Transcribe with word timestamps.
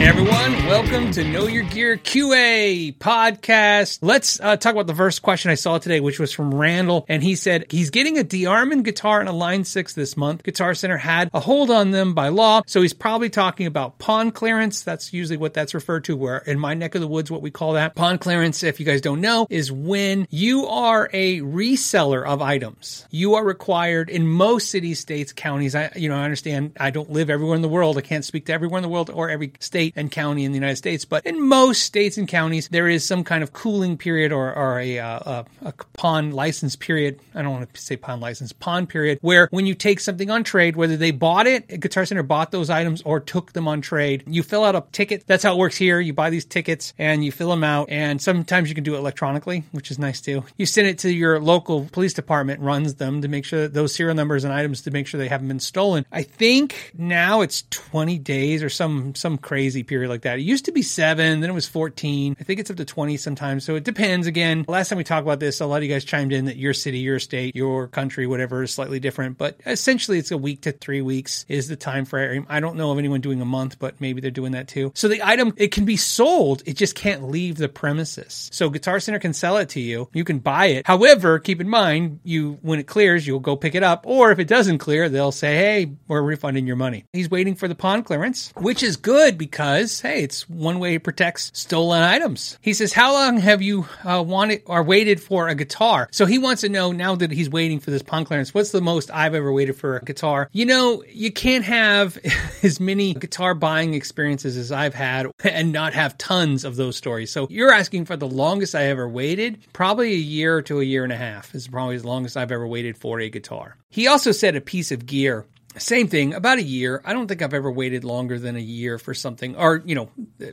Everyone, 0.00 0.52
welcome 0.64 1.10
to 1.10 1.24
Know 1.24 1.48
Your 1.48 1.64
Gear 1.64 1.96
QA 1.96 2.96
podcast. 2.96 3.98
Let's 4.00 4.38
uh, 4.38 4.56
talk 4.56 4.72
about 4.72 4.86
the 4.86 4.94
first 4.94 5.22
question 5.22 5.50
I 5.50 5.56
saw 5.56 5.78
today, 5.78 5.98
which 5.98 6.20
was 6.20 6.32
from 6.32 6.54
Randall. 6.54 7.04
And 7.08 7.20
he 7.20 7.34
said 7.34 7.66
he's 7.68 7.90
getting 7.90 8.16
a 8.16 8.22
DeArmond 8.22 8.84
guitar 8.84 9.18
and 9.18 9.28
a 9.28 9.32
Line 9.32 9.64
6 9.64 9.94
this 9.94 10.16
month. 10.16 10.44
Guitar 10.44 10.74
Center 10.74 10.96
had 10.96 11.30
a 11.34 11.40
hold 11.40 11.72
on 11.72 11.90
them 11.90 12.14
by 12.14 12.28
law. 12.28 12.62
So 12.68 12.80
he's 12.80 12.92
probably 12.92 13.28
talking 13.28 13.66
about 13.66 13.98
pawn 13.98 14.30
clearance. 14.30 14.82
That's 14.82 15.12
usually 15.12 15.36
what 15.36 15.52
that's 15.52 15.74
referred 15.74 16.04
to, 16.04 16.16
where 16.16 16.38
in 16.38 16.60
my 16.60 16.74
neck 16.74 16.94
of 16.94 17.00
the 17.00 17.08
woods, 17.08 17.28
what 17.28 17.42
we 17.42 17.50
call 17.50 17.72
that. 17.72 17.96
Pawn 17.96 18.18
clearance, 18.18 18.62
if 18.62 18.78
you 18.78 18.86
guys 18.86 19.00
don't 19.00 19.20
know, 19.20 19.48
is 19.50 19.72
when 19.72 20.28
you 20.30 20.66
are 20.66 21.10
a 21.12 21.40
reseller 21.40 22.24
of 22.24 22.40
items. 22.40 23.04
You 23.10 23.34
are 23.34 23.44
required 23.44 24.10
in 24.10 24.28
most 24.28 24.70
cities, 24.70 25.00
states, 25.00 25.32
counties. 25.32 25.74
I, 25.74 25.90
you 25.96 26.08
know, 26.08 26.16
I 26.16 26.22
understand 26.22 26.76
I 26.78 26.90
don't 26.90 27.10
live 27.10 27.30
everywhere 27.30 27.56
in 27.56 27.62
the 27.62 27.68
world. 27.68 27.98
I 27.98 28.02
can't 28.02 28.24
speak 28.24 28.46
to 28.46 28.52
everywhere 28.52 28.78
in 28.78 28.82
the 28.82 28.88
world 28.88 29.10
or 29.10 29.28
every 29.28 29.52
state 29.58 29.87
and 29.96 30.10
county 30.10 30.44
in 30.44 30.52
the 30.52 30.56
United 30.56 30.76
States, 30.76 31.04
but 31.04 31.24
in 31.26 31.40
most 31.40 31.82
states 31.82 32.16
and 32.16 32.28
counties, 32.28 32.68
there 32.68 32.88
is 32.88 33.04
some 33.04 33.24
kind 33.24 33.42
of 33.42 33.52
cooling 33.52 33.96
period 33.96 34.32
or, 34.32 34.54
or 34.54 34.78
a, 34.78 34.98
uh, 34.98 35.44
a, 35.62 35.68
a 35.68 35.72
pawn 35.94 36.32
license 36.32 36.76
period. 36.76 37.20
I 37.34 37.42
don't 37.42 37.52
want 37.52 37.72
to 37.72 37.80
say 37.80 37.96
pawn 37.96 38.20
license, 38.20 38.52
pawn 38.52 38.86
period, 38.86 39.18
where 39.20 39.48
when 39.50 39.66
you 39.66 39.74
take 39.74 40.00
something 40.00 40.30
on 40.30 40.44
trade, 40.44 40.76
whether 40.76 40.96
they 40.96 41.10
bought 41.10 41.46
it, 41.46 41.80
Guitar 41.80 42.04
Center 42.04 42.22
bought 42.22 42.50
those 42.50 42.70
items 42.70 43.02
or 43.02 43.20
took 43.20 43.52
them 43.52 43.68
on 43.68 43.80
trade, 43.80 44.24
you 44.26 44.42
fill 44.42 44.64
out 44.64 44.74
a 44.74 44.84
ticket. 44.92 45.24
That's 45.26 45.42
how 45.42 45.54
it 45.54 45.58
works 45.58 45.76
here. 45.76 46.00
You 46.00 46.12
buy 46.12 46.30
these 46.30 46.44
tickets 46.44 46.92
and 46.98 47.24
you 47.24 47.32
fill 47.32 47.50
them 47.50 47.64
out, 47.64 47.90
and 47.90 48.20
sometimes 48.20 48.68
you 48.68 48.74
can 48.74 48.84
do 48.84 48.94
it 48.94 48.98
electronically, 48.98 49.64
which 49.72 49.90
is 49.90 49.98
nice 49.98 50.20
too. 50.20 50.44
You 50.56 50.66
send 50.66 50.88
it 50.88 50.98
to 50.98 51.12
your 51.12 51.40
local 51.40 51.88
police 51.92 52.14
department, 52.14 52.60
runs 52.60 52.94
them 52.94 53.22
to 53.22 53.28
make 53.28 53.44
sure 53.44 53.62
that 53.62 53.74
those 53.74 53.94
serial 53.94 54.14
numbers 54.14 54.44
and 54.44 54.52
items 54.52 54.82
to 54.82 54.90
make 54.90 55.06
sure 55.06 55.18
they 55.18 55.28
haven't 55.28 55.48
been 55.48 55.60
stolen. 55.60 56.04
I 56.12 56.22
think 56.22 56.92
now 56.96 57.40
it's 57.40 57.64
20 57.70 58.18
days 58.18 58.62
or 58.62 58.68
some 58.68 59.14
some 59.14 59.38
crazy 59.38 59.77
period 59.82 60.08
like 60.08 60.22
that. 60.22 60.38
It 60.38 60.42
used 60.42 60.64
to 60.66 60.72
be 60.72 60.82
seven, 60.82 61.40
then 61.40 61.50
it 61.50 61.54
was 61.54 61.68
14. 61.68 62.36
I 62.38 62.44
think 62.44 62.60
it's 62.60 62.70
up 62.70 62.76
to 62.76 62.84
20 62.84 63.16
sometimes. 63.16 63.64
So 63.64 63.74
it 63.76 63.84
depends. 63.84 64.26
Again, 64.26 64.64
last 64.68 64.88
time 64.88 64.98
we 64.98 65.04
talked 65.04 65.26
about 65.26 65.40
this, 65.40 65.60
a 65.60 65.66
lot 65.66 65.78
of 65.78 65.84
you 65.84 65.88
guys 65.88 66.04
chimed 66.04 66.32
in 66.32 66.46
that 66.46 66.56
your 66.56 66.74
city, 66.74 66.98
your 66.98 67.18
state, 67.18 67.54
your 67.56 67.88
country, 67.88 68.26
whatever 68.26 68.62
is 68.62 68.72
slightly 68.72 69.00
different. 69.00 69.38
But 69.38 69.60
essentially, 69.66 70.18
it's 70.18 70.30
a 70.30 70.38
week 70.38 70.62
to 70.62 70.72
three 70.72 71.02
weeks 71.02 71.44
is 71.48 71.68
the 71.68 71.76
time 71.76 72.04
frame. 72.04 72.46
I 72.48 72.60
don't 72.60 72.76
know 72.76 72.90
of 72.90 72.98
anyone 72.98 73.20
doing 73.20 73.40
a 73.40 73.46
month, 73.46 73.78
but 73.78 74.00
maybe 74.00 74.20
they're 74.20 74.30
doing 74.30 74.52
that 74.52 74.68
too. 74.68 74.92
So 74.94 75.08
the 75.08 75.22
item, 75.22 75.52
it 75.56 75.72
can 75.72 75.84
be 75.84 75.96
sold. 75.96 76.62
It 76.66 76.76
just 76.76 76.94
can't 76.94 77.28
leave 77.28 77.56
the 77.56 77.68
premises. 77.68 78.48
So 78.52 78.70
Guitar 78.70 79.00
Center 79.00 79.18
can 79.18 79.32
sell 79.32 79.56
it 79.58 79.70
to 79.70 79.80
you. 79.80 80.08
You 80.12 80.24
can 80.24 80.38
buy 80.38 80.66
it. 80.66 80.86
However, 80.86 81.38
keep 81.38 81.60
in 81.60 81.68
mind, 81.68 82.20
you 82.24 82.58
when 82.62 82.78
it 82.78 82.86
clears, 82.86 83.26
you'll 83.26 83.40
go 83.40 83.56
pick 83.56 83.74
it 83.74 83.82
up. 83.82 84.04
Or 84.06 84.30
if 84.30 84.38
it 84.38 84.48
doesn't 84.48 84.78
clear, 84.78 85.08
they'll 85.08 85.32
say, 85.32 85.56
hey, 85.56 85.92
we're 86.06 86.22
refunding 86.22 86.66
your 86.66 86.76
money. 86.76 87.04
He's 87.12 87.30
waiting 87.30 87.54
for 87.54 87.68
the 87.68 87.74
pawn 87.74 88.02
clearance, 88.02 88.52
which 88.56 88.82
is 88.82 88.96
good 88.96 89.38
because, 89.38 89.67
hey, 89.76 90.22
it's 90.22 90.48
one 90.48 90.78
way 90.78 90.94
it 90.94 91.02
protects 91.02 91.50
stolen 91.54 92.02
items. 92.02 92.58
He 92.62 92.72
says, 92.72 92.92
how 92.92 93.12
long 93.12 93.38
have 93.38 93.62
you 93.62 93.86
uh, 94.04 94.22
wanted 94.26 94.62
or 94.66 94.82
waited 94.82 95.20
for 95.20 95.48
a 95.48 95.54
guitar? 95.54 96.08
So 96.10 96.26
he 96.26 96.38
wants 96.38 96.62
to 96.62 96.68
know 96.68 96.92
now 96.92 97.14
that 97.16 97.30
he's 97.30 97.50
waiting 97.50 97.80
for 97.80 97.90
this 97.90 98.02
pawn 98.02 98.24
clearance, 98.24 98.54
what's 98.54 98.72
the 98.72 98.80
most 98.80 99.10
I've 99.10 99.34
ever 99.34 99.52
waited 99.52 99.76
for 99.76 99.96
a 99.96 100.04
guitar? 100.04 100.48
You 100.52 100.66
know, 100.66 101.02
you 101.08 101.32
can't 101.32 101.64
have 101.64 102.18
as 102.62 102.80
many 102.80 103.14
guitar 103.14 103.54
buying 103.54 103.94
experiences 103.94 104.56
as 104.56 104.72
I've 104.72 104.94
had 104.94 105.26
and 105.44 105.72
not 105.72 105.94
have 105.94 106.18
tons 106.18 106.64
of 106.64 106.76
those 106.76 106.96
stories. 106.96 107.30
So 107.30 107.46
you're 107.50 107.72
asking 107.72 108.06
for 108.06 108.16
the 108.16 108.28
longest 108.28 108.74
I 108.74 108.84
ever 108.84 109.08
waited? 109.08 109.58
Probably 109.72 110.12
a 110.12 110.16
year 110.16 110.62
to 110.62 110.80
a 110.80 110.84
year 110.84 111.04
and 111.04 111.12
a 111.12 111.16
half 111.16 111.54
is 111.54 111.68
probably 111.68 111.98
the 111.98 112.06
longest 112.06 112.36
I've 112.36 112.52
ever 112.52 112.66
waited 112.66 112.96
for 112.96 113.20
a 113.20 113.28
guitar. 113.28 113.76
He 113.90 114.06
also 114.06 114.32
said 114.32 114.56
a 114.56 114.60
piece 114.60 114.92
of 114.92 115.06
gear 115.06 115.46
same 115.78 116.08
thing, 116.08 116.34
about 116.34 116.58
a 116.58 116.62
year. 116.62 117.00
I 117.04 117.12
don't 117.12 117.26
think 117.26 117.42
I've 117.42 117.54
ever 117.54 117.70
waited 117.70 118.04
longer 118.04 118.38
than 118.38 118.56
a 118.56 118.60
year 118.60 118.98
for 118.98 119.14
something, 119.14 119.56
or, 119.56 119.82
you 119.84 119.94
know, 119.94 120.10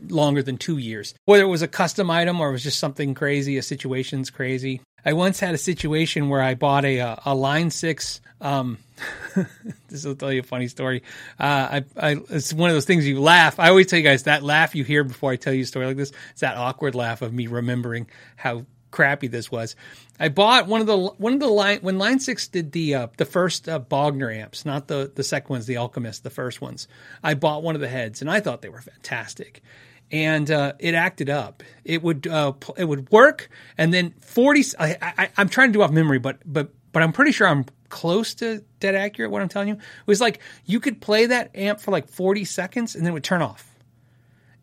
longer 0.08 0.42
than 0.42 0.58
two 0.58 0.78
years. 0.78 1.14
Whether 1.26 1.44
it 1.44 1.48
was 1.48 1.62
a 1.62 1.68
custom 1.68 2.10
item 2.10 2.40
or 2.40 2.50
it 2.50 2.52
was 2.54 2.64
just 2.64 2.80
something 2.80 3.14
crazy, 3.14 3.58
a 3.58 3.64
situation's 3.64 4.30
crazy. 4.30 4.82
I 5.06 5.14
once 5.14 5.40
had 5.40 5.54
a 5.54 5.60
situation 5.60 6.30
where 6.30 6.42
I 6.42 6.56
bought 6.56 6.84
a, 6.84 6.98
a, 6.98 7.22
a 7.26 7.36
Line 7.36 7.70
6. 7.70 8.22
Um, 8.42 8.80
this 9.88 10.04
will 10.04 10.16
tell 10.16 10.34
you 10.34 10.40
a 10.40 10.44
funny 10.44 10.68
story. 10.68 11.04
Uh, 11.40 11.82
I, 11.82 11.86
I, 11.96 12.18
it's 12.30 12.54
one 12.54 12.72
of 12.72 12.76
those 12.76 12.86
things 12.86 13.08
you 13.08 13.22
laugh. 13.22 13.60
I 13.60 13.70
always 13.70 13.86
tell 13.86 14.00
you 14.00 14.04
guys 14.04 14.24
that 14.24 14.42
laugh 14.42 14.74
you 14.74 14.84
hear 14.84 15.04
before 15.04 15.32
I 15.32 15.36
tell 15.36 15.54
you 15.54 15.62
a 15.62 15.66
story 15.66 15.86
like 15.86 15.98
this. 15.98 16.12
It's 16.32 16.42
that 16.42 16.58
awkward 16.58 16.96
laugh 16.96 17.22
of 17.22 17.34
me 17.34 17.46
remembering 17.46 18.08
how 18.36 18.66
crappy 18.96 19.28
this 19.28 19.52
was. 19.52 19.76
I 20.20 20.30
bought 20.30 20.68
one 20.68 20.80
of 20.80 20.88
the 20.88 20.98
one 20.98 21.34
of 21.34 21.40
the 21.42 21.48
line 21.48 21.80
when 21.82 21.98
Line 21.98 22.20
Six 22.20 22.48
did 22.48 22.72
the 22.72 22.96
uh, 22.96 23.08
the 23.18 23.26
first 23.26 23.68
uh, 23.68 23.80
Bogner 23.80 24.34
amps, 24.34 24.66
not 24.66 24.88
the 24.88 25.12
the 25.14 25.24
second 25.24 25.50
ones, 25.50 25.66
the 25.66 25.78
Alchemist, 25.78 26.24
the 26.24 26.30
first 26.30 26.62
ones. 26.62 26.88
I 27.22 27.34
bought 27.34 27.62
one 27.62 27.76
of 27.76 27.82
the 27.82 27.90
heads, 27.90 28.22
and 28.22 28.32
I 28.32 28.40
thought 28.40 28.62
they 28.62 28.70
were 28.70 28.82
fantastic. 28.82 29.62
And 30.12 30.50
uh, 30.50 30.74
it 30.80 30.94
acted 30.94 31.30
up. 31.30 31.64
It 31.84 32.02
would 32.02 32.26
uh, 32.26 32.54
it 32.78 32.86
would 32.86 33.12
work, 33.12 33.50
and 33.78 33.94
then 33.94 34.14
forty. 34.22 34.64
I, 34.80 34.98
I, 35.02 35.30
I'm 35.36 35.50
trying 35.50 35.70
to 35.70 35.74
do 35.74 35.82
off 35.82 35.92
memory, 35.92 36.20
but 36.20 36.38
but 36.46 36.70
but 36.94 37.04
I'm 37.04 37.12
pretty 37.12 37.34
sure 37.34 37.48
I'm 37.48 37.66
close 37.90 38.36
to 38.36 38.64
dead 38.80 38.96
accurate. 38.96 39.32
What 39.32 39.42
I'm 39.42 39.50
telling 39.50 39.68
you 39.68 39.76
it 39.76 40.08
was 40.08 40.22
like 40.22 40.40
you 40.64 40.80
could 40.80 41.02
play 41.02 41.26
that 41.26 41.56
amp 41.56 41.82
for 41.82 41.92
like 41.92 42.08
40 42.08 42.46
seconds, 42.46 42.96
and 42.96 43.04
then 43.04 43.12
it 43.12 43.14
would 43.16 43.24
turn 43.24 43.42
off. 43.42 43.75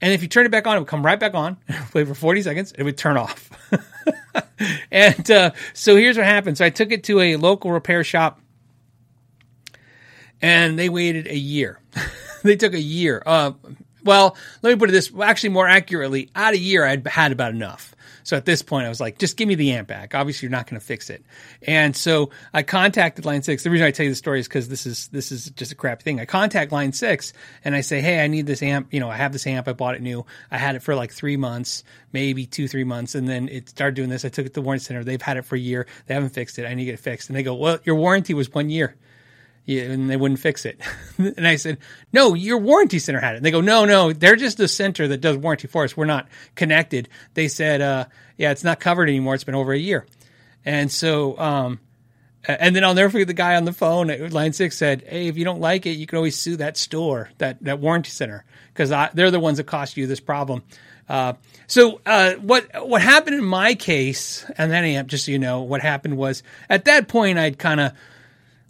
And 0.03 0.13
if 0.13 0.21
you 0.21 0.29
turn 0.29 0.45
it 0.45 0.51
back 0.51 0.67
on, 0.67 0.77
it 0.77 0.81
would 0.81 0.89
come 0.89 1.07
right 1.07 1.19
back 1.19 1.33
on, 1.33 1.57
play 1.91 2.05
for 2.05 2.15
40 2.15 2.43
seconds, 2.43 2.73
it 2.73 2.83
would 2.83 2.99
turn 2.99 3.17
off. 3.17 3.51
and 4.91 5.31
uh, 5.31 5.53
so 5.73 5.95
here's 5.97 6.17
what 6.19 6.27
happened. 6.27 6.59
So 6.59 6.65
I 6.65 6.71
took 6.71 6.91
it 6.91 7.05
to 7.05 7.21
a 7.21 7.37
local 7.37 7.71
repair 7.71 8.03
shop 8.03 8.41
and 10.43 10.77
they 10.77 10.89
waited 10.89 11.29
a 11.29 11.37
year. 11.37 11.79
they 12.43 12.57
took 12.57 12.75
a 12.75 12.81
year. 12.81 13.23
Uh, 13.25 13.53
well, 14.05 14.37
let 14.63 14.71
me 14.71 14.77
put 14.77 14.89
it 14.89 14.93
this 14.93 15.13
actually 15.21 15.51
more 15.51 15.69
accurately. 15.69 16.31
Out 16.35 16.55
a 16.55 16.59
year, 16.59 16.85
I'd 16.85 17.07
had 17.07 17.33
about 17.33 17.53
enough. 17.53 17.95
So 18.25 18.37
at 18.37 18.45
this 18.45 18.63
point, 18.63 18.87
I 18.87 18.89
was 18.89 19.01
like, 19.01 19.19
just 19.19 19.37
give 19.37 19.49
me 19.49 19.55
the 19.55 19.73
amp 19.73 19.89
back. 19.89 20.15
Obviously, 20.15 20.47
you're 20.47 20.57
not 20.57 20.69
going 20.69 20.79
to 20.79 20.87
fix 20.87 21.11
it. 21.11 21.25
And 21.67 21.97
so 21.97 22.31
I 22.53 22.63
contacted 22.63 23.25
Line 23.25 23.43
Six. 23.43 23.65
The 23.65 23.71
reason 23.71 23.87
I 23.87 23.91
tell 23.91 24.05
you 24.05 24.11
the 24.11 24.17
story 24.17 24.41
is 24.41 24.49
because 24.49 24.69
this 24.69 24.87
is 24.87 25.09
this 25.09 25.33
is 25.33 25.51
just 25.51 25.73
a 25.73 25.75
crap 25.75 26.03
thing. 26.03 26.21
I 26.21 26.25
contact 26.25 26.73
Line 26.73 26.93
Six 26.93 27.33
and 27.65 27.75
I 27.75 27.81
say, 27.81 28.01
hey, 28.01 28.23
I 28.23 28.29
need 28.29 28.47
this 28.47 28.63
amp. 28.63 28.93
You 28.93 29.01
know, 29.01 29.11
I 29.11 29.17
have 29.17 29.33
this 29.33 29.47
amp. 29.47 29.69
I 29.69 29.73
bought 29.73 29.95
it 29.95 30.03
new. 30.03 30.25
I 30.51 30.59
had 30.59 30.77
it 30.77 30.83
for 30.83 30.95
like 30.95 31.13
three 31.13 31.37
months, 31.37 31.85
maybe 32.13 32.47
two, 32.47 32.69
three 32.69 32.85
months, 32.85 33.15
and 33.15 33.29
then 33.29 33.49
it 33.49 33.69
started 33.69 33.95
doing 33.95 34.09
this. 34.09 34.25
I 34.25 34.29
took 34.29 34.47
it 34.47 34.51
to 34.51 34.55
the 34.55 34.63
warranty 34.63 34.85
center. 34.85 35.05
They've 35.05 35.21
had 35.21 35.37
it 35.37 35.45
for 35.45 35.57
a 35.57 35.61
year. 35.61 35.87
They 36.07 36.15
haven't 36.15 36.31
fixed 36.31 36.59
it. 36.59 36.67
I 36.67 36.75
need 36.75 36.85
to 36.85 36.93
get 36.93 36.95
it 36.95 37.03
fixed. 37.03 37.29
And 37.29 37.37
they 37.37 37.43
go, 37.43 37.55
well, 37.55 37.79
your 37.85 37.97
warranty 37.97 38.35
was 38.35 38.53
one 38.53 38.71
year. 38.71 38.97
Yeah, 39.65 39.83
and 39.85 40.11
they 40.11 40.17
wouldn't 40.17 40.41
fix 40.41 40.65
it. 40.65 40.81
and 41.19 41.47
I 41.47 41.55
said, 41.57 41.79
no, 42.13 42.35
your 42.35 42.59
warranty 42.59 42.99
center 42.99 43.21
had 43.21 43.35
it. 43.35 43.37
And 43.37 43.47
they 43.47 43.53
go, 43.53 43.61
no, 43.61 43.85
no, 43.85 44.13
they're 44.13 44.37
just 44.37 44.59
the 44.59 44.67
center 44.67 45.07
that 45.09 45.21
does 45.21 45.37
warranty 45.37 45.69
for 45.69 45.85
us. 45.85 45.97
We're 45.97 46.05
not 46.05 46.27
connected. 46.57 47.09
They 47.35 47.47
said, 47.47 47.81
uh, 47.81 48.07
yeah, 48.37 48.51
it's 48.51 48.65
not 48.65 48.81
covered 48.81 49.09
anymore. 49.09 49.35
It's 49.35 49.45
been 49.45 49.55
over 49.55 49.73
a 49.73 49.79
year. 49.79 50.05
And 50.65 50.91
so, 50.91 51.39
um, 51.39 51.81
and 52.45 52.75
then 52.75 52.83
I'll 52.83 52.95
never 52.95 53.11
forget 53.11 53.29
the 53.29 53.35
guy 53.35 53.55
on 53.55 53.65
the 53.65 53.73
phone 53.73 54.11
at 54.11 54.33
Line 54.33 54.53
Six 54.53 54.77
said, 54.77 55.05
"Hey, 55.07 55.29
if 55.29 55.37
you 55.37 55.45
don't 55.45 55.61
like 55.61 55.87
it, 55.87 55.93
you 55.93 56.07
can 56.07 56.17
always 56.17 56.37
sue 56.37 56.57
that 56.57 56.77
store, 56.77 57.31
that 57.39 57.63
that 57.63 57.79
warranty 57.79 58.11
center, 58.11 58.45
because 58.73 58.91
they're 59.15 59.31
the 59.31 59.41
ones 59.41 59.59
that 59.59 59.65
cost 59.65 59.97
you 59.97 60.07
this 60.07 60.21
problem." 60.21 60.65
Uh, 61.09 61.35
so 61.69 62.01
uh, 62.05 62.35
what 62.35 62.67
what 62.87 63.01
happened 63.01 63.37
in 63.37 63.45
my 63.45 63.75
case, 63.75 64.45
and 64.59 64.73
then 64.73 65.07
just 65.07 65.27
so 65.27 65.33
you 65.33 65.39
know, 65.39 65.63
what 65.63 65.83
happened 65.83 66.17
was 66.17 66.43
at 66.69 66.87
that 66.87 67.07
point 67.07 67.39
I'd 67.39 67.59
kind 67.59 67.81
of 67.81 67.93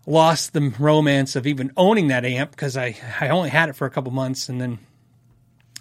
lost 0.07 0.53
the 0.53 0.73
romance 0.79 1.37
of 1.37 1.47
even 1.47 1.73
owning 1.77 2.09
that 2.09 2.25
amp 2.25 2.51
because 2.51 2.77
I, 2.77 2.97
I 3.21 3.29
only 3.29 3.51
had 3.51 3.69
it 3.69 3.77
for 3.77 3.87
a 3.87 3.91
couple 3.91 4.11
months 4.13 4.49
and 4.49 4.61
then 4.61 4.79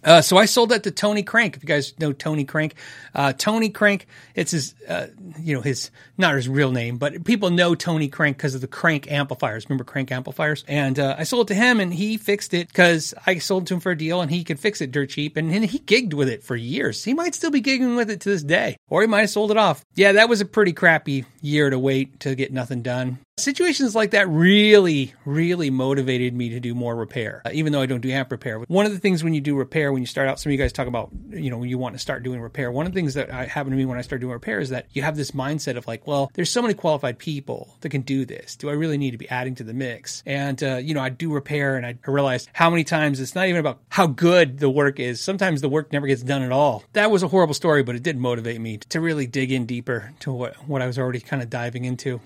uh, 0.04 0.22
so 0.22 0.38
I 0.38 0.46
sold 0.46 0.70
that 0.70 0.84
to 0.84 0.92
Tony 0.92 1.24
Krank. 1.24 1.56
If 1.56 1.64
you 1.64 1.68
guys 1.68 1.98
know 2.00 2.12
Tony 2.12 2.46
Krank, 2.46 2.74
uh, 3.14 3.34
Tony 3.34 3.70
Krank, 3.70 4.06
it's 4.34 4.52
his, 4.52 4.74
uh, 4.88 5.08
you 5.40 5.56
know, 5.56 5.62
his 5.62 5.92
not 6.18 6.36
his 6.36 6.50
real 6.50 6.72
name, 6.72 6.98
but 6.98 7.24
people 7.24 7.52
know 7.52 7.76
Tony 7.76 8.10
Krank 8.10 8.38
because 8.38 8.56
of 8.56 8.62
the 8.62 8.68
Krank 8.68 9.12
amplifiers. 9.12 9.70
Remember 9.70 9.84
Krank 9.84 10.12
amplifiers? 10.12 10.64
And 10.68 10.98
uh, 10.98 11.16
I 11.18 11.24
sold 11.24 11.52
it 11.52 11.54
to 11.54 11.60
him, 11.60 11.80
and 11.80 11.94
he 11.94 12.18
fixed 12.18 12.54
it 12.54 12.68
because 12.68 13.14
I 13.28 13.38
sold 13.38 13.64
it 13.64 13.66
to 13.68 13.74
him 13.76 13.80
for 13.80 13.92
a 13.92 13.98
deal, 13.98 14.22
and 14.22 14.32
he 14.32 14.44
could 14.44 14.60
fix 14.60 14.82
it 14.82 14.92
dirt 14.92 15.10
cheap. 15.10 15.38
And, 15.38 15.52
and 15.52 15.66
he 15.66 15.80
gigged 15.80 16.14
with 16.14 16.30
it 16.30 16.44
for 16.44 16.56
years. 16.56 17.04
He 17.04 17.14
might 17.14 17.36
still 17.36 17.52
be 17.52 17.62
gigging 17.62 17.96
with 17.96 18.10
it 18.10 18.22
to 18.22 18.30
this 18.30 18.44
day, 18.44 18.78
or 18.90 19.02
he 19.02 19.08
might 19.08 19.22
have 19.22 19.30
sold 19.30 19.52
it 19.52 19.58
off. 19.58 19.86
Yeah, 19.94 20.14
that 20.14 20.30
was 20.30 20.42
a 20.42 20.46
pretty 20.46 20.74
crappy 20.74 21.26
year 21.42 21.70
to 21.70 21.78
wait 21.78 22.22
to 22.22 22.34
get 22.34 22.52
nothing 22.52 22.82
done 22.82 23.20
situations 23.42 23.96
like 23.96 24.12
that 24.12 24.28
really, 24.30 25.14
really 25.26 25.70
motivated 25.70 26.36
me 26.36 26.50
to 26.50 26.60
do 26.60 26.74
more 26.74 26.96
repair, 26.96 27.42
uh, 27.46 27.50
even 27.54 27.74
though 27.74 27.82
I 27.82 27.86
don't 27.86 28.02
do 28.02 28.12
amp 28.12 28.32
repair. 28.32 28.60
One 28.60 28.86
of 28.86 28.92
the 28.92 29.00
things 29.00 29.24
when 29.24 29.34
you 29.34 29.42
do 29.42 29.56
repair, 29.56 29.92
when 29.92 30.02
you 30.02 30.08
start 30.08 30.28
out, 30.28 30.40
some 30.40 30.50
of 30.50 30.54
you 30.54 30.58
guys 30.58 30.72
talk 30.72 30.88
about, 30.88 31.10
you 31.30 31.50
know, 31.50 31.58
when 31.58 31.70
you 31.70 31.78
want 31.78 31.96
to 31.96 32.00
start 32.00 32.24
doing 32.24 32.42
repair. 32.42 32.72
One 32.72 32.86
of 32.86 32.94
the 32.94 32.98
things 32.98 33.14
that 33.16 33.30
happened 33.30 33.74
to 33.74 33.78
me 33.78 33.86
when 33.86 33.98
I 33.98 34.02
started 34.02 34.22
doing 34.22 34.34
repair 34.34 34.60
is 34.60 34.70
that 34.70 34.88
you 34.92 35.02
have 35.02 35.16
this 35.16 35.32
mindset 35.32 35.78
of 35.78 35.88
like, 35.88 36.08
well, 36.08 36.32
there's 36.34 36.50
so 36.50 36.62
many 36.62 36.74
qualified 36.74 37.20
people 37.20 37.76
that 37.82 37.90
can 37.90 38.02
do 38.02 38.26
this. 38.26 38.56
Do 38.56 38.70
I 38.70 38.74
really 38.74 38.98
need 38.98 39.12
to 39.12 39.18
be 39.18 39.30
adding 39.30 39.56
to 39.56 39.64
the 39.64 39.74
mix? 39.74 40.24
And, 40.26 40.62
uh, 40.64 40.78
you 40.78 40.94
know, 40.94 41.02
I 41.02 41.10
do 41.10 41.34
repair 41.34 41.76
and 41.76 41.86
I 41.86 41.98
realized 42.06 42.50
how 42.54 42.70
many 42.70 42.84
times 42.84 43.20
it's 43.20 43.36
not 43.36 43.48
even 43.48 43.60
about 43.60 43.80
how 43.90 44.08
good 44.08 44.60
the 44.60 44.70
work 44.70 45.00
is. 45.00 45.22
Sometimes 45.22 45.62
the 45.62 45.70
work 45.70 45.92
never 45.92 46.08
gets 46.08 46.24
done 46.24 46.42
at 46.42 46.52
all. 46.52 46.84
That 46.94 47.12
was 47.12 47.24
a 47.24 47.28
horrible 47.28 47.54
story, 47.54 47.84
but 47.84 47.96
it 47.96 48.04
did 48.04 48.18
motivate 48.18 48.62
me 48.62 48.78
to 48.78 49.02
really 49.02 49.28
dig 49.28 49.52
in 49.52 49.66
deeper 49.66 50.14
to 50.20 50.32
what, 50.32 50.56
what 50.68 50.82
I 50.82 50.88
was 50.88 50.98
already 50.98 51.20
kind 51.20 51.42
of 51.42 51.50
diving 51.50 51.86
into. 51.86 52.22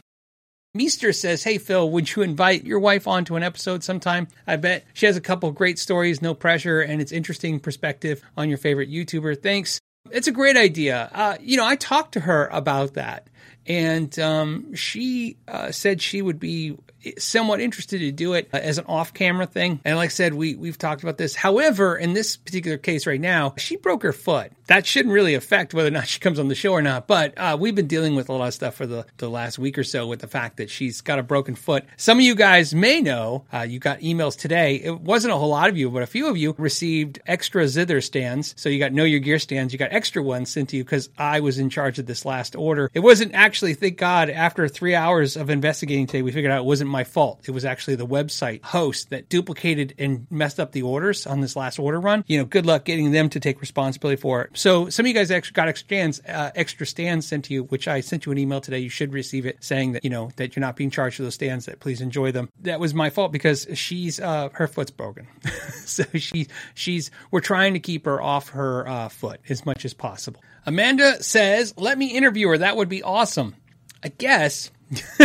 Meester 0.75 1.13
says, 1.13 1.42
Hey, 1.42 1.57
Phil, 1.57 1.89
would 1.89 2.13
you 2.13 2.22
invite 2.22 2.66
your 2.66 2.80
wife 2.80 3.07
onto 3.07 3.38
an 3.38 3.44
episode 3.44 3.81
sometime? 3.81 4.27
I 4.45 4.57
bet 4.57 4.83
she 4.94 5.06
has 5.06 5.16
a 5.16 5.22
couple 5.22 5.50
great 5.51 5.80
stories, 5.80 6.22
no 6.22 6.33
pressure, 6.33 6.81
and 6.81 7.01
it's 7.01 7.13
interesting 7.13 7.62
perspective 7.62 8.22
on 8.36 8.50
your 8.50 8.57
favorite 8.57 8.92
YouTuber. 8.92 9.42
Thanks. 9.42 9.80
It's 10.12 10.27
a 10.27 10.33
great 10.33 10.57
idea. 10.57 11.10
Uh, 11.13 11.38
you 11.39 11.56
know, 11.56 11.66
I 11.66 11.77
talked 11.77 12.12
to 12.13 12.19
her 12.19 12.48
about 12.51 12.95
that, 12.95 13.30
and 13.66 14.19
um, 14.19 14.75
she 14.75 15.38
uh, 15.48 15.72
said 15.72 16.01
she 16.01 16.22
would 16.22 16.39
be 16.39 16.77
somewhat 17.18 17.62
interested 17.62 18.00
to 18.00 18.12
do 18.12 18.33
it 18.33 18.50
as 18.51 18.77
an 18.77 18.86
off-camera 18.88 19.45
thing. 19.45 19.80
And 19.86 19.98
like 19.98 20.07
I 20.07 20.10
said, 20.10 20.33
we 20.33 20.56
we've 20.56 20.77
talked 20.77 21.04
about 21.04 21.18
this. 21.18 21.36
However, 21.36 21.95
in 21.95 22.13
this 22.13 22.38
particular 22.38 22.77
case 22.77 23.07
right 23.07 23.22
now, 23.22 23.54
she 23.57 23.77
broke 23.77 24.04
her 24.04 24.13
foot. 24.13 24.51
That 24.67 24.85
shouldn't 24.85 25.13
really 25.13 25.35
affect 25.35 25.73
whether 25.73 25.88
or 25.88 25.91
not 25.91 26.07
she 26.15 26.19
comes 26.19 26.39
on 26.39 26.47
the 26.47 26.56
show 26.56 26.73
or 26.73 26.81
not. 26.81 27.07
But 27.07 27.38
uh, 27.38 27.57
we've 27.59 27.75
been 27.75 27.88
dealing 27.88 28.15
with 28.15 28.29
a 28.29 28.33
lot 28.33 28.47
of 28.47 28.53
stuff 28.53 28.75
for 28.75 28.85
the, 28.85 29.06
the 29.17 29.29
last 29.29 29.59
week 29.59 29.77
or 29.77 29.83
so 29.83 30.07
with 30.07 30.19
the 30.19 30.27
fact 30.27 30.57
that 30.57 30.69
she's 30.69 31.01
got 31.01 31.19
a 31.19 31.23
broken 31.23 31.56
foot. 31.56 31.85
Some 31.97 32.17
of 32.17 32.23
you 32.23 32.35
guys 32.35 32.73
may 32.73 33.01
know, 33.01 33.45
uh, 33.53 33.62
you 33.62 33.79
got 33.79 34.00
emails 34.00 34.38
today. 34.38 34.75
It 34.75 35.00
wasn't 35.01 35.33
a 35.33 35.38
whole 35.38 35.50
lot 35.50 35.69
of 35.69 35.77
you, 35.77 35.89
but 35.89 36.03
a 36.03 36.07
few 36.07 36.27
of 36.27 36.38
you 36.38 36.56
received 36.57 37.19
extra 37.27 37.67
zither 37.67 38.01
stands. 38.01 38.53
So 38.57 38.69
you 38.69 38.79
got 38.79 38.94
Know 38.94 39.03
Your 39.03 39.19
Gear 39.19 39.39
stands. 39.39 39.73
You 39.73 39.79
got 39.79 39.94
extra 39.94 40.21
ones 40.21 40.51
sent 40.51 40.69
to 40.69 40.77
you 40.77 40.83
because 40.83 41.09
I 41.17 41.39
was 41.39 41.59
in 41.59 41.69
charge 41.69 42.00
of 42.00 42.06
this 42.06 42.25
last 42.25 42.56
order. 42.56 42.89
It 42.94 43.00
wasn't 43.00 43.33
actually, 43.33 43.73
thank 43.73 43.97
God, 43.97 44.29
after 44.29 44.67
three 44.67 44.95
hours 44.95 45.38
of 45.38 45.50
investigating 45.50 46.07
today, 46.07 46.21
we 46.21 46.31
figured 46.31 46.51
out 46.51 46.59
it 46.59 46.65
wasn't 46.65 46.89
my 46.89 47.03
fault. 47.03 47.41
It 47.47 47.51
was 47.51 47.65
actually 47.65 47.95
the 47.95 48.07
website 48.07 48.63
host 48.63 49.09
that 49.09 49.29
duplicated 49.29 49.94
and 49.97 50.27
messed 50.29 50.59
up 50.59 50.71
the 50.71 50.81
orders 50.81 51.27
on 51.27 51.41
this 51.41 51.56
last 51.56 51.79
order 51.79 52.00
run. 52.00 52.23
You 52.27 52.39
know, 52.39 52.45
good 52.45 52.65
luck 52.65 52.85
getting 52.85 53.12
them 53.12 53.29
to 53.29 53.39
take 53.39 53.62
responsibility 53.62 54.19
for 54.19 54.41
it. 54.41 54.55
So 54.56 54.90
some 54.90 55.06
of 55.06 55.07
you 55.07 55.13
guys 55.13 55.31
actually 55.31 55.54
got 55.54 55.68
extra 55.68 55.86
stands, 55.86 56.22
uh, 56.28 56.52
extra 56.56 56.86
stands 56.86 57.28
sent 57.28 57.46
to 57.46 57.54
you, 57.54 57.63
which 57.66 57.88
I 57.88 58.00
sent 58.00 58.25
you 58.25 58.31
an 58.31 58.38
email 58.38 58.62
today. 58.62 58.80
You 58.80 58.90
should 58.90 59.13
receive 59.13 59.46
it 59.46 59.63
saying 59.63 59.92
that, 59.94 60.04
you 60.04 60.10
know, 60.10 60.31
that 60.38 60.56
you're 60.56 60.62
not 60.62 60.75
being 60.75 60.90
charged 60.90 61.18
for 61.18 61.24
those 61.24 61.36
stands, 61.36 61.66
that 61.66 61.80
please 61.80 62.02
enjoy 62.02 62.31
them. 62.31 62.50
That 62.62 62.80
was 62.80 62.94
my 62.94 63.10
fault 63.10 63.31
because 63.31 63.68
she's, 63.74 64.19
uh, 64.19 64.50
her 64.54 64.68
foot's 64.68 64.92
broken. 64.92 65.28
so 65.86 66.04
she, 66.16 66.48
she's, 66.74 67.12
we're 67.31 67.42
trying 67.42 67.74
to 67.74 67.80
keep 67.80 68.06
her 68.06 68.22
off 68.22 68.50
her 68.50 68.88
uh, 68.88 69.10
foot 69.10 69.42
as 69.50 69.66
much 69.66 69.86
as 69.86 69.94
possible. 69.94 70.42
Amanda 70.66 71.22
says, 71.22 71.74
let 71.78 71.98
me 71.98 72.08
interview 72.08 72.48
her. 72.48 72.58
That 72.58 72.78
would 72.78 72.90
be 72.90 73.04
awesome. 73.04 73.56
I 74.04 74.10
guess. 74.10 74.72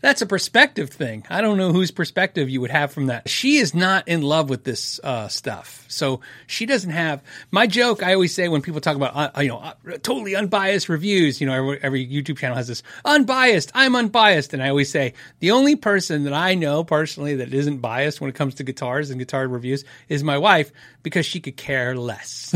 That's 0.00 0.22
a 0.22 0.26
perspective 0.26 0.90
thing. 0.90 1.24
I 1.28 1.40
don't 1.40 1.58
know 1.58 1.72
whose 1.72 1.90
perspective 1.90 2.48
you 2.48 2.60
would 2.60 2.70
have 2.70 2.92
from 2.92 3.06
that. 3.06 3.28
She 3.28 3.56
is 3.56 3.74
not 3.74 4.06
in 4.06 4.22
love 4.22 4.48
with 4.48 4.62
this 4.62 5.00
uh, 5.02 5.26
stuff. 5.26 5.84
So 5.88 6.20
she 6.46 6.66
doesn't 6.66 6.90
have 6.90 7.20
my 7.50 7.66
joke. 7.66 8.04
I 8.04 8.14
always 8.14 8.32
say 8.32 8.48
when 8.48 8.62
people 8.62 8.80
talk 8.80 8.94
about, 8.94 9.36
uh, 9.36 9.40
you 9.40 9.48
know, 9.48 9.58
uh, 9.58 9.74
totally 10.02 10.36
unbiased 10.36 10.88
reviews, 10.88 11.40
you 11.40 11.48
know, 11.48 11.54
every, 11.54 11.78
every 11.82 12.06
YouTube 12.06 12.38
channel 12.38 12.56
has 12.56 12.68
this 12.68 12.84
unbiased. 13.04 13.72
I'm 13.74 13.96
unbiased. 13.96 14.54
And 14.54 14.62
I 14.62 14.68
always 14.68 14.90
say 14.90 15.14
the 15.40 15.50
only 15.50 15.74
person 15.74 16.24
that 16.24 16.32
I 16.32 16.54
know 16.54 16.84
personally 16.84 17.36
that 17.36 17.52
isn't 17.52 17.78
biased 17.78 18.20
when 18.20 18.30
it 18.30 18.36
comes 18.36 18.54
to 18.56 18.64
guitars 18.64 19.10
and 19.10 19.18
guitar 19.18 19.48
reviews 19.48 19.84
is 20.08 20.22
my 20.22 20.38
wife 20.38 20.70
because 21.02 21.26
she 21.26 21.40
could 21.40 21.56
care 21.56 21.96
less. 21.96 22.54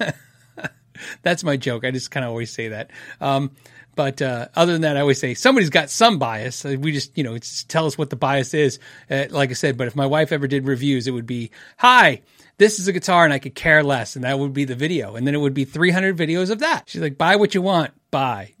That's 1.22 1.44
my 1.44 1.56
joke. 1.56 1.84
I 1.84 1.92
just 1.92 2.10
kind 2.10 2.24
of 2.24 2.30
always 2.30 2.50
say 2.50 2.68
that. 2.68 2.90
Um, 3.20 3.52
but 3.94 4.20
uh, 4.22 4.48
other 4.54 4.72
than 4.72 4.82
that, 4.82 4.96
I 4.96 5.00
always 5.00 5.18
say 5.20 5.34
somebody's 5.34 5.70
got 5.70 5.90
some 5.90 6.18
bias. 6.18 6.64
We 6.64 6.92
just, 6.92 7.16
you 7.16 7.24
know, 7.24 7.38
tell 7.68 7.86
us 7.86 7.96
what 7.96 8.10
the 8.10 8.16
bias 8.16 8.54
is. 8.54 8.78
Uh, 9.10 9.26
like 9.30 9.50
I 9.50 9.54
said, 9.54 9.76
but 9.76 9.86
if 9.86 9.96
my 9.96 10.06
wife 10.06 10.32
ever 10.32 10.46
did 10.46 10.66
reviews, 10.66 11.06
it 11.06 11.12
would 11.12 11.26
be, 11.26 11.50
"Hi, 11.78 12.22
this 12.58 12.78
is 12.78 12.88
a 12.88 12.92
guitar, 12.92 13.24
and 13.24 13.32
I 13.32 13.38
could 13.38 13.54
care 13.54 13.82
less," 13.82 14.16
and 14.16 14.24
that 14.24 14.38
would 14.38 14.52
be 14.52 14.64
the 14.64 14.74
video, 14.74 15.16
and 15.16 15.26
then 15.26 15.34
it 15.34 15.38
would 15.40 15.54
be 15.54 15.64
300 15.64 16.16
videos 16.16 16.50
of 16.50 16.60
that. 16.60 16.84
She's 16.88 17.02
like, 17.02 17.18
"Buy 17.18 17.36
what 17.36 17.54
you 17.54 17.62
want, 17.62 17.92
buy." 18.10 18.54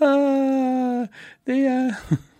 uh, 0.00 1.06
they, 1.44 1.66
uh 1.66 1.92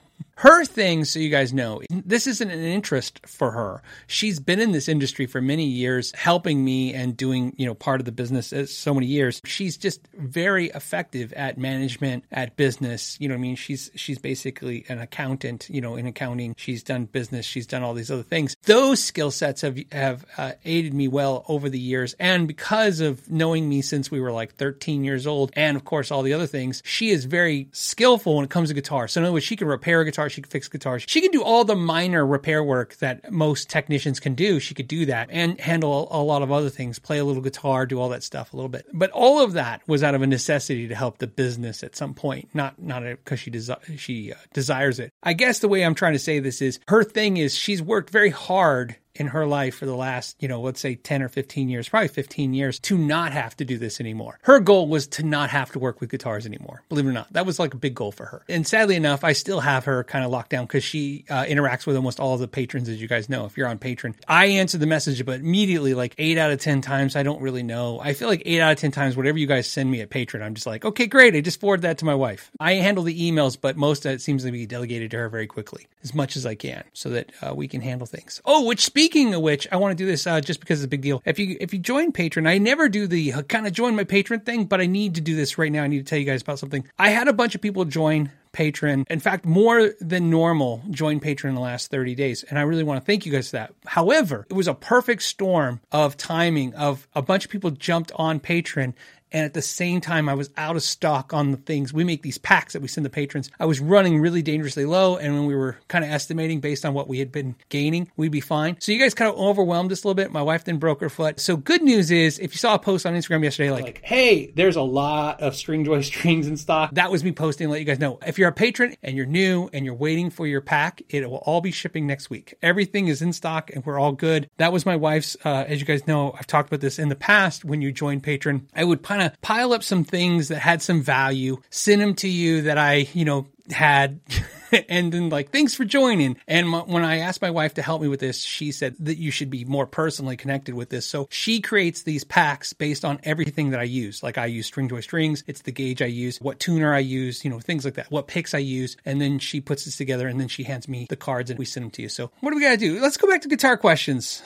her 0.44 0.62
thing, 0.67 1.06
so 1.06 1.19
you 1.19 1.31
guys 1.31 1.55
know, 1.55 1.81
this 1.88 2.26
isn't 2.26 2.50
an 2.50 2.62
interest 2.62 3.19
for 3.26 3.50
her. 3.52 3.82
She's 4.06 4.38
been 4.38 4.61
in 4.61 4.73
this 4.73 4.91
industry 4.91 5.25
for 5.25 5.41
many 5.41 5.64
years, 5.64 6.12
helping 6.14 6.62
me 6.62 6.93
and 6.93 7.17
doing, 7.17 7.55
you 7.56 7.64
know, 7.64 7.73
part 7.73 7.99
of 7.99 8.05
the 8.05 8.12
business 8.12 8.52
so 8.70 8.93
many 8.93 9.06
years. 9.06 9.41
She's 9.46 9.79
just 9.79 10.06
very 10.12 10.67
effective 10.67 11.32
at 11.32 11.56
management, 11.56 12.26
at 12.31 12.56
business. 12.56 13.17
You 13.19 13.29
know 13.29 13.37
I 13.37 13.38
mean? 13.38 13.56
She's 13.56 13.91
she's 13.94 14.19
basically 14.19 14.85
an 14.91 14.99
accountant, 14.99 15.67
you 15.70 15.81
know, 15.81 15.96
in 15.96 16.06
accounting. 16.06 16.55
She's 16.58 16.82
done 16.82 17.06
business, 17.06 17.46
she's 17.46 17.67
done 17.67 17.82
all 17.82 17.94
these 17.94 18.11
other 18.11 18.23
things. 18.23 18.55
Those 18.64 19.02
skill 19.02 19.31
sets 19.31 19.62
have 19.62 19.79
have 19.93 20.26
uh, 20.37 20.52
aided 20.67 20.93
me 20.93 21.08
well 21.08 21.46
over 21.49 21.70
the 21.70 21.81
years. 21.81 22.14
And 22.20 22.46
because 22.46 23.00
of 23.00 23.31
knowing 23.31 23.67
me 23.67 23.81
since 23.81 24.11
we 24.11 24.20
were 24.20 24.31
like 24.31 24.56
13 24.56 25.05
years 25.05 25.26
old, 25.26 25.52
and 25.56 25.75
of 25.75 25.87
course 25.87 26.11
all 26.11 26.23
the 26.23 26.35
other 26.35 26.46
things, 26.46 26.82
she 26.85 27.08
is 27.08 27.25
very 27.25 27.69
skillful 27.73 28.37
when 28.37 28.44
it 28.44 28.50
comes 28.50 28.69
to 28.69 28.75
guitar. 28.75 29.08
So 29.08 29.23
in 29.23 29.25
other 29.25 29.32
words, 29.32 29.46
she 29.46 29.56
can 29.56 29.69
repair 29.69 30.02
a 30.02 30.05
guitar. 30.05 30.29
She 30.34 30.42
can 30.42 30.50
fix 30.50 30.69
guitars. 30.69 31.04
She 31.06 31.20
can 31.20 31.31
do 31.31 31.42
all 31.42 31.64
the 31.64 31.76
minor 31.76 32.26
repair 32.26 32.62
work 32.62 32.96
that 32.96 33.32
most 33.32 33.70
technicians 33.70 34.20
can 34.20 34.34
do. 34.34 34.60
She 34.60 34.75
could 34.75 34.88
do 34.88 35.06
that 35.06 35.28
and 35.31 35.60
handle 35.60 36.08
a 36.10 36.22
lot 36.22 36.42
of 36.42 36.50
other 36.50 36.70
things, 36.70 36.98
play 36.98 37.19
a 37.19 37.25
little 37.25 37.42
guitar, 37.42 37.86
do 37.86 38.00
all 38.00 38.08
that 38.10 38.22
stuff 38.22 38.52
a 38.52 38.56
little 38.56 38.69
bit. 38.69 38.86
But 38.92 39.10
all 39.12 39.42
of 39.42 39.52
that 39.52 39.82
was 39.86 40.02
out 40.02 40.14
of 40.14 40.22
a 40.22 40.26
necessity 40.26 40.88
to 40.88 40.94
help 40.94 41.19
the 41.19 41.26
business 41.26 41.82
at 41.82 41.96
some 41.96 42.14
point, 42.14 42.48
not 42.52 42.81
not 42.81 43.02
because 43.02 43.40
she 43.40 43.50
desi- 43.50 43.98
she 43.98 44.32
uh, 44.32 44.36
desires 44.52 44.98
it. 44.98 45.10
I 45.22 45.32
guess 45.32 45.60
the 45.60 45.69
way 45.69 45.84
I'm 45.84 45.94
trying 45.94 46.14
to 46.14 46.19
say 46.19 46.40
this 46.40 46.60
is 46.60 46.81
her 46.88 47.04
thing 47.04 47.36
is 47.36 47.56
she's 47.56 47.81
worked 47.82 48.10
very 48.10 48.31
hard 48.31 48.96
in 49.14 49.28
her 49.28 49.46
life 49.46 49.76
for 49.76 49.87
the 49.87 49.94
last, 49.94 50.37
you 50.40 50.49
know, 50.49 50.61
let's 50.61 50.81
say 50.81 50.96
10 50.96 51.22
or 51.22 51.28
15 51.28 51.69
years, 51.69 51.88
probably 51.88 52.08
15 52.08 52.52
years, 52.52 52.78
to 52.81 52.99
not 52.99 53.32
have 53.32 53.56
to 53.56 53.64
do 53.64 53.78
this 53.78 54.00
anymore. 54.00 54.38
Her 54.43 54.61
goal 54.61 54.88
was 54.88 55.06
to 55.08 55.22
not 55.22 55.50
have 55.50 55.70
to 55.72 55.78
work 55.78 56.00
with 56.00 56.11
guitars 56.11 56.46
anymore. 56.46 56.82
Believe 56.88 57.06
it 57.06 57.11
or 57.11 57.12
not, 57.12 57.32
that 57.32 57.46
was 57.46 57.58
like 57.58 57.75
a 57.75 57.78
big 57.78 57.94
goal 57.94 58.12
for 58.12 58.26
her. 58.26 58.43
And 58.49 58.66
sadly 58.66 58.96
enough, 58.96 59.25
I 59.25 59.32
still 59.32 59.61
have 59.61 59.84
her 59.84 60.05
kind 60.05 60.25
of 60.25 60.31
locked 60.31 60.50
down 60.50 60.66
because 60.66 60.84
she 60.84 61.25
uh, 61.31 61.44
interacts 61.44 61.87
with 61.87 61.96
almost 61.96 62.19
all 62.19 62.34
of 62.34 62.40
the 62.40 62.49
patrons, 62.49 62.88
as 62.88 63.00
you 63.00 63.08
guys 63.08 63.28
know. 63.28 63.44
If 63.44 63.56
you're 63.56 63.69
on 63.69 63.78
Patreon, 63.78 64.16
I 64.26 64.46
answer 64.46 64.78
the 64.78 64.87
message, 64.87 65.25
but 65.25 65.40
immediately, 65.40 65.94
like 65.94 66.14
eight 66.19 66.38
out 66.38 66.50
of 66.50 66.60
10 66.60 66.81
times, 66.81 67.17
I 67.17 67.22
don't 67.22 67.40
really 67.40 67.62
know. 67.62 68.00
I 68.00 68.14
feel 68.14 68.28
like 68.28 68.43
eight 68.44 68.60
out 68.60 68.72
of 68.72 68.78
10 68.78 68.90
times, 68.90 69.17
whatever 69.17 69.38
you 69.38 69.46
guys 69.46 69.69
send 69.69 69.90
me 69.90 70.00
at 70.00 70.10
Patreon, 70.10 70.43
I'm 70.43 70.55
just 70.55 70.67
like, 70.67 70.84
okay, 70.84 71.06
great. 71.06 71.37
I 71.37 71.40
just 71.40 71.60
forward 71.60 71.82
that 71.82 71.99
to 71.99 72.05
my 72.05 72.14
wife. 72.14 72.50
I 72.58 72.75
handle 72.75 73.05
the 73.05 73.31
emails, 73.31 73.56
but 73.60 73.76
most 73.76 74.06
of 74.06 74.12
it 74.12 74.20
seems 74.20 74.44
to 74.44 74.50
be 74.50 74.67
delegated 74.67 75.12
to 75.12 75.19
her 75.19 75.28
very 75.28 75.46
quickly, 75.46 75.87
as 76.02 76.14
much 76.14 76.37
as 76.37 76.46
I 76.46 76.55
can, 76.55 76.84
so 76.93 77.10
that 77.10 77.31
uh, 77.43 77.55
we 77.55 77.69
can 77.69 77.81
handle 77.81 78.06
things. 78.06 78.40
Oh, 78.44 78.64
which 78.64 78.81
speaking 79.04 79.34
of 79.34 79.42
which, 79.42 79.68
I 79.70 79.76
want 79.76 79.96
to 79.96 80.02
do 80.02 80.06
this 80.06 80.26
uh, 80.26 80.40
just 80.40 80.60
because 80.60 80.80
it's 80.80 80.86
a 80.86 80.88
big 80.88 81.02
deal. 81.02 81.22
If 81.26 81.38
you 81.38 81.56
if 81.60 81.72
you 81.74 81.78
join 81.78 82.10
Patreon, 82.10 82.48
I 82.48 82.58
never 82.58 82.88
do 82.88 83.06
the 83.06 83.34
uh, 83.34 83.42
kind 83.42 83.66
of 83.66 83.72
join 83.72 83.94
my 83.94 84.04
patron 84.04 84.40
thing, 84.40 84.64
but 84.64 84.80
I 84.80 84.86
need 84.86 85.16
to 85.16 85.20
do 85.20 85.36
this 85.36 85.58
right 85.58 85.70
now. 85.70 85.82
I 85.82 85.88
need 85.88 85.98
to 85.98 86.04
tell 86.04 86.18
you 86.18 86.24
guys 86.24 86.40
about 86.42 86.58
something. 86.58 86.88
I 86.98 87.10
had 87.10 87.28
a 87.28 87.32
bunch 87.34 87.54
of 87.54 87.60
people 87.60 87.84
join 87.84 88.30
Patreon. 88.54 89.04
In 89.10 89.20
fact, 89.20 89.44
more 89.44 89.90
than 90.00 90.30
normal 90.30 90.82
join 90.90 91.20
Patreon 91.20 91.50
in 91.50 91.54
the 91.54 91.60
last 91.60 91.90
30 91.90 92.14
days. 92.14 92.44
And 92.44 92.58
I 92.58 92.62
really 92.62 92.84
want 92.84 93.00
to 93.00 93.05
thank 93.05 93.26
you 93.26 93.32
guys 93.32 93.50
for 93.50 93.56
that. 93.56 93.74
However, 93.84 94.46
it 94.48 94.55
was 94.55 94.69
a 94.69 94.74
perfect 94.74 95.22
storm 95.22 95.81
of 95.93 96.17
timing 96.17 96.74
of 96.74 97.06
a 97.14 97.20
bunch 97.20 97.44
of 97.44 97.50
people 97.50 97.70
jumped 97.70 98.12
on 98.14 98.40
Patreon 98.40 98.94
and 99.34 99.44
at 99.44 99.53
the 99.53 99.62
same 99.62 100.00
time, 100.00 100.29
I 100.29 100.34
was 100.34 100.48
out 100.56 100.76
of 100.76 100.82
stock 100.84 101.34
on 101.34 101.50
the 101.50 101.56
things. 101.56 101.93
We 101.93 102.05
make 102.05 102.22
these 102.22 102.38
packs 102.38 102.72
that 102.72 102.81
we 102.81 102.86
send 102.86 103.05
the 103.05 103.10
patrons. 103.10 103.50
I 103.58 103.67
was 103.67 103.81
running 103.81 104.20
really 104.20 104.43
dangerously 104.43 104.84
low. 104.84 105.17
And 105.17 105.34
when 105.34 105.46
we 105.46 105.56
were 105.56 105.76
kind 105.88 106.05
of 106.05 106.10
estimating 106.12 106.60
based 106.60 106.86
on 106.86 106.94
what 106.94 107.08
we 107.08 107.19
had 107.19 107.32
been 107.32 107.56
gaining, 107.69 108.08
we'd 108.17 108.31
be 108.31 108.41
fine. 108.41 108.76
So 108.79 108.93
you 108.93 109.00
guys 109.00 109.12
kind 109.12 109.29
of 109.29 109.36
overwhelmed 109.36 109.91
us 109.91 110.05
a 110.05 110.06
little 110.06 110.14
bit. 110.14 110.31
My 110.31 110.41
wife 110.41 110.62
then 110.62 110.79
broke 110.79 111.00
her 111.00 111.08
foot. 111.08 111.41
So 111.41 111.56
good 111.56 111.82
news 111.82 112.12
is 112.12 112.38
if 112.38 112.53
you 112.55 112.58
saw 112.58 112.76
a 112.76 112.79
post 112.79 113.06
on 113.06 113.14
Instagram 113.14 113.43
yesterday, 113.43 113.72
like, 113.72 113.82
like 113.82 114.00
hey, 114.05 114.53
there's 114.55 114.76
a 114.76 114.82
lot 114.82 115.41
of 115.41 115.55
Stringjoy 115.55 116.05
strings 116.05 116.46
in 116.46 116.56
stock. 116.56 116.93
That 116.93 117.10
was 117.10 117.24
me 117.24 117.32
posting, 117.32 117.69
let 117.69 117.81
you 117.81 117.86
guys 117.86 117.98
know. 117.98 118.20
If 118.24 118.38
you're 118.38 118.50
a 118.50 118.53
patron 118.53 118.94
and 119.03 119.17
you're 119.17 119.26
new 119.26 119.69
and 119.72 119.84
you're 119.84 119.94
waiting 119.94 120.31
for 120.31 120.46
your 120.46 120.60
pack, 120.60 121.03
it 121.08 121.29
will 121.29 121.38
all 121.38 121.60
be 121.60 121.72
shipping 121.72 122.06
next 122.06 122.31
week. 122.31 122.55
Everything 122.62 123.08
is 123.08 123.20
in 123.20 123.32
stock 123.32 123.72
and 123.74 123.84
we're 123.84 123.98
all 123.98 124.12
good. 124.12 124.48
That 124.58 124.72
was 124.72 124.86
my 124.86 124.94
wife's, 124.94 125.36
uh, 125.44 125.64
as 125.67 125.81
you 125.81 125.86
guys 125.86 126.06
know, 126.06 126.36
I've 126.38 126.46
talked 126.46 126.69
about 126.69 126.82
this 126.82 127.00
in 127.00 127.08
the 127.08 127.17
past. 127.17 127.64
When 127.64 127.82
you 127.82 127.91
join 127.91 128.20
patron, 128.20 128.69
I 128.76 128.84
would 128.84 129.03
kind 129.03 129.22
of 129.22 129.23
of 129.24 129.40
pile 129.40 129.72
up 129.72 129.82
some 129.82 130.04
things 130.04 130.48
that 130.48 130.58
had 130.58 130.82
some 130.82 131.02
value, 131.02 131.60
send 131.70 132.00
them 132.00 132.14
to 132.16 132.28
you 132.28 132.62
that 132.62 132.78
I, 132.78 133.08
you 133.12 133.24
know, 133.24 133.46
had. 133.70 134.20
and 134.88 135.12
then 135.12 135.28
like 135.28 135.50
thanks 135.50 135.74
for 135.74 135.84
joining. 135.84 136.36
And 136.48 136.69
my, 136.69 136.81
when 136.81 137.04
i 137.04 137.19
asked 137.19 137.40
my 137.40 137.50
wife 137.50 137.74
to 137.74 137.82
help 137.82 138.02
me 138.02 138.08
with 138.08 138.20
this 138.20 138.43
she 138.43 138.72
said 138.72 138.96
that 139.00 139.19
you 139.19 139.31
should 139.31 139.50
be 139.50 139.64
more 139.64 139.86
personally 139.86 140.36
connected 140.36 140.74
with 140.74 140.90
this. 140.90 141.06
So 141.06 141.28
she 141.31 141.60
creates 141.60 142.02
these 142.02 142.24
packs 142.24 142.72
based 142.72 143.04
on 143.04 143.20
everything 143.22 143.70
that 143.70 143.81
i 143.81 143.84
use. 143.84 144.22
Like 144.22 144.38
i 144.38 144.46
use 144.46 144.70
Stringjoy 144.70 145.02
strings. 145.02 145.44
It's 145.46 145.62
the 145.62 145.72
gauge 145.72 146.02
i 146.02 146.06
use. 146.06 146.38
What 146.40 146.58
tuner 146.58 146.93
i 146.93 146.98
use 146.98 147.44
you 147.44 147.50
know 147.50 147.60
things 147.60 147.84
like 147.84 147.94
that. 147.94 148.10
What 148.10 148.26
picks 148.26 148.54
i 148.54 148.58
use. 148.58 148.96
And 149.04 149.20
then 149.20 149.38
she 149.38 149.60
puts 149.60 149.84
this 149.84 149.96
together 149.96 150.28
and 150.28 150.40
then 150.40 150.48
she 150.48 150.64
hands 150.64 150.88
me 150.88 151.06
the 151.08 151.16
cards 151.16 151.50
and 151.50 151.58
we 151.58 151.64
send 151.64 151.84
them 151.84 151.90
to 151.93 152.02
you. 152.02 152.08
So 152.08 152.31
what 152.40 152.50
do 152.50 152.56
we 152.56 152.62
gotta 152.62 152.76
do? 152.76 153.00
Let's 153.00 153.16
go 153.16 153.28
back 153.28 153.43
to 153.43 153.48
guitar 153.48 153.76
questions 153.76 154.43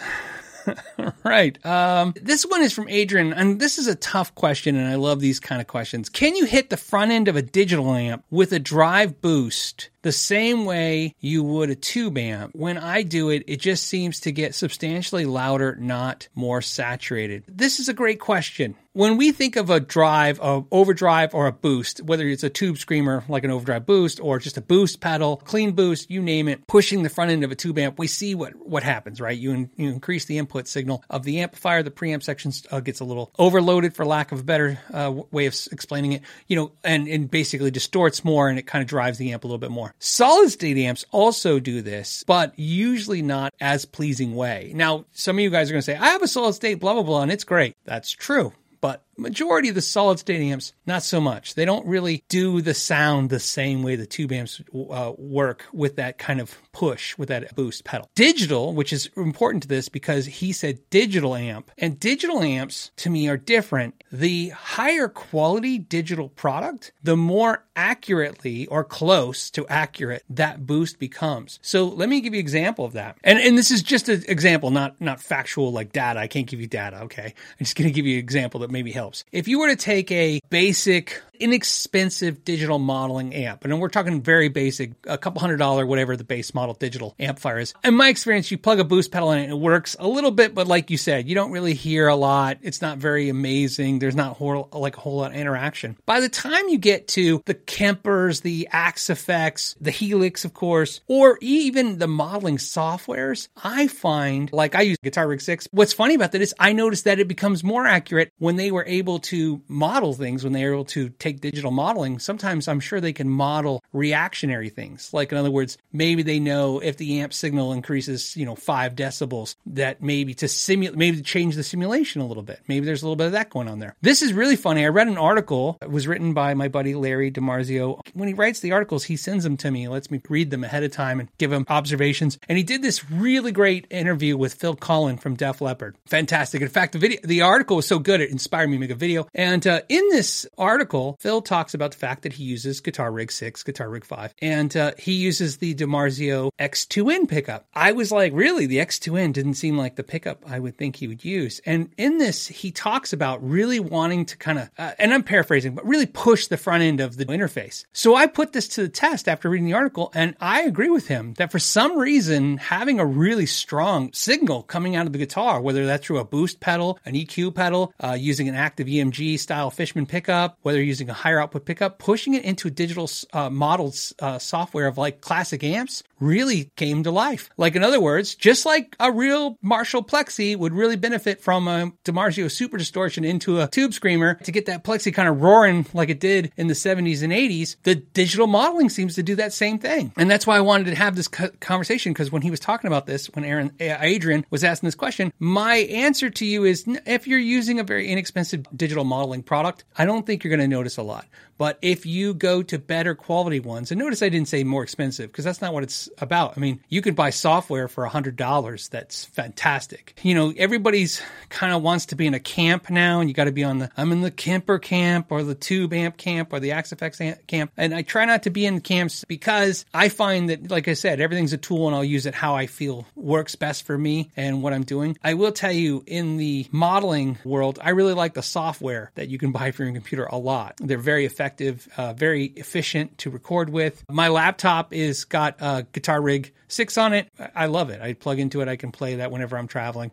right. 1.25 1.65
Um, 1.65 2.15
this 2.21 2.45
one 2.45 2.63
is 2.63 2.73
from 2.73 2.89
Adrian, 2.89 3.33
and 3.33 3.61
this 3.61 3.79
is 3.79 3.87
a 3.87 3.95
tough 3.95 4.35
question, 4.35 4.77
and 4.77 4.89
I 4.89 4.97
love 4.97 5.21
these 5.21 5.41
kind 5.41 5.61
of 5.61 5.67
questions. 5.67 6.09
Can 6.09 6.37
you 6.37 6.45
hit 6.45 6.71
the 6.71 6.77
front 6.77 7.11
end 7.11 7.29
of 7.29 7.37
a 7.37 7.43
digital 7.43 7.93
amp 7.93 8.25
with 8.31 8.53
a 8.53 8.59
drive 8.59 9.21
boost 9.21 9.91
the 10.03 10.13
same 10.13 10.65
way 10.65 11.15
you 11.19 11.43
would 11.43 11.71
a 11.71 11.75
tube 11.75 12.19
amp. 12.19 12.55
When 12.55 12.79
I 12.79 13.03
do 13.03 13.31
it, 13.31 13.45
it 13.47 13.61
just 13.61 13.85
seems 13.85 14.21
to 14.21 14.33
get 14.33 14.55
substantially 14.55 15.25
louder, 15.27 15.77
not 15.77 16.29
more 16.35 16.63
saturated. 16.63 17.45
This 17.49 17.81
is 17.81 17.89
a 17.89 17.95
great 17.95 18.21
question 18.21 18.77
when 18.99 19.17
we 19.17 19.31
think 19.31 19.55
of 19.55 19.71
a 19.71 19.79
drive, 19.79 20.41
a 20.41 20.65
overdrive 20.73 21.33
or 21.33 21.47
a 21.47 21.53
boost, 21.53 22.03
whether 22.03 22.27
it's 22.27 22.43
a 22.43 22.51
tube 22.51 22.79
screamer 22.79 23.23
like 23.29 23.45
an 23.45 23.51
overdrive 23.53 23.87
boost 23.87 24.19
or 24.19 24.41
just 24.41 24.57
a 24.57 24.61
boost 24.61 25.01
pedal, 25.01 25.37
clean 25.37 25.71
boost, 25.71 26.11
you 26.11 26.21
name 26.21 26.49
it, 26.49 26.67
pushing 26.67 27.05
the 27.05 27.09
front 27.09 27.31
end 27.31 27.45
of 27.45 27.53
a 27.53 27.55
tube 27.55 27.79
amp, 27.79 27.97
we 27.97 28.09
see 28.09 28.35
what 28.35 28.57
what 28.57 28.83
happens, 28.83 29.21
right? 29.21 29.39
You, 29.39 29.53
in, 29.53 29.71
you 29.77 29.91
increase 29.91 30.25
the 30.25 30.37
input 30.37 30.67
signal 30.67 31.05
of 31.09 31.23
the 31.23 31.39
amplifier, 31.43 31.85
the 31.85 31.93
preamp 31.93 32.25
section 32.25 32.51
uh, 32.73 32.81
gets 32.81 32.99
a 32.99 33.05
little 33.05 33.33
overloaded, 33.39 33.95
for 33.95 34.05
lack 34.05 34.33
of 34.33 34.41
a 34.41 34.43
better 34.43 34.81
uh, 34.93 35.13
way 35.31 35.47
of 35.47 35.55
explaining 35.71 36.13
it, 36.13 36.23
you 36.49 36.57
know, 36.57 36.73
and, 36.83 37.07
and 37.07 37.31
basically 37.31 37.71
distorts 37.71 38.25
more 38.25 38.49
and 38.49 38.59
it 38.59 38.67
kind 38.67 38.83
of 38.83 38.89
drives 38.89 39.17
the 39.19 39.33
amp 39.33 39.45
a 39.45 39.47
little 39.47 39.59
bit 39.59 39.71
more. 39.71 39.95
Solid 39.99 40.51
state 40.51 40.79
amps 40.79 41.05
also 41.11 41.59
do 41.59 41.83
this, 41.83 42.25
but 42.27 42.59
usually 42.59 43.23
not 43.23 43.53
as 43.61 43.85
pleasing 43.85 44.35
way. 44.35 44.73
Now, 44.75 45.07
some 45.13 45.37
of 45.37 45.41
you 45.41 45.51
guys 45.51 45.71
are 45.71 45.75
going 45.75 45.83
to 45.83 45.87
say, 45.87 45.97
I 45.97 46.11
have 46.11 46.23
a 46.23 46.29
solid 46.29 46.55
state, 46.55 46.81
blah, 46.81 46.95
blah, 46.95 47.03
blah, 47.03 47.23
and 47.23 47.33
it's 47.33 47.45
great. 47.45 47.77
That's 47.85 48.13
true 48.13 48.53
but 48.81 49.05
majority 49.17 49.69
of 49.69 49.75
the 49.75 49.83
solid 49.83 50.19
state 50.19 50.41
amps 50.41 50.73
not 50.87 51.03
so 51.03 51.21
much 51.21 51.55
they 51.55 51.65
don't 51.65 51.87
really 51.87 52.23
do 52.29 52.61
the 52.61 52.75
sound 52.75 53.31
the 53.31 53.41
same 53.41 53.83
way 53.83 53.97
the 53.97 54.07
tube 54.07 54.33
amps 54.33 54.63
uh, 54.91 55.13
work 55.19 55.65
with 55.73 55.97
that 55.97 56.19
kind 56.19 56.41
of 56.41 56.57
push 56.73 57.19
with 57.19 57.29
that 57.29 57.55
boost 57.57 57.85
pedal 57.85 58.09
digital 58.15 58.75
which 58.75 58.93
is 58.93 59.11
important 59.17 59.63
to 59.63 59.69
this 59.69 59.89
because 59.89 60.27
he 60.27 60.53
said 60.53 60.79
digital 60.91 61.35
amp 61.35 61.71
and 61.79 61.99
digital 61.99 62.43
amps 62.43 62.91
to 62.97 63.11
me 63.11 63.29
are 63.29 63.37
different 63.37 64.05
the 64.13 64.51
higher 64.51 65.09
quality 65.09 65.79
digital 65.79 66.29
product 66.29 66.93
the 67.03 67.17
more 67.17 67.65
accurately 67.79 68.67
or 68.67 68.83
close 68.83 69.51
to 69.51 69.65
accurate 69.69 70.25
that 70.29 70.67
boost 70.67 70.99
becomes 70.99 71.61
so 71.63 71.85
let 71.85 72.09
me 72.09 72.21
give 72.21 72.35
you 72.35 72.41
an 72.41 72.45
example 72.45 72.85
of 72.85 72.95
that 72.95 73.17
and 73.23 73.39
and 73.39 73.57
this 73.57 73.71
is 73.71 73.85
just 73.85 74.09
an 74.09 74.21
example 74.27 74.71
not 74.73 75.01
not 75.01 75.21
factual 75.21 75.71
like 75.71 75.93
data 75.93 76.19
i 76.19 76.27
can't 76.27 76.49
give 76.49 76.61
you 76.61 76.67
data 76.67 77.01
okay 77.03 77.27
i'm 77.27 77.65
just 77.65 77.77
going 77.77 77.89
to 77.89 77.95
give 77.95 78.05
you 78.05 78.15
an 78.15 78.19
example 78.19 78.61
that 78.61 78.71
maybe 78.71 78.91
helps. 78.91 79.25
If 79.33 79.49
you 79.49 79.61
were 79.61 79.69
to 79.69 79.77
take 79.77 80.11
a 80.11 80.41
basic 80.51 81.23
inexpensive 81.41 82.45
digital 82.45 82.79
modeling 82.79 83.35
amp. 83.35 83.65
And 83.65 83.81
we're 83.81 83.89
talking 83.89 84.23
very 84.23 84.49
basic, 84.49 84.93
a 85.07 85.19
couple 85.19 85.41
hundred 85.41 85.59
dollar, 85.59 85.87
whatever 85.87 86.17
the 86.17 86.25
base 86.25 86.55
model 86.55 86.75
digital 86.75 87.15
amplifier 87.19 87.59
is. 87.61 87.75
In 87.85 87.95
my 87.95 88.09
experience, 88.09 88.51
you 88.51 88.59
plug 88.59 88.81
a 88.81 88.85
boost 88.85 89.11
pedal 89.11 89.33
in 89.33 89.39
it, 89.39 89.51
it 89.51 89.59
works 89.59 89.97
a 89.99 90.09
little 90.09 90.31
bit, 90.31 90.55
but 90.55 90.67
like 90.67 90.91
you 90.91 90.97
said, 90.97 91.29
you 91.29 91.35
don't 91.35 91.51
really 91.51 91.75
hear 91.75 92.09
a 92.09 92.17
lot. 92.17 92.59
It's 92.63 92.83
not 92.83 92.99
very 92.99 93.29
amazing. 93.29 93.99
There's 93.99 94.17
not 94.17 94.37
whole, 94.37 94.69
like 94.73 94.97
a 94.97 95.01
whole 95.01 95.19
lot 95.19 95.33
of 95.33 95.37
interaction. 95.37 95.97
By 96.07 96.21
the 96.21 96.29
time 96.29 96.69
you 96.69 96.79
get 96.79 97.09
to 97.09 97.43
the 97.47 97.55
Kempers, 97.69 98.43
the 98.43 98.69
Axe-Fx, 98.73 99.77
the 99.81 99.91
Helix, 99.91 100.45
of 100.45 100.55
course, 100.55 101.01
or 101.07 101.39
even 101.41 101.99
the 101.99 102.09
modeling 102.09 102.57
softwares, 102.57 103.49
I 103.63 103.87
find, 103.87 104.53
like 104.53 104.75
I 104.75 104.81
use 104.81 104.97
Guitar 105.03 105.29
Rig 105.29 105.41
6. 105.41 105.69
What's 105.71 105.93
funny 105.93 106.15
about 106.15 106.33
that 106.33 106.41
is 106.41 106.55
I 106.59 106.73
noticed 106.73 107.05
that 107.05 107.21
it 107.21 107.29
becomes 107.29 107.63
more 107.63 107.87
accurate 107.87 108.33
when 108.39 108.57
they 108.57 108.71
were 108.71 108.85
able 108.87 109.19
to 109.21 109.63
model 109.69 110.15
things, 110.15 110.43
when 110.43 110.55
they 110.55 110.65
were 110.65 110.73
able 110.73 110.85
to 110.87 111.11
take 111.11 111.41
digital 111.41 111.71
modeling, 111.71 112.19
sometimes 112.19 112.67
I'm 112.67 112.81
sure 112.81 113.01
they 113.01 113.13
can 113.13 113.29
model 113.29 113.85
reactionary 113.93 114.71
things. 114.71 115.13
Like, 115.13 115.31
in 115.31 115.39
other 115.39 115.51
words, 115.51 115.77
maybe 115.93 116.23
they 116.23 116.41
know 116.41 116.81
if 116.81 116.97
the 116.97 117.21
amp 117.21 117.35
signal 117.35 117.73
increases, 117.73 118.37
you 118.37 118.47
know, 118.47 118.55
five 118.57 118.95
decibels, 118.95 119.55
that 119.67 120.03
maybe 120.03 120.33
to 120.35 120.49
simulate, 120.49 120.97
maybe 120.97 121.19
to 121.19 121.23
change 121.23 121.55
the 121.55 121.63
simulation 121.63 122.23
a 122.23 122.27
little 122.27 122.43
bit. 122.43 122.61
Maybe 122.67 122.87
there's 122.87 123.03
a 123.03 123.05
little 123.05 123.17
bit 123.17 123.27
of 123.27 123.33
that 123.33 123.51
going 123.51 123.69
on 123.69 123.79
there. 123.79 123.95
This 124.01 124.23
is 124.23 124.33
really 124.33 124.57
funny. 124.57 124.85
I 124.85 124.89
read 124.89 125.09
an 125.09 125.19
article. 125.19 125.77
It 125.83 125.91
was 125.91 126.07
written 126.07 126.33
by 126.33 126.55
my 126.55 126.69
buddy 126.69 126.95
Larry 126.95 127.31
DiMarzio. 127.59 128.01
When 128.15 128.29
he 128.29 128.35
writes 128.35 128.61
the 128.61 128.73
articles, 128.73 129.05
he 129.05 129.17
sends 129.17 129.45
them 129.45 129.57
to 129.59 129.71
me, 129.71 129.81
he 129.81 129.89
lets 129.89 130.11
me 130.11 130.21
read 130.29 130.51
them 130.51 130.65
ahead 130.65 130.83
of 130.83 130.93
time 130.93 131.21
and 131.21 131.29
give 131.39 131.53
him 131.53 131.65
observations. 131.69 132.39
And 132.49 132.59
he 132.59 132.65
did 132.65 132.83
this 132.83 133.11
really 133.11 133.53
great 133.53 133.87
interview 133.91 134.37
with 134.37 134.55
Phil 134.55 134.77
Collen 134.77 135.21
from 135.21 135.35
Def 135.35 135.61
Leppard. 135.61 135.97
Fantastic. 136.07 136.63
In 136.63 136.69
fact, 136.69 136.93
the 136.93 136.99
video, 136.99 137.19
the 137.25 137.43
article 137.43 137.77
was 137.77 137.87
so 137.87 137.99
good, 137.99 138.21
it 138.21 138.31
inspired 138.31 138.69
me 138.69 138.77
to 138.77 138.81
make 138.81 138.91
a 138.91 138.95
video. 138.95 139.27
And 139.35 139.67
uh, 139.67 139.81
in 139.89 140.09
this 140.11 140.47
article, 140.57 141.17
Phil 141.21 141.43
talks 141.43 141.75
about 141.75 141.93
the 141.93 141.99
fact 141.99 142.23
that 142.23 142.35
he 142.35 142.45
uses 142.45 142.81
Guitar 142.81 143.11
Rig 143.11 143.33
6, 143.33 143.63
Guitar 143.63 143.89
Rig 143.89 144.05
5, 144.05 144.35
and 144.41 144.77
uh, 144.77 144.93
he 144.99 145.13
uses 145.13 145.59
the 145.59 145.75
DiMarzio 145.75 146.51
X2N 146.59 147.29
pickup. 147.29 147.67
I 147.75 147.93
was 147.93 148.13
like, 148.13 148.33
really? 148.33 148.67
The 148.67 148.79
X2N 148.79 149.33
didn't 149.33 149.55
seem 149.55 149.77
like 149.77 149.97
the 149.97 150.03
pickup 150.03 150.43
I 150.47 150.59
would 150.59 150.77
think 150.77 150.97
he 150.97 151.09
would 151.09 151.25
use. 151.25 151.61
And 151.67 151.91
in 151.97 152.19
this, 152.19 152.49
he 152.49 152.71
talks 152.71 153.13
about 153.13 153.47
really 153.47 153.81
wanting 153.81 154.27
to 154.27 154.37
kind 154.37 154.59
of, 154.59 154.71
uh, 154.79 154.93
and 154.99 155.13
I'm 155.13 155.23
paraphrasing, 155.23 155.75
but 155.75 155.87
really 155.87 156.07
push 156.07 156.47
the 156.47 156.57
front 156.57 156.83
end 156.83 157.01
of 157.01 157.17
the 157.17 157.27
interface. 157.27 157.48
So 157.93 158.15
I 158.15 158.27
put 158.27 158.53
this 158.53 158.69
to 158.69 158.83
the 158.83 158.89
test 158.89 159.29
after 159.29 159.49
reading 159.49 159.67
the 159.67 159.75
article, 159.75 160.11
and 160.15 160.35
I 160.41 160.63
agree 160.63 160.91
with 160.91 161.09
him 161.09 161.35
that 161.35 161.53
for 161.53 161.59
some 161.59 161.99
reason, 161.99 162.57
having 162.59 163.01
a 163.01 163.07
really 163.07 163.47
strong 163.47 164.13
signal 164.13 164.63
coming 164.63 164.97
out 164.97 165.07
of 165.07 165.13
the 165.13 165.19
guitar, 165.19 165.61
whether 165.61 165.87
that's 165.87 166.07
through 166.07 166.19
a 166.19 166.25
boost 166.25 166.61
pedal, 166.61 166.99
an 167.05 167.15
EQ 167.15 167.55
pedal, 167.55 167.93
uh, 168.03 168.17
using 168.19 168.49
an 168.49 168.55
active 168.55 168.87
EMG 168.87 169.39
style 169.39 169.71
Fishman 169.71 170.07
pickup, 170.07 170.59
whether 170.63 170.83
using 170.83 171.11
a 171.11 171.15
higher 171.15 171.41
output 171.41 171.65
pickup, 171.65 171.99
pushing 171.99 172.35
it 172.35 172.45
into 172.45 172.69
a 172.69 172.71
digital 172.71 173.11
uh, 173.33 173.51
modeled 173.51 173.97
uh, 174.21 174.39
software 174.39 174.87
of 174.87 174.99
like 174.99 175.21
classic 175.21 175.63
amps 175.65 176.03
really 176.21 176.71
came 176.77 177.03
to 177.05 177.11
life. 177.11 177.51
Like 177.57 177.77
in 177.77 177.85
other 177.85 178.01
words, 178.01 178.35
just 178.35 178.67
like 178.67 178.97
a 178.99 179.13
real 179.13 179.57
Marshall 179.63 180.03
Plexi 180.03 180.57
would 180.57 180.73
really 180.73 180.97
benefit 180.97 181.41
from 181.41 181.69
a 181.69 181.93
DiMarzio 182.05 182.51
super 182.51 182.77
distortion 182.77 183.25
into 183.25 183.61
a 183.61 183.69
tube 183.69 183.95
screamer 183.95 184.35
to 184.45 184.53
get 184.53 184.67
that 184.67 184.85
Plexi 184.85 185.13
kind 185.13 185.29
of 185.29 185.41
roaring 185.41 185.87
like 185.93 186.09
it 186.09 186.21
did 186.21 186.53
in 186.57 186.67
the 186.67 186.75
70s 186.75 187.23
and 187.23 187.28
80s, 187.31 187.77
the 187.83 187.95
digital 187.95 188.47
modeling 188.47 188.89
seems 188.89 189.15
to 189.17 189.23
do 189.23 189.35
that 189.37 189.53
same 189.53 189.79
thing. 189.79 190.13
And 190.17 190.31
that's 190.31 190.47
why 190.47 190.57
I 190.57 190.61
wanted 190.61 190.87
to 190.87 190.95
have 190.95 191.17
this 191.17 191.29
conversation 191.29 192.13
because 192.13 192.33
when 192.33 192.43
he 192.43 192.51
was 192.51 192.61
talking 192.61 192.89
about 192.89 193.07
this, 193.07 193.27
when 193.29 193.45
Aaron 193.45 193.73
Adrian 193.81 194.45
was 194.51 194.65
asking 194.65 194.89
this 194.89 194.95
question, 194.95 195.33
my 195.39 195.77
answer 195.77 196.31
to 196.31 196.45
you 196.45 196.65
is 196.65 196.85
if 197.07 197.27
you're 197.27 197.39
using 197.39 197.79
a 197.81 197.85
very 197.85 198.09
inexpensive 198.09 198.67
digital 198.77 199.05
modeling 199.05 199.43
product, 199.43 199.85
I 199.97 200.05
don't 200.05 200.27
think 200.27 200.45
you're 200.45 200.55
going 200.55 200.69
to 200.69 200.77
notice 200.77 200.97
a 200.97 201.03
lot. 201.03 201.27
But 201.59 201.79
if 201.83 202.07
you 202.07 202.35
go 202.35 202.63
to 202.63 202.79
better 202.79 203.15
quality 203.15 203.61
ones, 203.61 203.91
and 203.91 203.99
notice 203.99 204.23
I 204.23 204.29
didn't 204.29 204.49
say 204.49 204.65
more 204.65 204.83
expensive 204.83 205.31
because 205.31 205.45
that's 205.45 205.61
not 205.61 205.75
what 205.75 205.83
it's 205.83 206.09
about. 206.19 206.57
I 206.57 206.61
mean, 206.61 206.81
you 206.89 207.03
can 207.03 207.15
buy 207.15 207.31
software 207.31 207.89
for 207.89 208.07
$100 208.09 208.91
that's 208.91 209.25
fantastic. 209.27 210.15
You 210.23 210.35
know, 210.35 210.55
everybody's 210.57 211.21
kind 211.49 211.73
of 211.73 211.83
wants 211.83 212.07
to 212.07 212.17
be 212.17 212.27
in 212.27 212.35
a 212.35 212.41
camp 212.41 212.91
now, 212.91 213.21
and 213.21 213.29
you 213.29 213.35
got 213.35 213.45
to 213.45 213.53
be 213.53 213.65
on 213.65 213.79
the, 213.79 213.91
I'm 213.97 214.13
in 214.13 214.21
the 214.21 214.31
Kemper 214.31 214.79
camp 214.79 215.27
or 215.31 215.43
the 215.43 215.55
Tube 215.55 215.93
Amp 215.93 216.17
camp 216.17 216.53
or 216.53 216.61
the 216.61 216.73
Axe-Fx 216.73 217.47
camp. 217.47 217.73
And 217.77 217.95
I 217.95 218.03
try 218.03 218.25
not 218.25 218.45
to 218.45 218.51
be 218.51 218.65
in 218.65 218.81
camps 218.81 219.25
because 219.25 219.85
I 219.93 220.09
find 220.09 220.51
that, 220.51 220.71
like 220.71 220.89
I 220.89 220.95
said, 220.95 221.21
everything's 221.21 221.53
a 221.53 221.59
tool 221.59 221.87
and 221.87 221.97
I'll 221.97 222.05
use 222.05 222.27
it 222.27 222.35
how 222.35 222.55
I 222.55 222.67
feel 222.67 223.07
works 223.15 223.57
best 223.57 223.85
for 223.85 223.99
me 223.99 224.31
and 224.37 224.63
what 224.63 224.73
I'm 224.73 224.85
doing. 224.85 225.19
I 225.25 225.35
will 225.35 225.53
tell 225.53 225.73
you, 225.73 226.05
in 226.07 226.37
the 226.37 226.67
modeling 226.71 227.39
world, 227.45 227.79
I 227.83 227.91
really 227.91 228.15
like 228.15 228.35
the 228.35 228.43
software 228.43 229.11
that 229.17 229.29
you 229.29 229.39
can 229.39 229.53
buy 229.53 229.73
for 229.73 229.85
your 229.85 229.93
computer 229.93 230.25
a 230.25 230.37
lot. 230.39 230.77
They're 230.79 230.99
very 230.99 231.25
effective, 231.25 231.48
uh, 231.97 232.13
very 232.13 232.47
efficient 232.47 233.19
to 233.19 233.31
record 233.31 233.71
with. 233.71 234.05
My 234.11 234.29
laptop 234.29 234.93
is 234.93 235.25
got 235.25 235.57
a 235.61 235.87
Guitar 235.93 236.21
Rig 236.21 236.53
6 236.69 236.99
on 236.99 237.13
it. 237.15 237.29
I 237.55 237.67
love 237.67 237.91
it. 237.91 238.01
I 238.01 238.15
plug 238.15 238.39
into 238.39 238.61
it. 238.61 238.69
I 238.69 238.77
can 238.77 238.93
play 238.93 239.17
that 239.17 239.31
whenever 239.31 239.57
I'm 239.57 239.69
traveling. 239.69 240.13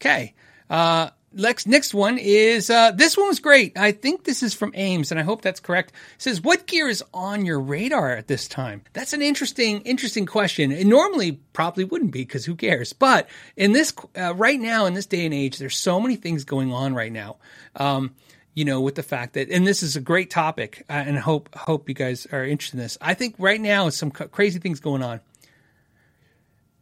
Okay. 0.00 0.34
Uh, 0.68 1.10
next 1.36 1.66
next 1.66 1.94
one 1.94 2.18
is 2.18 2.70
uh, 2.70 2.90
this 2.92 3.16
one 3.16 3.28
was 3.28 3.40
great. 3.40 3.78
I 3.78 3.92
think 3.92 4.24
this 4.24 4.42
is 4.42 4.54
from 4.54 4.72
Ames, 4.74 5.10
and 5.10 5.20
I 5.20 5.22
hope 5.22 5.42
that's 5.42 5.60
correct. 5.60 5.90
It 5.90 6.22
says, 6.22 6.40
"What 6.40 6.66
gear 6.66 6.88
is 6.88 7.04
on 7.14 7.44
your 7.44 7.60
radar 7.60 8.12
at 8.12 8.26
this 8.26 8.48
time?" 8.48 8.82
That's 8.92 9.12
an 9.12 9.22
interesting 9.22 9.82
interesting 9.82 10.26
question. 10.26 10.72
It 10.72 10.86
normally 10.86 11.32
probably 11.52 11.84
wouldn't 11.84 12.12
be 12.12 12.22
because 12.22 12.44
who 12.44 12.56
cares? 12.56 12.92
But 12.92 13.28
in 13.56 13.72
this 13.72 13.92
uh, 14.18 14.34
right 14.34 14.60
now 14.60 14.86
in 14.86 14.94
this 14.94 15.06
day 15.06 15.24
and 15.24 15.34
age, 15.34 15.58
there's 15.58 15.76
so 15.76 16.00
many 16.00 16.16
things 16.16 16.44
going 16.44 16.72
on 16.72 16.94
right 16.94 17.12
now. 17.12 17.36
Um, 17.76 18.14
you 18.56 18.64
know, 18.64 18.80
with 18.80 18.94
the 18.94 19.02
fact 19.02 19.34
that, 19.34 19.50
and 19.50 19.66
this 19.66 19.82
is 19.82 19.96
a 19.96 20.00
great 20.00 20.30
topic, 20.30 20.82
uh, 20.88 20.94
and 20.94 21.18
hope 21.18 21.54
hope 21.54 21.88
you 21.90 21.94
guys 21.94 22.26
are 22.32 22.42
interested 22.42 22.78
in 22.78 22.82
this. 22.82 22.96
I 23.02 23.12
think 23.12 23.36
right 23.38 23.60
now 23.60 23.90
some 23.90 24.10
crazy 24.10 24.58
things 24.58 24.80
going 24.80 25.02
on, 25.02 25.20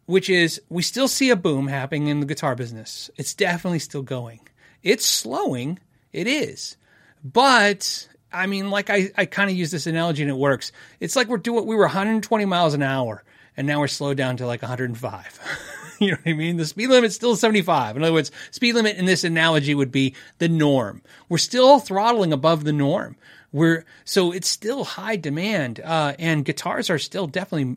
which 0.07 0.31
is 0.31 0.63
we 0.69 0.83
still 0.83 1.09
see 1.09 1.31
a 1.31 1.37
boom 1.37 1.67
happening 1.67 2.07
in 2.07 2.21
the 2.21 2.27
guitar 2.27 2.55
business. 2.55 3.11
It's 3.17 3.35
definitely 3.35 3.81
still 3.81 4.03
going. 4.03 4.41
It's 4.85 5.05
slowing, 5.05 5.81
it 6.13 6.29
is, 6.29 6.77
but 7.25 8.09
I 8.33 8.47
mean, 8.47 8.71
like 8.71 8.89
I, 8.89 9.11
I 9.17 9.27
kind 9.27 9.51
of 9.51 9.57
use 9.57 9.73
this 9.73 9.89
analogy 9.89 10.23
and 10.23 10.31
it 10.31 10.37
works. 10.37 10.71
It's 11.01 11.17
like 11.17 11.27
we're 11.27 11.39
doing, 11.39 11.67
we 11.67 11.75
were 11.75 11.83
120 11.83 12.45
miles 12.45 12.75
an 12.75 12.83
hour, 12.83 13.25
and 13.57 13.67
now 13.67 13.81
we're 13.81 13.89
slowed 13.89 14.17
down 14.17 14.37
to 14.37 14.47
like 14.47 14.63
105. 14.63 15.41
you 16.01 16.13
know 16.13 16.17
what 16.23 16.31
I 16.31 16.35
mean? 16.35 16.57
The 16.57 16.67
speed 16.67 16.89
limit's 16.89 17.15
still 17.15 17.37
75. 17.37 17.97
In 17.97 18.03
other 18.03 18.13
words, 18.13 18.31
speed 18.51 18.75
limit 18.75 18.97
in 18.97 19.05
this 19.05 19.25
analogy 19.25 19.75
would 19.75 19.93
be 19.93 20.15
the 20.39 20.49
norm. 20.49 21.03
We're 21.29 21.39
still 21.39 21.79
throttling 21.79 22.33
above 22.33 22.65
the 22.65 22.73
norm. 22.73 23.17
We're 23.53 23.85
so 24.05 24.33
it's 24.33 24.49
still 24.49 24.83
high 24.83 25.17
demand, 25.17 25.79
uh, 25.79 26.15
and 26.19 26.45
guitars 26.45 26.91
are 26.91 26.99
still 26.99 27.29
definitely 27.29 27.77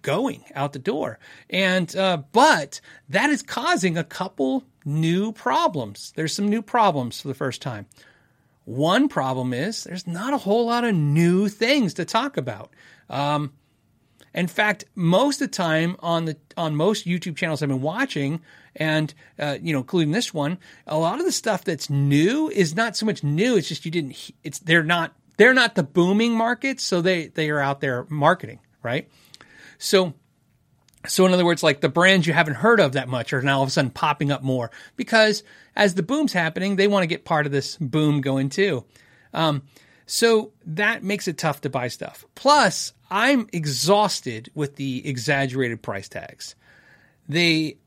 going 0.00 0.44
out 0.54 0.72
the 0.72 0.78
door. 0.78 1.18
And 1.50 1.94
uh, 1.94 2.22
but 2.32 2.80
that 3.10 3.28
is 3.28 3.42
causing 3.42 3.98
a 3.98 4.04
couple 4.04 4.64
new 4.84 5.32
problems. 5.32 6.12
There's 6.16 6.34
some 6.34 6.48
new 6.48 6.62
problems 6.62 7.20
for 7.20 7.28
the 7.28 7.34
first 7.34 7.60
time. 7.60 7.86
One 8.64 9.08
problem 9.08 9.52
is 9.52 9.84
there's 9.84 10.06
not 10.06 10.34
a 10.34 10.38
whole 10.38 10.66
lot 10.66 10.84
of 10.84 10.94
new 10.94 11.48
things 11.48 11.94
to 11.94 12.04
talk 12.04 12.36
about. 12.36 12.70
Um, 13.08 13.52
In 14.34 14.46
fact, 14.46 14.84
most 14.94 15.40
of 15.40 15.50
the 15.50 15.56
time 15.56 15.96
on 16.00 16.26
the 16.26 16.36
on 16.56 16.76
most 16.76 17.06
YouTube 17.06 17.36
channels 17.36 17.62
I've 17.62 17.68
been 17.68 17.82
watching, 17.82 18.40
and 18.76 19.12
uh, 19.38 19.58
you 19.60 19.72
know, 19.72 19.80
including 19.80 20.12
this 20.12 20.32
one, 20.32 20.58
a 20.86 20.98
lot 20.98 21.18
of 21.18 21.26
the 21.26 21.32
stuff 21.32 21.64
that's 21.64 21.90
new 21.90 22.48
is 22.48 22.76
not 22.76 22.96
so 22.96 23.06
much 23.06 23.24
new. 23.24 23.56
It's 23.56 23.68
just 23.68 23.84
you 23.84 23.90
didn't. 23.90 24.30
It's 24.44 24.58
they're 24.58 24.82
not 24.82 25.14
they're 25.36 25.54
not 25.54 25.74
the 25.74 25.82
booming 25.82 26.34
markets, 26.34 26.84
so 26.84 27.00
they 27.00 27.28
they 27.28 27.50
are 27.50 27.60
out 27.60 27.80
there 27.80 28.06
marketing, 28.08 28.60
right? 28.82 29.08
So. 29.78 30.14
So 31.06 31.24
in 31.24 31.32
other 31.32 31.44
words, 31.44 31.62
like 31.62 31.80
the 31.80 31.88
brands 31.88 32.26
you 32.26 32.32
haven't 32.32 32.56
heard 32.56 32.80
of 32.80 32.92
that 32.92 33.08
much 33.08 33.32
are 33.32 33.40
now 33.40 33.58
all 33.58 33.62
of 33.62 33.68
a 33.68 33.72
sudden 33.72 33.92
popping 33.92 34.32
up 34.32 34.42
more 34.42 34.72
because 34.96 35.44
as 35.76 35.94
the 35.94 36.02
boom's 36.02 36.32
happening, 36.32 36.74
they 36.74 36.88
want 36.88 37.04
to 37.04 37.06
get 37.06 37.24
part 37.24 37.46
of 37.46 37.52
this 37.52 37.76
boom 37.76 38.20
going 38.20 38.48
too. 38.48 38.84
Um, 39.32 39.62
so 40.06 40.52
that 40.66 41.04
makes 41.04 41.28
it 41.28 41.38
tough 41.38 41.60
to 41.60 41.70
buy 41.70 41.88
stuff. 41.88 42.24
Plus, 42.34 42.92
I'm 43.10 43.48
exhausted 43.52 44.50
with 44.54 44.76
the 44.76 45.06
exaggerated 45.08 45.82
price 45.82 46.08
tags. 46.08 46.54
They 47.28 47.78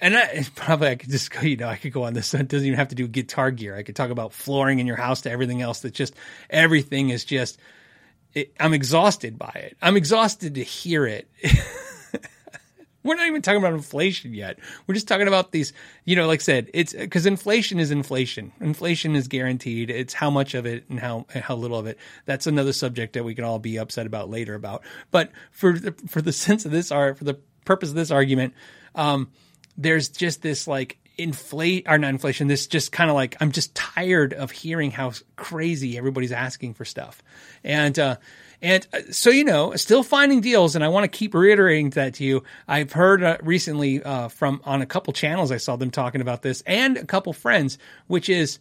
and 0.00 0.16
I, 0.16 0.44
probably 0.54 0.88
I 0.88 0.94
could 0.96 1.10
just 1.10 1.30
go, 1.30 1.40
you 1.40 1.56
know, 1.56 1.68
I 1.68 1.76
could 1.76 1.92
go 1.92 2.04
on 2.04 2.12
this. 2.12 2.34
It 2.34 2.48
doesn't 2.48 2.66
even 2.66 2.78
have 2.78 2.88
to 2.88 2.94
do 2.94 3.06
guitar 3.08 3.50
gear. 3.50 3.76
I 3.76 3.82
could 3.82 3.96
talk 3.96 4.10
about 4.10 4.32
flooring 4.32 4.80
in 4.80 4.86
your 4.86 4.96
house 4.96 5.22
to 5.22 5.30
everything 5.30 5.62
else. 5.62 5.80
That 5.80 5.94
just 5.94 6.14
everything 6.50 7.10
is 7.10 7.24
just. 7.24 7.58
It, 8.34 8.54
I'm 8.58 8.72
exhausted 8.72 9.38
by 9.38 9.52
it. 9.54 9.76
I'm 9.82 9.96
exhausted 9.96 10.54
to 10.54 10.64
hear 10.64 11.06
it. 11.06 11.28
We're 13.02 13.16
not 13.16 13.26
even 13.26 13.42
talking 13.42 13.60
about 13.60 13.74
inflation 13.74 14.32
yet. 14.34 14.58
We're 14.86 14.94
just 14.94 15.08
talking 15.08 15.28
about 15.28 15.50
these, 15.50 15.72
you 16.04 16.14
know, 16.14 16.26
like 16.26 16.40
I 16.40 16.42
said, 16.42 16.70
it's 16.72 16.92
because 16.92 17.26
inflation 17.26 17.80
is 17.80 17.90
inflation. 17.90 18.52
Inflation 18.60 19.16
is 19.16 19.28
guaranteed. 19.28 19.90
It's 19.90 20.14
how 20.14 20.30
much 20.30 20.54
of 20.54 20.66
it 20.66 20.84
and 20.88 21.00
how 21.00 21.26
how 21.34 21.56
little 21.56 21.78
of 21.78 21.86
it. 21.86 21.98
That's 22.26 22.46
another 22.46 22.72
subject 22.72 23.14
that 23.14 23.24
we 23.24 23.34
can 23.34 23.44
all 23.44 23.58
be 23.58 23.78
upset 23.78 24.06
about 24.06 24.30
later 24.30 24.54
about. 24.54 24.82
But 25.10 25.32
for 25.50 25.78
the, 25.78 25.92
for 26.08 26.22
the 26.22 26.32
sense 26.32 26.64
of 26.64 26.70
this 26.70 26.92
art, 26.92 27.18
for 27.18 27.24
the 27.24 27.38
purpose 27.64 27.90
of 27.90 27.96
this 27.96 28.10
argument, 28.10 28.54
um, 28.94 29.30
there's 29.76 30.08
just 30.08 30.42
this 30.42 30.66
like 30.66 30.98
inflate 31.18 31.84
or 31.86 31.98
not 31.98 32.08
inflation 32.08 32.46
this 32.46 32.66
just 32.66 32.90
kind 32.90 33.10
of 33.10 33.14
like 33.14 33.36
i'm 33.40 33.52
just 33.52 33.74
tired 33.74 34.32
of 34.32 34.50
hearing 34.50 34.90
how 34.90 35.12
crazy 35.36 35.98
everybody's 35.98 36.32
asking 36.32 36.72
for 36.72 36.86
stuff 36.86 37.22
and 37.62 37.98
uh 37.98 38.16
and 38.62 38.86
uh, 38.92 39.00
so, 39.10 39.30
you 39.30 39.44
know, 39.44 39.74
still 39.74 40.04
finding 40.04 40.40
deals, 40.40 40.76
and 40.76 40.84
I 40.84 40.88
want 40.88 41.04
to 41.04 41.08
keep 41.08 41.34
reiterating 41.34 41.90
that 41.90 42.14
to 42.14 42.24
you. 42.24 42.44
I've 42.68 42.92
heard 42.92 43.22
uh, 43.22 43.38
recently 43.42 44.02
uh, 44.02 44.28
from 44.28 44.62
on 44.64 44.80
a 44.80 44.86
couple 44.86 45.12
channels, 45.12 45.50
I 45.50 45.56
saw 45.56 45.74
them 45.74 45.90
talking 45.90 46.20
about 46.20 46.42
this, 46.42 46.62
and 46.64 46.96
a 46.96 47.04
couple 47.04 47.32
friends, 47.32 47.76
which 48.06 48.28
is, 48.28 48.60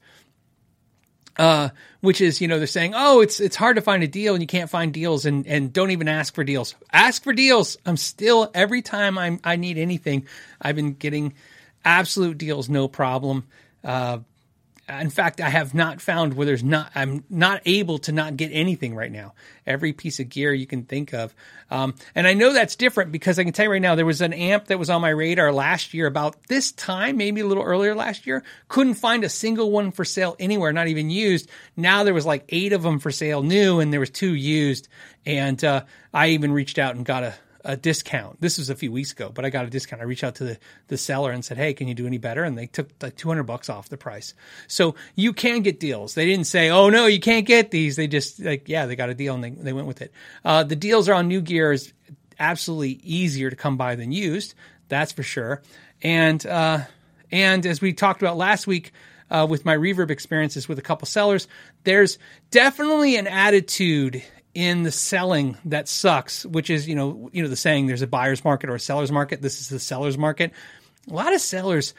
uh, 1.37 1.69
which 2.01 2.19
is, 2.19 2.41
you 2.41 2.47
know, 2.47 2.57
they're 2.57 2.65
saying, 2.65 2.93
oh, 2.95 3.21
it's 3.21 3.39
it's 3.39 3.55
hard 3.55 3.75
to 3.75 3.81
find 3.81 4.01
a 4.01 4.07
deal, 4.07 4.33
and 4.33 4.41
you 4.41 4.47
can't 4.47 4.71
find 4.71 4.91
deals, 4.91 5.27
and 5.27 5.45
and 5.45 5.71
don't 5.71 5.91
even 5.91 6.07
ask 6.07 6.33
for 6.33 6.43
deals. 6.43 6.73
Ask 6.91 7.23
for 7.23 7.31
deals. 7.31 7.77
I'm 7.85 7.97
still 7.97 8.49
every 8.55 8.81
time 8.81 9.19
I'm 9.19 9.39
I 9.43 9.55
need 9.55 9.77
anything, 9.77 10.25
I've 10.59 10.75
been 10.75 10.93
getting 10.93 11.35
absolute 11.85 12.39
deals, 12.39 12.69
no 12.69 12.87
problem. 12.87 13.45
Uh, 13.83 14.19
in 14.89 15.09
fact, 15.09 15.39
I 15.39 15.49
have 15.49 15.73
not 15.73 16.01
found 16.01 16.33
where 16.33 16.45
there's 16.45 16.63
not, 16.63 16.91
I'm 16.95 17.23
not 17.29 17.61
able 17.65 17.99
to 17.99 18.11
not 18.11 18.35
get 18.35 18.49
anything 18.49 18.95
right 18.95 19.11
now. 19.11 19.33
Every 19.65 19.93
piece 19.93 20.19
of 20.19 20.29
gear 20.29 20.53
you 20.53 20.67
can 20.67 20.83
think 20.83 21.13
of. 21.13 21.33
Um, 21.69 21.95
and 22.15 22.27
I 22.27 22.33
know 22.33 22.51
that's 22.51 22.75
different 22.75 23.11
because 23.11 23.39
I 23.39 23.43
can 23.43 23.53
tell 23.53 23.65
you 23.65 23.71
right 23.71 23.81
now, 23.81 23.95
there 23.95 24.05
was 24.05 24.21
an 24.21 24.33
amp 24.33 24.67
that 24.67 24.79
was 24.79 24.89
on 24.89 25.01
my 25.01 25.09
radar 25.09 25.53
last 25.53 25.93
year 25.93 26.07
about 26.07 26.47
this 26.47 26.71
time, 26.71 27.17
maybe 27.17 27.41
a 27.41 27.47
little 27.47 27.63
earlier 27.63 27.95
last 27.95 28.27
year. 28.27 28.43
Couldn't 28.67 28.95
find 28.95 29.23
a 29.23 29.29
single 29.29 29.71
one 29.71 29.91
for 29.91 30.03
sale 30.03 30.35
anywhere, 30.39 30.73
not 30.73 30.87
even 30.87 31.09
used. 31.09 31.49
Now 31.77 32.03
there 32.03 32.13
was 32.13 32.25
like 32.25 32.45
eight 32.49 32.73
of 32.73 32.83
them 32.83 32.99
for 32.99 33.11
sale 33.11 33.43
new 33.43 33.79
and 33.79 33.93
there 33.93 33.99
was 33.99 34.09
two 34.09 34.33
used. 34.33 34.87
And, 35.25 35.63
uh, 35.63 35.83
I 36.13 36.29
even 36.29 36.51
reached 36.51 36.79
out 36.79 36.95
and 36.95 37.05
got 37.05 37.23
a, 37.23 37.33
a 37.63 37.77
discount. 37.77 38.41
This 38.41 38.57
was 38.57 38.69
a 38.69 38.75
few 38.75 38.91
weeks 38.91 39.11
ago, 39.11 39.31
but 39.33 39.45
I 39.45 39.49
got 39.49 39.65
a 39.65 39.69
discount. 39.69 40.01
I 40.01 40.05
reached 40.05 40.23
out 40.23 40.35
to 40.35 40.43
the, 40.43 40.59
the 40.87 40.97
seller 40.97 41.31
and 41.31 41.43
said, 41.43 41.57
Hey, 41.57 41.73
can 41.73 41.87
you 41.87 41.93
do 41.93 42.07
any 42.07 42.17
better? 42.17 42.43
And 42.43 42.57
they 42.57 42.67
took 42.67 42.89
like 43.01 43.15
200 43.15 43.43
bucks 43.43 43.69
off 43.69 43.89
the 43.89 43.97
price. 43.97 44.33
So 44.67 44.95
you 45.15 45.33
can 45.33 45.61
get 45.61 45.79
deals. 45.79 46.15
They 46.15 46.25
didn't 46.25 46.47
say, 46.47 46.69
Oh 46.69 46.89
no, 46.89 47.05
you 47.05 47.19
can't 47.19 47.45
get 47.45 47.71
these. 47.71 47.95
They 47.95 48.07
just 48.07 48.39
like, 48.39 48.67
yeah, 48.67 48.85
they 48.85 48.95
got 48.95 49.09
a 49.09 49.13
deal 49.13 49.35
and 49.35 49.43
they, 49.43 49.49
they 49.51 49.73
went 49.73 49.87
with 49.87 50.01
it. 50.01 50.11
Uh, 50.43 50.63
the 50.63 50.75
deals 50.75 51.09
are 51.09 51.13
on 51.13 51.27
new 51.27 51.41
gear 51.41 51.71
is 51.71 51.93
absolutely 52.39 52.99
easier 53.03 53.49
to 53.49 53.55
come 53.55 53.77
by 53.77 53.95
than 53.95 54.11
used. 54.11 54.55
That's 54.89 55.11
for 55.11 55.23
sure. 55.23 55.61
And, 56.01 56.45
uh, 56.45 56.79
and 57.31 57.65
as 57.65 57.81
we 57.81 57.93
talked 57.93 58.21
about 58.21 58.37
last 58.37 58.67
week, 58.67 58.91
uh, 59.29 59.47
with 59.49 59.63
my 59.63 59.75
reverb 59.75 60.11
experiences 60.11 60.67
with 60.67 60.77
a 60.77 60.81
couple 60.81 61.05
sellers, 61.05 61.47
there's 61.85 62.17
definitely 62.51 63.15
an 63.15 63.27
attitude 63.27 64.21
in 64.53 64.83
the 64.83 64.91
selling 64.91 65.57
that 65.65 65.87
sucks, 65.87 66.45
which 66.45 66.69
is, 66.69 66.87
you 66.87 66.95
know, 66.95 67.29
you 67.31 67.41
know, 67.41 67.49
the 67.49 67.55
saying 67.55 67.87
there's 67.87 68.01
a 68.01 68.07
buyer's 68.07 68.43
market 68.43 68.69
or 68.69 68.75
a 68.75 68.79
seller's 68.79 69.11
market. 69.11 69.41
This 69.41 69.61
is 69.61 69.69
the 69.69 69.79
seller's 69.79 70.17
market. 70.17 70.51
A 71.09 71.13
lot 71.13 71.33
of 71.33 71.41
sellers, 71.41 71.93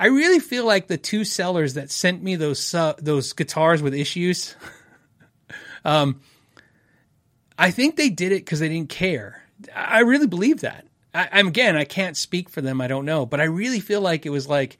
I 0.00 0.06
really 0.06 0.38
feel 0.38 0.64
like 0.64 0.86
the 0.86 0.96
two 0.96 1.24
sellers 1.24 1.74
that 1.74 1.90
sent 1.90 2.22
me 2.22 2.36
those, 2.36 2.74
uh, 2.74 2.94
those 2.98 3.32
guitars 3.32 3.82
with 3.82 3.94
issues, 3.94 4.56
um, 5.84 6.20
I 7.58 7.70
think 7.70 7.96
they 7.96 8.08
did 8.08 8.32
it 8.32 8.44
because 8.44 8.60
they 8.60 8.68
didn't 8.68 8.90
care. 8.90 9.42
I 9.74 10.00
really 10.00 10.26
believe 10.26 10.60
that. 10.60 10.86
I, 11.12 11.28
I'm 11.32 11.48
again, 11.48 11.76
I 11.76 11.84
can't 11.84 12.16
speak 12.16 12.48
for 12.48 12.60
them. 12.60 12.80
I 12.80 12.86
don't 12.86 13.04
know, 13.04 13.26
but 13.26 13.40
I 13.40 13.44
really 13.44 13.80
feel 13.80 14.00
like 14.00 14.24
it 14.24 14.30
was 14.30 14.48
like, 14.48 14.78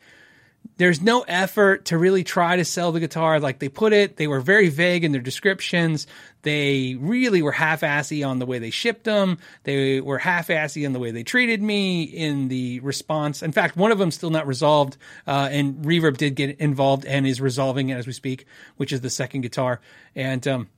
there's 0.79 1.03
no 1.03 1.23
effort 1.23 1.87
to 1.87 1.99
really 1.99 2.23
try 2.23 2.55
to 2.57 2.64
sell 2.64 2.92
the 2.92 3.01
guitar 3.01 3.40
like 3.40 3.59
they 3.59 3.68
put 3.68 3.92
it. 3.92 4.16
They 4.16 4.29
were 4.29 4.40
very 4.40 4.68
vague 4.68 5.05
in 5.05 5.11
their 5.11 5.21
descriptions. 5.21 6.07
They 6.42 6.97
really 6.99 7.42
were 7.42 7.51
half 7.53 7.83
assy 7.83 8.23
on 8.23 8.38
the 8.38 8.47
way 8.47 8.61
they 8.61 8.71
shipped 8.71 9.03
them. 9.03 9.38
They 9.64 10.01
were 10.01 10.18
half 10.18 10.51
assy 10.51 10.87
on 10.87 10.92
the 10.92 11.01
way 11.01 11.11
they 11.11 11.25
treated 11.25 11.61
me 11.61 12.05
in 12.05 12.47
the 12.47 12.79
response. 12.81 13.42
In 13.42 13.51
fact, 13.51 13.77
one 13.77 13.90
of 13.90 13.99
them 13.99 14.12
still 14.12 14.31
not 14.31 14.47
resolved, 14.47 14.97
uh, 15.27 15.49
and 15.51 15.85
Reverb 15.85 16.16
did 16.16 16.37
get 16.37 16.61
involved 16.61 17.05
and 17.05 17.27
is 17.27 17.40
resolving 17.40 17.88
it 17.88 17.94
as 17.94 18.07
we 18.07 18.12
speak, 18.12 18.47
which 18.77 18.92
is 18.92 19.01
the 19.01 19.11
second 19.11 19.40
guitar. 19.40 19.81
And 20.14 20.47
um, 20.47 20.68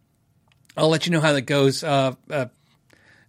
I'll 0.78 0.88
let 0.88 1.04
you 1.04 1.12
know 1.12 1.20
how 1.20 1.34
that 1.34 1.42
goes. 1.42 1.84
Uh, 1.84 2.14
uh, 2.30 2.46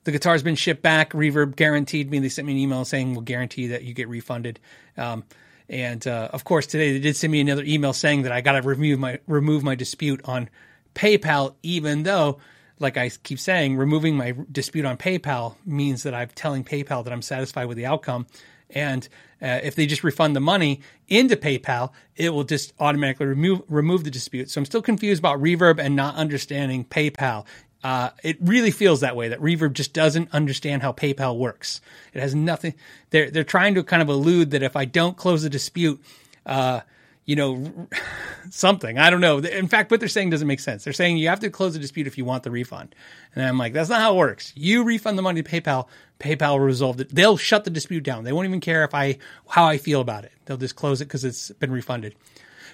the 0.05 0.11
guitar's 0.11 0.41
been 0.41 0.55
shipped 0.55 0.81
back. 0.81 1.11
Reverb 1.11 1.57
guaranteed 1.57 2.09
me. 2.09 2.19
They 2.19 2.29
sent 2.29 2.47
me 2.47 2.53
an 2.53 2.59
email 2.59 2.85
saying 2.85 3.11
we'll 3.11 3.21
guarantee 3.21 3.67
that 3.67 3.83
you 3.83 3.93
get 3.93 4.07
refunded. 4.07 4.59
Um, 4.97 5.25
and 5.71 6.05
uh, 6.05 6.27
of 6.33 6.43
course, 6.43 6.67
today 6.67 6.91
they 6.91 6.99
did 6.99 7.15
send 7.15 7.31
me 7.31 7.39
another 7.39 7.63
email 7.63 7.93
saying 7.93 8.23
that 8.23 8.33
I 8.33 8.41
got 8.41 8.61
to 8.61 8.61
remove 8.61 8.99
my 8.99 9.19
remove 9.25 9.63
my 9.63 9.73
dispute 9.73 10.19
on 10.25 10.49
PayPal, 10.93 11.55
even 11.63 12.03
though, 12.03 12.39
like 12.77 12.97
I 12.97 13.09
keep 13.09 13.39
saying, 13.39 13.77
removing 13.77 14.17
my 14.17 14.35
dispute 14.51 14.83
on 14.83 14.97
PayPal 14.97 15.55
means 15.65 16.03
that 16.03 16.13
I'm 16.13 16.27
telling 16.35 16.65
PayPal 16.65 17.05
that 17.05 17.13
I'm 17.13 17.21
satisfied 17.21 17.65
with 17.65 17.77
the 17.77 17.85
outcome. 17.85 18.27
And 18.69 19.07
uh, 19.41 19.61
if 19.63 19.75
they 19.75 19.85
just 19.85 20.03
refund 20.03 20.35
the 20.35 20.41
money 20.41 20.81
into 21.07 21.37
PayPal, 21.37 21.91
it 22.17 22.31
will 22.31 22.43
just 22.43 22.73
automatically 22.77 23.27
remove 23.27 23.61
remove 23.69 24.03
the 24.03 24.11
dispute. 24.11 24.49
So 24.49 24.59
I'm 24.59 24.65
still 24.65 24.81
confused 24.81 25.19
about 25.21 25.41
Reverb 25.41 25.79
and 25.79 25.95
not 25.95 26.15
understanding 26.15 26.83
PayPal. 26.83 27.45
Uh, 27.83 28.11
it 28.23 28.37
really 28.41 28.71
feels 28.71 29.01
that 29.01 29.15
way 29.15 29.29
that 29.29 29.39
Reverb 29.39 29.73
just 29.73 29.93
doesn't 29.93 30.33
understand 30.33 30.83
how 30.83 30.91
PayPal 30.91 31.37
works. 31.37 31.81
It 32.13 32.21
has 32.21 32.35
nothing. 32.35 32.75
They're 33.09 33.31
they're 33.31 33.43
trying 33.43 33.75
to 33.75 33.83
kind 33.83 34.01
of 34.01 34.09
allude 34.09 34.51
that 34.51 34.61
if 34.61 34.75
I 34.75 34.85
don't 34.85 35.17
close 35.17 35.41
the 35.41 35.49
dispute, 35.49 35.99
uh, 36.45 36.81
you 37.25 37.35
know, 37.35 37.87
something 38.51 38.99
I 38.99 39.09
don't 39.09 39.21
know. 39.21 39.39
In 39.39 39.67
fact, 39.67 39.89
what 39.89 39.99
they're 39.99 40.09
saying 40.09 40.29
doesn't 40.29 40.47
make 40.47 40.59
sense. 40.59 40.83
They're 40.83 40.93
saying 40.93 41.17
you 41.17 41.29
have 41.29 41.39
to 41.39 41.49
close 41.49 41.73
the 41.73 41.79
dispute 41.79 42.05
if 42.05 42.19
you 42.19 42.25
want 42.25 42.43
the 42.43 42.51
refund, 42.51 42.93
and 43.33 43.43
I'm 43.43 43.57
like, 43.57 43.73
that's 43.73 43.89
not 43.89 43.99
how 43.99 44.13
it 44.13 44.17
works. 44.17 44.53
You 44.55 44.83
refund 44.83 45.17
the 45.17 45.23
money 45.23 45.41
to 45.41 45.49
PayPal. 45.49 45.87
PayPal 46.19 46.51
will 46.51 46.59
resolve 46.59 47.01
it. 47.01 47.13
They'll 47.13 47.37
shut 47.37 47.63
the 47.63 47.71
dispute 47.71 48.03
down. 48.03 48.23
They 48.23 48.31
won't 48.31 48.47
even 48.47 48.59
care 48.59 48.83
if 48.83 48.93
I 48.93 49.17
how 49.47 49.65
I 49.65 49.79
feel 49.79 50.01
about 50.01 50.25
it. 50.25 50.31
They'll 50.45 50.57
just 50.57 50.75
close 50.75 51.01
it 51.01 51.05
because 51.05 51.25
it's 51.25 51.49
been 51.51 51.71
refunded. 51.71 52.13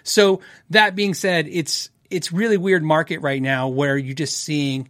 So 0.04 0.41
that 0.70 0.96
being 0.96 1.13
said, 1.13 1.48
it's 1.50 1.89
it's 2.10 2.32
really 2.32 2.58
weird 2.58 2.84
market 2.84 3.22
right 3.22 3.41
now 3.41 3.67
where 3.67 3.98
you're 3.98 4.15
just 4.15 4.39
seeing 4.39 4.89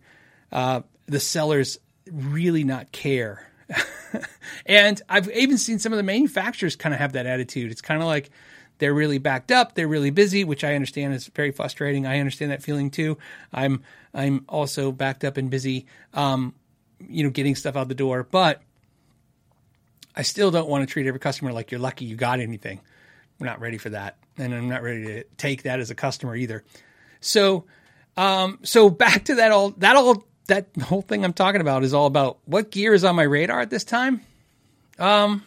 uh, 0.52 0.82
the 1.08 1.20
sellers 1.20 1.80
really 2.12 2.64
not 2.64 2.92
care. 2.92 3.48
and 4.66 5.02
I've 5.10 5.30
even 5.32 5.58
seen 5.58 5.80
some 5.80 5.94
of 5.94 5.98
the 5.98 6.04
manufacturers 6.04 6.76
kind 6.76 6.94
of 6.94 7.00
have 7.00 7.14
that 7.14 7.26
attitude. 7.26 7.72
It's 7.72 7.82
kind 7.82 8.02
of 8.02 8.08
like 8.08 8.30
they're 8.80 8.94
really 8.94 9.18
backed 9.18 9.52
up, 9.52 9.74
they're 9.74 9.88
really 9.88 10.12
busy, 10.12 10.44
which 10.44 10.64
I 10.64 10.76
understand 10.76 11.14
is 11.14 11.28
very 11.28 11.52
frustrating. 11.52 12.06
I 12.06 12.20
understand 12.20 12.52
that 12.52 12.64
feeling 12.64 12.92
too. 12.92 13.18
I'm 13.52 13.84
I'm 14.14 14.46
also 14.48 14.92
backed 14.92 15.24
up 15.24 15.38
and 15.38 15.50
busy, 15.50 15.88
um, 16.14 16.54
you 17.08 17.24
know, 17.24 17.30
getting 17.30 17.56
stuff 17.56 17.76
out 17.76 17.88
the 17.88 17.96
door, 17.96 18.24
but 18.24 18.62
I 20.16 20.22
still 20.22 20.52
don't 20.52 20.70
want 20.70 20.88
to 20.88 20.92
treat 20.92 21.08
every 21.08 21.20
customer 21.20 21.52
like 21.52 21.72
you're 21.72 21.80
lucky 21.80 22.06
you 22.06 22.16
got 22.16 22.40
anything. 22.40 22.80
We're 23.40 23.48
not 23.48 23.60
ready 23.60 23.78
for 23.78 23.90
that, 23.90 24.18
and 24.38 24.54
I'm 24.54 24.70
not 24.70 24.82
ready 24.82 25.06
to 25.06 25.24
take 25.38 25.64
that 25.64 25.80
as 25.80 25.92
a 25.92 25.96
customer 25.96 26.36
either. 26.36 26.64
So, 27.28 27.66
um, 28.16 28.60
so 28.64 28.90
back 28.90 29.26
to 29.26 29.36
that 29.36 29.52
all 29.52 29.72
that 29.72 29.96
all 29.96 30.26
that 30.48 30.68
whole 30.82 31.02
thing 31.02 31.24
I'm 31.24 31.34
talking 31.34 31.62
about 31.62 31.84
is 31.84 31.94
all 31.94 32.06
about 32.08 32.40
what 32.46 32.72
gear 32.72 32.94
is 32.94 33.04
on 33.04 33.16
my 33.16 33.24
radar 33.24 33.60
at 33.60 33.70
this 33.70 33.84
time. 33.84 34.22
Um, 34.98 35.44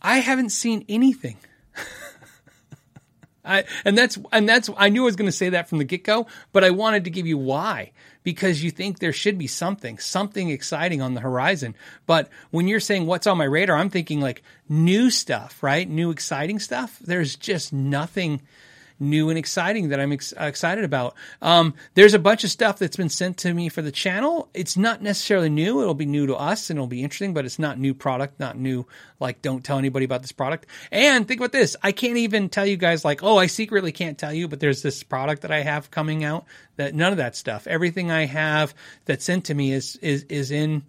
I 0.00 0.18
haven't 0.18 0.50
seen 0.50 0.84
anything. 0.88 1.38
I, 3.44 3.64
and 3.84 3.96
that's 3.96 4.18
and 4.30 4.48
that's 4.48 4.68
I 4.76 4.90
knew 4.90 5.02
I 5.02 5.06
was 5.06 5.16
going 5.16 5.30
to 5.30 5.36
say 5.36 5.50
that 5.50 5.68
from 5.68 5.78
the 5.78 5.84
get 5.84 6.04
go, 6.04 6.26
but 6.52 6.64
I 6.64 6.70
wanted 6.70 7.04
to 7.04 7.10
give 7.10 7.26
you 7.26 7.38
why 7.38 7.92
because 8.22 8.62
you 8.62 8.70
think 8.70 8.98
there 8.98 9.12
should 9.12 9.38
be 9.38 9.46
something, 9.46 9.96
something 9.98 10.50
exciting 10.50 11.00
on 11.00 11.14
the 11.14 11.20
horizon. 11.20 11.74
But 12.04 12.28
when 12.50 12.68
you're 12.68 12.78
saying 12.78 13.06
what's 13.06 13.26
on 13.26 13.38
my 13.38 13.44
radar, 13.44 13.74
I'm 13.74 13.88
thinking 13.88 14.20
like 14.20 14.42
new 14.68 15.08
stuff, 15.08 15.62
right? 15.62 15.88
New 15.88 16.10
exciting 16.10 16.58
stuff. 16.58 16.98
There's 16.98 17.36
just 17.36 17.72
nothing 17.72 18.42
new 19.00 19.28
and 19.28 19.38
exciting 19.38 19.88
that 19.88 20.00
I'm 20.00 20.12
ex- 20.12 20.34
excited 20.36 20.84
about. 20.84 21.14
Um, 21.40 21.74
there's 21.94 22.14
a 22.14 22.18
bunch 22.18 22.44
of 22.44 22.50
stuff 22.50 22.78
that's 22.78 22.96
been 22.96 23.08
sent 23.08 23.38
to 23.38 23.54
me 23.54 23.68
for 23.68 23.82
the 23.82 23.92
channel. 23.92 24.48
It's 24.54 24.76
not 24.76 25.02
necessarily 25.02 25.48
new. 25.48 25.80
It'll 25.80 25.94
be 25.94 26.06
new 26.06 26.26
to 26.26 26.36
us 26.36 26.70
and 26.70 26.78
it'll 26.78 26.86
be 26.86 27.02
interesting, 27.02 27.34
but 27.34 27.44
it's 27.44 27.58
not 27.58 27.78
new 27.78 27.94
product, 27.94 28.40
not 28.40 28.58
new, 28.58 28.86
like 29.20 29.42
don't 29.42 29.64
tell 29.64 29.78
anybody 29.78 30.04
about 30.04 30.22
this 30.22 30.32
product. 30.32 30.66
And 30.90 31.26
think 31.26 31.40
about 31.40 31.52
this. 31.52 31.76
I 31.82 31.92
can't 31.92 32.18
even 32.18 32.48
tell 32.48 32.66
you 32.66 32.76
guys 32.76 33.04
like, 33.04 33.22
oh, 33.22 33.36
I 33.36 33.46
secretly 33.46 33.92
can't 33.92 34.18
tell 34.18 34.32
you, 34.32 34.48
but 34.48 34.60
there's 34.60 34.82
this 34.82 35.02
product 35.02 35.42
that 35.42 35.52
I 35.52 35.62
have 35.62 35.90
coming 35.90 36.24
out 36.24 36.46
that 36.76 36.94
none 36.94 37.12
of 37.12 37.18
that 37.18 37.36
stuff. 37.36 37.66
Everything 37.66 38.10
I 38.10 38.26
have 38.26 38.74
that's 39.04 39.24
sent 39.24 39.46
to 39.46 39.54
me 39.54 39.72
is, 39.72 39.96
is, 39.96 40.24
is 40.24 40.50
in, 40.50 40.82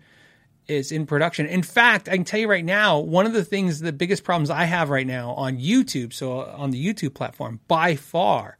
is 0.69 0.91
in 0.91 1.05
production. 1.05 1.47
In 1.47 1.63
fact, 1.63 2.07
I 2.07 2.15
can 2.15 2.23
tell 2.23 2.39
you 2.39 2.49
right 2.49 2.63
now, 2.63 2.99
one 2.99 3.25
of 3.25 3.33
the 3.33 3.43
things, 3.43 3.79
the 3.79 3.91
biggest 3.91 4.23
problems 4.23 4.49
I 4.49 4.65
have 4.65 4.89
right 4.89 5.07
now 5.07 5.31
on 5.31 5.57
YouTube, 5.57 6.13
so 6.13 6.41
on 6.41 6.71
the 6.71 6.85
YouTube 6.85 7.13
platform, 7.13 7.59
by 7.67 7.95
far, 7.95 8.57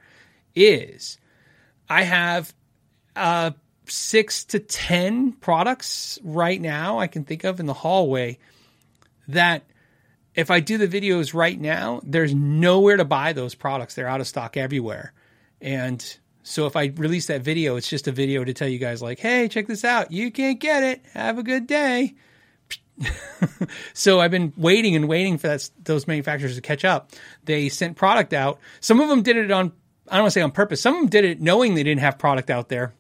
is 0.56 1.20
I 1.88 2.04
have 2.04 2.54
uh, 3.16 3.52
six 3.86 4.46
to 4.46 4.60
10 4.60 5.34
products 5.34 6.20
right 6.24 6.60
now 6.60 7.00
I 7.00 7.08
can 7.08 7.24
think 7.24 7.44
of 7.44 7.60
in 7.60 7.66
the 7.66 7.74
hallway 7.74 8.40
that 9.28 9.64
if 10.36 10.50
I 10.52 10.60
do 10.60 10.78
the 10.78 10.88
videos 10.88 11.34
right 11.34 11.60
now, 11.60 12.02
there's 12.04 12.34
nowhere 12.34 12.98
to 12.98 13.06
buy 13.06 13.34
those 13.34 13.56
products. 13.56 13.96
They're 13.96 14.08
out 14.08 14.22
of 14.22 14.28
stock 14.28 14.58
everywhere. 14.58 15.14
And 15.62 16.18
so 16.50 16.66
if 16.66 16.76
I 16.76 16.86
release 16.96 17.28
that 17.28 17.42
video, 17.42 17.76
it's 17.76 17.88
just 17.88 18.08
a 18.08 18.12
video 18.12 18.44
to 18.44 18.54
tell 18.54 18.68
you 18.68 18.80
guys 18.80 19.02
like, 19.02 19.20
"Hey, 19.20 19.48
check 19.48 19.68
this 19.68 19.86
out. 19.86 20.12
You 20.12 20.32
can't 20.32 20.60
get 20.60 20.84
it. 20.84 21.06
Have 21.14 21.38
a 21.38 21.44
good 21.44 21.68
day." 21.68 22.16
so 23.94 24.20
I've 24.20 24.32
been 24.32 24.52
waiting 24.58 24.96
and 24.96 25.08
waiting 25.08 25.38
for 25.38 25.48
that, 25.48 25.70
those 25.84 26.08
manufacturers 26.08 26.56
to 26.56 26.62
catch 26.62 26.84
up. 26.84 27.12
They 27.46 27.70
sent 27.70 27.96
product 27.96 28.34
out. 28.34 28.60
Some 28.82 29.00
of 29.00 29.10
them 29.10 29.22
did 29.22 29.38
it 29.38 29.52
on 29.52 29.72
I 30.10 30.16
don't 30.16 30.24
want 30.24 30.34
to 30.34 30.40
say 30.40 30.42
on 30.42 30.52
purpose. 30.52 30.82
Some 30.82 30.96
of 30.96 31.02
them 31.02 31.10
did 31.10 31.26
it 31.26 31.40
knowing 31.40 31.76
they 31.76 31.84
didn't 31.84 32.02
have 32.02 32.18
product 32.18 32.50
out 32.50 32.70
there, 32.70 32.94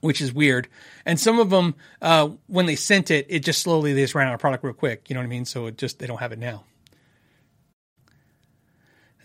which 0.00 0.20
is 0.20 0.32
weird. 0.32 0.68
And 1.06 1.20
some 1.20 1.38
of 1.38 1.50
them, 1.50 1.76
uh, 2.02 2.30
when 2.48 2.66
they 2.66 2.76
sent 2.76 3.10
it, 3.10 3.26
it 3.28 3.40
just 3.40 3.62
slowly 3.62 3.92
they 3.92 4.02
just 4.02 4.14
ran 4.14 4.26
out 4.26 4.34
of 4.34 4.40
product 4.40 4.64
real 4.64 4.74
quick. 4.74 5.08
You 5.08 5.14
know 5.14 5.20
what 5.20 5.26
I 5.26 5.30
mean? 5.30 5.44
So 5.44 5.66
it 5.66 5.78
just 5.78 5.98
they 5.98 6.06
don't 6.06 6.18
have 6.18 6.32
it 6.32 6.38
now. 6.38 6.64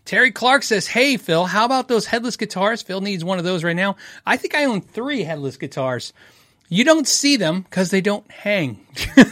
Terry 0.06 0.32
Clark 0.32 0.64
says, 0.64 0.88
Hey, 0.88 1.18
Phil, 1.18 1.46
how 1.46 1.66
about 1.66 1.88
those 1.88 2.06
headless 2.06 2.38
guitars? 2.38 2.84
Phil 2.84 3.02
needs 3.02 3.24
one 3.24 3.40
of 3.40 3.44
those 3.44 3.64
right 3.64 3.76
now. 3.76 3.96
I 4.26 4.38
think 4.38 4.54
I 4.56 4.66
own 4.66 4.82
three 4.82 5.24
headless 5.24 5.58
guitars. 5.58 6.14
You 6.70 6.84
don't 6.84 7.08
see 7.08 7.38
them 7.38 7.62
because 7.62 7.90
they 7.90 8.02
don't 8.02 8.30
hang. 8.32 8.86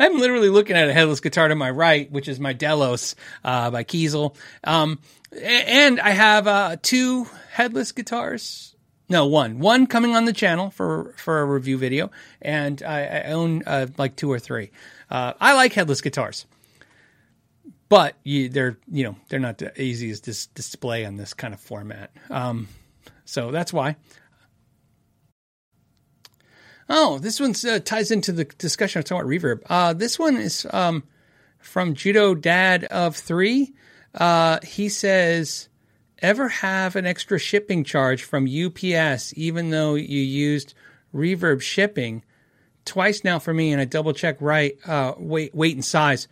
I'm 0.00 0.18
literally 0.18 0.48
looking 0.48 0.76
at 0.76 0.88
a 0.88 0.94
headless 0.94 1.20
guitar 1.20 1.48
to 1.48 1.54
my 1.54 1.70
right, 1.70 2.10
which 2.10 2.28
is 2.28 2.40
my 2.40 2.52
Delos 2.54 3.14
uh, 3.44 3.70
by 3.70 3.84
Kiesel. 3.84 4.34
Um, 4.64 4.98
and 5.42 6.00
I 6.00 6.10
have 6.10 6.46
uh, 6.46 6.76
two 6.80 7.26
headless 7.50 7.92
guitars. 7.92 8.74
No, 9.10 9.26
one. 9.26 9.58
One 9.58 9.86
coming 9.86 10.16
on 10.16 10.24
the 10.24 10.32
channel 10.32 10.70
for, 10.70 11.14
for 11.16 11.40
a 11.40 11.44
review 11.44 11.76
video, 11.76 12.10
and 12.40 12.82
I, 12.82 13.04
I 13.04 13.22
own 13.32 13.62
uh, 13.66 13.88
like 13.98 14.16
two 14.16 14.30
or 14.30 14.38
three. 14.38 14.70
Uh, 15.10 15.34
I 15.40 15.54
like 15.54 15.72
headless 15.72 16.00
guitars 16.00 16.46
but 17.88 18.16
you, 18.24 18.48
they're 18.48 18.78
you 18.90 19.04
know 19.04 19.16
they're 19.28 19.40
not 19.40 19.58
the 19.58 19.80
easiest 19.80 20.24
to 20.24 20.54
display 20.54 21.04
on 21.04 21.16
this 21.16 21.34
kind 21.34 21.54
of 21.54 21.60
format. 21.60 22.10
Um, 22.30 22.68
so 23.24 23.50
that's 23.50 23.72
why. 23.72 23.96
Oh, 26.88 27.18
this 27.18 27.38
one 27.38 27.54
uh, 27.68 27.80
ties 27.80 28.10
into 28.10 28.32
the 28.32 28.44
discussion 28.44 28.98
of 28.98 29.04
talking 29.04 29.20
about 29.20 29.30
reverb. 29.30 29.60
Uh, 29.68 29.92
this 29.92 30.18
one 30.18 30.36
is 30.36 30.66
um, 30.70 31.04
from 31.58 31.94
Judo 31.94 32.34
Dad 32.34 32.84
of 32.84 33.14
Three. 33.14 33.74
Uh, 34.14 34.58
he 34.62 34.88
says, 34.88 35.68
"Ever 36.20 36.48
have 36.48 36.96
an 36.96 37.06
extra 37.06 37.38
shipping 37.38 37.84
charge 37.84 38.22
from 38.22 38.46
UPS, 38.46 39.34
even 39.36 39.70
though 39.70 39.94
you 39.94 40.20
used 40.20 40.74
reverb 41.14 41.60
shipping?" 41.60 42.24
Twice 42.86 43.22
now 43.22 43.38
for 43.38 43.52
me, 43.52 43.70
and 43.72 43.82
I 43.82 43.84
double 43.84 44.14
check 44.14 44.38
right 44.40 44.78
uh, 44.86 45.12
weight, 45.18 45.54
weight 45.54 45.74
and 45.74 45.84
size. 45.84 46.26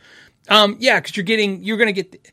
Um, 0.48 0.76
yeah, 0.78 1.00
because 1.00 1.16
you're 1.16 1.24
getting, 1.24 1.62
you're 1.62 1.76
going 1.76 1.94
to 1.94 2.02
get. 2.02 2.32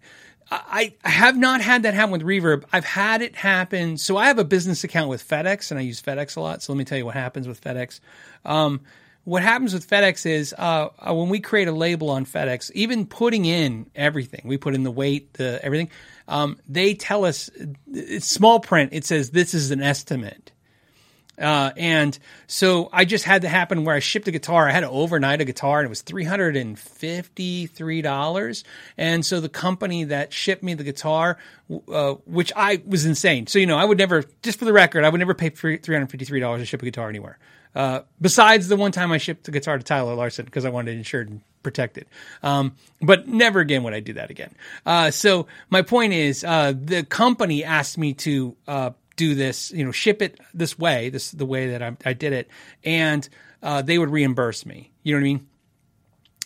I, 0.52 0.94
I 1.04 1.10
have 1.10 1.36
not 1.36 1.62
had 1.62 1.84
that 1.84 1.96
happen 1.96 2.12
with 2.12 2.22
Reverb. 2.22 2.66
I've 2.72 2.86
had 2.86 3.22
it 3.22 3.36
happen. 3.36 3.98
So 3.98 4.18
I 4.18 4.28
have 4.28 4.38
a 4.38 4.44
business 4.44 4.84
account 4.84 5.10
with 5.10 5.28
FedEx, 5.28 5.72
and 5.72 5.80
I 5.80 5.84
use 5.84 6.02
FedEx 6.02 6.38
a 6.38 6.42
lot. 6.42 6.62
So 6.62 6.74
let 6.74 6.78
me 6.78 6.86
tell 6.86 6.98
you 6.98 7.06
what 7.06 7.16
happens 7.16 7.48
with 7.48 7.60
FedEx. 7.62 8.00
Um, 8.46 8.82
what 9.24 9.42
happens 9.42 9.74
with 9.74 9.90
FedEx 9.90 10.26
is 10.26 10.54
uh, 10.58 10.90
uh 11.00 11.14
when 11.14 11.30
we 11.30 11.40
create 11.40 11.68
a 11.68 11.72
label 11.72 12.10
on 12.10 12.26
FedEx, 12.26 12.72
even 12.74 13.06
putting 13.06 13.46
in 13.46 13.90
everything, 13.96 14.42
we 14.44 14.58
put 14.58 14.76
in 14.76 14.84
the 14.84 14.92
weight, 14.92 15.34
the 15.34 15.64
everything. 15.64 15.90
Um, 16.28 16.58
they 16.68 16.94
tell 16.94 17.26
us 17.26 17.50
it's 17.92 18.28
small 18.28 18.60
print. 18.60 18.92
It 18.94 19.06
says 19.06 19.32
this 19.32 19.54
is 19.54 19.72
an 19.72 19.82
estimate. 19.82 20.52
Uh, 21.40 21.72
and 21.78 22.20
so 22.48 22.90
I 22.94 23.06
just 23.06 23.26
had 23.26 23.44
to 23.44 23.50
happen 23.50 23.86
where 23.86 23.96
I 23.96 24.00
shipped 24.00 24.28
a 24.28 24.32
guitar. 24.32 24.68
I 24.68 24.72
had 24.72 24.82
to 24.82 24.90
overnight 24.90 25.40
a 25.42 25.46
guitar 25.46 25.80
and 25.80 25.88
it 25.88 25.90
was 25.90 26.04
$353. 26.04 28.64
And 28.98 29.26
so 29.26 29.40
the 29.40 29.50
company 29.50 30.04
that 30.06 30.32
shipped 30.32 30.62
me 30.64 30.76
the 30.76 30.84
guitar, 30.84 31.38
uh, 31.92 32.14
which 32.26 32.54
I 32.56 32.84
was 32.86 33.06
insane. 33.06 33.48
So, 33.48 33.58
you 33.60 33.66
know, 33.66 33.78
I 33.78 33.86
would 33.86 33.98
never, 33.98 34.24
just 34.44 34.60
for 34.60 34.66
the 34.66 34.74
record, 34.74 35.04
I 35.04 35.10
would 35.10 35.20
never 35.20 35.34
pay 35.34 35.50
$353 35.50 36.58
to 36.58 36.66
ship 36.66 36.82
a 36.82 36.86
guitar 36.86 37.10
anywhere. 37.10 37.40
Uh, 37.76 38.02
besides 38.22 38.68
the 38.68 38.76
one 38.76 38.92
time 38.92 39.12
I 39.12 39.18
shipped 39.18 39.46
the 39.46 39.52
guitar 39.52 39.78
to 39.78 39.84
Tyler 39.84 40.14
Larson 40.14 40.46
because 40.46 40.66
I 40.66 40.70
wanted 40.70 40.94
it 40.94 40.98
insured 40.98 41.30
and 41.30 41.42
protected. 41.64 42.06
Um, 42.44 42.76
but 43.02 43.28
never 43.28 43.62
again 43.62 43.84
would 43.84 43.94
I 43.94 44.00
do 44.00 44.14
that 44.14 44.30
again. 44.30 44.54
Uh, 44.86 45.10
so 45.10 45.48
my 45.70 45.82
point 45.82 46.14
is, 46.14 46.44
uh, 46.44 46.74
the 46.76 47.04
company 47.04 47.64
asked 47.64 47.98
me 47.98 48.14
to, 48.16 48.56
uh, 48.68 48.92
do 49.16 49.36
this, 49.36 49.72
you 49.72 49.86
know, 49.86 49.92
ship 49.92 50.22
it 50.22 50.40
this 50.54 50.78
way, 50.78 51.10
this 51.10 51.32
the 51.32 51.46
way 51.46 51.72
that 51.72 51.82
I, 51.82 51.96
I 52.06 52.14
did 52.14 52.34
it, 52.34 52.50
and 52.84 53.28
uh, 53.62 53.82
they 53.82 53.98
would 53.98 54.10
reimburse 54.10 54.66
me. 54.66 54.92
You 55.04 55.14
know 55.14 55.18
what 55.18 55.22
I 55.22 55.34
mean? 55.34 55.48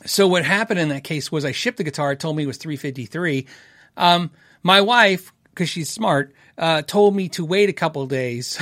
So 0.06 0.27
what 0.27 0.45
happened 0.45 0.80
in 0.80 0.89
that 0.89 1.03
case 1.03 1.32
was 1.32 1.43
I 1.43 1.51
shipped 1.51 1.77
the 1.77 1.84
guitar. 1.84 2.12
It 2.12 2.19
told 2.19 2.36
me 2.36 2.43
it 2.43 2.47
was 2.47 2.58
three 2.58 2.77
fifty 2.77 3.06
three. 3.06 3.47
Um, 3.95 4.32
my 4.63 4.82
wife, 4.82 5.34
because 5.49 5.69
she's 5.69 5.89
smart, 5.89 6.34
uh, 6.58 6.82
told 6.84 7.15
me 7.15 7.30
to 7.30 7.45
wait 7.45 7.69
a 7.69 7.73
couple 7.73 8.06
days. 8.06 8.60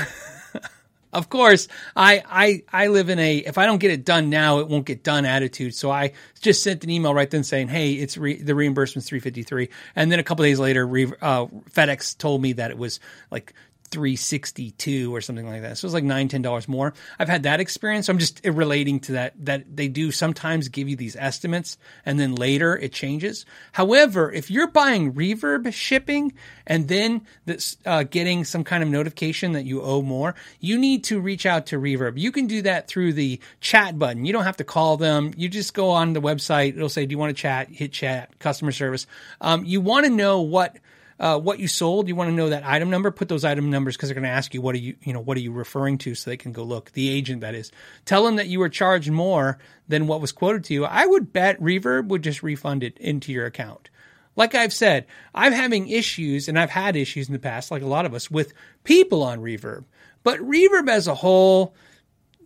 of 1.13 1.29
course, 1.29 1.67
I, 1.95 2.23
I 2.25 2.63
I 2.71 2.87
live 2.87 3.09
in 3.09 3.19
a 3.19 3.37
if 3.37 3.57
I 3.57 3.65
don't 3.65 3.79
get 3.79 3.91
it 3.91 4.05
done 4.05 4.29
now, 4.29 4.59
it 4.59 4.67
won't 4.67 4.85
get 4.85 5.03
done 5.03 5.25
attitude. 5.25 5.75
So 5.75 5.91
I 5.91 6.13
just 6.41 6.63
sent 6.63 6.83
an 6.83 6.89
email 6.89 7.13
right 7.13 7.29
then 7.29 7.43
saying, 7.43 7.67
"Hey, 7.67 7.93
it's 7.93 8.17
re, 8.17 8.41
the 8.41 8.55
reimbursement's 8.55 9.07
three 9.07 9.19
fifty 9.19 9.43
three. 9.43 9.69
And 9.95 10.11
then 10.11 10.19
a 10.19 10.23
couple 10.23 10.43
days 10.43 10.59
later, 10.59 10.85
re, 10.85 11.05
uh, 11.21 11.45
FedEx 11.71 12.17
told 12.17 12.41
me 12.41 12.53
that 12.53 12.71
it 12.71 12.77
was 12.77 12.99
like 13.31 13.53
362 13.91 15.15
or 15.15 15.21
something 15.21 15.47
like 15.47 15.61
that. 15.61 15.77
So 15.77 15.87
it's 15.87 15.93
like 15.93 16.03
nine, 16.03 16.27
ten 16.27 16.41
dollars 16.41 16.67
more. 16.67 16.93
I've 17.19 17.29
had 17.29 17.43
that 17.43 17.59
experience. 17.59 18.07
So 18.07 18.13
I'm 18.13 18.19
just 18.19 18.41
relating 18.45 18.99
to 19.01 19.13
that 19.13 19.33
that 19.45 19.75
they 19.75 19.87
do 19.87 20.11
sometimes 20.11 20.67
give 20.69 20.89
you 20.89 20.95
these 20.95 21.15
estimates 21.15 21.77
and 22.05 22.19
then 22.19 22.35
later 22.35 22.75
it 22.77 22.93
changes. 22.93 23.45
However, 23.71 24.31
if 24.31 24.49
you're 24.51 24.67
buying 24.67 25.13
reverb 25.13 25.71
shipping 25.73 26.33
and 26.67 26.87
then 26.87 27.25
this, 27.45 27.77
uh, 27.85 28.03
getting 28.03 28.43
some 28.43 28.63
kind 28.63 28.83
of 28.83 28.89
notification 28.89 29.53
that 29.53 29.65
you 29.65 29.81
owe 29.81 30.01
more, 30.01 30.35
you 30.59 30.77
need 30.77 31.03
to 31.05 31.19
reach 31.19 31.45
out 31.45 31.67
to 31.67 31.79
reverb. 31.79 32.17
You 32.17 32.31
can 32.31 32.47
do 32.47 32.61
that 32.63 32.87
through 32.87 33.13
the 33.13 33.39
chat 33.61 33.97
button. 33.97 34.25
You 34.25 34.33
don't 34.33 34.43
have 34.43 34.57
to 34.57 34.63
call 34.63 34.97
them. 34.97 35.33
You 35.37 35.49
just 35.49 35.73
go 35.73 35.89
on 35.91 36.13
the 36.13 36.21
website. 36.21 36.75
It'll 36.75 36.89
say, 36.89 37.05
"Do 37.05 37.13
you 37.13 37.17
want 37.17 37.35
to 37.35 37.41
chat?" 37.41 37.69
Hit 37.69 37.91
chat, 37.91 38.37
customer 38.39 38.71
service. 38.71 39.07
Um, 39.41 39.63
you 39.65 39.81
want 39.81 40.05
to 40.05 40.11
know 40.11 40.41
what 40.41 40.77
uh, 41.19 41.39
what 41.39 41.59
you 41.59 41.67
sold. 41.67 42.07
You 42.07 42.15
want 42.15 42.29
to 42.29 42.35
know 42.35 42.49
that 42.49 42.65
item 42.65 42.89
number. 42.89 43.11
Put 43.11 43.29
those 43.29 43.45
item 43.45 43.69
numbers 43.69 43.95
because 43.95 44.09
they're 44.09 44.15
going 44.15 44.23
to 44.23 44.29
ask 44.29 44.53
you 44.53 44.61
what 44.61 44.75
are 44.75 44.79
you 44.79 44.95
you 45.03 45.13
know 45.13 45.19
what 45.19 45.37
are 45.37 45.41
you 45.41 45.51
referring 45.51 45.97
to, 45.99 46.15
so 46.15 46.29
they 46.29 46.37
can 46.37 46.51
go 46.51 46.63
look. 46.63 46.91
The 46.91 47.09
agent 47.09 47.41
that 47.41 47.55
is. 47.55 47.71
Tell 48.05 48.25
them 48.25 48.35
that 48.35 48.47
you 48.47 48.59
were 48.59 48.69
charged 48.69 49.09
more 49.09 49.57
than 49.87 50.07
what 50.07 50.21
was 50.21 50.31
quoted 50.31 50.63
to 50.65 50.73
you. 50.73 50.85
I 50.85 51.05
would 51.05 51.31
bet 51.31 51.61
Reverb 51.61 52.07
would 52.07 52.23
just 52.23 52.43
refund 52.43 52.83
it 52.83 52.97
into 52.97 53.31
your 53.31 53.45
account. 53.45 53.89
Like 54.35 54.53
I've 54.53 54.73
said, 54.73 55.05
I'm 55.33 55.53
having 55.53 55.87
issues, 55.87 56.49
and 56.49 56.59
I've 56.59 56.69
had 56.69 56.97
issues 56.97 57.27
in 57.27 57.33
the 57.33 57.39
past, 57.39 57.71
like 57.71 57.81
a 57.81 57.87
lot 57.87 58.05
of 58.05 58.13
us, 58.13 58.29
with 58.29 58.53
people 58.83 59.23
on 59.23 59.39
Reverb. 59.39 59.85
But 60.23 60.39
Reverb 60.39 60.89
as 60.89 61.07
a 61.07 61.15
whole, 61.15 61.73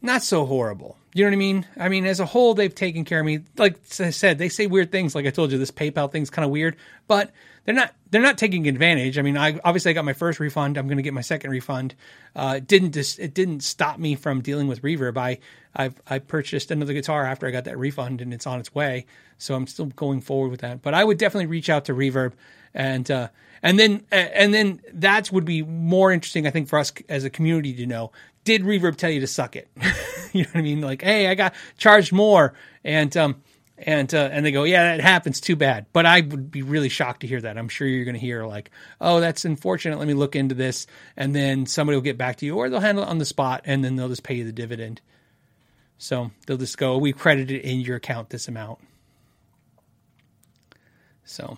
not 0.02 0.22
so 0.22 0.46
horrible. 0.46 0.98
You 1.14 1.24
know 1.24 1.32
what 1.32 1.36
I 1.36 1.38
mean? 1.38 1.66
I 1.78 1.90
mean, 1.90 2.06
as 2.06 2.20
a 2.20 2.26
whole, 2.26 2.54
they've 2.54 2.74
taken 2.74 3.06
care 3.06 3.20
of 3.20 3.26
me. 3.26 3.40
Like 3.58 3.80
I 4.00 4.12
said, 4.12 4.38
they 4.38 4.50
say 4.50 4.68
weird 4.68 4.92
things. 4.92 5.16
Like 5.16 5.26
I 5.26 5.32
told 5.32 5.52
you, 5.52 5.58
this 5.58 5.72
PayPal 5.72 6.12
thing's 6.12 6.30
kind 6.30 6.46
of 6.46 6.52
weird, 6.52 6.76
but 7.08 7.32
they're 7.70 7.76
not 7.76 7.94
they're 8.10 8.20
not 8.24 8.40
taking 8.40 8.68
advantage. 8.68 9.20
I 9.20 9.22
mean, 9.22 9.38
I 9.38 9.60
obviously 9.64 9.92
I 9.92 9.94
got 9.94 10.04
my 10.04 10.14
first 10.14 10.40
refund. 10.40 10.76
I'm 10.76 10.88
going 10.88 10.98
to 10.98 11.04
get 11.04 11.14
my 11.14 11.22
second 11.22 11.52
refund. 11.52 11.94
Uh, 12.36 12.56
it 12.58 12.66
didn't 12.66 12.94
just 12.94 13.20
it 13.20 13.36
didn't 13.36 13.60
stop 13.60 14.00
me 14.00 14.16
from 14.16 14.42
dealing 14.42 14.68
with 14.68 14.82
Reverb. 14.82 15.18
I 15.20 15.38
i 15.76 15.92
I 16.08 16.18
purchased 16.18 16.72
another 16.72 16.94
guitar 16.94 17.26
after 17.26 17.46
I 17.46 17.52
got 17.52 17.66
that 17.66 17.78
refund, 17.78 18.22
and 18.22 18.34
it's 18.34 18.48
on 18.48 18.60
its 18.60 18.74
way. 18.74 19.06
So 19.38 19.54
I'm 19.54 19.68
still 19.68 19.86
going 19.86 20.22
forward 20.22 20.50
with 20.50 20.62
that. 20.62 20.82
But 20.82 20.96
I 20.96 21.04
would 21.04 21.20
definitely 21.20 21.46
reach 21.46 21.70
out 21.70 21.86
to 21.86 21.94
Reverb 21.94 22.34
and. 22.74 23.10
Uh, 23.10 23.28
and 23.62 23.78
then, 23.78 24.06
and 24.10 24.54
then 24.54 24.80
that 24.94 25.34
would 25.34 25.44
be 25.44 25.64
more 25.64 26.14
interesting, 26.14 26.48
I 26.48 26.50
think, 26.50 26.70
for 26.70 26.80
us 26.80 26.94
as 27.10 27.26
a 27.26 27.30
community 27.30 27.74
to 27.74 27.86
know 27.86 28.14
did 28.46 28.64
Reverb 28.64 28.96
tell 28.96 29.10
you 29.10 29.20
to 29.20 29.28
suck 29.28 29.56
it? 29.58 29.68
you 30.34 30.44
know 30.44 30.50
what 30.54 30.60
I 30.60 30.62
mean? 30.62 30.82
Like, 30.82 31.02
hey, 31.02 31.28
I 31.28 31.36
got 31.36 31.54
charged 31.78 32.14
more, 32.14 32.54
and 32.84 33.16
um, 33.18 33.44
and 33.82 34.14
uh, 34.14 34.30
and 34.32 34.46
they 34.46 34.52
go, 34.52 34.64
yeah, 34.64 34.96
that 34.96 35.02
happens. 35.02 35.40
Too 35.40 35.56
bad. 35.56 35.86
But 35.94 36.06
I 36.06 36.22
would 36.22 36.52
be 36.52 36.62
really 36.62 36.90
shocked 36.90 37.22
to 37.22 37.28
hear 37.28 37.42
that. 37.42 37.58
I'm 37.58 37.70
sure 37.70 37.88
you're 37.88 38.06
going 38.06 38.16
to 38.16 38.20
hear 38.20 38.46
like, 38.46 38.72
oh, 39.00 39.20
that's 39.20 39.46
unfortunate. 39.46 40.00
Let 40.00 40.08
me 40.08 40.14
look 40.14 40.36
into 40.36 40.56
this, 40.56 40.88
and 41.18 41.36
then 41.36 41.66
somebody 41.66 41.96
will 41.96 42.04
get 42.04 42.18
back 42.18 42.38
to 42.38 42.46
you, 42.46 42.56
or 42.56 42.70
they'll 42.70 42.80
handle 42.80 43.04
it 43.04 43.10
on 43.10 43.18
the 43.18 43.26
spot, 43.26 43.62
and 43.66 43.84
then 43.84 43.96
they'll 43.96 44.10
just 44.10 44.24
pay 44.24 44.36
you 44.36 44.44
the 44.44 44.52
dividend. 44.52 45.02
So 45.98 46.32
they'll 46.46 46.58
just 46.58 46.78
go, 46.78 46.98
we 46.98 47.12
credited 47.12 47.62
in 47.62 47.82
your 47.82 47.98
account 47.98 48.30
this 48.30 48.48
amount. 48.48 48.80
So, 51.26 51.58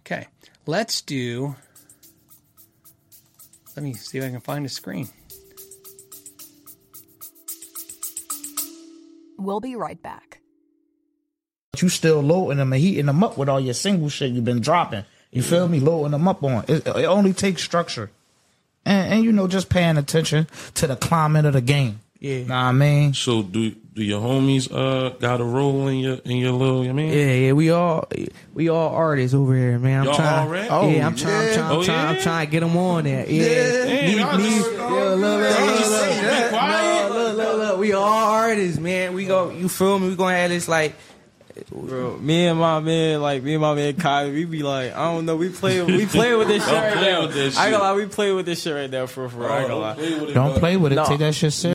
okay, 0.00 0.26
let's 0.66 1.00
do 1.00 1.54
let 3.76 3.82
me 3.82 3.92
see 3.94 4.18
if 4.18 4.24
I 4.24 4.30
can 4.30 4.40
find 4.40 4.64
a 4.64 4.68
screen. 4.68 5.08
We'll 9.44 9.60
be 9.60 9.76
right 9.76 10.00
back. 10.02 10.40
You 11.80 11.88
still 11.88 12.20
loading 12.20 12.58
them 12.58 12.72
and 12.72 12.80
heating 12.80 13.06
them 13.06 13.22
up 13.24 13.36
with 13.36 13.48
all 13.48 13.60
your 13.60 13.74
single 13.74 14.08
shit 14.08 14.30
you've 14.32 14.44
been 14.44 14.60
dropping. 14.60 15.04
You 15.32 15.42
feel 15.42 15.66
me? 15.68 15.80
Loading 15.80 16.12
them 16.12 16.28
up 16.28 16.42
on. 16.44 16.64
It, 16.68 16.86
it 16.86 17.04
only 17.06 17.32
takes 17.32 17.62
structure. 17.62 18.10
And, 18.86 19.14
and, 19.14 19.24
you 19.24 19.32
know, 19.32 19.48
just 19.48 19.68
paying 19.70 19.96
attention 19.96 20.46
to 20.74 20.86
the 20.86 20.94
climate 20.96 21.44
of 21.46 21.54
the 21.54 21.60
game. 21.60 22.00
Yeah. 22.20 22.38
Know 22.44 22.54
what 22.54 22.54
I 22.54 22.72
mean? 22.72 23.12
So 23.14 23.42
do 23.42 23.70
do 23.72 24.02
your 24.02 24.20
homies 24.20 24.72
uh 24.72 25.10
got 25.18 25.40
a 25.40 25.44
role 25.44 25.88
in 25.88 25.98
your 25.98 26.14
in 26.24 26.38
your 26.38 26.52
little 26.52 26.82
I 26.88 26.92
mean? 26.92 27.12
Yeah, 27.12 27.32
yeah, 27.32 27.52
we 27.52 27.70
all 27.70 28.08
we 28.54 28.68
all 28.70 28.94
artists 28.94 29.34
over 29.34 29.54
here, 29.54 29.78
man. 29.78 30.00
I'm 30.00 30.04
Y'all 30.06 30.14
trying, 30.16 30.46
already? 30.48 30.68
Oh, 30.70 30.88
yeah, 30.90 31.06
I'm 31.06 31.16
trying, 31.16 31.48
I'm 31.48 31.54
trying, 31.54 31.64
I'm 31.70 31.76
Oh, 31.76 31.82
trying, 31.84 32.16
I'm 32.16 32.22
trying 32.22 32.46
to 32.46 32.50
get 32.52 32.60
them 32.60 32.76
on 32.76 33.04
there. 33.04 33.28
Yeah, 33.28 33.44
Damn, 33.84 34.06
Me- 34.06 34.18
y'all 34.18 34.38
me- 34.38 34.44
just- 34.44 34.72
yeah, 34.72 35.14
look, 35.14 36.54
we 37.84 37.92
all 37.92 38.02
artists, 38.32 38.78
man. 38.80 39.12
We 39.12 39.26
go, 39.26 39.50
you 39.50 39.68
feel 39.68 39.98
me? 39.98 40.08
We 40.08 40.16
gonna 40.16 40.34
have 40.36 40.50
this 40.50 40.68
like. 40.68 40.94
Bro, 41.70 42.16
me 42.18 42.46
and 42.48 42.58
my 42.58 42.80
man, 42.80 43.20
like 43.22 43.42
me 43.44 43.52
and 43.54 43.60
my 43.62 43.74
man 43.74 43.94
Kai, 43.94 44.28
we 44.30 44.44
be 44.44 44.64
like, 44.64 44.92
I 44.92 45.04
don't 45.12 45.24
know, 45.24 45.36
we 45.36 45.50
play, 45.50 45.80
we 45.82 46.04
play 46.18 46.34
with 46.34 46.48
this 46.48 46.64
shit 46.64 46.74
right 46.74 46.92
play 46.94 47.12
now. 47.12 47.22
with 47.26 47.34
this 47.34 47.56
I 47.56 47.66
ain't 47.66 47.72
shit. 47.74 47.80
gonna 47.80 47.92
lie, 47.92 47.96
we 47.96 48.06
play 48.06 48.32
with 48.32 48.46
this 48.46 48.62
shit 48.62 48.74
right 48.74 48.90
now 48.90 49.06
for 49.06 49.28
for. 49.28 49.48
I 49.48 49.60
ain't 49.60 49.68
gonna 49.68 49.80
lie. 49.80 49.94
play 49.94 50.18
with 50.18 50.30
it, 50.30 50.34
Don't 50.34 50.50
bud. 50.54 50.58
play 50.58 50.76
with 50.76 50.92
it. 50.92 50.96
No. 50.96 51.04
Take 51.04 51.18
that 51.20 51.34
shit 51.34 51.52
serious. 51.52 51.74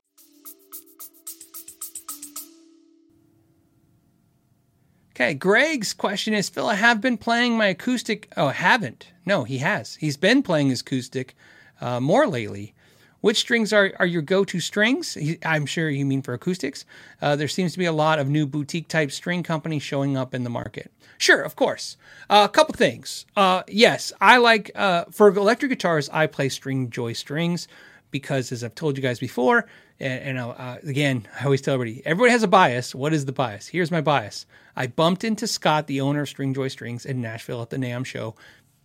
Okay, 5.15 5.34
Greg's 5.34 5.93
question 5.93 6.34
is 6.34 6.50
Phil, 6.50 6.67
I 6.67 6.76
have 6.76 7.00
been 7.02 7.17
playing 7.17 7.58
my 7.58 7.67
acoustic. 7.67 8.32
Oh, 8.38 8.50
haven't. 8.50 9.08
No, 9.26 9.43
he 9.43 9.60
has. 9.60 9.95
He's 9.95 10.17
been 10.17 10.41
playing 10.43 10.69
his 10.69 10.82
acoustic 10.82 11.36
uh, 11.82 12.00
more 12.00 12.28
lately. 12.28 12.74
Which 13.22 13.38
strings 13.38 13.74
are, 13.74 13.92
are 14.00 14.06
your 14.06 14.22
go 14.22 14.44
to 14.46 14.60
strings? 14.60 15.18
I'm 15.44 15.66
sure 15.66 15.90
you 15.90 16.06
mean 16.06 16.22
for 16.22 16.34
acoustics. 16.34 16.86
Uh, 17.22 17.36
there 17.36 17.48
seems 17.48 17.74
to 17.74 17.80
be 17.80 17.86
a 17.86 17.92
lot 17.92 18.20
of 18.20 18.30
new 18.30 18.46
boutique 18.46 18.88
type 18.88 19.12
string 19.12 19.44
companies 19.44 19.84
showing 19.84 20.16
up 20.16 20.34
in 20.34 20.44
the 20.44 20.50
market. 20.50 20.92
Sure, 21.18 21.42
of 21.42 21.56
course. 21.58 21.98
Uh, 22.30 22.48
a 22.50 22.52
couple 22.52 22.74
things. 22.76 23.26
Uh, 23.36 23.64
yes, 23.68 24.14
I 24.22 24.38
like, 24.38 24.72
uh, 24.74 25.06
for 25.12 25.28
electric 25.28 25.70
guitars, 25.70 26.10
I 26.10 26.28
play 26.28 26.48
Stringjoy 26.48 27.16
strings 27.16 27.68
because, 28.10 28.54
as 28.54 28.64
I've 28.64 28.76
told 28.76 28.96
you 28.96 29.04
guys 29.04 29.20
before, 29.20 29.68
and, 30.00 30.38
and 30.38 30.40
uh, 30.40 30.78
again, 30.84 31.28
I 31.40 31.44
always 31.44 31.62
tell 31.62 31.74
everybody, 31.74 32.02
everybody 32.06 32.32
has 32.32 32.44
a 32.44 32.48
bias. 32.48 32.96
What 32.96 33.14
is 33.14 33.26
the 33.26 33.34
bias? 33.34 33.68
Here's 33.68 33.92
my 33.92 34.00
bias. 34.00 34.46
I 34.78 34.88
bumped 34.88 35.26
into 35.26 35.46
Scott, 35.46 35.88
the 35.88 36.00
owner 36.00 36.22
of 36.22 36.30
Stringjoy 36.30 36.72
Strings, 36.72 37.06
in 37.06 37.22
Nashville 37.22 37.62
at 37.62 37.70
the 37.70 37.78
NAMM 37.78 38.06
show 38.06 38.36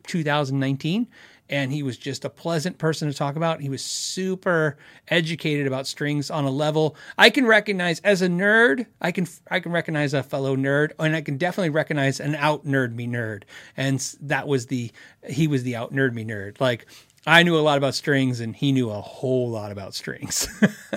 2019 0.09 1.07
and 1.49 1.73
he 1.73 1.83
was 1.83 1.97
just 1.97 2.25
a 2.25 2.31
pleasant 2.31 2.79
person 2.79 3.11
to 3.11 3.17
talk 3.17 3.37
about. 3.37 3.61
He 3.61 3.69
was 3.69 3.83
super 3.83 4.77
educated 5.09 5.67
about 5.67 5.87
strings 5.87 6.31
on 6.31 6.45
a 6.45 6.51
level 6.51 6.97
I 7.19 7.31
can 7.31 7.47
recognize 7.47 8.01
as 8.01 8.23
a 8.23 8.29
nerd. 8.29 8.87
I 9.01 9.13
can 9.13 9.27
I 9.51 9.61
can 9.61 9.73
recognize 9.73 10.15
a 10.15 10.23
fellow 10.23 10.57
nerd, 10.57 10.93
and 10.99 11.15
I 11.15 11.21
can 11.21 11.37
definitely 11.37 11.71
recognize 11.71 12.21
an 12.21 12.35
out 12.35 12.67
nerd 12.67 12.95
me 12.95 13.07
nerd. 13.07 13.45
And 13.77 14.01
that 14.23 14.49
was 14.49 14.67
the 14.67 14.91
he 15.29 15.47
was 15.47 15.63
the 15.63 15.77
out 15.77 15.93
nerd 15.93 16.13
me 16.15 16.25
nerd. 16.25 16.61
Like 16.61 16.87
I 17.27 17.43
knew 17.43 17.57
a 17.57 17.61
lot 17.61 17.79
about 17.79 17.95
strings, 17.95 18.41
and 18.41 18.55
he 18.55 18.73
knew 18.73 18.91
a 18.91 19.01
whole 19.01 19.51
lot 19.51 19.73
about 19.73 19.95
strings. 19.95 20.49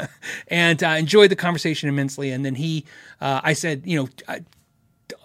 and 0.48 0.84
I 0.84 0.98
enjoyed 0.98 1.32
the 1.32 1.36
conversation 1.36 1.88
immensely. 1.88 2.32
And 2.32 2.44
then 2.46 2.56
he, 2.56 2.86
uh, 3.22 3.42
I 3.44 3.54
said, 3.54 3.84
you 3.86 4.10
know. 4.28 4.38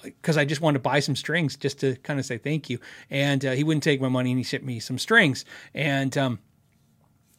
Because 0.03 0.37
I 0.37 0.45
just 0.45 0.61
wanted 0.61 0.79
to 0.79 0.83
buy 0.83 1.01
some 1.01 1.17
strings 1.17 1.57
just 1.57 1.81
to 1.81 1.97
kind 1.97 2.21
of 2.21 2.27
say 2.27 2.39
thank 2.39 2.71
you. 2.71 2.79
And 3.11 3.45
uh, 3.45 3.53
he 3.53 3.65
wouldn't 3.65 3.83
take 3.83 4.01
my 4.01 4.09
money 4.09 4.31
and 4.31 4.39
he 4.39 4.45
shipped 4.45 4.65
me 4.65 4.81
some 4.81 4.99
strings. 4.99 5.45
And, 5.75 6.17
um, 6.17 6.39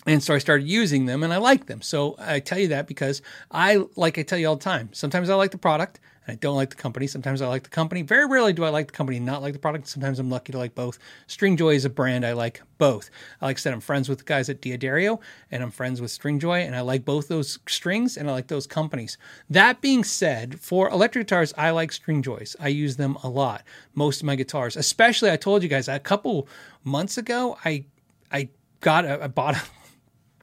and 0.06 0.22
so 0.22 0.34
I 0.34 0.38
started 0.38 0.68
using 0.68 1.06
them 1.06 1.24
and 1.24 1.34
I 1.34 1.38
like 1.38 1.68
them. 1.68 1.82
So 1.82 2.16
I 2.20 2.40
tell 2.40 2.60
you 2.60 2.70
that 2.70 2.88
because 2.88 3.22
I, 3.52 3.86
like 3.96 4.18
I 4.18 4.24
tell 4.24 4.38
you 4.38 4.48
all 4.48 4.56
the 4.58 4.64
time, 4.64 4.90
sometimes 4.94 5.30
I 5.30 5.36
like 5.36 5.52
the 5.52 5.58
product 5.58 6.00
I 6.28 6.36
don't 6.36 6.56
like 6.56 6.70
the 6.70 6.76
company. 6.76 7.08
Sometimes 7.08 7.42
I 7.42 7.48
like 7.48 7.64
the 7.64 7.70
company. 7.70 8.02
Very 8.02 8.26
rarely 8.26 8.54
do 8.54 8.64
I 8.64 8.70
like 8.70 8.88
the 8.88 8.94
company 8.94 9.20
not 9.20 9.42
like 9.42 9.54
the 9.54 9.60
product. 9.60 9.88
Sometimes 9.88 10.20
I'm 10.20 10.30
lucky 10.30 10.52
to 10.52 10.58
like 10.58 10.74
both. 10.74 11.00
Stringjoy 11.28 11.76
is 11.76 11.86
a 11.86 11.90
brand 11.90 12.26
I 12.26 12.34
like 12.34 12.62
both. 12.78 13.10
Like 13.42 13.58
I 13.58 13.60
said, 13.60 13.74
I'm 13.74 13.82
friends 13.82 14.08
with 14.08 14.20
the 14.20 14.24
guys 14.24 14.50
at 14.50 14.62
D'Addario 14.62 15.20
and 15.52 15.62
I'm 15.62 15.72
friends 15.72 16.02
with 16.02 16.12
Stringjoy 16.12 16.66
and 16.66 16.76
I 16.76 16.82
like 16.82 17.04
both 17.04 17.28
those 17.28 17.60
strings 17.68 18.18
and 18.18 18.30
I 18.30 18.34
like 18.34 18.48
those 18.48 18.68
companies. 18.68 19.18
That 19.50 19.82
being 19.82 20.04
said, 20.04 20.60
for 20.60 20.90
electric 20.90 21.28
guitars, 21.28 21.54
I 21.58 21.72
like 21.72 21.92
Stringjoys. 21.92 22.56
I 22.60 22.70
use 22.70 22.96
them 22.96 23.18
a 23.24 23.30
lot. 23.30 23.64
Most 23.94 24.22
of 24.22 24.26
my 24.26 24.36
guitars, 24.36 24.78
especially 24.78 25.32
I 25.32 25.38
told 25.38 25.64
you 25.64 25.70
guys 25.70 25.88
a 25.88 26.00
couple 26.00 26.48
months 26.84 27.18
ago, 27.18 27.58
I 27.66 27.86
I 28.32 28.50
got 28.80 29.06
a, 29.06 29.24
I 29.24 29.28
bought 29.28 29.56
a 29.56 29.62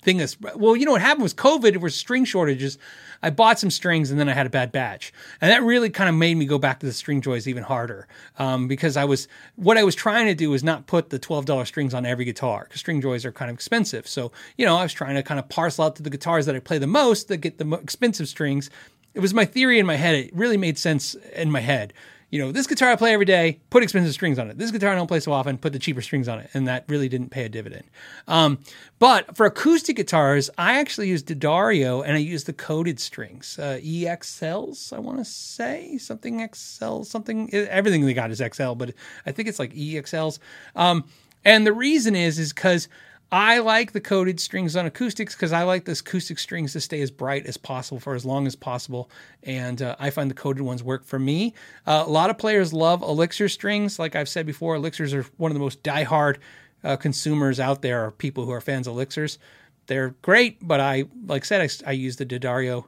thing 0.02 0.20
is 0.20 0.36
well 0.54 0.76
you 0.76 0.84
know 0.84 0.92
what 0.92 1.00
happened 1.00 1.22
was 1.22 1.34
covid 1.34 1.74
it 1.74 1.80
was 1.80 1.94
string 1.94 2.24
shortages. 2.24 2.78
I 3.22 3.28
bought 3.28 3.58
some 3.58 3.70
strings 3.70 4.10
and 4.10 4.18
then 4.18 4.28
i 4.28 4.32
had 4.32 4.46
a 4.46 4.50
bad 4.50 4.72
batch. 4.72 5.12
And 5.40 5.50
that 5.50 5.62
really 5.62 5.90
kind 5.90 6.08
of 6.08 6.14
made 6.14 6.36
me 6.36 6.46
go 6.46 6.58
back 6.58 6.80
to 6.80 6.86
the 6.86 6.92
Stringjoys 6.92 7.46
even 7.46 7.62
harder 7.62 8.08
um, 8.38 8.66
because 8.66 8.96
i 8.96 9.04
was 9.04 9.28
what 9.56 9.76
i 9.76 9.84
was 9.84 9.94
trying 9.94 10.26
to 10.26 10.34
do 10.34 10.50
was 10.50 10.64
not 10.64 10.86
put 10.86 11.10
the 11.10 11.18
$12 11.18 11.66
strings 11.66 11.94
on 11.94 12.06
every 12.06 12.24
guitar 12.24 12.64
because 12.64 12.82
Stringjoys 12.82 13.24
are 13.24 13.32
kind 13.32 13.50
of 13.50 13.54
expensive. 13.54 14.06
So 14.08 14.32
you 14.56 14.66
know 14.66 14.76
i 14.76 14.82
was 14.82 14.92
trying 14.92 15.16
to 15.16 15.22
kind 15.22 15.38
of 15.38 15.48
parcel 15.48 15.84
out 15.84 15.96
to 15.96 16.02
the 16.02 16.10
guitars 16.10 16.46
that 16.46 16.56
i 16.56 16.60
play 16.60 16.78
the 16.78 16.86
most 16.86 17.28
that 17.28 17.38
get 17.38 17.58
the 17.58 17.64
mo- 17.64 17.76
expensive 17.76 18.28
strings. 18.28 18.70
It 19.12 19.20
was 19.20 19.34
my 19.34 19.44
theory 19.44 19.80
in 19.80 19.86
my 19.86 19.96
head. 19.96 20.14
It 20.14 20.34
really 20.34 20.56
made 20.56 20.78
sense 20.78 21.14
in 21.34 21.50
my 21.50 21.60
head 21.60 21.92
you 22.30 22.38
know, 22.40 22.52
this 22.52 22.68
guitar 22.68 22.90
I 22.90 22.96
play 22.96 23.12
every 23.12 23.26
day, 23.26 23.60
put 23.70 23.82
expensive 23.82 24.12
strings 24.12 24.38
on 24.38 24.48
it. 24.48 24.56
This 24.56 24.70
guitar 24.70 24.92
I 24.92 24.94
don't 24.94 25.08
play 25.08 25.18
so 25.18 25.32
often, 25.32 25.58
put 25.58 25.72
the 25.72 25.80
cheaper 25.80 26.00
strings 26.00 26.28
on 26.28 26.38
it. 26.38 26.48
And 26.54 26.68
that 26.68 26.84
really 26.88 27.08
didn't 27.08 27.30
pay 27.30 27.44
a 27.44 27.48
dividend. 27.48 27.84
Um, 28.28 28.58
but 29.00 29.36
for 29.36 29.46
acoustic 29.46 29.96
guitars, 29.96 30.48
I 30.56 30.78
actually 30.78 31.08
use 31.08 31.22
D'Addario 31.22 32.04
and 32.04 32.12
I 32.12 32.18
use 32.18 32.44
the 32.44 32.52
coated 32.52 33.00
strings, 33.00 33.58
uh, 33.58 33.80
EXLs, 33.82 34.92
I 34.92 35.00
want 35.00 35.18
to 35.18 35.24
say 35.24 35.98
something 35.98 36.48
XL, 36.54 37.02
something, 37.02 37.52
everything 37.52 38.06
they 38.06 38.14
got 38.14 38.30
is 38.30 38.42
XL, 38.54 38.74
but 38.74 38.94
I 39.26 39.32
think 39.32 39.48
it's 39.48 39.58
like 39.58 39.74
EXLs. 39.74 40.38
Um, 40.76 41.04
and 41.44 41.66
the 41.66 41.72
reason 41.72 42.14
is, 42.14 42.38
is 42.38 42.52
because 42.52 42.88
I 43.32 43.58
like 43.58 43.92
the 43.92 44.00
coated 44.00 44.40
strings 44.40 44.74
on 44.74 44.86
acoustics 44.86 45.34
because 45.34 45.52
I 45.52 45.62
like 45.62 45.84
the 45.84 45.92
acoustic 45.92 46.38
strings 46.38 46.72
to 46.72 46.80
stay 46.80 47.00
as 47.00 47.12
bright 47.12 47.46
as 47.46 47.56
possible 47.56 48.00
for 48.00 48.14
as 48.14 48.24
long 48.24 48.46
as 48.46 48.56
possible. 48.56 49.08
And 49.44 49.80
uh, 49.80 49.94
I 50.00 50.10
find 50.10 50.28
the 50.28 50.34
coated 50.34 50.62
ones 50.62 50.82
work 50.82 51.04
for 51.04 51.18
me. 51.18 51.54
Uh, 51.86 52.02
a 52.06 52.10
lot 52.10 52.30
of 52.30 52.38
players 52.38 52.72
love 52.72 53.02
Elixir 53.02 53.48
strings. 53.48 54.00
Like 54.00 54.16
I've 54.16 54.28
said 54.28 54.46
before, 54.46 54.74
Elixirs 54.74 55.14
are 55.14 55.24
one 55.36 55.52
of 55.52 55.54
the 55.54 55.60
most 55.60 55.82
diehard 55.84 56.38
uh, 56.82 56.96
consumers 56.96 57.60
out 57.60 57.82
there, 57.82 58.04
are 58.04 58.10
people 58.10 58.46
who 58.46 58.50
are 58.50 58.60
fans 58.60 58.88
of 58.88 58.94
Elixirs. 58.94 59.38
They're 59.86 60.10
great, 60.22 60.58
but 60.66 60.80
I, 60.80 61.04
like 61.26 61.44
I 61.44 61.46
said, 61.46 61.60
I, 61.60 61.90
I 61.90 61.92
use 61.92 62.16
the 62.16 62.24
D'Addario 62.24 62.86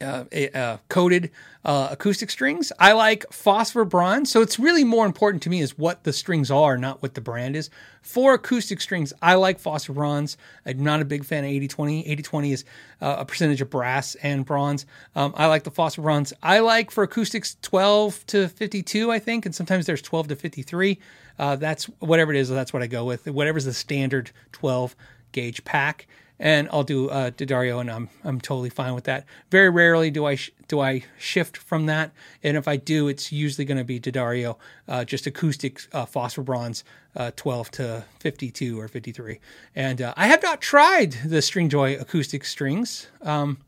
uh, 0.00 0.24
uh, 0.54 0.78
coated 0.88 1.30
uh, 1.64 1.88
acoustic 1.90 2.30
strings. 2.30 2.72
I 2.78 2.92
like 2.92 3.24
phosphor 3.32 3.84
bronze. 3.84 4.30
So 4.30 4.42
it's 4.42 4.58
really 4.58 4.84
more 4.84 5.06
important 5.06 5.42
to 5.44 5.50
me 5.50 5.60
is 5.60 5.78
what 5.78 6.04
the 6.04 6.12
strings 6.12 6.50
are, 6.50 6.76
not 6.76 7.00
what 7.00 7.14
the 7.14 7.20
brand 7.20 7.56
is. 7.56 7.70
For 8.02 8.34
acoustic 8.34 8.80
strings, 8.80 9.12
I 9.22 9.34
like 9.34 9.58
phosphor 9.58 9.92
bronze. 9.92 10.36
I'm 10.66 10.82
not 10.82 11.00
a 11.00 11.04
big 11.04 11.24
fan 11.24 11.44
of 11.44 11.50
80-20. 11.50 12.06
80-20 12.18 12.52
is 12.52 12.64
uh, 13.00 13.16
a 13.20 13.24
percentage 13.24 13.60
of 13.60 13.70
brass 13.70 14.14
and 14.16 14.44
bronze. 14.44 14.84
Um, 15.14 15.32
I 15.36 15.46
like 15.46 15.64
the 15.64 15.70
phosphor 15.70 16.02
bronze. 16.02 16.32
I 16.42 16.58
like 16.58 16.90
for 16.90 17.04
acoustics 17.04 17.56
12 17.62 18.26
to 18.26 18.48
52, 18.48 19.10
I 19.10 19.18
think, 19.18 19.46
and 19.46 19.54
sometimes 19.54 19.86
there's 19.86 20.02
12 20.02 20.28
to 20.28 20.36
53. 20.36 20.98
Uh, 21.38 21.56
that's 21.56 21.84
whatever 22.00 22.32
it 22.32 22.38
is. 22.38 22.48
That's 22.48 22.72
what 22.72 22.82
I 22.82 22.86
go 22.86 23.04
with. 23.04 23.26
Whatever's 23.26 23.64
the 23.64 23.72
standard 23.72 24.30
12 24.52 24.94
gauge 25.32 25.64
pack. 25.64 26.06
And 26.38 26.68
I'll 26.72 26.82
do 26.82 27.08
uh, 27.08 27.30
D'Addario, 27.30 27.80
and 27.80 27.90
I'm 27.90 28.08
I'm 28.24 28.40
totally 28.40 28.70
fine 28.70 28.94
with 28.94 29.04
that. 29.04 29.24
Very 29.50 29.70
rarely 29.70 30.10
do 30.10 30.24
I 30.24 30.34
sh- 30.34 30.50
do 30.68 30.80
I 30.80 31.04
shift 31.18 31.56
from 31.56 31.86
that, 31.86 32.12
and 32.42 32.56
if 32.56 32.66
I 32.66 32.76
do, 32.76 33.08
it's 33.08 33.30
usually 33.30 33.64
going 33.64 33.78
to 33.78 33.84
be 33.84 33.98
D'Addario, 33.98 34.56
uh, 34.88 35.04
just 35.04 35.26
acoustic 35.26 35.82
uh, 35.92 36.06
phosphor 36.06 36.42
bronze, 36.42 36.84
uh, 37.16 37.30
12 37.36 37.70
to 37.72 38.04
52 38.20 38.80
or 38.80 38.88
53. 38.88 39.38
And 39.74 40.02
uh, 40.02 40.14
I 40.16 40.26
have 40.26 40.42
not 40.42 40.60
tried 40.60 41.12
the 41.24 41.38
Stringjoy 41.38 42.00
acoustic 42.00 42.44
strings. 42.44 43.08
Um, 43.22 43.58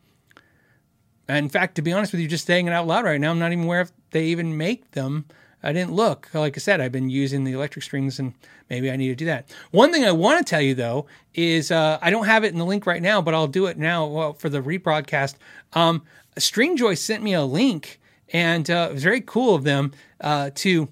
in 1.29 1.49
fact, 1.49 1.75
to 1.77 1.83
be 1.83 1.93
honest 1.93 2.13
with 2.13 2.21
you, 2.21 2.29
just 2.29 2.47
saying 2.47 2.67
it 2.67 2.73
out 2.73 2.87
loud 2.87 3.05
right 3.05 3.21
now, 3.21 3.31
I'm 3.31 3.39
not 3.39 3.53
even 3.53 3.65
aware 3.65 3.81
if 3.81 3.93
they 4.11 4.27
even 4.27 4.57
make 4.57 4.93
them. 4.93 5.27
I 5.67 5.73
didn't 5.73 5.95
look. 5.95 6.29
Like 6.33 6.57
I 6.57 6.61
said, 6.61 6.81
I've 6.81 6.93
been 6.93 7.11
using 7.11 7.43
the 7.43 7.51
electric 7.51 7.83
strings 7.83 8.21
and 8.21 8.35
maybe 8.71 8.89
I 8.89 8.95
need 8.95 9.09
to 9.09 9.17
do 9.17 9.25
that. 9.25 9.53
One 9.73 9.93
thing 9.93 10.05
I 10.05 10.13
want 10.13 10.39
to 10.39 10.49
tell 10.49 10.61
you 10.61 10.77
though 10.77 11.07
is 11.35 11.73
uh, 11.73 11.99
I 12.01 12.11
don't 12.11 12.27
have 12.27 12.45
it 12.45 12.53
in 12.53 12.59
the 12.59 12.65
link 12.65 12.87
right 12.87 13.03
now, 13.03 13.21
but 13.21 13.35
I'll 13.35 13.49
do 13.49 13.67
it 13.67 13.77
now 13.77 14.07
well, 14.07 14.33
for 14.33 14.49
the 14.49 14.63
rebroadcast. 14.63 15.35
Um, 15.73 16.03
Stringjoy 16.39 16.97
sent 16.97 17.25
me 17.25 17.35
a 17.35 17.43
link 17.43 17.99
and 18.33 18.71
uh, 18.71 18.87
it 18.91 18.95
was 18.95 19.03
very 19.03 19.21
cool 19.21 19.57
of 19.57 19.65
them 19.65 19.93
uh, 20.21 20.51
to 20.55 20.89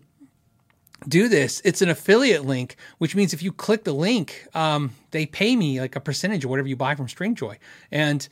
do 1.06 1.28
this. 1.28 1.62
It's 1.64 1.80
an 1.80 1.88
affiliate 1.88 2.44
link, 2.44 2.74
which 2.98 3.14
means 3.14 3.32
if 3.32 3.44
you 3.44 3.52
click 3.52 3.84
the 3.84 3.92
link, 3.92 4.44
um, 4.54 4.90
they 5.12 5.24
pay 5.24 5.54
me 5.54 5.80
like 5.80 5.94
a 5.94 6.00
percentage 6.00 6.42
of 6.42 6.50
whatever 6.50 6.66
you 6.66 6.74
buy 6.74 6.96
from 6.96 7.06
Stringjoy. 7.06 7.58
And 7.92 8.28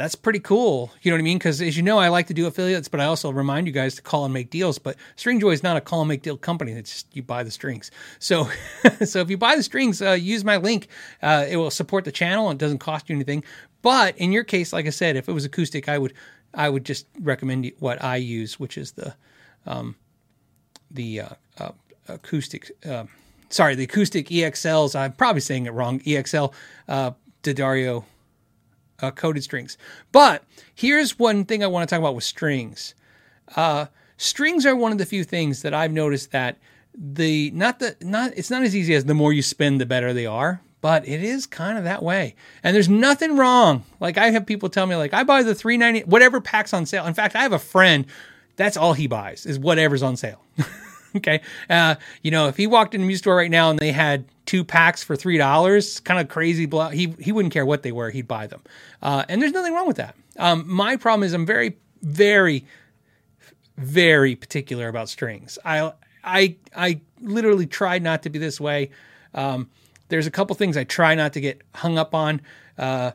that's 0.00 0.14
pretty 0.14 0.40
cool. 0.40 0.90
You 1.02 1.10
know 1.10 1.16
what 1.16 1.20
I 1.20 1.24
mean? 1.24 1.36
Because 1.36 1.60
as 1.60 1.76
you 1.76 1.82
know, 1.82 1.98
I 1.98 2.08
like 2.08 2.26
to 2.28 2.34
do 2.34 2.46
affiliates, 2.46 2.88
but 2.88 3.00
I 3.00 3.04
also 3.04 3.30
remind 3.30 3.66
you 3.66 3.72
guys 3.74 3.96
to 3.96 4.02
call 4.02 4.24
and 4.24 4.32
make 4.32 4.48
deals. 4.48 4.78
But 4.78 4.96
Stringjoy 5.18 5.52
is 5.52 5.62
not 5.62 5.76
a 5.76 5.80
call 5.82 6.00
and 6.00 6.08
make 6.08 6.22
deal 6.22 6.38
company. 6.38 6.72
It's 6.72 6.90
just 6.90 7.14
you 7.14 7.22
buy 7.22 7.42
the 7.42 7.50
strings. 7.50 7.90
So, 8.18 8.48
so 9.04 9.20
if 9.20 9.28
you 9.28 9.36
buy 9.36 9.56
the 9.56 9.62
strings, 9.62 10.00
uh, 10.00 10.12
use 10.12 10.42
my 10.42 10.56
link. 10.56 10.88
Uh, 11.20 11.44
it 11.46 11.58
will 11.58 11.70
support 11.70 12.06
the 12.06 12.12
channel. 12.12 12.48
and 12.48 12.58
It 12.58 12.64
doesn't 12.64 12.78
cost 12.78 13.10
you 13.10 13.14
anything. 13.14 13.44
But 13.82 14.16
in 14.16 14.32
your 14.32 14.42
case, 14.42 14.72
like 14.72 14.86
I 14.86 14.90
said, 14.90 15.16
if 15.16 15.28
it 15.28 15.32
was 15.32 15.44
acoustic, 15.44 15.86
I 15.86 15.98
would 15.98 16.14
I 16.54 16.70
would 16.70 16.86
just 16.86 17.06
recommend 17.20 17.70
what 17.78 18.02
I 18.02 18.16
use, 18.16 18.58
which 18.58 18.78
is 18.78 18.92
the 18.92 19.14
um, 19.66 19.96
the 20.90 21.20
uh, 21.20 21.28
uh, 21.58 21.72
acoustic. 22.08 22.70
Uh, 22.88 23.04
sorry, 23.50 23.74
the 23.74 23.84
acoustic 23.84 24.28
EXLs. 24.28 24.98
I'm 24.98 25.12
probably 25.12 25.42
saying 25.42 25.66
it 25.66 25.74
wrong. 25.74 26.00
EXL 26.00 26.54
uh, 26.88 27.10
D'Addario 27.42 28.06
uh, 29.02 29.10
coated 29.10 29.42
strings. 29.42 29.76
But 30.12 30.44
here's 30.74 31.18
one 31.18 31.44
thing 31.44 31.62
I 31.62 31.66
want 31.66 31.88
to 31.88 31.94
talk 31.94 32.00
about 32.00 32.14
with 32.14 32.24
strings. 32.24 32.94
Uh, 33.56 33.86
strings 34.16 34.66
are 34.66 34.76
one 34.76 34.92
of 34.92 34.98
the 34.98 35.06
few 35.06 35.24
things 35.24 35.62
that 35.62 35.74
I've 35.74 35.92
noticed 35.92 36.32
that 36.32 36.58
the 36.94 37.50
not 37.52 37.78
the 37.78 37.96
not 38.00 38.32
it's 38.36 38.50
not 38.50 38.62
as 38.62 38.74
easy 38.74 38.94
as 38.94 39.04
the 39.04 39.14
more 39.14 39.32
you 39.32 39.42
spin 39.42 39.78
the 39.78 39.86
better 39.86 40.12
they 40.12 40.26
are 40.26 40.60
but 40.80 41.06
it 41.06 41.22
is 41.22 41.46
kind 41.46 41.78
of 41.78 41.84
that 41.84 42.02
way 42.02 42.34
and 42.64 42.74
there's 42.74 42.88
nothing 42.88 43.36
wrong 43.36 43.84
like 44.00 44.18
i 44.18 44.30
have 44.30 44.44
people 44.44 44.68
tell 44.68 44.86
me 44.86 44.96
like 44.96 45.14
i 45.14 45.22
buy 45.22 45.42
the 45.42 45.54
390 45.54 46.08
whatever 46.10 46.40
packs 46.40 46.74
on 46.74 46.84
sale 46.84 47.06
in 47.06 47.14
fact 47.14 47.36
i 47.36 47.42
have 47.42 47.52
a 47.52 47.60
friend 47.60 48.06
that's 48.56 48.76
all 48.76 48.92
he 48.92 49.06
buys 49.06 49.46
is 49.46 49.58
whatever's 49.58 50.02
on 50.02 50.16
sale 50.16 50.42
okay 51.16 51.40
uh, 51.68 51.94
you 52.22 52.30
know 52.30 52.48
if 52.48 52.56
he 52.56 52.66
walked 52.66 52.94
in 52.94 53.02
a 53.02 53.04
music 53.04 53.24
store 53.24 53.36
right 53.36 53.50
now 53.50 53.70
and 53.70 53.78
they 53.78 53.92
had 53.92 54.24
two 54.46 54.64
packs 54.64 55.02
for 55.02 55.16
three 55.16 55.38
dollars 55.38 56.00
kind 56.00 56.20
of 56.20 56.28
crazy 56.28 56.66
blo- 56.66 56.88
he 56.88 57.14
he 57.18 57.32
wouldn't 57.32 57.52
care 57.52 57.66
what 57.66 57.82
they 57.82 57.92
were 57.92 58.10
he'd 58.10 58.28
buy 58.28 58.46
them 58.46 58.62
uh, 59.02 59.24
and 59.28 59.40
there's 59.40 59.52
nothing 59.52 59.72
wrong 59.72 59.86
with 59.86 59.96
that 59.96 60.14
um, 60.38 60.64
my 60.66 60.96
problem 60.96 61.22
is 61.24 61.32
i'm 61.32 61.46
very 61.46 61.76
very 62.02 62.64
very 63.80 64.36
particular 64.36 64.88
about 64.88 65.08
strings. 65.08 65.58
I 65.64 65.92
I 66.22 66.56
I 66.76 67.00
literally 67.20 67.66
tried 67.66 68.02
not 68.02 68.22
to 68.24 68.30
be 68.30 68.38
this 68.38 68.60
way. 68.60 68.90
Um, 69.34 69.70
there's 70.08 70.26
a 70.26 70.30
couple 70.30 70.54
things 70.54 70.76
I 70.76 70.84
try 70.84 71.14
not 71.14 71.32
to 71.32 71.40
get 71.40 71.62
hung 71.74 71.98
up 71.98 72.14
on. 72.14 72.42
Uh, 72.76 73.12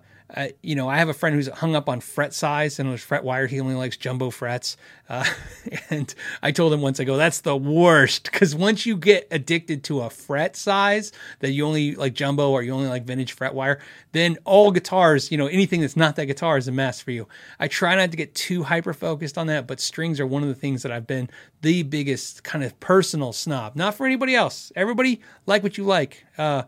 You 0.61 0.75
know, 0.75 0.89
I 0.89 0.97
have 0.97 1.07
a 1.07 1.13
friend 1.13 1.33
who's 1.33 1.47
hung 1.47 1.75
up 1.75 1.87
on 1.87 2.01
fret 2.01 2.33
size 2.33 2.77
and 2.77 2.89
was 2.89 3.01
fret 3.01 3.23
wired. 3.23 3.51
He 3.51 3.61
only 3.61 3.75
likes 3.75 3.95
jumbo 3.95 4.29
frets. 4.29 4.75
Uh, 5.07 5.23
and 5.89 6.13
I 6.43 6.51
told 6.51 6.73
him 6.73 6.81
once, 6.81 6.99
I 6.99 7.05
go, 7.05 7.15
that's 7.15 7.41
the 7.41 7.55
worst. 7.55 8.25
Because 8.29 8.53
once 8.53 8.85
you 8.85 8.97
get 8.97 9.29
addicted 9.31 9.85
to 9.85 10.01
a 10.01 10.09
fret 10.09 10.57
size 10.57 11.13
that 11.39 11.51
you 11.51 11.65
only 11.65 11.95
like 11.95 12.13
jumbo 12.13 12.51
or 12.51 12.63
you 12.63 12.73
only 12.73 12.89
like 12.89 13.05
vintage 13.05 13.31
fret 13.31 13.53
wire, 13.53 13.79
then 14.11 14.37
all 14.43 14.71
guitars, 14.71 15.31
you 15.31 15.37
know, 15.37 15.47
anything 15.47 15.79
that's 15.79 15.95
not 15.95 16.17
that 16.17 16.25
guitar 16.25 16.57
is 16.57 16.67
a 16.67 16.71
mess 16.71 16.99
for 16.99 17.11
you. 17.11 17.29
I 17.57 17.69
try 17.69 17.95
not 17.95 18.11
to 18.11 18.17
get 18.17 18.35
too 18.35 18.63
hyper 18.63 18.93
focused 18.93 19.37
on 19.37 19.47
that, 19.47 19.67
but 19.67 19.79
strings 19.79 20.19
are 20.19 20.27
one 20.27 20.43
of 20.43 20.49
the 20.49 20.55
things 20.55 20.83
that 20.83 20.91
I've 20.91 21.07
been 21.07 21.29
the 21.61 21.83
biggest 21.83 22.43
kind 22.43 22.63
of 22.63 22.77
personal 22.81 23.31
snob. 23.31 23.77
Not 23.77 23.95
for 23.95 24.05
anybody 24.05 24.35
else. 24.35 24.71
Everybody 24.75 25.21
like 25.45 25.63
what 25.63 25.77
you 25.77 25.85
like. 25.85 26.25
Uh, 26.37 26.63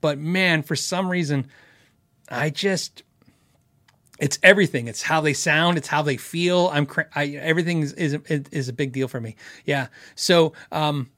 but 0.00 0.18
man, 0.18 0.62
for 0.64 0.74
some 0.74 1.08
reason, 1.08 1.46
I 2.28 2.50
just 2.50 3.04
it's 4.22 4.38
everything. 4.44 4.86
It's 4.86 5.02
how 5.02 5.20
they 5.20 5.32
sound. 5.34 5.76
It's 5.76 5.88
how 5.88 6.00
they 6.02 6.16
feel. 6.16 6.70
I'm 6.72 6.86
cra- 6.86 7.08
I, 7.12 7.26
everything 7.30 7.82
is, 7.82 7.92
is 7.94 8.14
is 8.28 8.68
a 8.68 8.72
big 8.72 8.92
deal 8.92 9.08
for 9.08 9.20
me. 9.20 9.34
Yeah. 9.64 9.88
So 10.14 10.52
um, 10.70 11.10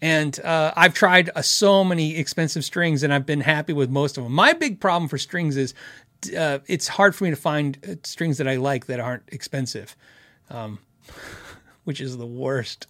and 0.00 0.38
uh, 0.44 0.72
I've 0.76 0.94
tried 0.94 1.30
uh, 1.34 1.42
so 1.42 1.82
many 1.82 2.16
expensive 2.16 2.64
strings, 2.64 3.02
and 3.02 3.12
I've 3.12 3.26
been 3.26 3.40
happy 3.40 3.72
with 3.72 3.90
most 3.90 4.16
of 4.16 4.22
them. 4.22 4.32
My 4.32 4.52
big 4.52 4.80
problem 4.80 5.08
for 5.08 5.18
strings 5.18 5.56
is 5.56 5.74
uh, 6.38 6.60
it's 6.68 6.86
hard 6.86 7.16
for 7.16 7.24
me 7.24 7.30
to 7.30 7.36
find 7.36 7.78
uh, 7.86 7.96
strings 8.04 8.38
that 8.38 8.46
I 8.46 8.56
like 8.56 8.86
that 8.86 9.00
aren't 9.00 9.24
expensive, 9.32 9.96
um, 10.48 10.78
which 11.84 12.00
is 12.00 12.16
the 12.16 12.26
worst. 12.26 12.86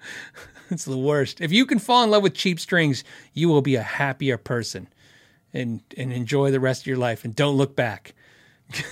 it's 0.70 0.84
the 0.84 0.98
worst. 0.98 1.40
If 1.40 1.52
you 1.52 1.64
can 1.64 1.78
fall 1.78 2.02
in 2.02 2.10
love 2.10 2.24
with 2.24 2.34
cheap 2.34 2.58
strings, 2.58 3.04
you 3.34 3.48
will 3.48 3.62
be 3.62 3.76
a 3.76 3.82
happier 3.82 4.36
person 4.36 4.88
and 5.54 5.80
and 5.96 6.12
enjoy 6.12 6.50
the 6.50 6.58
rest 6.58 6.82
of 6.82 6.86
your 6.88 6.98
life 6.98 7.24
and 7.24 7.36
don't 7.36 7.56
look 7.56 7.76
back. 7.76 8.15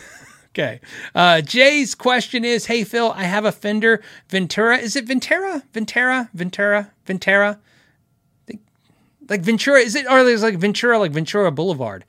okay. 0.51 0.81
Uh, 1.15 1.41
Jay's 1.41 1.95
question 1.95 2.45
is, 2.45 2.67
"Hey 2.67 2.85
Phil, 2.85 3.13
I 3.13 3.25
have 3.25 3.45
a 3.45 3.53
Fender 3.53 4.03
Ventura. 4.29 4.79
Is 4.79 4.97
it 4.97 5.05
Ventura? 5.05 5.63
Ventura? 5.73 6.31
Ventura? 6.35 6.93
Ventura? 7.05 7.59
Like 9.29 9.41
Ventura? 9.41 9.81
Is 9.81 9.95
it 9.95 10.07
or 10.11 10.21
it 10.21 10.41
like 10.41 10.59
Ventura? 10.59 10.99
Like 10.99 11.13
Ventura 11.13 11.51
Boulevard? 11.51 12.05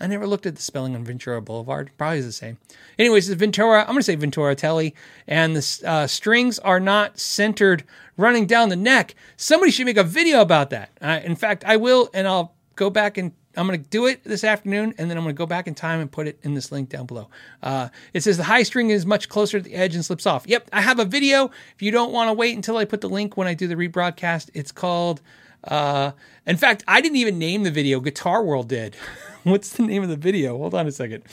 I 0.00 0.06
never 0.06 0.26
looked 0.26 0.44
at 0.44 0.56
the 0.56 0.62
spelling 0.62 0.94
on 0.94 1.04
Ventura 1.04 1.40
Boulevard. 1.40 1.90
Probably 1.96 2.18
is 2.18 2.26
the 2.26 2.32
same. 2.32 2.58
Anyways, 2.98 3.28
it's 3.28 3.38
Ventura. 3.38 3.80
I'm 3.80 3.86
going 3.86 3.98
to 3.98 4.02
say 4.02 4.16
Ventura 4.16 4.54
Telly, 4.54 4.94
and 5.26 5.56
the 5.56 5.80
uh, 5.86 6.06
strings 6.06 6.58
are 6.58 6.80
not 6.80 7.18
centered 7.18 7.84
running 8.16 8.46
down 8.46 8.68
the 8.68 8.76
neck. 8.76 9.14
Somebody 9.36 9.70
should 9.70 9.86
make 9.86 9.96
a 9.96 10.04
video 10.04 10.40
about 10.40 10.70
that. 10.70 10.90
Uh, 11.00 11.20
in 11.24 11.36
fact, 11.36 11.64
I 11.64 11.76
will, 11.76 12.10
and 12.12 12.26
I'll 12.26 12.54
go 12.74 12.90
back 12.90 13.16
and 13.16 13.32
I'm 13.56 13.66
going 13.66 13.82
to 13.82 13.88
do 13.88 14.06
it 14.06 14.24
this 14.24 14.44
afternoon, 14.44 14.94
and 14.98 15.10
then 15.10 15.16
I'm 15.16 15.24
going 15.24 15.34
to 15.34 15.38
go 15.38 15.46
back 15.46 15.66
in 15.66 15.74
time 15.74 16.00
and 16.00 16.10
put 16.10 16.26
it 16.26 16.38
in 16.42 16.54
this 16.54 16.72
link 16.72 16.88
down 16.88 17.06
below. 17.06 17.28
Uh, 17.62 17.88
it 18.12 18.22
says 18.22 18.36
the 18.36 18.44
high 18.44 18.62
string 18.62 18.90
is 18.90 19.06
much 19.06 19.28
closer 19.28 19.58
to 19.58 19.64
the 19.64 19.74
edge 19.74 19.94
and 19.94 20.04
slips 20.04 20.26
off. 20.26 20.46
Yep, 20.46 20.68
I 20.72 20.80
have 20.80 20.98
a 20.98 21.04
video. 21.04 21.50
If 21.74 21.82
you 21.82 21.90
don't 21.90 22.12
want 22.12 22.28
to 22.28 22.32
wait 22.32 22.56
until 22.56 22.76
I 22.76 22.84
put 22.84 23.00
the 23.00 23.08
link 23.08 23.36
when 23.36 23.46
I 23.46 23.54
do 23.54 23.66
the 23.66 23.76
rebroadcast, 23.76 24.50
it's 24.54 24.72
called. 24.72 25.20
Uh, 25.62 26.12
in 26.46 26.56
fact, 26.56 26.84
I 26.86 27.00
didn't 27.00 27.16
even 27.16 27.38
name 27.38 27.62
the 27.62 27.70
video. 27.70 28.00
Guitar 28.00 28.42
World 28.42 28.68
did. 28.68 28.96
What's 29.44 29.72
the 29.72 29.82
name 29.82 30.02
of 30.02 30.08
the 30.08 30.16
video? 30.16 30.58
Hold 30.58 30.74
on 30.74 30.86
a 30.86 30.92
second. 30.92 31.24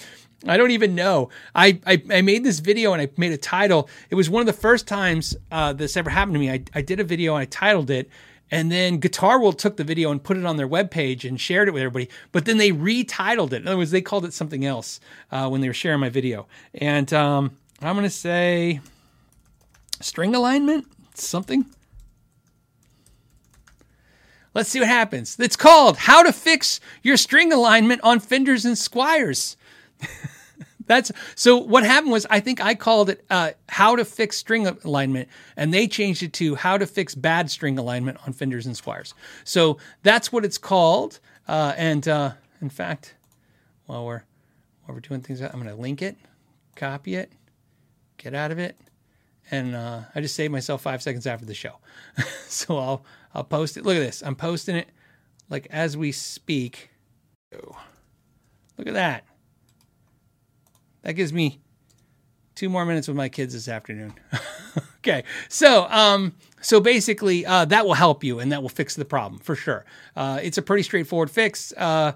I 0.48 0.58
don't 0.58 0.72
even 0.72 0.96
know. 0.96 1.30
I, 1.54 1.80
I, 1.86 2.02
I 2.10 2.22
made 2.22 2.44
this 2.44 2.60
video 2.60 2.94
and 2.94 3.02
I 3.02 3.10
made 3.18 3.32
a 3.32 3.38
title. 3.38 3.90
It 4.10 4.16
was 4.16 4.30
one 4.30 4.42
of 4.42 4.48
the 4.48 4.54
first 4.54 4.88
times 4.88 5.36
uh, 5.52 5.74
this 5.74 5.96
ever 5.96 6.10
happened 6.10 6.36
to 6.36 6.40
me. 6.40 6.50
I, 6.50 6.64
I 6.74 6.82
did 6.82 7.00
a 7.00 7.04
video 7.04 7.36
and 7.36 7.42
I 7.42 7.46
titled 7.46 7.92
it. 7.92 8.10
And 8.52 8.70
then 8.70 8.98
Guitar 8.98 9.40
World 9.40 9.58
took 9.58 9.78
the 9.78 9.84
video 9.86 10.12
and 10.12 10.22
put 10.22 10.36
it 10.36 10.46
on 10.46 10.58
their 10.58 10.68
webpage 10.68 11.28
and 11.28 11.40
shared 11.40 11.70
it 11.70 11.72
with 11.72 11.82
everybody. 11.82 12.10
But 12.34 12.44
then 12.44 12.58
they 12.58 12.72
retitled 12.72 13.54
it. 13.54 13.62
In 13.62 13.68
other 13.68 13.78
words, 13.78 13.92
they 13.92 14.02
called 14.02 14.26
it 14.26 14.34
something 14.34 14.66
else 14.66 15.00
uh, 15.32 15.48
when 15.48 15.62
they 15.62 15.70
were 15.70 15.74
sharing 15.74 16.02
my 16.02 16.10
video. 16.10 16.48
And 16.74 17.12
um, 17.14 17.58
I'm 17.82 17.96
going 17.96 18.04
to 18.04 18.10
say 18.10 18.82
string 20.02 20.36
alignment, 20.36 20.86
something. 21.14 21.66
Let's 24.54 24.70
see 24.70 24.82
what 24.82 24.90
happens. 24.90 25.40
It's 25.40 25.56
called 25.56 25.96
How 25.96 26.22
to 26.22 26.34
Fix 26.34 26.82
Your 27.04 27.16
String 27.16 27.54
Alignment 27.54 28.02
on 28.04 28.20
Fenders 28.20 28.66
and 28.66 28.76
Squiers. 28.76 29.56
That's 30.86 31.12
so. 31.36 31.58
What 31.58 31.84
happened 31.84 32.12
was, 32.12 32.26
I 32.30 32.40
think 32.40 32.62
I 32.62 32.76
called 32.76 33.10
it 33.10 33.26
uh, 33.30 33.52
"How 33.70 33.96
to 33.96 34.06
Fix 34.06 34.38
String 34.38 34.68
Alignment," 34.68 35.30
and 35.56 35.74
they 35.74 35.88
changed 35.88 36.24
it 36.24 36.34
to 36.34 36.56
"How 36.56 36.78
to 36.78 36.88
Fix 36.88 37.16
Bad 37.16 37.50
String 37.52 37.78
Alignment 37.78 38.18
on 38.26 38.34
Fenders 38.34 38.66
and 38.66 38.76
Squiers." 38.76 39.14
So 39.44 39.78
that's 40.04 40.32
what 40.32 40.46
it's 40.46 40.58
called. 40.58 41.20
Uh, 41.48 41.74
and 41.78 42.08
uh, 42.08 42.34
in 42.62 42.70
fact, 42.70 43.16
while 43.86 44.06
we're 44.06 44.24
while 44.86 44.96
we're 44.96 45.02
doing 45.02 45.22
things, 45.22 45.42
I'm 45.42 45.52
going 45.52 45.66
to 45.66 45.76
link 45.76 46.02
it, 46.02 46.18
copy 46.76 47.16
it, 47.16 47.32
get 48.18 48.34
out 48.34 48.52
of 48.52 48.60
it, 48.60 48.78
and 49.50 49.76
uh, 49.76 50.02
I 50.16 50.22
just 50.22 50.36
saved 50.36 50.52
myself 50.52 50.82
five 50.82 51.02
seconds 51.02 51.28
after 51.28 51.46
the 51.46 51.54
show. 51.54 51.76
so 52.48 52.78
I'll 52.78 53.06
I'll 53.34 53.44
post 53.44 53.78
it. 53.78 53.86
Look 53.86 53.98
at 53.98 54.02
this. 54.02 54.24
I'm 54.24 54.36
posting 54.36 54.76
it 54.76 54.90
like 55.50 55.68
as 55.70 55.98
we 55.98 56.12
speak. 56.12 56.90
Look 57.52 58.88
at 58.88 58.94
that. 58.94 59.26
That 61.04 61.14
gives 61.14 61.34
me 61.34 61.60
two 62.56 62.70
more 62.70 62.86
minutes 62.86 63.08
with 63.08 63.18
my 63.18 63.30
kids 63.30 63.54
this 63.54 63.68
afternoon. 63.68 64.14
okay, 64.98 65.24
so 65.50 65.88
um, 65.90 66.34
so 66.62 66.80
basically 66.80 67.46
uh, 67.46 67.66
that 67.66 67.86
will 67.86 67.96
help 67.96 68.24
you 68.24 68.40
and 68.40 68.52
that 68.52 68.62
will 68.62 68.70
fix 68.70 68.96
the 68.96 69.06
problem 69.06 69.40
for 69.40 69.56
sure. 69.56 69.86
Uh, 70.16 70.40
it's 70.42 70.58
a 70.58 70.62
pretty 70.62 70.84
straightforward 70.84 71.32
fix. 71.32 71.74
Uh, 71.76 72.14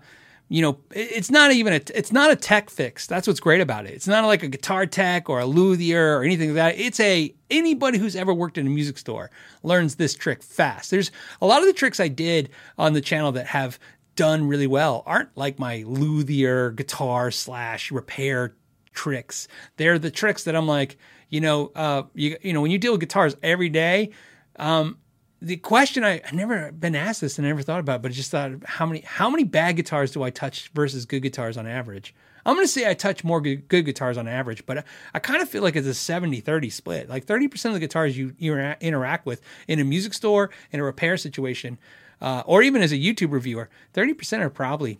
you 0.47 0.61
know, 0.61 0.77
it's 0.91 1.31
not 1.31 1.51
even 1.51 1.73
a 1.73 1.81
it's 1.95 2.11
not 2.11 2.29
a 2.29 2.35
tech 2.35 2.69
fix. 2.69 3.07
That's 3.07 3.25
what's 3.25 3.39
great 3.39 3.61
about 3.61 3.87
it. 3.87 3.93
It's 3.93 4.07
not 4.07 4.25
like 4.25 4.43
a 4.43 4.47
guitar 4.47 4.85
tech 4.85 5.27
or 5.27 5.39
a 5.39 5.45
luthier 5.45 6.19
or 6.19 6.23
anything 6.23 6.49
like 6.49 6.55
that. 6.55 6.79
It's 6.79 6.99
a 6.99 7.33
anybody 7.49 7.97
who's 7.97 8.15
ever 8.15 8.33
worked 8.33 8.59
in 8.59 8.67
a 8.67 8.69
music 8.69 8.99
store 8.99 9.31
learns 9.63 9.95
this 9.95 10.13
trick 10.13 10.43
fast. 10.43 10.91
There's 10.91 11.09
a 11.41 11.47
lot 11.47 11.61
of 11.61 11.67
the 11.67 11.73
tricks 11.73 11.99
I 11.99 12.09
did 12.09 12.49
on 12.77 12.93
the 12.93 13.01
channel 13.01 13.31
that 13.31 13.47
have 13.47 13.79
done 14.15 14.47
really 14.47 14.67
well 14.67 15.01
aren't 15.05 15.35
like 15.35 15.57
my 15.57 15.83
luthier 15.87 16.71
guitar 16.71 17.31
slash 17.31 17.91
repair 17.91 18.53
tricks. 18.95 19.47
They're 19.77 19.99
the 19.99 20.11
tricks 20.11 20.45
that 20.45 20.55
I'm 20.55 20.67
like, 20.67 20.97
you 21.29 21.41
know, 21.41 21.71
uh, 21.75 22.03
you 22.13 22.37
you 22.41 22.53
know, 22.53 22.61
when 22.61 22.71
you 22.71 22.77
deal 22.77 22.93
with 22.93 23.01
guitars 23.01 23.35
every 23.43 23.69
day, 23.69 24.11
um, 24.57 24.97
the 25.41 25.57
question 25.57 26.03
I 26.03 26.21
I 26.25 26.33
never 26.33 26.71
been 26.71 26.95
asked 26.95 27.21
this 27.21 27.37
and 27.37 27.45
I 27.45 27.49
never 27.49 27.61
thought 27.61 27.79
about, 27.79 27.97
it, 27.97 28.01
but 28.01 28.11
I 28.11 28.13
just 28.15 28.31
thought 28.31 28.51
how 28.65 28.85
many 28.85 29.01
how 29.01 29.29
many 29.29 29.43
bad 29.43 29.75
guitars 29.75 30.11
do 30.11 30.23
I 30.23 30.29
touch 30.31 30.69
versus 30.73 31.05
good 31.05 31.21
guitars 31.21 31.57
on 31.57 31.67
average? 31.67 32.15
I'm 32.45 32.55
going 32.55 32.65
to 32.65 32.71
say 32.71 32.87
I 32.87 32.93
touch 32.93 33.23
more 33.23 33.41
good, 33.41 33.67
good 33.67 33.85
guitars 33.85 34.17
on 34.17 34.27
average, 34.27 34.65
but 34.67 34.77
I, 34.77 34.83
I 35.15 35.19
kind 35.19 35.41
of 35.41 35.49
feel 35.49 35.63
like 35.63 35.75
it's 35.75 35.87
a 35.87 35.95
70 35.95 36.41
30 36.41 36.69
split. 36.69 37.09
Like 37.09 37.25
30% 37.25 37.65
of 37.65 37.73
the 37.73 37.79
guitars 37.79 38.15
you, 38.15 38.35
you 38.37 38.55
interact 38.55 39.25
with 39.25 39.41
in 39.67 39.79
a 39.79 39.83
music 39.83 40.13
store, 40.13 40.51
in 40.71 40.79
a 40.79 40.83
repair 40.83 41.17
situation, 41.17 41.79
uh, 42.21 42.43
or 42.45 42.61
even 42.61 42.83
as 42.83 42.91
a 42.91 42.97
YouTube 42.97 43.31
reviewer, 43.31 43.69
30% 43.95 44.41
are 44.41 44.49
probably 44.51 44.99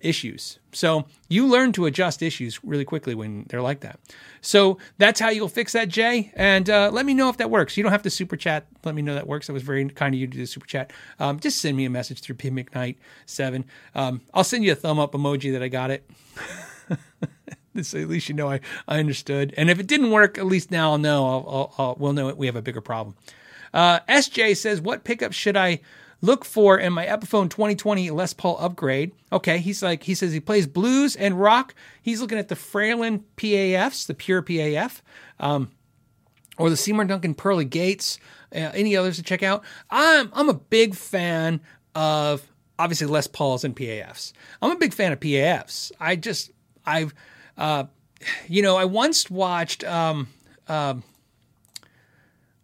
issues. 0.00 0.58
So 0.72 1.06
you 1.28 1.46
learn 1.46 1.72
to 1.72 1.86
adjust 1.86 2.22
issues 2.22 2.62
really 2.62 2.84
quickly 2.84 3.14
when 3.14 3.46
they're 3.48 3.62
like 3.62 3.80
that. 3.80 3.98
So 4.40 4.78
that's 4.98 5.18
how 5.18 5.30
you'll 5.30 5.48
fix 5.48 5.72
that, 5.72 5.88
Jay. 5.88 6.32
And 6.36 6.68
uh, 6.70 6.90
let 6.92 7.06
me 7.06 7.14
know 7.14 7.28
if 7.28 7.36
that 7.38 7.50
works. 7.50 7.76
You 7.76 7.82
don't 7.82 7.92
have 7.92 8.02
to 8.02 8.10
super 8.10 8.36
chat. 8.36 8.66
Let 8.84 8.94
me 8.94 9.02
know 9.02 9.14
that 9.14 9.26
works. 9.26 9.46
That 9.46 9.52
was 9.52 9.62
very 9.62 9.88
kind 9.88 10.14
of 10.14 10.20
you 10.20 10.26
to 10.26 10.32
do 10.32 10.38
the 10.38 10.46
super 10.46 10.66
chat. 10.66 10.92
Um, 11.18 11.40
just 11.40 11.60
send 11.60 11.76
me 11.76 11.84
a 11.84 11.90
message 11.90 12.20
through 12.20 12.36
P 12.36 12.50
McKnight7. 12.50 13.64
Um, 13.94 14.20
I'll 14.32 14.44
send 14.44 14.64
you 14.64 14.72
a 14.72 14.76
thumb 14.76 14.98
up 14.98 15.12
emoji 15.12 15.52
that 15.52 15.62
I 15.62 15.68
got 15.68 15.90
it. 15.90 16.08
so 17.82 17.98
at 17.98 18.08
least 18.08 18.28
you 18.28 18.34
know 18.34 18.50
I, 18.50 18.60
I 18.86 18.98
understood. 18.98 19.54
And 19.56 19.70
if 19.70 19.78
it 19.78 19.86
didn't 19.86 20.10
work, 20.10 20.38
at 20.38 20.46
least 20.46 20.70
now 20.70 20.92
I'll 20.92 20.98
know. 20.98 21.26
I'll, 21.26 21.46
I'll, 21.48 21.74
I'll 21.78 21.96
we'll 21.98 22.12
know 22.12 22.32
we 22.34 22.46
have 22.46 22.56
a 22.56 22.62
bigger 22.62 22.80
problem. 22.80 23.16
Uh, 23.74 24.00
SJ 24.08 24.56
says, 24.56 24.80
"What 24.80 25.04
pickup 25.04 25.32
should 25.32 25.56
I 25.56 25.80
look 26.20 26.44
for 26.44 26.78
in 26.78 26.92
my 26.92 27.06
Epiphone 27.06 27.50
2020 27.50 28.10
Les 28.10 28.32
Paul 28.34 28.56
upgrade?" 28.60 29.12
Okay, 29.32 29.58
he's 29.58 29.82
like 29.82 30.02
he 30.02 30.14
says 30.14 30.32
he 30.32 30.40
plays 30.40 30.66
blues 30.66 31.16
and 31.16 31.40
rock. 31.40 31.74
He's 32.02 32.20
looking 32.20 32.38
at 32.38 32.48
the 32.48 32.54
Fralin 32.54 33.24
PAFs, 33.36 34.06
the 34.06 34.14
pure 34.14 34.42
PAF, 34.42 35.00
um, 35.38 35.70
or 36.58 36.70
the 36.70 36.76
Seymour 36.76 37.04
Duncan 37.04 37.34
Pearly 37.34 37.64
Gates. 37.64 38.18
Uh, 38.54 38.70
any 38.72 38.96
others 38.96 39.16
to 39.16 39.22
check 39.22 39.42
out? 39.42 39.64
I'm 39.90 40.30
I'm 40.32 40.48
a 40.48 40.54
big 40.54 40.94
fan 40.94 41.60
of 41.94 42.46
obviously 42.78 43.06
Les 43.06 43.26
Pauls 43.26 43.64
and 43.64 43.76
PAFs. 43.76 44.32
I'm 44.62 44.70
a 44.70 44.76
big 44.76 44.94
fan 44.94 45.12
of 45.12 45.20
PAFs. 45.20 45.92
I 46.00 46.16
just 46.16 46.50
I've 46.86 47.14
uh, 47.56 47.84
you 48.46 48.62
know 48.62 48.76
I 48.76 48.84
once 48.84 49.30
watched 49.30 49.84
um, 49.84 50.28
um, 50.68 51.02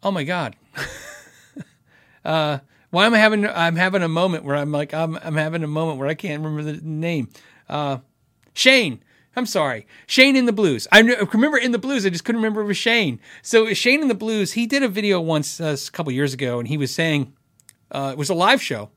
oh 0.02 0.10
my 0.10 0.24
god 0.24 0.56
uh, 2.24 2.58
why 2.94 3.06
am 3.06 3.14
I 3.14 3.18
having 3.18 3.44
I'm 3.44 3.74
having 3.74 4.02
a 4.02 4.08
moment 4.08 4.44
where 4.44 4.54
I'm 4.54 4.70
like 4.70 4.94
I'm 4.94 5.16
I'm 5.16 5.34
having 5.34 5.64
a 5.64 5.66
moment 5.66 5.98
where 5.98 6.08
I 6.08 6.14
can't 6.14 6.42
remember 6.42 6.62
the 6.72 6.80
name. 6.80 7.28
Uh, 7.68 7.98
Shane. 8.54 9.02
I'm 9.36 9.46
sorry. 9.46 9.88
Shane 10.06 10.36
in 10.36 10.46
the 10.46 10.52
Blues. 10.52 10.86
I 10.92 11.00
remember 11.00 11.58
in 11.58 11.72
the 11.72 11.78
Blues. 11.78 12.06
I 12.06 12.10
just 12.10 12.24
couldn't 12.24 12.40
remember 12.40 12.60
it 12.60 12.66
was 12.66 12.76
Shane. 12.76 13.18
So 13.42 13.74
Shane 13.74 14.00
in 14.00 14.06
the 14.06 14.14
Blues. 14.14 14.52
He 14.52 14.64
did 14.66 14.84
a 14.84 14.88
video 14.88 15.20
once 15.20 15.60
uh, 15.60 15.76
a 15.76 15.90
couple 15.90 16.12
years 16.12 16.32
ago, 16.32 16.60
and 16.60 16.68
he 16.68 16.76
was 16.76 16.94
saying 16.94 17.34
uh, 17.90 18.10
it 18.12 18.18
was 18.18 18.30
a 18.30 18.34
live 18.34 18.62
show, 18.62 18.90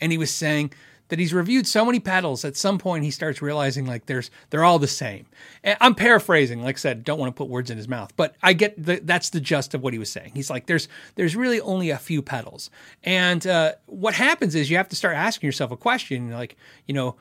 and 0.00 0.10
he 0.10 0.18
was 0.18 0.32
saying 0.32 0.72
that 1.08 1.18
he's 1.18 1.32
reviewed 1.32 1.66
so 1.66 1.84
many 1.84 2.00
pedals 2.00 2.44
at 2.44 2.56
some 2.56 2.78
point 2.78 3.04
he 3.04 3.10
starts 3.10 3.40
realizing 3.40 3.86
like 3.86 4.06
there's 4.06 4.30
they're 4.50 4.64
all 4.64 4.78
the 4.78 4.86
same. 4.86 5.26
And 5.62 5.76
I'm 5.80 5.94
paraphrasing, 5.94 6.62
like 6.62 6.76
I 6.76 6.78
said, 6.78 7.04
don't 7.04 7.18
want 7.18 7.34
to 7.34 7.38
put 7.38 7.48
words 7.48 7.70
in 7.70 7.76
his 7.76 7.88
mouth, 7.88 8.12
but 8.16 8.36
I 8.42 8.52
get 8.52 8.82
the, 8.82 9.00
that's 9.02 9.30
the 9.30 9.40
gist 9.40 9.74
of 9.74 9.82
what 9.82 9.92
he 9.92 9.98
was 9.98 10.10
saying. 10.10 10.32
He's 10.34 10.50
like 10.50 10.66
there's 10.66 10.88
there's 11.14 11.36
really 11.36 11.60
only 11.60 11.90
a 11.90 11.98
few 11.98 12.22
pedals, 12.22 12.70
and 13.04 13.46
uh, 13.46 13.72
what 13.86 14.14
happens 14.14 14.54
is 14.54 14.70
you 14.70 14.76
have 14.76 14.88
to 14.88 14.96
start 14.96 15.16
asking 15.16 15.46
yourself 15.46 15.70
a 15.70 15.76
question 15.76 16.30
like 16.30 16.56
you 16.86 16.94
know 16.94 17.16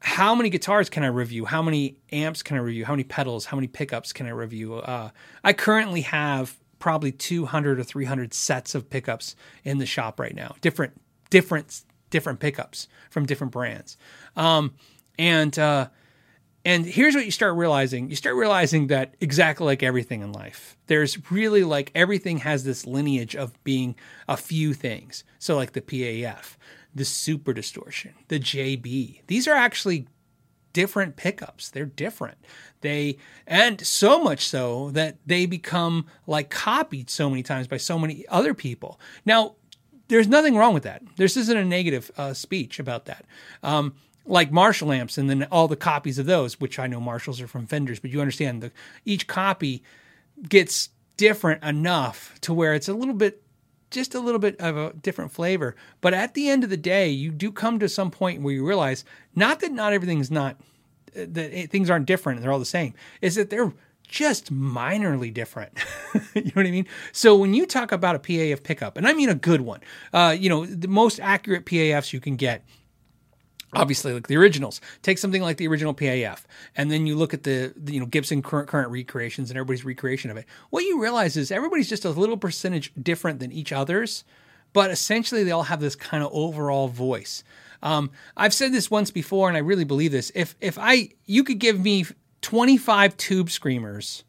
how 0.00 0.34
many 0.34 0.50
guitars 0.50 0.88
can 0.88 1.02
I 1.02 1.08
review? 1.08 1.46
How 1.46 1.62
many 1.62 1.96
amps 2.12 2.42
can 2.42 2.56
I 2.56 2.60
review? 2.60 2.84
How 2.84 2.92
many 2.92 3.04
pedals? 3.04 3.46
How 3.46 3.56
many 3.56 3.66
pickups 3.66 4.12
can 4.12 4.26
I 4.26 4.30
review? 4.30 4.76
Uh, 4.76 5.10
I 5.42 5.52
currently 5.52 6.02
have 6.02 6.56
probably 6.78 7.10
200 7.10 7.80
or 7.80 7.82
300 7.82 8.34
sets 8.34 8.74
of 8.74 8.88
pickups 8.90 9.34
in 9.64 9.78
the 9.78 9.86
shop 9.86 10.20
right 10.20 10.34
now. 10.34 10.54
Different, 10.60 10.92
different, 11.30 11.82
different 12.16 12.40
pickups 12.40 12.88
from 13.10 13.26
different 13.26 13.52
brands. 13.52 13.98
Um, 14.36 14.72
and 15.18 15.58
uh, 15.58 15.88
and 16.64 16.86
here's 16.86 17.14
what 17.14 17.26
you 17.26 17.30
start 17.30 17.56
realizing: 17.56 18.08
you 18.08 18.16
start 18.16 18.36
realizing 18.36 18.86
that 18.86 19.14
exactly 19.20 19.66
like 19.66 19.82
everything 19.82 20.22
in 20.22 20.32
life, 20.32 20.78
there's 20.86 21.30
really 21.30 21.62
like 21.62 21.92
everything 21.94 22.38
has 22.38 22.64
this 22.64 22.86
lineage 22.86 23.36
of 23.36 23.62
being 23.64 23.96
a 24.26 24.38
few 24.38 24.72
things. 24.72 25.24
So 25.38 25.56
like 25.56 25.72
the 25.72 25.82
PAF, 25.82 26.56
the 26.94 27.04
Super 27.04 27.52
Distortion, 27.52 28.14
the 28.28 28.40
JB. 28.40 29.20
These 29.26 29.46
are 29.46 29.54
actually 29.54 30.08
different 30.72 31.16
pickups. 31.16 31.68
They're 31.68 31.84
different. 31.84 32.38
They 32.80 33.18
and 33.46 33.86
so 33.86 34.24
much 34.24 34.46
so 34.48 34.90
that 34.92 35.18
they 35.26 35.44
become 35.44 36.06
like 36.26 36.48
copied 36.48 37.10
so 37.10 37.28
many 37.28 37.42
times 37.42 37.68
by 37.68 37.76
so 37.76 37.98
many 37.98 38.24
other 38.28 38.54
people. 38.54 38.98
Now, 39.26 39.56
there's 40.08 40.28
nothing 40.28 40.56
wrong 40.56 40.74
with 40.74 40.84
that. 40.84 41.02
This 41.16 41.36
isn't 41.36 41.56
a 41.56 41.64
negative 41.64 42.10
uh, 42.16 42.34
speech 42.34 42.78
about 42.78 43.06
that. 43.06 43.24
Um, 43.62 43.94
like 44.24 44.50
Marshall 44.50 44.92
amps 44.92 45.18
and 45.18 45.30
then 45.30 45.44
all 45.44 45.68
the 45.68 45.76
copies 45.76 46.18
of 46.18 46.26
those, 46.26 46.60
which 46.60 46.78
I 46.78 46.86
know 46.86 47.00
Marshalls 47.00 47.40
are 47.40 47.46
from 47.46 47.66
Fenders, 47.66 48.00
but 48.00 48.10
you 48.10 48.20
understand 48.20 48.62
the 48.62 48.72
each 49.04 49.26
copy 49.26 49.82
gets 50.48 50.90
different 51.16 51.62
enough 51.62 52.34
to 52.42 52.52
where 52.52 52.74
it's 52.74 52.88
a 52.88 52.94
little 52.94 53.14
bit 53.14 53.42
just 53.90 54.16
a 54.16 54.20
little 54.20 54.40
bit 54.40 54.60
of 54.60 54.76
a 54.76 54.92
different 54.94 55.30
flavor. 55.30 55.76
But 56.00 56.12
at 56.12 56.34
the 56.34 56.48
end 56.48 56.64
of 56.64 56.70
the 56.70 56.76
day, 56.76 57.08
you 57.08 57.30
do 57.30 57.52
come 57.52 57.78
to 57.78 57.88
some 57.88 58.10
point 58.10 58.42
where 58.42 58.52
you 58.52 58.66
realize 58.66 59.04
not 59.34 59.60
that 59.60 59.72
not 59.72 59.92
everything's 59.92 60.30
not 60.30 60.56
that 61.14 61.70
things 61.70 61.88
aren't 61.88 62.04
different 62.04 62.42
they're 62.42 62.52
all 62.52 62.58
the 62.58 62.64
same, 62.64 62.94
is 63.22 63.36
that 63.36 63.48
they're 63.48 63.72
just 64.06 64.52
minorly 64.52 65.32
different. 65.32 65.72
you 66.34 66.44
know 66.44 66.52
what 66.54 66.66
I 66.66 66.70
mean? 66.70 66.86
So 67.12 67.36
when 67.36 67.54
you 67.54 67.66
talk 67.66 67.92
about 67.92 68.16
a 68.16 68.18
PAF 68.18 68.62
pickup, 68.62 68.96
and 68.96 69.06
I 69.06 69.12
mean 69.12 69.28
a 69.28 69.34
good 69.34 69.60
one, 69.60 69.80
uh, 70.12 70.34
you 70.38 70.48
know, 70.48 70.64
the 70.64 70.88
most 70.88 71.20
accurate 71.20 71.66
PAFs 71.66 72.12
you 72.12 72.20
can 72.20 72.36
get 72.36 72.64
obviously 73.72 74.12
like 74.12 74.28
the 74.28 74.36
originals 74.36 74.80
take 75.02 75.18
something 75.18 75.42
like 75.42 75.56
the 75.56 75.66
original 75.66 75.92
paf 75.92 76.44
and 76.76 76.90
then 76.90 77.06
you 77.06 77.16
look 77.16 77.34
at 77.34 77.42
the, 77.42 77.72
the, 77.76 77.94
you 77.94 78.00
know 78.00 78.06
gibson 78.06 78.40
current 78.40 78.68
current 78.68 78.90
recreations 78.90 79.50
and 79.50 79.58
everybody's 79.58 79.84
recreation 79.84 80.30
of 80.30 80.36
it 80.36 80.46
what 80.70 80.84
you 80.84 81.00
realize 81.02 81.36
is 81.36 81.50
everybody's 81.50 81.88
just 81.88 82.04
a 82.04 82.10
little 82.10 82.36
percentage 82.36 82.92
different 83.00 83.40
than 83.40 83.52
each 83.52 83.72
other's 83.72 84.24
but 84.72 84.90
essentially 84.90 85.42
they 85.42 85.50
all 85.50 85.64
have 85.64 85.80
this 85.80 85.96
kind 85.96 86.22
of 86.22 86.30
overall 86.32 86.88
voice 86.88 87.42
um, 87.82 88.10
i've 88.36 88.54
said 88.54 88.72
this 88.72 88.90
once 88.90 89.10
before 89.10 89.48
and 89.48 89.56
i 89.56 89.60
really 89.60 89.84
believe 89.84 90.12
this 90.12 90.30
if 90.34 90.54
if 90.60 90.78
i 90.78 91.08
you 91.26 91.42
could 91.42 91.58
give 91.58 91.80
me 91.80 92.04
25 92.42 93.16
tube 93.16 93.50
screamers 93.50 94.24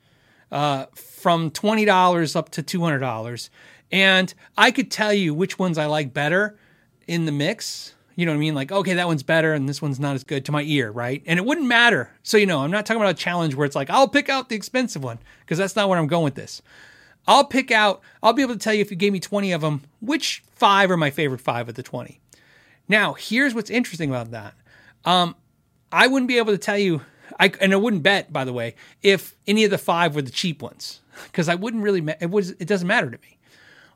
uh, 0.52 0.86
from 0.96 1.52
$20 1.52 2.36
up 2.36 2.50
to 2.50 2.64
$200 2.64 3.50
and 3.92 4.34
i 4.58 4.72
could 4.72 4.92
tell 4.92 5.14
you 5.14 5.34
which 5.34 5.58
ones 5.58 5.78
i 5.78 5.86
like 5.86 6.14
better 6.14 6.58
in 7.08 7.26
the 7.26 7.32
mix 7.32 7.94
you 8.18 8.26
know 8.26 8.32
what 8.32 8.38
I 8.38 8.40
mean? 8.40 8.56
Like, 8.56 8.72
okay, 8.72 8.96
that 8.96 9.06
one's 9.06 9.22
better 9.22 9.54
and 9.54 9.70
this 9.70 9.80
one's 9.80 10.00
not 10.00 10.16
as 10.16 10.24
good 10.24 10.44
to 10.46 10.52
my 10.52 10.64
ear, 10.64 10.90
right? 10.90 11.22
And 11.28 11.38
it 11.38 11.46
wouldn't 11.46 11.68
matter. 11.68 12.10
So, 12.24 12.36
you 12.38 12.48
know, 12.48 12.62
I'm 12.62 12.72
not 12.72 12.84
talking 12.84 13.00
about 13.00 13.12
a 13.12 13.18
challenge 13.18 13.54
where 13.54 13.64
it's 13.64 13.76
like, 13.76 13.92
I'll 13.92 14.08
pick 14.08 14.28
out 14.28 14.50
the 14.50 14.56
expensive 14.56 15.04
one 15.04 15.20
because 15.42 15.60
that's 15.60 15.76
not 15.76 15.88
where 15.88 16.00
I'm 16.00 16.08
going 16.08 16.24
with 16.24 16.34
this. 16.34 16.64
I'll 17.28 17.44
pick 17.44 17.70
out, 17.70 18.02
I'll 18.24 18.34
be 18.34 18.42
able 18.42 18.56
to 18.56 18.60
tell 18.60 18.74
you 18.74 18.82
if 18.82 18.90
you 18.90 18.98
gave 18.98 19.14
me 19.14 19.20
20 19.20 19.52
of 19.52 19.62
them, 19.62 19.84
which 20.02 20.42
five 20.56 20.90
are 20.90 20.98
my 20.98 21.12
favorite 21.12 21.42
five 21.42 21.70
of 21.70 21.76
the 21.76 21.84
20. 21.84 22.20
Now, 22.88 23.14
here's 23.14 23.54
what's 23.54 23.70
interesting 23.70 24.10
about 24.10 24.32
that. 24.32 24.56
Um, 25.06 25.36
I 25.92 26.08
wouldn't 26.08 26.28
be 26.28 26.40
able 26.40 26.54
to 26.54 26.58
tell 26.58 26.78
you, 26.78 27.02
I, 27.40 27.52
and 27.62 27.74
I 27.74 27.78
wouldn't 27.78 28.04
bet, 28.04 28.34
by 28.34 28.44
the 28.44 28.54
way, 28.54 28.76
if 29.02 29.36
any 29.46 29.64
of 29.64 29.72
the 29.72 29.78
five 29.78 30.16
were 30.16 30.22
the 30.22 30.32
cheap 30.32 30.62
ones 30.62 31.02
because 31.26 31.50
I 31.50 31.56
wouldn't 31.56 31.84
really, 31.84 32.04
it, 32.20 32.30
was, 32.30 32.52
it 32.52 32.68
doesn't 32.68 32.88
matter 32.88 33.10
to 33.10 33.18
me. 33.18 33.38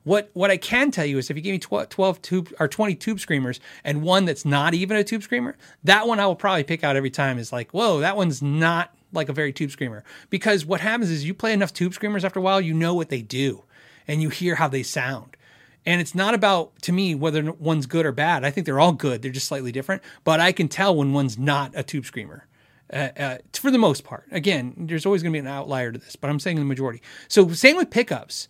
What 0.04 0.32
what 0.34 0.50
I 0.50 0.58
can 0.58 0.89
tell 0.89 1.06
you 1.06 1.20
is 1.20 1.30
if 1.30 1.38
you 1.38 1.44
give 1.44 1.52
me 1.52 1.60
12, 1.60 1.89
12 1.89 2.22
tube 2.24 2.54
or 2.60 2.68
20 2.68 2.96
tube 2.96 3.20
screamers 3.20 3.60
and 3.84 4.02
one 4.02 4.26
that's 4.26 4.46
not 4.46 4.74
even 4.74 4.98
a 4.98 5.04
tube 5.04 5.22
screamer, 5.22 5.56
that 5.84 6.08
one 6.08 6.20
I 6.20 6.26
will 6.26 6.36
probably 6.36 6.64
pick 6.64 6.84
out 6.84 6.96
every 6.96 7.12
time 7.12 7.38
is 7.38 7.54
like, 7.54 7.70
whoa, 7.70 8.00
that 8.00 8.18
one's 8.18 8.42
not 8.42 8.96
like 9.14 9.30
a 9.30 9.34
very 9.34 9.54
tube 9.54 9.70
screamer. 9.70 10.04
Because 10.32 10.66
what 10.66 10.82
happens 10.82 11.12
is 11.12 11.26
you 11.26 11.36
play 11.36 11.54
enough 11.54 11.72
tube 11.72 11.94
screamers 11.94 12.26
after 12.26 12.39
a 12.39 12.42
while, 12.42 12.60
you 12.60 12.74
know 12.74 12.96
what 12.96 13.10
they 13.10 13.22
do 13.22 13.64
and 14.08 14.22
you 14.22 14.30
hear 14.30 14.56
how 14.56 14.68
they 14.68 14.84
sound. 14.84 15.38
And 15.86 16.00
it's 16.00 16.14
not 16.14 16.34
about, 16.34 16.80
to 16.84 16.92
me, 16.92 17.16
whether 17.16 17.52
one's 17.54 17.88
good 17.88 18.06
or 18.06 18.12
bad. 18.12 18.44
I 18.44 18.52
think 18.52 18.66
they're 18.66 18.80
all 18.80 18.92
good. 18.92 19.22
They're 19.22 19.32
just 19.32 19.48
slightly 19.48 19.72
different. 19.72 20.04
But 20.24 20.39
I 20.39 20.52
can 20.52 20.68
tell 20.68 20.96
when 20.96 21.12
one's 21.12 21.39
not 21.39 21.72
a 21.76 21.82
tube 21.82 22.06
screamer. 22.06 22.46
Uh, 22.92 23.10
uh, 23.18 23.38
for 23.54 23.72
the 23.72 23.78
most 23.78 24.04
part. 24.04 24.28
Again, 24.32 24.74
there's 24.78 25.06
always 25.06 25.24
going 25.24 25.32
to 25.32 25.36
be 25.36 25.39
an 25.39 25.48
outlier 25.48 25.94
to 25.94 25.98
this, 25.98 26.18
but 26.18 26.30
I'm 26.30 26.42
saying 26.42 26.58
the 26.58 26.66
majority. 26.66 27.02
So, 27.30 27.50
same 27.54 27.78
with 27.78 27.89
pickups 27.89 28.50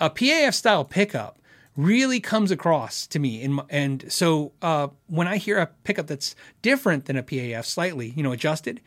a 0.00 0.10
PAF 0.10 0.54
style 0.54 0.84
pickup 0.84 1.38
really 1.76 2.20
comes 2.20 2.50
across 2.50 3.06
to 3.08 3.18
me. 3.18 3.46
My, 3.46 3.64
and 3.68 4.10
so 4.10 4.52
uh, 4.62 4.88
when 5.08 5.28
I 5.28 5.36
hear 5.36 5.58
a 5.58 5.66
pickup 5.84 6.06
that's 6.06 6.34
different 6.62 7.04
than 7.04 7.16
a 7.16 7.22
PAF, 7.22 7.64
slightly, 7.64 8.12
you 8.16 8.22
know, 8.22 8.32
adjusted, 8.32 8.80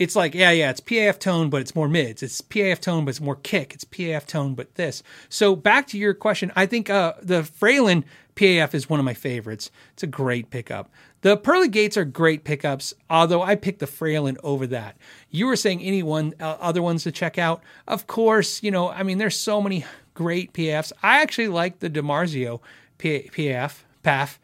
it's 0.00 0.16
like, 0.16 0.34
yeah, 0.34 0.50
yeah, 0.50 0.70
it's 0.70 0.80
PAF 0.80 1.18
tone, 1.18 1.50
but 1.50 1.60
it's 1.60 1.74
more 1.74 1.86
mids. 1.86 2.22
It's 2.22 2.40
PAF 2.40 2.80
tone, 2.80 3.04
but 3.04 3.10
it's 3.10 3.20
more 3.20 3.36
kick. 3.36 3.74
It's 3.74 3.84
PAF 3.84 4.24
tone, 4.24 4.54
but 4.54 4.74
this. 4.76 5.02
So 5.28 5.54
back 5.54 5.86
to 5.88 5.98
your 5.98 6.14
question, 6.14 6.50
I 6.56 6.64
think 6.64 6.88
uh, 6.88 7.12
the 7.20 7.42
Fralin 7.42 8.04
PAF 8.34 8.72
is 8.72 8.88
one 8.88 8.98
of 8.98 9.04
my 9.04 9.12
favorites. 9.12 9.70
It's 9.92 10.02
a 10.02 10.06
great 10.06 10.48
pickup. 10.48 10.90
The 11.20 11.36
Pearly 11.36 11.68
Gates 11.68 11.98
are 11.98 12.06
great 12.06 12.44
pickups, 12.44 12.94
although 13.10 13.42
I 13.42 13.56
picked 13.56 13.80
the 13.80 13.86
Fralin 13.86 14.38
over 14.42 14.66
that. 14.68 14.96
You 15.28 15.46
were 15.46 15.54
saying 15.54 15.82
any 15.82 16.02
one 16.02 16.32
uh, 16.40 16.56
other 16.58 16.80
ones 16.80 17.02
to 17.02 17.12
check 17.12 17.36
out. 17.36 17.62
Of 17.86 18.06
course, 18.06 18.62
you 18.62 18.70
know, 18.70 18.88
I 18.88 19.02
mean, 19.02 19.18
there's 19.18 19.38
so 19.38 19.60
many 19.60 19.84
great 20.14 20.54
PAFs. 20.54 20.92
I 21.02 21.20
actually 21.20 21.48
like 21.48 21.80
the 21.80 21.90
DiMarzio 21.90 22.62
P- 22.96 23.28
PAF, 23.34 23.80
PAF. 24.02 24.38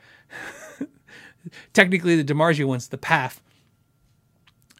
Technically, 1.73 2.21
the 2.21 2.35
DiMarzio 2.35 2.67
one's 2.67 2.89
the 2.89 2.99
PAF. 2.99 3.39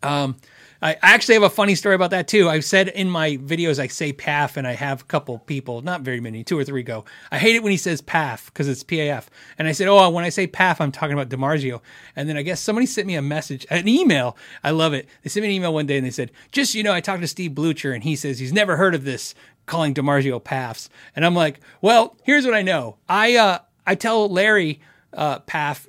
Um, 0.03 0.37
I 0.83 0.97
actually 1.03 1.35
have 1.35 1.43
a 1.43 1.51
funny 1.51 1.75
story 1.75 1.95
about 1.95 2.11
that 2.11 2.29
too. 2.29 2.49
I've 2.49 2.65
said 2.65 2.89
in 2.89 3.09
my 3.09 3.37
videos 3.39 3.79
I 3.79 3.87
say 3.87 4.13
PAF, 4.13 4.57
and 4.57 4.67
I 4.67 4.75
have 4.75 5.03
a 5.03 5.05
couple 5.05 5.39
people, 5.39 5.83
not 5.83 6.03
very 6.03 6.21
many, 6.21 6.45
two 6.45 6.59
or 6.59 6.65
three 6.65 6.83
go. 6.83 7.05
I 7.31 7.39
hate 7.39 7.57
it 7.57 7.63
when 7.63 7.71
he 7.71 7.79
says 7.79 8.03
PAF 8.03 8.47
because 8.47 8.69
it's 8.69 8.85
PAF, 8.85 9.27
and 9.59 9.67
I 9.67 9.73
said, 9.73 9.89
oh, 9.89 10.11
when 10.11 10.25
I 10.25 10.29
say 10.29 10.47
PAF, 10.47 10.81
I'm 10.81 10.93
talking 10.93 11.19
about 11.19 11.29
DiMarzio. 11.29 11.81
And 12.15 12.29
then 12.29 12.37
I 12.37 12.43
guess 12.43 12.61
somebody 12.61 12.87
sent 12.87 13.07
me 13.07 13.15
a 13.15 13.23
message, 13.23 13.67
an 13.71 13.89
email. 13.89 14.37
I 14.63 14.71
love 14.71 14.93
it. 14.93 15.09
They 15.23 15.31
sent 15.31 15.43
me 15.43 15.49
an 15.49 15.55
email 15.55 15.73
one 15.73 15.87
day 15.87 15.97
and 15.97 16.07
they 16.07 16.11
said, 16.11 16.31
just 16.53 16.75
you 16.75 16.83
know, 16.83 16.93
I 16.93 17.01
talked 17.01 17.23
to 17.23 17.29
Steve 17.29 17.55
Blucher, 17.55 17.93
and 17.93 18.05
he 18.05 18.17
says 18.17 18.39
he's 18.39 18.53
never 18.53 18.77
heard 18.77 18.95
of 18.95 19.05
this 19.05 19.35
calling 19.67 19.95
DiMarzio 19.95 20.43
PAFs, 20.43 20.89
and 21.15 21.25
I'm 21.25 21.35
like, 21.35 21.61
well, 21.81 22.17
here's 22.23 22.45
what 22.45 22.55
I 22.55 22.63
know. 22.63 22.97
I 23.09 23.37
uh, 23.37 23.59
I 23.87 23.95
tell 23.95 24.29
Larry 24.29 24.81
uh, 25.13 25.39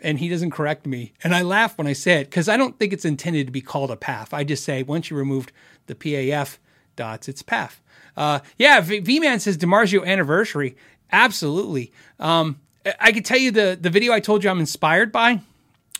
and 0.03 0.19
he 0.19 0.29
doesn't 0.29 0.51
correct 0.51 0.85
me. 0.85 1.13
And 1.23 1.35
I 1.35 1.41
laugh 1.41 1.77
when 1.77 1.87
I 1.87 1.93
say 1.93 2.21
it 2.21 2.25
because 2.25 2.47
I 2.47 2.57
don't 2.57 2.77
think 2.79 2.93
it's 2.93 3.05
intended 3.05 3.47
to 3.47 3.51
be 3.51 3.61
called 3.61 3.91
a 3.91 3.95
PAF. 3.95 4.33
I 4.33 4.43
just 4.43 4.63
say 4.63 4.83
once 4.83 5.09
you 5.09 5.17
removed 5.17 5.51
the 5.87 5.95
PAF 5.95 6.57
dots, 6.95 7.27
it's 7.27 7.43
PAF. 7.43 7.77
Uh, 8.15 8.39
yeah, 8.57 8.81
V 8.81 9.19
Man 9.19 9.39
says 9.39 9.57
DiMarzio 9.57 10.05
anniversary. 10.05 10.75
Absolutely. 11.11 11.91
Um, 12.19 12.59
I 12.99 13.11
could 13.11 13.25
tell 13.25 13.37
you 13.37 13.51
the, 13.51 13.77
the 13.79 13.89
video 13.89 14.13
I 14.13 14.19
told 14.19 14.43
you 14.43 14.49
I'm 14.49 14.59
inspired 14.59 15.11
by 15.11 15.41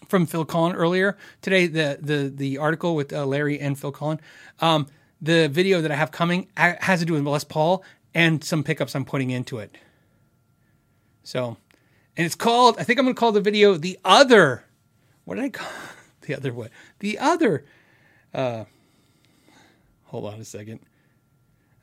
from 0.08 0.26
Phil 0.26 0.46
Collen 0.46 0.74
earlier 0.76 1.18
today, 1.42 1.68
the, 1.68 1.98
the, 2.02 2.32
the 2.34 2.58
article 2.58 2.96
with 2.96 3.12
uh, 3.12 3.26
Larry 3.26 3.60
and 3.60 3.78
Phil 3.78 3.92
Collen. 3.92 4.20
Um, 4.60 4.88
the 5.22 5.48
video 5.50 5.82
that 5.82 5.92
I 5.92 5.96
have 5.96 6.12
coming 6.12 6.48
has 6.56 7.00
to 7.00 7.06
do 7.06 7.14
with 7.14 7.26
Les 7.26 7.44
Paul 7.44 7.84
and 8.14 8.44
some 8.44 8.64
pickups 8.64 8.96
I'm 8.96 9.06
putting 9.06 9.32
into 9.32 9.60
it. 9.60 9.76
So 11.24 11.58
and 12.18 12.26
it's 12.26 12.36
called. 12.36 12.78
I 12.80 12.84
think 12.84 13.00
I'm 13.00 13.06
going 13.06 13.16
to 13.16 13.20
call 13.20 13.32
the 13.32 13.40
video 13.40 13.76
the 13.76 13.98
other. 14.04 14.66
What 15.24 15.36
did 15.36 15.46
I 15.46 15.50
call 15.50 15.72
the 16.22 16.36
other? 16.36 16.52
What 16.52 16.72
the 17.00 17.20
other? 17.20 17.64
Uh, 18.34 18.66
hold 20.06 20.26
on 20.34 20.40
a 20.40 20.46
second. 20.46 20.80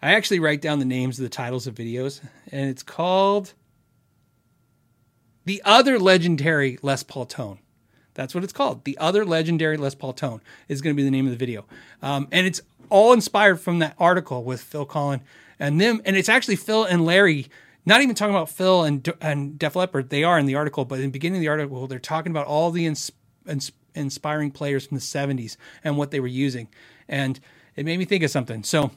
I 0.02 0.12
actually 0.12 0.40
write 0.40 0.60
down 0.60 0.80
the 0.80 0.84
names 0.84 1.18
of 1.18 1.22
the 1.22 1.30
titles 1.30 1.66
of 1.66 1.74
videos, 1.74 2.20
and 2.52 2.68
it's 2.68 2.82
called 2.82 3.54
the 5.46 5.62
other 5.64 5.98
legendary 5.98 6.78
Les 6.82 7.02
Paul 7.02 7.24
tone. 7.24 7.58
That's 8.12 8.34
what 8.34 8.44
it's 8.44 8.52
called. 8.52 8.84
The 8.84 8.98
other 8.98 9.24
legendary 9.24 9.76
Les 9.76 9.94
Paul 9.94 10.12
tone 10.12 10.42
is 10.68 10.82
going 10.82 10.94
to 10.94 10.96
be 10.96 11.04
the 11.04 11.10
name 11.10 11.26
of 11.26 11.30
the 11.30 11.38
video, 11.38 11.64
um, 12.02 12.28
and 12.32 12.46
it's 12.46 12.60
all 12.90 13.12
inspired 13.12 13.60
from 13.60 13.78
that 13.78 13.94
article 13.98 14.44
with 14.44 14.60
Phil 14.60 14.84
Collen 14.84 15.20
and 15.58 15.80
them. 15.80 16.02
And 16.04 16.16
it's 16.16 16.28
actually 16.28 16.56
Phil 16.56 16.84
and 16.84 17.04
Larry 17.04 17.48
not 17.86 18.02
even 18.02 18.14
talking 18.14 18.34
about 18.34 18.48
Phil 18.48 18.84
and 18.84 19.12
and 19.20 19.58
Def 19.58 19.76
Leppard. 19.76 20.10
They 20.10 20.24
are 20.24 20.38
in 20.38 20.46
the 20.46 20.54
article, 20.54 20.84
but 20.84 20.96
in 20.96 21.06
the 21.06 21.10
beginning 21.10 21.38
of 21.38 21.40
the 21.42 21.48
article, 21.48 21.86
they're 21.86 21.98
talking 21.98 22.30
about 22.30 22.46
all 22.46 22.70
the 22.70 22.86
ins, 22.86 23.10
ins, 23.46 23.72
inspiring 23.94 24.50
players 24.50 24.86
from 24.86 24.96
the 24.96 25.02
'70s 25.02 25.56
and 25.82 25.96
what 25.96 26.10
they 26.10 26.20
were 26.20 26.26
using, 26.26 26.68
and 27.08 27.38
it 27.76 27.84
made 27.84 27.98
me 27.98 28.04
think 28.04 28.24
of 28.24 28.30
something. 28.30 28.62
So. 28.62 28.90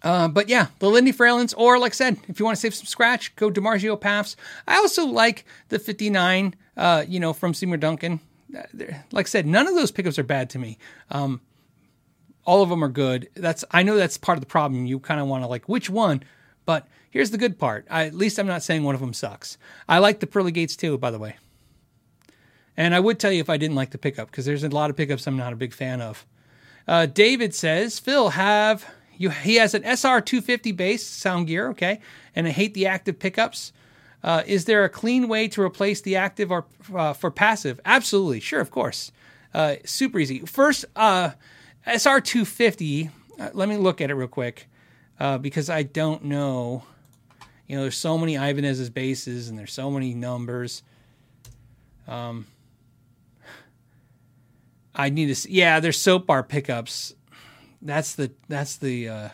Uh, 0.00 0.28
but 0.28 0.48
yeah, 0.48 0.68
the 0.78 0.88
Lindy 0.88 1.12
Fralins, 1.12 1.52
or 1.56 1.76
like 1.76 1.90
I 1.90 1.94
said, 1.94 2.18
if 2.28 2.38
you 2.38 2.44
want 2.44 2.54
to 2.54 2.60
save 2.60 2.72
some 2.72 2.86
scratch, 2.86 3.34
go 3.34 3.50
DiMarzio 3.50 4.00
PAFs. 4.00 4.36
I 4.68 4.76
also 4.76 5.04
like 5.06 5.44
the 5.70 5.80
59, 5.80 6.54
uh, 6.76 7.04
you 7.08 7.18
know, 7.18 7.32
from 7.32 7.52
Seymour 7.52 7.78
Duncan. 7.78 8.20
Uh, 8.56 8.62
like 9.10 9.26
I 9.26 9.28
said, 9.28 9.44
none 9.44 9.66
of 9.66 9.74
those 9.74 9.90
pickups 9.90 10.16
are 10.16 10.22
bad 10.22 10.50
to 10.50 10.60
me. 10.60 10.78
Um, 11.10 11.40
all 12.48 12.62
of 12.62 12.70
them 12.70 12.82
are 12.82 12.88
good. 12.88 13.28
That's 13.34 13.62
I 13.70 13.82
know 13.82 13.96
that's 13.96 14.16
part 14.16 14.38
of 14.38 14.40
the 14.40 14.46
problem. 14.46 14.86
You 14.86 15.00
kind 15.00 15.20
of 15.20 15.26
want 15.26 15.44
to 15.44 15.48
like 15.48 15.68
which 15.68 15.90
one, 15.90 16.22
but 16.64 16.88
Here's 17.18 17.32
the 17.32 17.36
good 17.36 17.58
part. 17.58 17.84
I, 17.90 18.04
at 18.04 18.14
least 18.14 18.38
I'm 18.38 18.46
not 18.46 18.62
saying 18.62 18.84
one 18.84 18.94
of 18.94 19.00
them 19.00 19.12
sucks. 19.12 19.58
I 19.88 19.98
like 19.98 20.20
the 20.20 20.26
pearly 20.28 20.52
gates 20.52 20.76
too, 20.76 20.96
by 20.96 21.10
the 21.10 21.18
way. 21.18 21.34
And 22.76 22.94
I 22.94 23.00
would 23.00 23.18
tell 23.18 23.32
you 23.32 23.40
if 23.40 23.50
I 23.50 23.56
didn't 23.56 23.74
like 23.74 23.90
the 23.90 23.98
pickup 23.98 24.30
because 24.30 24.44
there's 24.44 24.62
a 24.62 24.68
lot 24.68 24.88
of 24.88 24.96
pickups 24.96 25.26
I'm 25.26 25.36
not 25.36 25.52
a 25.52 25.56
big 25.56 25.74
fan 25.74 26.00
of. 26.00 26.24
Uh, 26.86 27.06
David 27.06 27.56
says, 27.56 27.98
Phil, 27.98 28.28
have 28.28 28.86
you? 29.16 29.30
He 29.30 29.56
has 29.56 29.74
an 29.74 29.82
SR 29.82 30.20
250 30.20 30.70
bass 30.70 31.04
sound 31.04 31.48
gear, 31.48 31.70
okay, 31.70 31.98
and 32.36 32.46
I 32.46 32.50
hate 32.50 32.74
the 32.74 32.86
active 32.86 33.18
pickups. 33.18 33.72
Uh, 34.22 34.44
is 34.46 34.66
there 34.66 34.84
a 34.84 34.88
clean 34.88 35.26
way 35.26 35.48
to 35.48 35.60
replace 35.60 36.00
the 36.00 36.14
active 36.14 36.52
or 36.52 36.66
uh, 36.94 37.14
for 37.14 37.32
passive? 37.32 37.80
Absolutely, 37.84 38.38
sure, 38.38 38.60
of 38.60 38.70
course. 38.70 39.10
Uh, 39.52 39.74
super 39.84 40.20
easy. 40.20 40.46
First, 40.46 40.84
uh, 40.94 41.32
SR 41.84 42.20
250. 42.20 43.10
Uh, 43.40 43.50
let 43.54 43.68
me 43.68 43.76
look 43.76 44.00
at 44.00 44.08
it 44.08 44.14
real 44.14 44.28
quick 44.28 44.68
because 45.40 45.68
I 45.68 45.82
don't 45.82 46.22
know. 46.22 46.84
You 47.68 47.76
know, 47.76 47.82
there's 47.82 47.96
so 47.96 48.16
many 48.16 48.36
Ibanez's 48.36 48.90
basses 48.90 49.48
and 49.48 49.58
there's 49.58 49.72
so 49.72 49.90
many 49.90 50.14
numbers. 50.14 50.82
Um, 52.08 52.46
I 54.94 55.10
need 55.10 55.26
to 55.26 55.34
see, 55.34 55.52
yeah, 55.52 55.78
there's 55.78 56.00
soap 56.00 56.26
bar 56.26 56.42
pickups. 56.42 57.14
That's 57.80 58.14
the 58.14 58.32
that's 58.48 58.76
the 58.78 59.08
uh, 59.08 59.28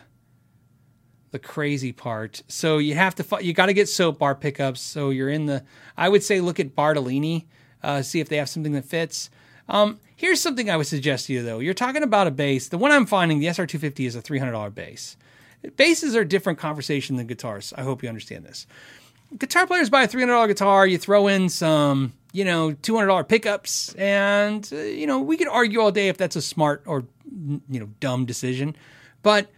the 1.31 1.39
crazy 1.39 1.91
part. 1.91 2.43
So 2.47 2.77
you 2.77 2.93
have 2.93 3.15
to 3.15 3.43
you 3.43 3.53
got 3.53 3.67
to 3.67 3.73
get 3.73 3.89
soap 3.89 4.19
bar 4.19 4.35
pickups. 4.35 4.81
So 4.81 5.09
you're 5.09 5.29
in 5.29 5.47
the 5.47 5.63
I 5.97 6.09
would 6.09 6.21
say 6.21 6.41
look 6.41 6.59
at 6.59 6.75
Bartolini, 6.75 7.47
uh, 7.81 8.01
see 8.03 8.19
if 8.19 8.29
they 8.29 8.37
have 8.37 8.49
something 8.49 8.73
that 8.73 8.85
fits. 8.85 9.29
Um, 9.67 9.99
here's 10.15 10.41
something 10.41 10.69
I 10.69 10.77
would 10.77 10.87
suggest 10.87 11.27
to 11.27 11.33
you 11.33 11.41
though. 11.41 11.59
You're 11.59 11.73
talking 11.73 12.03
about 12.03 12.27
a 12.27 12.31
bass. 12.31 12.67
The 12.67 12.77
one 12.77 12.91
I'm 12.91 13.05
finding, 13.05 13.39
the 13.39 13.47
SR250 13.47 14.05
is 14.05 14.15
a 14.15 14.21
$300 14.21 14.75
bass. 14.75 15.17
Basses 15.75 16.15
are 16.15 16.21
a 16.21 16.27
different 16.27 16.59
conversation 16.59 17.15
than 17.17 17.27
guitars. 17.27 17.73
I 17.77 17.81
hope 17.81 18.03
you 18.03 18.09
understand 18.09 18.45
this. 18.45 18.67
Guitar 19.37 19.67
players 19.67 19.89
buy 19.89 20.03
a 20.03 20.07
$300 20.07 20.47
guitar, 20.47 20.85
you 20.87 20.97
throw 20.97 21.27
in 21.27 21.49
some, 21.49 22.13
you 22.31 22.45
know, 22.45 22.71
$200 22.71 23.27
pickups, 23.27 23.93
and, 23.95 24.69
uh, 24.71 24.77
you 24.77 25.07
know, 25.07 25.19
we 25.19 25.35
could 25.35 25.47
argue 25.47 25.81
all 25.81 25.91
day 25.91 26.09
if 26.09 26.17
that's 26.17 26.35
a 26.35 26.41
smart 26.41 26.83
or, 26.85 27.05
you 27.33 27.79
know, 27.79 27.89
dumb 27.99 28.25
decision. 28.25 28.75
But 29.23 29.49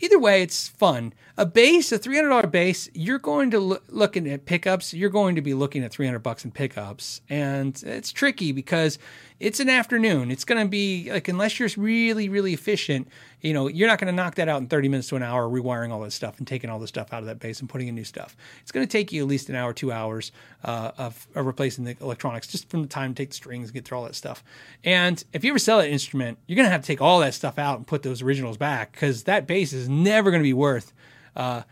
either 0.00 0.18
way, 0.18 0.42
it's 0.42 0.68
fun. 0.68 1.12
A 1.36 1.46
bass, 1.46 1.92
a 1.92 1.98
$300 1.98 2.50
bass, 2.50 2.88
you're 2.94 3.18
going 3.18 3.50
to 3.50 3.60
look 3.60 3.84
looking 3.88 4.28
at 4.28 4.46
pickups, 4.46 4.94
you're 4.94 5.10
going 5.10 5.36
to 5.36 5.42
be 5.42 5.54
looking 5.54 5.84
at 5.84 5.92
300 5.92 6.18
bucks 6.20 6.44
in 6.44 6.50
pickups. 6.50 7.20
And 7.28 7.80
it's 7.86 8.12
tricky 8.12 8.52
because 8.52 8.98
it's 9.40 9.58
an 9.58 9.70
afternoon. 9.70 10.30
It's 10.30 10.44
going 10.44 10.62
to 10.62 10.68
be 10.68 11.10
like, 11.10 11.26
unless 11.26 11.58
you're 11.58 11.70
really, 11.78 12.28
really 12.28 12.52
efficient, 12.52 13.08
you 13.40 13.54
know, 13.54 13.68
you're 13.68 13.88
not 13.88 13.98
going 13.98 14.06
to 14.06 14.12
knock 14.12 14.34
that 14.34 14.50
out 14.50 14.60
in 14.60 14.68
30 14.68 14.88
minutes 14.90 15.08
to 15.08 15.16
an 15.16 15.22
hour, 15.22 15.48
rewiring 15.48 15.90
all 15.90 16.00
this 16.00 16.14
stuff 16.14 16.36
and 16.38 16.46
taking 16.46 16.68
all 16.68 16.78
this 16.78 16.90
stuff 16.90 17.10
out 17.12 17.20
of 17.20 17.26
that 17.26 17.40
bass 17.40 17.60
and 17.60 17.68
putting 17.68 17.88
in 17.88 17.94
new 17.94 18.04
stuff. 18.04 18.36
It's 18.60 18.70
going 18.70 18.86
to 18.86 18.90
take 18.90 19.12
you 19.12 19.22
at 19.22 19.28
least 19.28 19.48
an 19.48 19.54
hour, 19.54 19.72
two 19.72 19.90
hours 19.90 20.30
uh, 20.62 20.92
of, 20.98 21.26
of, 21.34 21.46
replacing 21.46 21.84
the 21.84 21.96
electronics 22.02 22.46
just 22.48 22.68
from 22.68 22.82
the 22.82 22.88
time 22.88 23.14
to 23.14 23.22
take 23.22 23.30
the 23.30 23.34
strings 23.34 23.68
and 23.68 23.74
get 23.74 23.86
through 23.86 23.98
all 23.98 24.04
that 24.04 24.14
stuff. 24.14 24.44
And 24.84 25.24
if 25.32 25.42
you 25.42 25.50
ever 25.52 25.58
sell 25.58 25.78
that 25.78 25.88
instrument, 25.88 26.36
you're 26.46 26.56
going 26.56 26.66
to 26.66 26.70
have 26.70 26.82
to 26.82 26.86
take 26.86 27.00
all 27.00 27.20
that 27.20 27.32
stuff 27.32 27.58
out 27.58 27.78
and 27.78 27.86
put 27.86 28.02
those 28.02 28.20
originals 28.20 28.58
back 28.58 28.92
because 28.92 29.24
that 29.24 29.46
bass 29.46 29.72
is 29.72 29.88
never 29.88 30.30
going 30.30 30.42
to 30.42 30.46
be 30.46 30.52
worth. 30.52 30.92
Uh, 31.34 31.62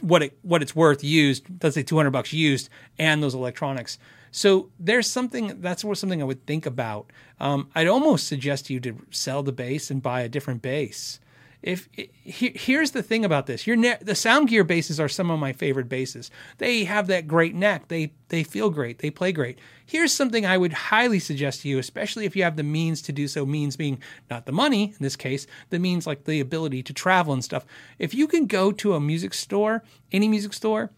what 0.00 0.22
it 0.22 0.38
what 0.42 0.62
it's 0.62 0.74
worth 0.74 1.02
used, 1.04 1.46
let's 1.62 1.74
say 1.74 1.82
200 1.82 2.10
bucks 2.10 2.32
used, 2.32 2.68
and 2.98 3.22
those 3.22 3.34
electronics. 3.34 3.98
So 4.30 4.70
there's 4.78 5.10
something 5.10 5.60
that's 5.60 5.84
something 5.94 6.20
I 6.20 6.24
would 6.24 6.46
think 6.46 6.66
about. 6.66 7.10
Um, 7.40 7.68
I'd 7.74 7.86
almost 7.86 8.26
suggest 8.26 8.70
you 8.70 8.80
to 8.80 8.96
sell 9.10 9.42
the 9.42 9.52
bass 9.52 9.90
and 9.90 10.02
buy 10.02 10.20
a 10.20 10.28
different 10.28 10.62
bass. 10.62 11.20
If 11.62 11.88
he, 11.94 12.52
here's 12.54 12.92
the 12.92 13.02
thing 13.02 13.24
about 13.24 13.46
this, 13.46 13.66
your 13.66 13.76
ne- 13.76 13.98
the 14.00 14.14
sound 14.14 14.48
gear 14.48 14.62
basses 14.62 15.00
are 15.00 15.08
some 15.08 15.30
of 15.30 15.40
my 15.40 15.52
favorite 15.52 15.88
basses. 15.88 16.30
They 16.58 16.84
have 16.84 17.08
that 17.08 17.26
great 17.26 17.54
neck. 17.54 17.88
They 17.88 18.12
they 18.28 18.44
feel 18.44 18.70
great. 18.70 19.00
They 19.00 19.10
play 19.10 19.32
great. 19.32 19.58
Here's 19.88 20.12
something 20.12 20.44
I 20.44 20.58
would 20.58 20.74
highly 20.74 21.18
suggest 21.18 21.62
to 21.62 21.68
you, 21.68 21.78
especially 21.78 22.26
if 22.26 22.36
you 22.36 22.42
have 22.42 22.56
the 22.56 22.62
means 22.62 23.00
to 23.00 23.10
do 23.10 23.26
so. 23.26 23.46
Means 23.46 23.74
being 23.74 24.02
not 24.28 24.44
the 24.44 24.52
money 24.52 24.84
in 24.84 24.96
this 25.00 25.16
case, 25.16 25.46
the 25.70 25.78
means 25.78 26.06
like 26.06 26.24
the 26.24 26.40
ability 26.40 26.82
to 26.82 26.92
travel 26.92 27.32
and 27.32 27.42
stuff. 27.42 27.64
If 27.98 28.12
you 28.12 28.28
can 28.28 28.44
go 28.44 28.70
to 28.70 28.92
a 28.92 29.00
music 29.00 29.32
store, 29.32 29.82
any 30.12 30.28
music 30.28 30.52
store, 30.52 30.90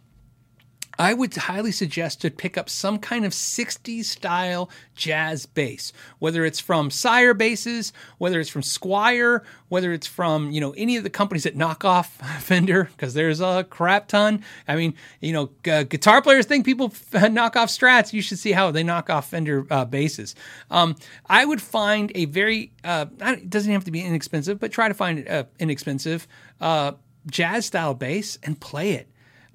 I 1.01 1.15
would 1.15 1.35
highly 1.35 1.73
suggest 1.73 2.21
to 2.21 2.31
pick 2.31 2.59
up 2.59 2.69
some 2.69 2.99
kind 2.99 3.25
of 3.25 3.33
60s 3.33 4.05
style 4.05 4.69
jazz 4.95 5.47
bass, 5.47 5.95
whether 6.19 6.45
it's 6.45 6.61
from 6.61 6.91
Sire 6.91 7.33
basses, 7.33 7.95
whether 8.19 8.39
it's 8.39 8.51
from 8.51 8.61
Squier, 8.61 9.41
whether 9.71 9.95
it's 9.95 10.07
from, 10.07 10.51
you 10.51 10.61
know, 10.61 10.73
any 10.73 10.99
of 10.99 11.03
the 11.03 11.09
companies 11.09 11.45
that 11.45 11.57
knock 11.57 11.87
off 11.87 12.17
Fender, 12.43 12.91
because 12.95 13.15
there's 13.15 13.41
a 13.41 13.67
crap 13.71 14.09
ton. 14.09 14.45
I 14.69 14.77
mean, 14.77 14.93
you 15.23 15.33
know, 15.33 15.47
g- 15.65 15.85
guitar 15.85 16.21
players 16.21 16.45
think 16.45 16.67
people 16.67 16.93
f- 16.93 17.33
knock 17.33 17.57
off 17.57 17.71
Strats. 17.71 18.13
You 18.13 18.21
should 18.21 18.39
see 18.39 18.53
how 18.53 18.71
they 18.71 18.83
knock 18.83 19.09
off 19.09 19.31
Fender 19.31 19.67
uh, 19.71 19.87
basses. 19.87 20.35
Um, 20.71 20.97
I 21.25 21.47
would 21.47 21.63
find 21.63 22.13
a 22.15 22.27
very, 22.27 22.73
uh, 22.85 23.07
it 23.23 23.49
doesn't 23.49 23.73
have 23.73 23.85
to 23.85 23.91
be 23.91 24.03
inexpensive, 24.03 24.61
but 24.61 24.71
try 24.71 24.89
to 24.89 24.95
find 24.95 25.27
uh, 25.27 25.45
inexpensive 25.59 26.29
uh, 26.61 26.93
jazz 27.27 27.65
style 27.65 27.95
bass 27.95 28.39
and 28.43 28.61
play 28.61 28.93
it. 28.93 29.09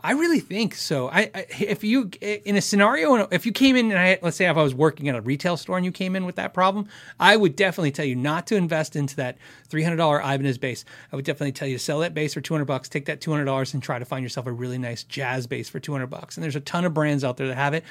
I 0.06 0.12
really 0.12 0.39
think 0.39 0.76
so. 0.76 1.10
I, 1.10 1.32
I 1.34 1.45
if 1.60 1.84
you 1.84 2.12
in 2.22 2.56
a 2.56 2.62
scenario, 2.62 3.28
if 3.32 3.43
you 3.43 3.51
came 3.51 3.76
in 3.76 3.89
and 3.89 3.99
I, 3.99 4.20
let's 4.22 4.38
say 4.38 4.47
if 4.47 4.56
I 4.56 4.62
was 4.62 4.76
working 4.76 5.10
at 5.10 5.16
a 5.16 5.22
retail 5.22 5.58
store 5.58 5.78
and 5.78 5.84
you 5.84 5.91
came 5.91 6.16
in 6.16 6.26
with 6.26 6.36
that 6.36 6.53
problem, 6.53 6.88
I 7.20 7.36
would 7.36 7.56
definitely 7.56 7.89
tell 7.89 8.06
you 8.06 8.16
not 8.16 8.45
to 8.47 8.56
invest 8.56 8.95
into 8.95 9.16
that 9.16 9.39
three 9.68 9.82
hundred 9.82 9.95
dollar 9.95 10.20
Ibanez 10.20 10.60
bass. 10.60 10.86
I 11.12 11.16
would 11.16 11.26
definitely 11.26 11.53
tell 11.53 11.68
you 11.68 11.78
to 11.78 11.84
sell 11.84 12.01
that 12.01 12.14
bass 12.14 12.36
for 12.36 12.41
two 12.41 12.53
hundred 12.53 12.66
bucks. 12.66 12.88
Take 12.88 13.06
that 13.06 13.20
two 13.20 13.32
hundred 13.32 13.45
dollars 13.45 13.74
and 13.74 13.82
try 13.82 13.97
to 13.97 14.06
find 14.06 14.22
yourself 14.22 14.45
a 14.45 14.51
really 14.51 14.78
nice 14.78 15.03
jazz 15.03 15.47
bass 15.47 15.70
for 15.70 15.80
two 15.80 15.91
hundred 15.91 16.12
bucks. 16.12 16.38
And 16.38 16.43
there's 16.43 16.56
a 16.56 16.60
ton 16.62 16.86
of 16.86 16.93
brands 16.93 17.24
out 17.24 17.38
there 17.38 17.47
that 17.47 17.56
have 17.56 17.74
it. 17.74 17.84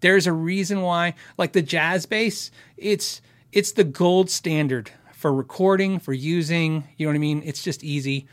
There's 0.00 0.26
a 0.26 0.34
reason 0.34 0.82
why, 0.82 1.14
like 1.38 1.54
the 1.54 1.62
jazz 1.62 2.04
bass, 2.04 2.50
it's 2.76 3.22
it's 3.52 3.72
the 3.72 3.84
gold 3.84 4.28
standard 4.28 4.90
for 5.14 5.32
recording, 5.32 5.98
for 5.98 6.12
using. 6.12 6.84
You 6.98 7.06
know 7.06 7.12
what 7.12 7.16
I 7.16 7.20
mean? 7.20 7.42
It's 7.42 7.62
just 7.62 7.82
easy. 7.82 8.26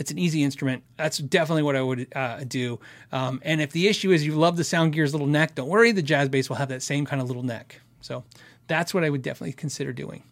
It's 0.00 0.10
an 0.10 0.18
easy 0.18 0.42
instrument. 0.42 0.82
That's 0.96 1.18
definitely 1.18 1.62
what 1.62 1.76
I 1.76 1.82
would 1.82 2.08
uh, 2.16 2.42
do. 2.44 2.80
Um, 3.12 3.38
and 3.44 3.60
if 3.60 3.72
the 3.72 3.86
issue 3.86 4.12
is 4.12 4.24
you 4.24 4.34
love 4.34 4.56
the 4.56 4.64
Sound 4.64 4.94
Gear's 4.94 5.12
little 5.12 5.26
neck, 5.26 5.54
don't 5.54 5.68
worry. 5.68 5.92
The 5.92 6.00
jazz 6.00 6.30
bass 6.30 6.48
will 6.48 6.56
have 6.56 6.70
that 6.70 6.82
same 6.82 7.04
kind 7.04 7.20
of 7.20 7.28
little 7.28 7.42
neck. 7.42 7.82
So 8.00 8.24
that's 8.66 8.94
what 8.94 9.04
I 9.04 9.10
would 9.10 9.20
definitely 9.20 9.52
consider 9.52 9.92
doing. 9.92 10.22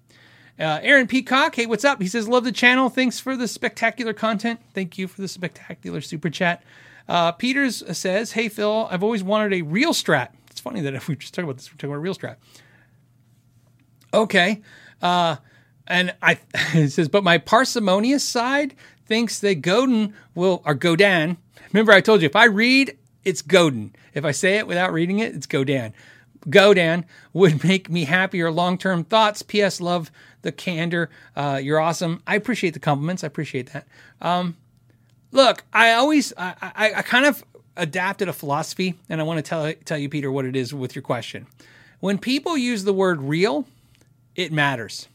Uh, 0.58 0.80
Aaron 0.82 1.06
Peacock, 1.06 1.54
hey, 1.54 1.66
what's 1.66 1.84
up? 1.84 2.00
He 2.00 2.08
says, 2.08 2.26
Love 2.26 2.44
the 2.44 2.50
channel. 2.50 2.88
Thanks 2.88 3.20
for 3.20 3.36
the 3.36 3.46
spectacular 3.46 4.14
content. 4.14 4.58
Thank 4.72 4.96
you 4.96 5.06
for 5.06 5.20
the 5.20 5.28
spectacular 5.28 6.00
super 6.00 6.30
chat. 6.30 6.62
Uh, 7.06 7.32
Peters 7.32 7.84
says, 7.96 8.32
Hey, 8.32 8.48
Phil, 8.48 8.88
I've 8.90 9.02
always 9.02 9.22
wanted 9.22 9.52
a 9.52 9.60
real 9.60 9.92
strat. 9.92 10.28
It's 10.50 10.60
funny 10.60 10.80
that 10.80 10.94
if 10.94 11.08
we 11.08 11.16
just 11.16 11.34
talk 11.34 11.44
about 11.44 11.58
this, 11.58 11.70
we're 11.70 11.76
talking 11.76 11.90
about 11.90 11.96
a 11.96 12.00
real 12.00 12.14
strat. 12.14 12.36
Okay. 14.14 14.62
Uh, 15.02 15.36
and 15.86 16.14
I 16.22 16.38
it 16.74 16.90
says, 16.90 17.08
but 17.08 17.22
my 17.22 17.36
parsimonious 17.36 18.24
side 18.24 18.74
thinks 19.08 19.40
that 19.40 19.62
Godin 19.62 20.14
will 20.34 20.62
or 20.64 20.74
Godin. 20.74 21.38
Remember, 21.72 21.92
I 21.92 22.00
told 22.00 22.22
you 22.22 22.26
if 22.26 22.36
I 22.36 22.44
read, 22.44 22.96
it's 23.24 23.42
Godin. 23.42 23.94
If 24.14 24.24
I 24.24 24.30
say 24.30 24.58
it 24.58 24.66
without 24.66 24.92
reading 24.92 25.18
it, 25.18 25.34
it's 25.34 25.46
Godin. 25.46 25.92
Godin 26.48 27.04
would 27.32 27.64
make 27.68 27.90
me 27.90 28.04
happier. 28.04 28.50
Long 28.50 28.78
term 28.78 29.04
thoughts. 29.04 29.42
P.S. 29.42 29.80
Love 29.80 30.10
the 30.42 30.52
candor. 30.52 31.10
Uh, 31.34 31.60
you're 31.62 31.80
awesome. 31.80 32.22
I 32.26 32.36
appreciate 32.36 32.74
the 32.74 32.80
compliments. 32.80 33.24
I 33.24 33.26
appreciate 33.26 33.72
that. 33.72 33.86
Um, 34.20 34.56
look, 35.32 35.64
I 35.72 35.92
always, 35.92 36.32
I, 36.36 36.54
I, 36.62 36.92
I 36.96 37.02
kind 37.02 37.26
of 37.26 37.44
adapted 37.76 38.28
a 38.28 38.32
philosophy, 38.32 38.94
and 39.08 39.20
I 39.20 39.24
want 39.24 39.38
to 39.38 39.42
tell 39.42 39.72
tell 39.84 39.98
you, 39.98 40.08
Peter, 40.08 40.30
what 40.30 40.44
it 40.44 40.56
is 40.56 40.74
with 40.74 40.94
your 40.94 41.02
question. 41.02 41.46
When 42.00 42.18
people 42.18 42.56
use 42.56 42.84
the 42.84 42.92
word 42.92 43.20
real, 43.22 43.66
it 44.36 44.52
matters. 44.52 45.08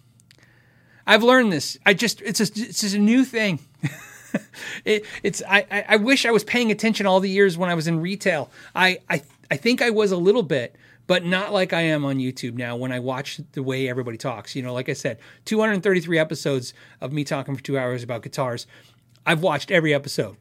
I've 1.05 1.23
learned 1.23 1.51
this. 1.51 1.77
I 1.85 1.93
just 1.93 2.21
it's 2.21 2.39
it's 2.39 2.81
just 2.81 2.95
a 2.95 2.99
new 2.99 3.25
thing. 3.25 3.59
it, 4.85 5.05
it's 5.21 5.41
I, 5.47 5.65
I 5.69 5.85
I 5.89 5.95
wish 5.97 6.25
I 6.25 6.31
was 6.31 6.43
paying 6.43 6.71
attention 6.71 7.05
all 7.05 7.19
the 7.19 7.29
years 7.29 7.57
when 7.57 7.69
I 7.69 7.73
was 7.73 7.87
in 7.87 7.99
retail. 7.99 8.49
I 8.75 8.99
I 9.09 9.21
I 9.51 9.57
think 9.57 9.81
I 9.81 9.89
was 9.89 10.11
a 10.11 10.17
little 10.17 10.43
bit, 10.43 10.75
but 11.07 11.25
not 11.25 11.51
like 11.51 11.73
I 11.73 11.81
am 11.81 12.05
on 12.05 12.17
YouTube 12.17 12.53
now 12.55 12.75
when 12.75 12.91
I 12.91 12.99
watch 12.99 13.39
the 13.51 13.63
way 13.63 13.89
everybody 13.89 14.17
talks. 14.17 14.55
You 14.55 14.63
know, 14.63 14.73
like 14.73 14.89
I 14.89 14.93
said, 14.93 15.19
233 15.45 16.17
episodes 16.17 16.73
of 17.01 17.11
me 17.11 17.23
talking 17.23 17.55
for 17.55 17.63
two 17.63 17.77
hours 17.77 18.03
about 18.03 18.23
guitars. 18.23 18.65
I've 19.25 19.41
watched 19.41 19.71
every 19.71 19.93
episode. 19.93 20.37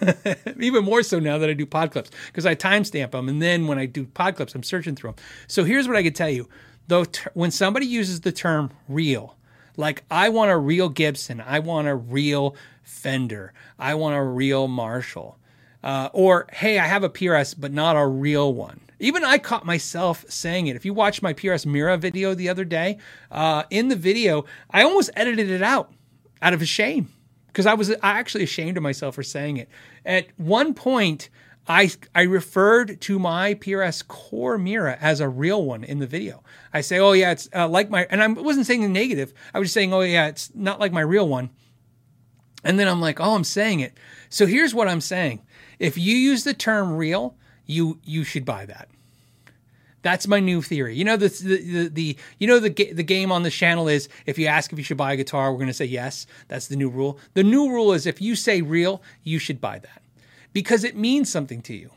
Even 0.60 0.84
more 0.84 1.02
so 1.02 1.18
now 1.18 1.38
that 1.38 1.50
I 1.50 1.54
do 1.54 1.66
pod 1.66 1.90
clips 1.90 2.10
because 2.26 2.46
I 2.46 2.54
timestamp 2.54 3.10
them, 3.12 3.28
and 3.28 3.42
then 3.42 3.66
when 3.66 3.78
I 3.78 3.86
do 3.86 4.06
pod 4.06 4.36
clips, 4.36 4.54
I'm 4.54 4.62
searching 4.62 4.94
through 4.94 5.10
them. 5.10 5.24
So 5.48 5.64
here's 5.64 5.88
what 5.88 5.96
I 5.96 6.02
could 6.02 6.14
tell 6.14 6.30
you: 6.30 6.48
though, 6.86 7.04
ter- 7.04 7.30
when 7.34 7.50
somebody 7.50 7.86
uses 7.86 8.20
the 8.20 8.32
term 8.32 8.70
"real," 8.88 9.36
like 9.78 10.04
I 10.10 10.28
want 10.28 10.50
a 10.50 10.58
real 10.58 10.90
Gibson, 10.90 11.40
I 11.40 11.60
want 11.60 11.88
a 11.88 11.94
real 11.94 12.54
Fender, 12.82 13.54
I 13.78 13.94
want 13.94 14.16
a 14.16 14.22
real 14.22 14.66
Marshall, 14.68 15.38
uh, 15.82 16.10
or 16.12 16.46
hey, 16.52 16.78
I 16.78 16.86
have 16.86 17.04
a 17.04 17.08
PRS 17.08 17.54
but 17.58 17.72
not 17.72 17.96
a 17.96 18.06
real 18.06 18.52
one. 18.52 18.80
Even 18.98 19.24
I 19.24 19.38
caught 19.38 19.64
myself 19.64 20.24
saying 20.28 20.66
it. 20.66 20.74
If 20.74 20.84
you 20.84 20.92
watched 20.92 21.22
my 21.22 21.32
PRS 21.32 21.64
Mira 21.64 21.96
video 21.96 22.34
the 22.34 22.48
other 22.48 22.64
day, 22.64 22.98
uh, 23.30 23.62
in 23.70 23.88
the 23.88 23.96
video, 23.96 24.44
I 24.70 24.82
almost 24.82 25.10
edited 25.14 25.48
it 25.48 25.62
out 25.62 25.92
out 26.42 26.52
of 26.52 26.66
shame 26.66 27.12
because 27.46 27.66
I 27.66 27.74
was 27.74 27.94
actually 28.02 28.44
ashamed 28.44 28.76
of 28.76 28.82
myself 28.82 29.14
for 29.14 29.22
saying 29.22 29.58
it. 29.58 29.68
At 30.04 30.26
one 30.36 30.74
point, 30.74 31.30
I 31.68 31.90
I 32.14 32.22
referred 32.22 33.00
to 33.02 33.18
my 33.18 33.54
PRS 33.54 34.06
Core 34.06 34.56
Mira 34.56 34.96
as 35.00 35.20
a 35.20 35.28
real 35.28 35.62
one 35.62 35.84
in 35.84 35.98
the 35.98 36.06
video. 36.06 36.42
I 36.72 36.80
say, 36.80 36.98
"Oh 36.98 37.12
yeah, 37.12 37.32
it's 37.32 37.48
uh, 37.54 37.68
like 37.68 37.90
my," 37.90 38.06
and 38.10 38.22
I 38.22 38.26
wasn't 38.28 38.66
saying 38.66 38.80
the 38.80 38.88
negative. 38.88 39.34
I 39.52 39.58
was 39.58 39.66
just 39.66 39.74
saying, 39.74 39.92
"Oh 39.92 40.00
yeah, 40.00 40.28
it's 40.28 40.50
not 40.54 40.80
like 40.80 40.92
my 40.92 41.02
real 41.02 41.28
one." 41.28 41.50
And 42.64 42.78
then 42.78 42.88
I'm 42.88 43.00
like, 43.00 43.20
"Oh, 43.20 43.34
I'm 43.34 43.44
saying 43.44 43.80
it." 43.80 43.92
So 44.30 44.46
here's 44.46 44.74
what 44.74 44.88
I'm 44.88 45.02
saying: 45.02 45.42
If 45.78 45.98
you 45.98 46.16
use 46.16 46.44
the 46.44 46.54
term 46.54 46.96
"real," 46.96 47.36
you 47.66 48.00
you 48.02 48.24
should 48.24 48.46
buy 48.46 48.64
that. 48.64 48.88
That's 50.00 50.26
my 50.26 50.40
new 50.40 50.62
theory. 50.62 50.96
You 50.96 51.04
know 51.04 51.18
the 51.18 51.28
the, 51.28 51.56
the, 51.56 51.88
the 51.88 52.16
you 52.38 52.46
know 52.46 52.60
the 52.60 52.70
the 52.70 53.02
game 53.02 53.30
on 53.30 53.42
the 53.42 53.50
channel 53.50 53.88
is 53.88 54.08
if 54.24 54.38
you 54.38 54.46
ask 54.46 54.72
if 54.72 54.78
you 54.78 54.84
should 54.84 54.96
buy 54.96 55.12
a 55.12 55.16
guitar, 55.16 55.52
we're 55.52 55.58
going 55.58 55.66
to 55.66 55.74
say 55.74 55.84
yes. 55.84 56.26
That's 56.46 56.68
the 56.68 56.76
new 56.76 56.88
rule. 56.88 57.18
The 57.34 57.44
new 57.44 57.68
rule 57.70 57.92
is 57.92 58.06
if 58.06 58.22
you 58.22 58.36
say 58.36 58.62
real, 58.62 59.02
you 59.22 59.38
should 59.38 59.60
buy 59.60 59.80
that 59.80 60.02
because 60.58 60.82
it 60.82 60.96
means 60.96 61.30
something 61.30 61.62
to 61.62 61.72
you. 61.72 61.88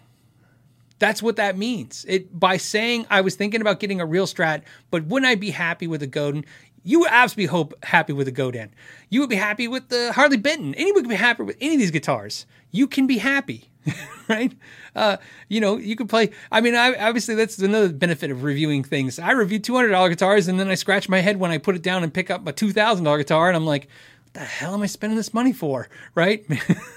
That's 1.00 1.24
what 1.24 1.38
that 1.38 1.58
means. 1.58 2.06
It 2.08 2.40
by 2.40 2.58
saying 2.58 3.08
I 3.10 3.22
was 3.22 3.34
thinking 3.34 3.60
about 3.60 3.80
getting 3.80 4.00
a 4.00 4.06
real 4.06 4.28
Strat, 4.28 4.62
but 4.92 5.06
wouldn't 5.06 5.28
I 5.28 5.34
be 5.34 5.50
happy 5.50 5.88
with 5.88 6.04
a 6.04 6.08
Godin? 6.08 6.46
You 6.84 7.00
would 7.00 7.10
absolutely 7.10 7.48
hope 7.48 7.74
happy 7.84 8.14
with 8.14 8.28
a 8.28 8.32
Godin. 8.32 8.70
You 9.10 9.22
would 9.22 9.32
be 9.32 9.36
happy 9.36 9.68
with 9.68 9.90
the 9.90 10.14
Harley 10.14 10.38
Benton. 10.38 10.76
Anyone 10.76 11.02
could 11.02 11.10
be 11.10 11.16
happy 11.16 11.42
with 11.42 11.58
any 11.60 11.74
of 11.74 11.80
these 11.80 11.90
guitars. 11.90 12.46
You 12.70 12.86
can 12.86 13.08
be 13.08 13.18
happy, 13.18 13.72
right? 14.30 14.56
Uh, 14.96 15.18
you 15.50 15.60
know, 15.60 15.78
you 15.78 15.96
could 15.96 16.08
play. 16.08 16.30
I 16.52 16.62
mean, 16.62 16.76
I, 16.76 16.94
obviously 16.94 17.34
that's 17.34 17.58
another 17.58 17.90
benefit 17.90 18.30
of 18.30 18.44
reviewing 18.44 18.84
things. 18.84 19.18
I 19.18 19.32
review 19.32 19.58
two 19.58 19.74
hundred 19.74 19.90
dollar 19.90 20.10
guitars, 20.10 20.48
and 20.48 20.60
then 20.60 20.68
I 20.70 20.76
scratch 20.76 21.10
my 21.10 21.22
head 21.22 21.38
when 21.38 21.50
I 21.50 21.58
put 21.58 21.76
it 21.76 21.82
down 21.82 22.04
and 22.04 22.14
pick 22.14 22.30
up 22.30 22.46
a 22.46 22.52
two 22.52 22.72
thousand 22.74 23.06
dollar 23.06 23.18
guitar, 23.18 23.48
and 23.48 23.58
I'm 23.58 23.66
like, 23.66 23.88
the 24.34 24.40
hell 24.40 24.74
am 24.74 24.82
I 24.82 24.86
spending 24.86 25.18
this 25.18 25.34
money 25.34 25.52
for? 25.52 25.90
Right. 26.16 26.46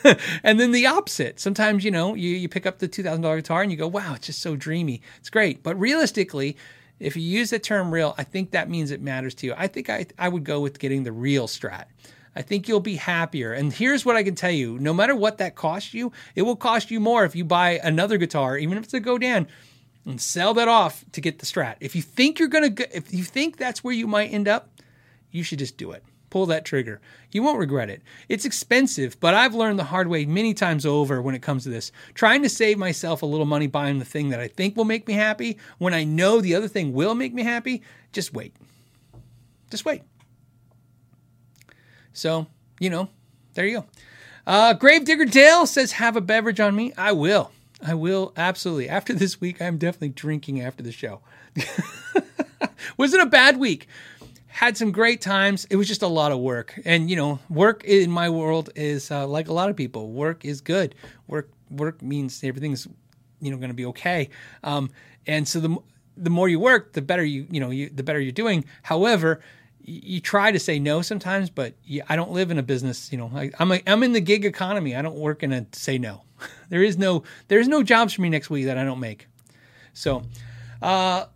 and 0.43 0.61
then 0.61 0.73
the 0.73 0.87
opposite. 0.87 1.41
Sometimes, 1.41 1.85
you 1.85 1.91
know, 1.91 2.15
you, 2.15 2.31
you 2.31 2.49
pick 2.49 2.67
up 2.67 2.79
the 2.79 2.89
$2,000 2.89 3.37
guitar 3.37 3.63
and 3.63 3.71
you 3.71 3.77
go, 3.77 3.89
wow, 3.89 4.15
it's 4.15 4.27
just 4.27 4.41
so 4.41 4.57
dreamy. 4.57 5.03
It's 5.19 5.31
great. 5.31 5.63
But 5.63 5.79
realistically, 5.79 6.57
if 7.01 7.17
you 7.17 7.23
use 7.23 7.51
the 7.51 7.59
term 7.59 7.93
real, 7.93 8.15
I 8.17 8.25
think 8.25 8.53
that 8.53 8.71
means 8.71 8.91
it 8.91 9.01
matters 9.01 9.35
to 9.37 9.47
you. 9.47 9.55
I 9.57 9.67
think 9.67 9.91
I, 9.91 10.07
I 10.19 10.29
would 10.29 10.45
go 10.45 10.61
with 10.61 10.79
getting 10.79 11.03
the 11.03 11.13
real 11.13 11.49
strat. 11.49 11.87
I 12.37 12.43
think 12.43 12.69
you'll 12.69 12.81
be 12.81 12.97
happier. 12.97 13.53
And 13.53 13.73
here's 13.73 14.05
what 14.05 14.17
I 14.17 14.23
can 14.23 14.35
tell 14.35 14.51
you 14.51 14.79
no 14.79 14.95
matter 14.95 15.15
what 15.15 15.39
that 15.39 15.55
costs 15.55 15.95
you, 15.95 16.13
it 16.35 16.43
will 16.43 16.57
cost 16.57 16.91
you 16.91 17.01
more 17.01 17.25
if 17.25 17.37
you 17.37 17.45
buy 17.45 17.81
another 17.83 18.17
guitar, 18.17 18.57
even 18.57 18.79
if 18.79 18.85
it's 18.85 18.95
a 18.95 19.01
Godin, 19.01 19.47
and 20.05 20.21
sell 20.21 20.55
that 20.55 20.69
off 20.69 21.05
to 21.13 21.21
get 21.21 21.39
the 21.39 21.47
strat. 21.47 21.77
If 21.81 21.97
you 21.97 22.03
think 22.03 22.39
you're 22.39 22.49
going 22.49 22.75
to, 22.75 22.97
if 22.97 23.13
you 23.13 23.25
think 23.25 23.57
that's 23.57 23.83
where 23.83 23.95
you 23.95 24.07
might 24.07 24.33
end 24.33 24.49
up, 24.49 24.71
you 25.31 25.43
should 25.43 25.59
just 25.59 25.77
do 25.77 25.93
it 25.93 26.05
pull 26.35 26.47
that 26.47 26.65
trigger. 26.65 27.01
You 27.31 27.45
won't 27.45 27.61
regret 27.61 27.89
it. 27.89 28.03
It's 28.29 28.45
expensive, 28.45 29.21
but 29.21 29.35
I've 29.35 29.55
learned 29.55 29.79
the 29.79 29.85
hard 29.85 30.09
way 30.09 30.27
many 30.27 30.53
times 30.53 30.85
over 30.85 31.23
when 31.23 31.37
it 31.37 31.43
comes 31.43 31.63
to 31.63 31.69
this. 31.69 31.93
Trying 32.15 32.43
to 32.43 32.49
save 32.49 32.77
myself 32.77 33.23
a 33.23 33.27
little 33.27 33.47
money 33.47 33.69
buying 33.69 34.01
the 34.01 34.05
thing 34.05 34.31
that 34.31 34.41
I 34.41 34.49
think 34.49 34.77
will 34.77 34.85
make 34.85 35.07
me 35.07 35.15
happy 35.15 35.59
when 35.79 35.95
I 35.95 36.03
know 36.03 36.41
the 36.41 36.57
other 36.57 36.67
thing 36.67 36.93
will 36.93 37.15
make 37.15 37.33
me 37.33 37.45
happy, 37.45 37.83
just 38.13 38.35
wait. 38.35 38.53
Just 39.71 39.85
wait. 39.85 40.03
So, 42.13 42.49
you 42.81 42.91
know, 42.91 43.11
there 43.55 43.65
you 43.65 43.79
go. 43.79 43.87
Uh, 44.45 44.73
Gravedigger 44.73 45.27
Dale 45.27 45.67
says, 45.67 45.93
Have 45.93 46.17
a 46.17 46.21
beverage 46.21 46.59
on 46.59 46.75
me. 46.75 46.93
I 46.99 47.13
will. 47.13 47.53
I 47.81 47.95
will 47.95 48.33
absolutely. 48.37 48.89
After 48.89 49.13
this 49.13 49.41
week, 49.41 49.63
I'm 49.63 49.79
definitely 49.79 50.09
drinking 50.09 50.61
after 50.61 50.83
the 50.83 50.91
show. 50.91 51.21
Was 52.97 53.15
it 53.15 53.21
a 53.21 53.27
bad 53.27 53.57
week? 53.59 53.87
Had 54.55 54.77
some 54.77 54.93
great 54.93 55.21
times. 55.21 55.67
It 55.69 55.75
was 55.75 55.89
just 55.89 56.03
a 56.03 56.07
lot 56.07 56.31
of 56.31 56.39
work, 56.39 56.81
and 56.85 57.11
you 57.11 57.17
know, 57.17 57.41
work 57.51 57.83
in 57.83 58.09
my 58.09 58.31
world 58.31 58.71
is 58.77 59.11
uh, 59.11 59.27
like 59.27 59.49
a 59.49 59.53
lot 59.53 59.69
of 59.69 59.75
people. 59.75 60.13
Work 60.13 60.45
is 60.45 60.61
good. 60.61 60.95
Work 61.27 61.51
work 61.71 62.01
means 62.01 62.43
everything's 62.45 62.87
you 63.41 63.51
know 63.51 63.57
going 63.57 63.71
to 63.71 63.75
be 63.75 63.87
okay. 63.87 64.31
Um, 64.63 64.91
and 65.27 65.49
so 65.49 65.59
the 65.59 65.77
the 66.17 66.31
more 66.31 66.49
you 66.49 66.61
work, 66.61 66.93
the 66.93 67.03
better 67.03 67.25
you 67.25 67.49
you 67.51 67.59
know 67.59 67.71
you, 67.71 67.91
the 67.91 68.05
better 68.05 68.21
you're 68.21 68.31
doing. 68.31 68.65
However, 68.85 69.41
you, 69.83 70.21
try 70.21 70.53
to 70.53 70.61
say 70.61 70.79
no 70.79 71.03
sometimes, 71.03 71.51
but 71.51 71.75
you, 71.85 72.05
I 72.09 72.15
don't 72.15 72.31
live 72.31 72.53
in 72.53 72.59
a 72.59 72.63
business. 72.63 73.11
You 73.11 73.19
know, 73.19 73.33
I, 73.35 73.51
I'm 73.59 73.73
a, 73.73 73.83
I'm 73.89 74.05
in 74.05 74.13
the 74.13 74.21
gig 74.21 74.45
economy. 74.45 74.95
I 74.95 75.03
don't 75.03 75.17
work 75.17 75.43
in 75.43 75.53
a 75.53 75.67
say 75.73 75.99
no. 75.99 76.23
There 76.69 76.83
is 76.85 76.97
no 76.97 77.25
there's 77.49 77.67
no 77.67 77.83
jobs 77.83 78.13
for 78.13 78.23
me 78.23 78.29
next 78.29 78.51
week 78.51 78.67
that 78.67 78.79
I 78.79 78.85
don't 78.85 79.01
make. 79.01 79.27
So, 79.95 80.23
uh, 80.81 81.27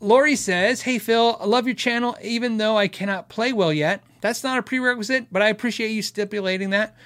Lori 0.00 0.36
says, 0.36 0.82
Hey 0.82 0.98
Phil, 0.98 1.36
I 1.40 1.46
love 1.46 1.66
your 1.66 1.74
channel, 1.74 2.16
even 2.22 2.58
though 2.58 2.76
I 2.76 2.88
cannot 2.88 3.28
play 3.28 3.52
well 3.52 3.72
yet. 3.72 4.02
That's 4.20 4.42
not 4.42 4.58
a 4.58 4.62
prerequisite, 4.62 5.28
but 5.32 5.42
I 5.42 5.48
appreciate 5.48 5.90
you 5.90 6.02
stipulating 6.02 6.70
that. 6.70 6.96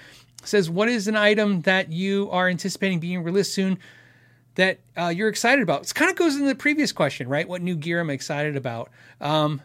Says, 0.45 0.69
What 0.71 0.89
is 0.89 1.07
an 1.09 1.17
item 1.17 1.63
that 1.63 1.93
you 1.93 2.29
are 2.31 2.49
anticipating 2.49 3.01
being 3.01 3.23
released 3.23 3.55
soon 3.55 3.79
that 4.57 4.81
uh, 4.97 5.09
you're 5.09 5.29
excited 5.29 5.63
about? 5.63 5.83
It 5.83 5.95
kind 5.95 6.11
of 6.11 6.17
goes 6.17 6.35
into 6.35 6.49
the 6.49 6.55
previous 6.55 6.93
question, 6.93 7.29
right? 7.29 7.49
What 7.49 7.63
new 7.63 7.77
gear 7.77 8.01
am 8.01 8.11
I 8.11 8.15
excited 8.15 8.57
about? 8.57 8.91
Um, 9.21 9.63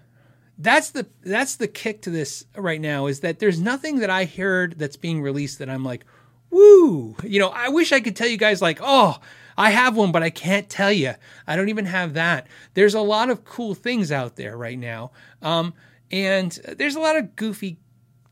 that's 0.58 0.92
the 0.92 1.06
that's 1.24 1.58
the 1.58 1.68
kick 1.68 2.04
to 2.04 2.10
this 2.10 2.46
right 2.56 2.80
now 2.80 3.08
is 3.08 3.20
that 3.22 3.40
there's 3.40 3.60
nothing 3.60 4.00
that 4.00 4.10
I 4.10 4.26
heard 4.26 4.80
that's 4.80 4.96
being 4.96 5.22
released 5.22 5.60
that 5.60 5.70
I'm 5.70 5.84
like, 5.84 6.06
woo. 6.50 7.16
You 7.24 7.40
know, 7.40 7.50
I 7.50 7.70
wish 7.70 7.92
I 7.92 8.00
could 8.00 8.16
tell 8.16 8.28
you 8.28 8.38
guys 8.38 8.62
like, 8.62 8.80
oh, 8.82 9.18
I 9.58 9.70
have 9.72 9.96
one, 9.96 10.12
but 10.12 10.24
I 10.24 10.30
can't 10.30 10.70
tell 10.70 10.92
you. 10.92 11.14
I 11.48 11.56
don't 11.56 11.70
even 11.70 11.86
have 11.86 12.14
that. 12.16 12.48
There's 12.74 12.94
a 12.94 13.02
lot 13.02 13.30
of 13.30 13.46
cool 13.46 13.74
things 13.74 14.12
out 14.12 14.36
there 14.36 14.58
right 14.58 14.78
now. 14.78 15.12
Um, 15.42 15.74
and 16.12 16.52
there's 16.78 16.96
a 16.96 17.00
lot 17.00 17.16
of 17.16 17.36
goofy 17.36 17.78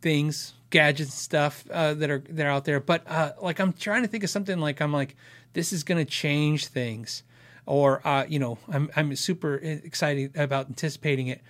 things, 0.01 0.53
gadgets, 0.69 1.09
and 1.09 1.17
stuff 1.17 1.65
uh, 1.71 1.93
that 1.95 2.09
are 2.09 2.23
that 2.29 2.45
are 2.45 2.49
out 2.49 2.65
there. 2.65 2.79
But 2.79 3.03
uh, 3.07 3.33
like, 3.41 3.59
I'm 3.59 3.73
trying 3.73 4.03
to 4.03 4.07
think 4.07 4.23
of 4.23 4.29
something 4.29 4.59
like 4.59 4.81
I'm 4.81 4.93
like, 4.93 5.15
this 5.53 5.71
is 5.73 5.83
going 5.83 6.03
to 6.03 6.09
change 6.09 6.67
things, 6.67 7.23
or 7.65 8.05
uh, 8.05 8.25
you 8.27 8.39
know, 8.39 8.57
I'm 8.71 8.89
I'm 8.95 9.15
super 9.15 9.55
excited 9.55 10.35
about 10.37 10.67
anticipating 10.67 11.27
it. 11.27 11.41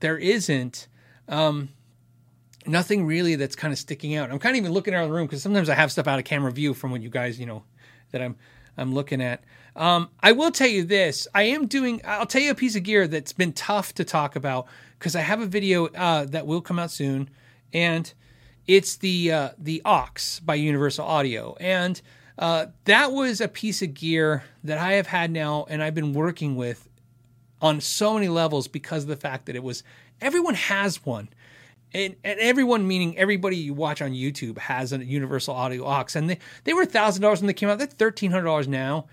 There 0.00 0.18
isn't. 0.18 0.88
Um, 1.28 1.70
nothing 2.66 3.06
really 3.06 3.36
that's 3.36 3.56
kind 3.56 3.72
of 3.72 3.78
sticking 3.78 4.14
out. 4.16 4.30
I'm 4.30 4.38
kind 4.38 4.56
of 4.56 4.58
even 4.58 4.72
looking 4.72 4.94
around 4.94 5.08
the 5.08 5.14
room 5.14 5.26
because 5.26 5.42
sometimes 5.42 5.68
I 5.68 5.74
have 5.74 5.92
stuff 5.92 6.06
out 6.06 6.18
of 6.18 6.24
camera 6.24 6.50
view 6.52 6.74
from 6.74 6.90
when 6.90 7.02
you 7.02 7.10
guys, 7.10 7.38
you 7.38 7.46
know, 7.46 7.62
that 8.10 8.20
I'm 8.22 8.36
I'm 8.76 8.94
looking 8.94 9.20
at. 9.20 9.42
Um, 9.74 10.08
I 10.20 10.32
will 10.32 10.50
tell 10.50 10.68
you 10.68 10.84
this: 10.84 11.28
I 11.34 11.44
am 11.44 11.66
doing. 11.66 12.00
I'll 12.04 12.26
tell 12.26 12.42
you 12.42 12.50
a 12.50 12.54
piece 12.54 12.76
of 12.76 12.82
gear 12.82 13.06
that's 13.06 13.32
been 13.32 13.52
tough 13.52 13.94
to 13.94 14.04
talk 14.04 14.36
about 14.36 14.66
because 14.98 15.14
I 15.14 15.20
have 15.20 15.40
a 15.40 15.46
video 15.46 15.86
uh, 15.88 16.24
that 16.26 16.46
will 16.46 16.60
come 16.60 16.78
out 16.78 16.90
soon, 16.90 17.30
and 17.72 18.12
it's 18.66 18.96
the 18.96 19.32
uh, 19.32 19.50
the 19.58 19.82
OX 19.84 20.40
by 20.40 20.54
Universal 20.54 21.06
Audio, 21.06 21.56
and 21.60 22.00
uh, 22.38 22.66
that 22.84 23.12
was 23.12 23.40
a 23.40 23.48
piece 23.48 23.82
of 23.82 23.94
gear 23.94 24.44
that 24.64 24.78
I 24.78 24.92
have 24.94 25.06
had 25.06 25.30
now, 25.30 25.66
and 25.68 25.82
I've 25.82 25.94
been 25.94 26.12
working 26.12 26.56
with 26.56 26.88
on 27.62 27.80
so 27.80 28.14
many 28.14 28.28
levels 28.28 28.68
because 28.68 29.04
of 29.04 29.08
the 29.08 29.16
fact 29.16 29.46
that 29.46 29.56
it 29.56 29.62
was 29.62 29.82
everyone 30.20 30.54
has 30.54 31.04
one. 31.04 31.28
And, 31.96 32.14
and 32.24 32.38
everyone, 32.40 32.86
meaning 32.86 33.16
everybody 33.16 33.56
you 33.56 33.72
watch 33.72 34.02
on 34.02 34.10
YouTube, 34.10 34.58
has 34.58 34.92
a 34.92 35.02
Universal 35.02 35.54
Audio 35.54 35.86
OX, 35.86 36.14
and 36.14 36.28
they, 36.28 36.38
they 36.64 36.74
were 36.74 36.84
thousand 36.84 37.22
dollars 37.22 37.40
when 37.40 37.46
they 37.46 37.54
came 37.54 37.70
out. 37.70 37.78
They're 37.78 37.86
thirteen 37.86 38.30
hundred 38.30 38.44
dollars 38.44 38.68
now, 38.68 39.06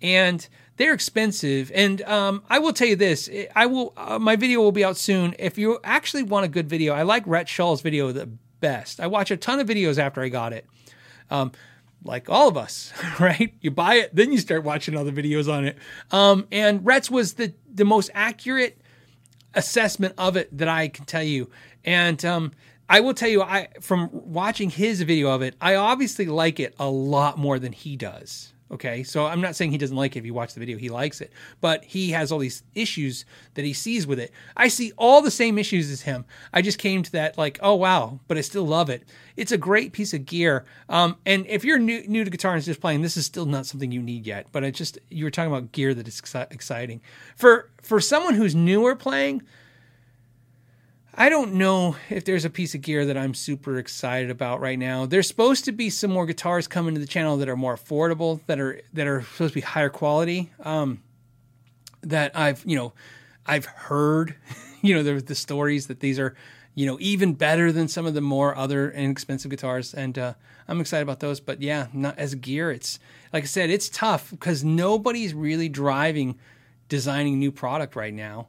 and 0.00 0.48
they're 0.76 0.94
expensive. 0.94 1.72
And 1.74 2.00
um, 2.02 2.44
I 2.48 2.60
will 2.60 2.72
tell 2.72 2.86
you 2.86 2.94
this: 2.94 3.28
I 3.56 3.66
will. 3.66 3.92
Uh, 3.96 4.20
my 4.20 4.36
video 4.36 4.60
will 4.60 4.70
be 4.70 4.84
out 4.84 4.96
soon. 4.96 5.34
If 5.36 5.58
you 5.58 5.80
actually 5.82 6.22
want 6.22 6.44
a 6.44 6.48
good 6.48 6.68
video, 6.68 6.94
I 6.94 7.02
like 7.02 7.24
Rhett 7.26 7.48
Shull's 7.48 7.80
video 7.80 8.12
the 8.12 8.30
best. 8.60 9.00
I 9.00 9.08
watch 9.08 9.32
a 9.32 9.36
ton 9.36 9.58
of 9.58 9.66
videos 9.66 9.98
after 9.98 10.22
I 10.22 10.28
got 10.28 10.52
it. 10.52 10.64
Um, 11.32 11.50
like 12.04 12.30
all 12.30 12.46
of 12.46 12.56
us, 12.56 12.92
right? 13.18 13.52
You 13.60 13.72
buy 13.72 13.96
it, 13.96 14.14
then 14.14 14.30
you 14.30 14.38
start 14.38 14.62
watching 14.62 14.96
other 14.96 15.10
videos 15.10 15.52
on 15.52 15.64
it. 15.64 15.76
Um, 16.12 16.46
and 16.52 16.86
Rhett's 16.86 17.10
was 17.10 17.34
the 17.34 17.52
the 17.68 17.84
most 17.84 18.10
accurate 18.14 18.80
assessment 19.54 20.14
of 20.18 20.36
it 20.36 20.56
that 20.56 20.68
I 20.68 20.88
can 20.88 21.04
tell 21.04 21.22
you. 21.22 21.50
And 21.84 22.22
um, 22.24 22.52
I 22.88 23.00
will 23.00 23.14
tell 23.14 23.28
you, 23.28 23.42
I 23.42 23.68
from 23.80 24.10
watching 24.12 24.70
his 24.70 25.02
video 25.02 25.30
of 25.30 25.42
it, 25.42 25.54
I 25.60 25.74
obviously 25.74 26.26
like 26.26 26.60
it 26.60 26.74
a 26.78 26.88
lot 26.88 27.38
more 27.38 27.58
than 27.58 27.72
he 27.72 27.96
does. 27.96 28.52
Okay, 28.70 29.02
so 29.02 29.24
I'm 29.24 29.40
not 29.40 29.56
saying 29.56 29.70
he 29.70 29.78
doesn't 29.78 29.96
like 29.96 30.14
it. 30.14 30.18
If 30.18 30.26
you 30.26 30.34
watch 30.34 30.52
the 30.52 30.60
video, 30.60 30.76
he 30.76 30.90
likes 30.90 31.22
it, 31.22 31.32
but 31.62 31.84
he 31.84 32.10
has 32.10 32.30
all 32.30 32.38
these 32.38 32.62
issues 32.74 33.24
that 33.54 33.64
he 33.64 33.72
sees 33.72 34.06
with 34.06 34.20
it. 34.20 34.30
I 34.56 34.68
see 34.68 34.92
all 34.98 35.22
the 35.22 35.30
same 35.30 35.58
issues 35.58 35.90
as 35.90 36.02
him. 36.02 36.26
I 36.52 36.60
just 36.60 36.78
came 36.78 37.02
to 37.02 37.12
that 37.12 37.38
like, 37.38 37.58
oh 37.62 37.74
wow, 37.74 38.20
but 38.28 38.36
I 38.36 38.42
still 38.42 38.66
love 38.66 38.90
it. 38.90 39.04
It's 39.36 39.52
a 39.52 39.58
great 39.58 39.92
piece 39.92 40.12
of 40.12 40.26
gear. 40.26 40.66
Um, 40.90 41.16
and 41.24 41.46
if 41.46 41.64
you're 41.64 41.78
new 41.78 42.06
new 42.06 42.24
to 42.24 42.30
guitar 42.30 42.54
and 42.54 42.62
just 42.62 42.80
playing, 42.80 43.00
this 43.00 43.16
is 43.16 43.24
still 43.24 43.46
not 43.46 43.64
something 43.64 43.90
you 43.90 44.02
need 44.02 44.26
yet. 44.26 44.48
But 44.52 44.64
it 44.64 44.72
just 44.72 44.98
you 45.08 45.24
were 45.24 45.30
talking 45.30 45.50
about 45.50 45.72
gear 45.72 45.94
that 45.94 46.06
is 46.06 46.20
exciting 46.50 47.00
for 47.36 47.70
for 47.80 48.00
someone 48.00 48.34
who's 48.34 48.54
newer 48.54 48.94
playing. 48.94 49.42
I 51.14 51.30
don't 51.30 51.54
know 51.54 51.96
if 52.10 52.24
there's 52.24 52.44
a 52.44 52.50
piece 52.50 52.74
of 52.74 52.82
gear 52.82 53.06
that 53.06 53.16
I'm 53.16 53.34
super 53.34 53.78
excited 53.78 54.30
about 54.30 54.60
right 54.60 54.78
now. 54.78 55.06
There's 55.06 55.26
supposed 55.26 55.64
to 55.64 55.72
be 55.72 55.90
some 55.90 56.10
more 56.10 56.26
guitars 56.26 56.68
coming 56.68 56.94
to 56.94 57.00
the 57.00 57.06
channel 57.06 57.38
that 57.38 57.48
are 57.48 57.56
more 57.56 57.76
affordable, 57.76 58.40
that 58.46 58.60
are 58.60 58.80
that 58.92 59.06
are 59.06 59.22
supposed 59.22 59.52
to 59.52 59.60
be 59.60 59.60
higher 59.62 59.88
quality. 59.88 60.52
Um, 60.60 61.02
that 62.02 62.36
I've 62.36 62.62
you 62.64 62.76
know 62.76 62.92
I've 63.46 63.64
heard 63.64 64.36
you 64.82 64.94
know 64.94 65.02
the, 65.02 65.20
the 65.20 65.34
stories 65.34 65.86
that 65.86 66.00
these 66.00 66.18
are 66.18 66.36
you 66.74 66.86
know 66.86 66.98
even 67.00 67.34
better 67.34 67.72
than 67.72 67.88
some 67.88 68.06
of 68.06 68.14
the 68.14 68.20
more 68.20 68.56
other 68.56 68.90
inexpensive 68.90 69.50
guitars, 69.50 69.94
and 69.94 70.16
uh, 70.18 70.34
I'm 70.68 70.80
excited 70.80 71.02
about 71.02 71.20
those. 71.20 71.40
But 71.40 71.62
yeah, 71.62 71.88
not 71.92 72.18
as 72.18 72.34
gear, 72.34 72.70
it's 72.70 73.00
like 73.32 73.44
I 73.44 73.46
said, 73.46 73.70
it's 73.70 73.88
tough 73.88 74.30
because 74.30 74.62
nobody's 74.62 75.34
really 75.34 75.68
driving 75.68 76.38
designing 76.88 77.38
new 77.38 77.50
product 77.50 77.96
right 77.96 78.14
now 78.14 78.48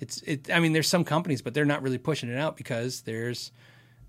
it's 0.00 0.22
it. 0.22 0.50
I 0.50 0.60
mean, 0.60 0.72
there's 0.72 0.88
some 0.88 1.04
companies, 1.04 1.42
but 1.42 1.54
they're 1.54 1.64
not 1.64 1.82
really 1.82 1.98
pushing 1.98 2.30
it 2.30 2.38
out 2.38 2.56
because 2.56 3.02
there's 3.02 3.52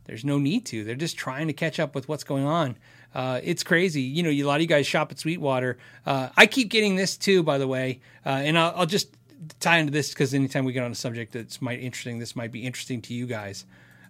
there's 0.06 0.26
no 0.26 0.40
need 0.40 0.66
to. 0.68 0.84
They're 0.84 0.96
just 0.96 1.18
trying 1.18 1.48
to 1.48 1.54
catch 1.54 1.80
up 1.80 1.94
with 1.94 2.08
what's 2.08 2.24
going 2.24 2.46
on. 2.46 2.78
Uh, 3.14 3.40
it's 3.44 3.64
crazy. 3.64 4.02
You 4.02 4.24
know, 4.24 4.30
a 4.30 4.44
lot 4.44 4.56
of 4.56 4.62
you 4.62 4.68
guys 4.68 4.88
shop 4.88 5.12
at 5.12 5.20
Sweetwater. 5.20 5.78
Uh, 6.06 6.30
I 6.36 6.48
keep 6.48 6.70
getting 6.70 6.96
this 6.96 7.18
too, 7.18 7.44
by 7.44 7.58
the 7.58 7.68
way, 7.68 8.00
uh, 8.26 8.30
and 8.30 8.58
I'll, 8.58 8.74
I'll, 8.78 8.86
just 8.86 9.16
tie 9.60 9.78
into 9.78 9.92
this 9.92 10.10
because 10.10 10.34
anytime 10.34 10.66
we 10.66 10.72
get 10.72 10.84
on 10.84 10.92
a 10.92 10.96
subject 10.96 11.34
that's 11.34 11.62
might 11.62 11.82
interesting, 11.82 12.20
this 12.20 12.36
might 12.36 12.52
be 12.52 12.66
interesting 12.66 13.02
to 13.04 13.14
you 13.14 13.26
guys. 13.28 13.66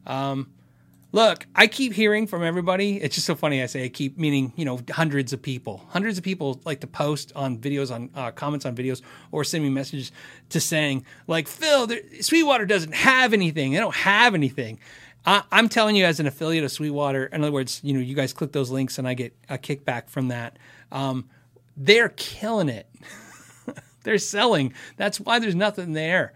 Um, 0.06 0.52
Look, 1.14 1.46
I 1.54 1.68
keep 1.68 1.92
hearing 1.92 2.26
from 2.26 2.42
everybody. 2.42 3.02
It's 3.02 3.16
just 3.16 3.28
so 3.28 3.36
funny. 3.36 3.62
I 3.62 3.66
say 3.66 3.84
I 3.84 3.90
keep 3.90 4.18
meaning, 4.18 4.54
you 4.56 4.64
know, 4.64 4.80
hundreds 4.90 5.34
of 5.34 5.42
people. 5.42 5.86
Hundreds 5.90 6.18
of 6.18 6.24
people 6.24 6.62
like 6.64 6.80
to 6.82 6.88
post 6.88 7.34
on 7.36 7.58
videos, 7.58 7.94
on 7.94 8.10
uh, 8.16 8.32
comments 8.32 8.66
on 8.66 8.76
videos, 8.76 9.02
or 9.32 9.44
send 9.44 9.64
me 9.64 9.70
messages 9.70 10.14
to 10.50 10.62
saying, 10.62 11.06
like, 11.28 11.50
Phil, 11.50 11.90
Sweetwater 12.22 12.66
doesn't 12.66 12.94
have 12.94 13.34
anything. 13.34 13.74
They 13.74 13.80
don't 13.80 13.96
have 13.96 14.34
anything. 14.34 14.80
I, 15.26 15.44
I'm 15.52 15.68
telling 15.68 15.98
you, 15.98 16.06
as 16.06 16.22
an 16.22 16.28
affiliate 16.28 16.64
of 16.64 16.72
Sweetwater, 16.72 17.26
in 17.26 17.42
other 17.42 17.52
words, 17.52 17.82
you 17.84 17.94
know, 17.94 18.00
you 18.00 18.16
guys 18.16 18.32
click 18.32 18.54
those 18.54 18.72
links 18.72 18.98
and 18.98 19.06
I 19.06 19.14
get 19.14 19.36
a 19.50 19.58
kickback 19.58 20.10
from 20.10 20.30
that. 20.30 20.58
Um, 20.94 21.30
they're 21.76 22.10
killing 22.10 22.70
it. 22.70 22.88
they're 24.04 24.18
selling. 24.18 24.74
That's 24.96 25.20
why 25.20 25.40
there's 25.40 25.56
nothing 25.56 25.92
there. 25.92 26.32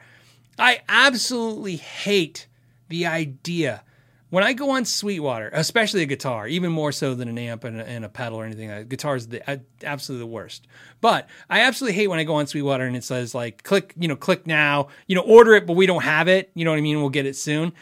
I 0.59 0.82
absolutely 0.89 1.78
hate 1.78 2.47
the 2.89 3.05
idea 3.05 3.82
when 4.30 4.43
I 4.43 4.53
go 4.53 4.71
on 4.71 4.86
Sweetwater, 4.86 5.49
especially 5.53 6.01
a 6.01 6.05
guitar, 6.05 6.47
even 6.47 6.71
more 6.71 6.91
so 6.91 7.15
than 7.15 7.28
an 7.28 7.38
amp 7.38 7.63
and 7.63 7.80
a, 7.80 7.88
and 7.88 8.03
a 8.03 8.09
pedal 8.09 8.39
or 8.39 8.45
anything, 8.45 8.71
uh, 8.71 8.84
guitar 8.88 9.15
is 9.15 9.28
the, 9.28 9.49
uh, 9.49 9.57
absolutely 9.84 10.26
the 10.26 10.32
worst. 10.32 10.67
But 10.99 11.30
I 11.49 11.61
absolutely 11.61 11.95
hate 11.95 12.07
when 12.07 12.19
I 12.19 12.23
go 12.23 12.36
on 12.36 12.47
Sweetwater 12.47 12.86
and 12.86 12.95
it 12.95 13.03
says 13.03 13.36
like 13.36 13.63
click, 13.63 13.93
you 13.97 14.07
know, 14.07 14.15
click 14.15 14.47
now, 14.47 14.88
you 15.07 15.15
know, 15.15 15.21
order 15.21 15.53
it, 15.53 15.67
but 15.67 15.73
we 15.73 15.86
don't 15.86 16.03
have 16.03 16.28
it. 16.28 16.51
You 16.55 16.65
know 16.65 16.71
what 16.71 16.78
I 16.78 16.82
mean? 16.82 16.99
We'll 16.99 17.09
get 17.09 17.26
it 17.26 17.36
soon. 17.36 17.73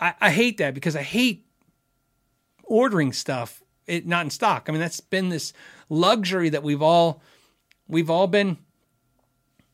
I, 0.00 0.14
I 0.20 0.30
hate 0.30 0.58
that 0.58 0.74
because 0.74 0.96
I 0.96 1.02
hate 1.02 1.46
ordering 2.64 3.12
stuff 3.12 3.62
it 3.86 4.06
not 4.06 4.24
in 4.24 4.30
stock. 4.30 4.66
I 4.68 4.72
mean, 4.72 4.80
that's 4.80 5.00
been 5.00 5.28
this 5.28 5.52
luxury 5.88 6.48
that 6.50 6.62
we've 6.62 6.82
all 6.82 7.22
we've 7.88 8.10
all 8.10 8.26
been 8.26 8.58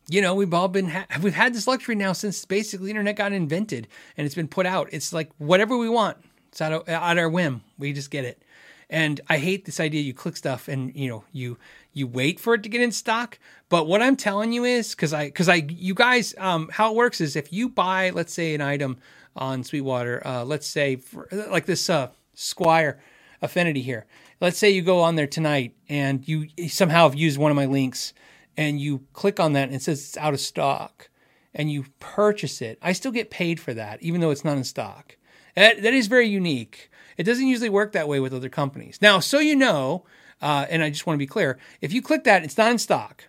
you 0.09 0.21
know 0.21 0.35
we've 0.35 0.55
all 0.55 0.69
been 0.69 0.89
ha- 0.89 1.07
we've 1.23 1.35
had 1.35 1.55
this 1.55 1.67
luxury 1.67 1.95
now 1.95 2.13
since 2.13 2.45
basically 2.45 2.87
the 2.87 2.91
internet 2.91 3.17
got 3.17 3.33
invented 3.33 3.89
and 4.17 4.25
it's 4.27 4.35
been 4.35 4.49
put 4.49 4.67
out. 4.67 4.89
It's 4.93 5.13
like 5.13 5.31
whatever 5.39 5.77
we 5.77 5.89
want 5.89 6.19
it's 6.49 6.61
out 6.61 6.73
of, 6.73 6.89
at 6.89 7.19
our 7.19 7.29
whim. 7.29 7.63
We 7.79 7.93
just 7.93 8.11
get 8.11 8.25
it. 8.25 8.43
And 8.91 9.21
i 9.29 9.37
hate 9.39 9.67
this 9.67 9.81
idea 9.81 10.01
you 10.01 10.15
click 10.15 10.37
stuff 10.37 10.67
and 10.67 10.95
you 10.97 11.09
know 11.09 11.25
you 11.33 11.59
you 11.93 12.07
wait 12.07 12.41
for 12.41 12.55
it 12.55 12.63
to 12.63 12.69
get 12.69 12.81
in 12.81 12.93
stock. 12.93 13.39
But 13.69 13.87
what 13.87 14.03
i'm 14.03 14.17
telling 14.17 14.53
you 14.53 14.65
is 14.65 14.95
because 14.95 15.13
i 15.13 15.27
because 15.27 15.49
i 15.49 15.57
you 15.69 15.95
guys 15.95 16.35
um 16.39 16.69
how 16.73 16.91
it 16.91 16.97
works 16.97 17.21
is 17.21 17.37
if 17.37 17.53
you 17.53 17.69
buy 17.69 18.11
let's 18.11 18.33
say 18.33 18.55
an 18.55 18.61
item 18.61 18.97
on 19.37 19.63
sweetwater 19.63 20.27
uh 20.27 20.45
let's 20.45 20.67
say 20.67 20.97
for, 20.97 21.29
like 21.51 21.67
this 21.67 21.89
uh 21.91 22.09
Squier 22.39 22.99
affinity 23.43 23.83
here. 23.83 24.07
Let's 24.41 24.59
say 24.59 24.71
you 24.71 24.83
go 24.83 25.01
on 25.01 25.17
there 25.17 25.27
tonight 25.27 25.75
and 25.89 26.27
you 26.27 26.49
somehow 26.69 27.09
have 27.09 27.17
used 27.17 27.37
one 27.37 27.51
of 27.51 27.57
my 27.57 27.67
links 27.67 28.15
and 28.59 28.81
you 28.81 29.07
click 29.13 29.39
on 29.39 29.53
that 29.53 29.69
and 29.69 29.75
it 29.75 29.83
says 29.83 30.01
it's 30.01 30.17
out 30.17 30.35
of 30.35 30.41
stock 30.41 31.09
and 31.55 31.71
you 31.71 31.85
purchase 32.01 32.61
it, 32.61 32.77
I 32.83 32.93
still 32.93 33.13
get 33.13 33.31
paid 33.31 33.61
for 33.61 33.73
that, 33.73 34.03
even 34.03 34.21
though 34.21 34.31
it's 34.31 34.45
not 34.45 34.59
in 34.59 34.65
stock. 34.65 35.17
That, 35.55 35.81
that 35.83 35.95
is 35.95 36.09
very 36.09 36.27
unique. 36.27 36.91
It 37.17 37.23
doesn't 37.23 37.47
usually 37.47 37.71
work 37.71 37.93
that 37.93 38.09
way 38.09 38.21
with 38.21 38.35
other 38.35 38.49
companies. 38.49 38.99
Now, 39.01 39.21
so 39.21 39.39
you 39.39 39.57
know, 39.57 40.05
uh, 40.43 40.67
and 40.69 40.83
I 40.83 40.91
just 40.91 41.07
want 41.07 41.15
to 41.15 41.19
be 41.19 41.27
clear, 41.27 41.57
if 41.81 41.93
you 41.93 42.03
click 42.03 42.25
that, 42.25 42.43
it's 42.43 42.59
not 42.59 42.73
in 42.73 42.79
stock. 42.79 43.25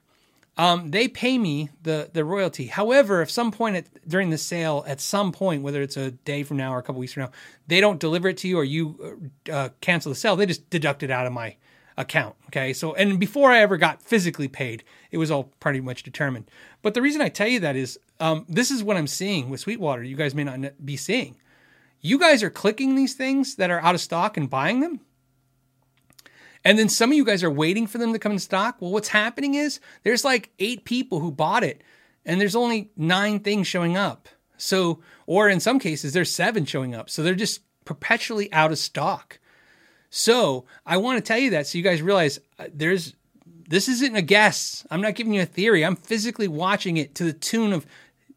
Um, 0.58 0.92
they 0.92 1.08
pay 1.08 1.38
me 1.38 1.70
the 1.84 2.10
the 2.12 2.26
royalty. 2.26 2.66
However, 2.66 3.22
if 3.22 3.32
some 3.32 3.50
point 3.50 3.78
at, 3.78 3.86
during 4.06 4.30
the 4.30 4.38
sale, 4.38 4.84
at 4.86 5.00
some 5.00 5.32
point, 5.32 5.64
whether 5.64 5.82
it's 5.82 5.96
a 5.96 6.12
day 6.12 6.44
from 6.44 6.58
now 6.58 6.74
or 6.74 6.80
a 6.80 6.84
couple 6.84 7.00
weeks 7.00 7.14
from 7.14 7.24
now, 7.24 7.32
they 7.68 7.80
don't 7.80 7.98
deliver 7.98 8.28
it 8.28 8.38
to 8.40 8.50
you 8.50 8.58
or 8.58 8.66
you 8.66 9.32
uh, 9.50 9.70
cancel 9.80 10.12
the 10.12 10.18
sale, 10.18 10.36
they 10.36 10.46
just 10.46 10.70
deduct 10.70 11.02
it 11.02 11.12
out 11.12 11.26
of 11.26 11.32
my 11.32 11.56
account. 12.00 12.36
Okay. 12.48 12.74
So, 12.74 12.96
and 12.96 13.20
before 13.20 13.52
I 13.52 13.60
ever 13.60 13.78
got 13.78 14.02
physically 14.02 14.48
paid, 14.48 14.84
it 15.12 15.20
was 15.20 15.30
all 15.30 15.52
pretty 15.60 15.82
much 15.82 16.02
determined. 16.02 16.50
But 16.82 16.96
the 16.96 17.02
reason 17.02 17.22
I 17.22 17.30
tell 17.30 17.48
you 17.48 17.60
that 17.60 17.76
is 17.76 18.00
um, 18.20 18.46
this 18.50 18.72
is 18.72 18.84
what 18.84 18.98
I'm 18.98 19.06
seeing 19.06 19.50
with 19.50 19.60
Sweetwater. 19.60 20.02
You 20.02 20.16
guys 20.16 20.34
may 20.34 20.46
not 20.46 20.84
be 20.84 20.98
seeing. 20.98 21.36
You 22.02 22.18
guys 22.18 22.42
are 22.42 22.50
clicking 22.50 22.96
these 22.96 23.14
things 23.14 23.56
that 23.56 23.70
are 23.70 23.82
out 23.82 23.94
of 23.94 24.02
stock 24.02 24.38
and 24.38 24.50
buying 24.50 24.80
them. 24.80 25.02
And 26.64 26.80
then 26.80 26.90
some 26.90 27.12
of 27.12 27.18
you 27.18 27.26
guys 27.26 27.44
are 27.44 27.52
waiting 27.52 27.88
for 27.88 27.98
them 27.98 28.14
to 28.14 28.20
come 28.20 28.32
in 28.32 28.40
stock. 28.40 28.78
Well, 28.80 28.92
what's 28.92 29.10
happening 29.10 29.56
is 29.56 29.80
there's 30.04 30.26
like 30.26 30.52
eight 30.60 30.86
people 30.86 31.20
who 31.20 31.32
bought 31.32 31.64
it 31.64 31.84
and 32.26 32.40
there's 32.40 32.56
only 32.56 32.92
nine 32.96 33.40
things 33.40 33.68
showing 33.68 33.98
up. 33.98 34.30
So, 34.58 35.02
or 35.26 35.50
in 35.50 35.60
some 35.60 35.80
cases, 35.80 36.14
there's 36.14 36.34
seven 36.34 36.66
showing 36.66 36.94
up. 36.96 37.10
So 37.10 37.24
they're 37.24 37.36
just 37.36 37.62
perpetually 37.86 38.52
out 38.54 38.72
of 38.72 38.78
stock. 38.78 39.39
So 40.10 40.66
I 40.86 40.98
want 40.98 41.18
to 41.18 41.28
tell 41.28 41.38
you 41.38 41.52
that 41.52 41.68
so 41.68 41.78
you 41.78 41.84
guys 41.84 42.02
realize 42.02 42.40
uh, 42.58 42.66
there's 42.74 43.16
this 43.68 43.88
isn't 43.88 44.16
a 44.16 44.22
guess. 44.22 44.86
I'm 44.90 45.02
not 45.02 45.16
giving 45.16 45.34
you 45.34 45.44
a 45.44 45.46
theory. 45.46 45.86
I'm 45.86 45.96
physically 45.96 46.48
watching 46.48 46.98
it 46.98 47.14
to 47.16 47.24
the 47.24 47.34
tune 47.34 47.72
of 47.72 47.86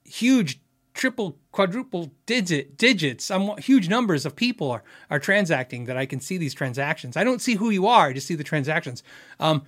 huge 0.04 0.60
triple, 0.92 1.38
quadruple 1.52 2.12
digit 2.26 2.76
digits. 2.76 3.30
I'm 3.30 3.56
huge 3.56 3.88
numbers 3.88 4.26
of 4.26 4.36
people 4.36 4.70
are 4.70 4.84
are 5.10 5.18
transacting 5.18 5.86
that 5.86 5.96
I 5.96 6.06
can 6.06 6.20
see 6.20 6.36
these 6.36 6.54
transactions. 6.54 7.16
I 7.16 7.24
don't 7.24 7.40
see 7.40 7.54
who 7.54 7.70
you 7.70 7.86
are. 7.86 8.08
I 8.08 8.12
just 8.12 8.26
see 8.26 8.34
the 8.34 8.44
transactions. 8.44 9.02
Um, 9.40 9.62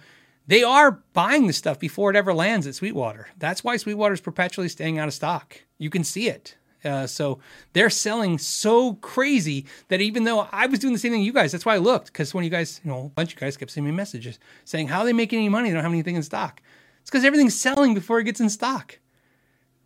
they 0.47 0.63
are 0.63 1.03
buying 1.15 1.47
the 1.47 1.55
stuff 1.55 1.79
before 1.79 2.11
it 2.11 2.17
ever 2.17 2.35
lands 2.35 2.67
at 2.67 2.75
Sweetwater. 2.75 3.29
That's 3.39 3.65
why 3.65 3.79
Sweetwater 3.79 4.13
is 4.13 4.21
perpetually 4.21 4.69
staying 4.69 4.99
out 4.99 5.09
of 5.09 5.15
stock. 5.15 5.63
You 5.79 5.89
can 5.89 6.05
see 6.05 6.29
it. 6.29 6.57
Uh, 6.85 7.07
so 7.07 7.39
they're 7.73 7.91
selling 7.91 8.39
so 8.39 8.95
crazy 8.95 9.67
that 9.89 10.01
even 10.01 10.25
though 10.25 10.49
I 10.53 10.67
was 10.67 10.79
doing 10.79 10.93
the 10.93 10.99
same 10.99 11.13
thing 11.13 11.23
you 11.23 11.33
guys, 11.33 11.53
that's 11.53 11.65
why 11.65 11.75
I 11.75 11.79
looked 11.79 12.07
because 12.07 12.35
when 12.35 12.45
you 12.45 12.51
guys, 12.51 12.81
you 12.85 12.91
know, 12.91 13.07
a 13.07 13.09
bunch 13.09 13.33
of 13.33 13.41
guys 13.41 13.57
kept 13.57 13.71
sending 13.71 13.93
me 13.93 13.97
messages 13.97 14.39
saying 14.65 14.89
how 14.89 15.05
they 15.05 15.13
making 15.13 15.39
any 15.39 15.49
money? 15.49 15.71
They 15.71 15.75
don't 15.75 15.83
have 15.83 15.93
anything 15.93 16.17
in 16.17 16.23
stock. 16.23 16.61
It's 17.01 17.11
because 17.11 17.25
everything's 17.25 17.59
selling 17.59 17.95
before 17.95 18.19
it 18.21 18.25
gets 18.25 18.41
in 18.41 18.51
stock. 18.51 18.99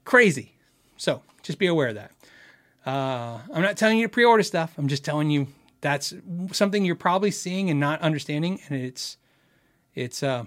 Crazy. 0.04 0.54
So 0.96 1.22
just 1.42 1.58
be 1.58 1.66
aware 1.66 1.88
of 1.88 1.94
that. 1.94 2.12
Uh, 2.86 3.40
I'm 3.52 3.62
not 3.62 3.76
telling 3.76 3.98
you 3.98 4.06
to 4.06 4.08
pre-order 4.08 4.42
stuff. 4.42 4.74
I'm 4.78 4.88
just 4.88 5.04
telling 5.04 5.30
you 5.30 5.48
that's 5.80 6.14
something 6.52 6.84
you're 6.84 6.94
probably 6.94 7.30
seeing 7.30 7.70
and 7.70 7.78
not 7.78 8.00
understanding, 8.00 8.60
and 8.68 8.80
it's 8.80 9.16
it's 9.94 10.22
uh, 10.22 10.44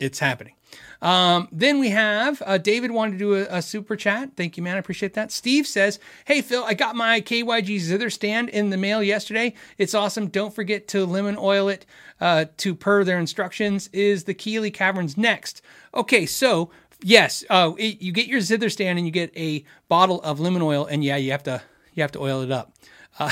it's 0.00 0.18
happening. 0.18 0.54
Um, 1.00 1.48
then 1.52 1.78
we 1.78 1.90
have 1.90 2.42
uh, 2.46 2.58
David 2.58 2.90
wanted 2.90 3.12
to 3.12 3.18
do 3.18 3.34
a, 3.34 3.58
a, 3.58 3.62
super 3.62 3.94
chat. 3.94 4.30
Thank 4.36 4.56
you, 4.56 4.62
man. 4.62 4.76
I 4.76 4.78
appreciate 4.78 5.14
that. 5.14 5.30
Steve 5.30 5.66
says, 5.66 5.98
Hey, 6.24 6.40
Phil, 6.40 6.64
I 6.64 6.74
got 6.74 6.96
my 6.96 7.20
KYG 7.20 7.78
Zither 7.78 8.10
stand 8.10 8.48
in 8.48 8.70
the 8.70 8.76
mail 8.76 9.02
yesterday. 9.02 9.54
It's 9.78 9.94
awesome. 9.94 10.28
Don't 10.28 10.54
forget 10.54 10.88
to 10.88 11.04
lemon 11.04 11.36
oil 11.38 11.68
it 11.68 11.86
uh, 12.20 12.46
to 12.56 12.74
per 12.74 13.04
their 13.04 13.18
instructions. 13.18 13.88
Is 13.92 14.24
the 14.24 14.34
Keeley 14.34 14.70
Caverns 14.70 15.16
next? 15.16 15.62
Okay, 15.94 16.26
so 16.26 16.70
yes, 17.02 17.44
uh, 17.50 17.72
it, 17.78 18.00
you 18.00 18.10
get 18.10 18.26
your 18.26 18.40
Zither 18.40 18.70
stand 18.70 18.98
and 18.98 19.06
you 19.06 19.12
get 19.12 19.36
a 19.36 19.64
bottle 19.88 20.22
of 20.22 20.40
lemon 20.40 20.62
oil, 20.62 20.86
and 20.86 21.04
yeah, 21.04 21.16
you 21.16 21.30
have 21.32 21.42
to 21.44 21.62
you 21.92 22.02
have 22.02 22.12
to 22.12 22.20
oil 22.20 22.42
it 22.42 22.50
up. 22.50 22.72
Uh, 23.16 23.30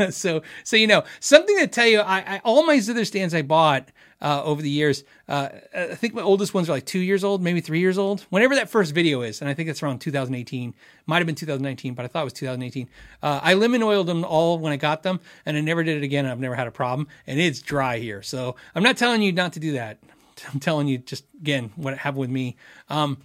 so 0.10 0.42
so 0.64 0.76
you 0.76 0.86
know 0.86 1.04
something 1.20 1.58
to 1.58 1.66
tell 1.66 1.86
you. 1.86 2.00
I, 2.00 2.18
I 2.36 2.40
all 2.44 2.64
my 2.64 2.76
Zither 2.76 3.06
stands 3.06 3.34
I 3.34 3.42
bought 3.42 3.90
uh, 4.20 4.42
over 4.44 4.60
the 4.62 4.70
years. 4.70 5.04
Uh, 5.28 5.48
I 5.74 5.94
think 5.94 6.14
my 6.14 6.22
oldest 6.22 6.54
ones 6.54 6.68
are 6.68 6.72
like 6.72 6.86
two 6.86 6.98
years 6.98 7.24
old, 7.24 7.42
maybe 7.42 7.60
three 7.60 7.80
years 7.80 7.98
old. 7.98 8.22
Whenever 8.30 8.54
that 8.54 8.68
first 8.68 8.94
video 8.94 9.22
is, 9.22 9.40
and 9.40 9.48
I 9.48 9.54
think 9.54 9.68
it's 9.68 9.82
around 9.82 10.00
2018. 10.00 10.74
Might 11.06 11.18
have 11.18 11.26
been 11.26 11.34
2019, 11.34 11.94
but 11.94 12.04
I 12.04 12.08
thought 12.08 12.22
it 12.22 12.24
was 12.24 12.32
2018. 12.34 12.88
Uh, 13.22 13.40
I 13.42 13.54
lemon 13.54 13.82
oiled 13.82 14.06
them 14.06 14.24
all 14.24 14.58
when 14.58 14.72
I 14.72 14.76
got 14.76 15.02
them, 15.02 15.20
and 15.46 15.56
I 15.56 15.60
never 15.60 15.82
did 15.82 15.96
it 15.96 16.04
again. 16.04 16.26
I've 16.26 16.40
never 16.40 16.54
had 16.54 16.66
a 16.66 16.72
problem, 16.72 17.08
and 17.26 17.40
it's 17.40 17.60
dry 17.60 17.98
here. 17.98 18.22
So 18.22 18.56
I'm 18.74 18.82
not 18.82 18.96
telling 18.96 19.22
you 19.22 19.32
not 19.32 19.54
to 19.54 19.60
do 19.60 19.72
that. 19.72 19.98
I'm 20.52 20.60
telling 20.60 20.88
you 20.88 20.98
just 20.98 21.24
again 21.40 21.70
what 21.76 21.96
happened 21.96 22.20
with 22.20 22.30
me. 22.30 22.56
Um, 22.88 23.18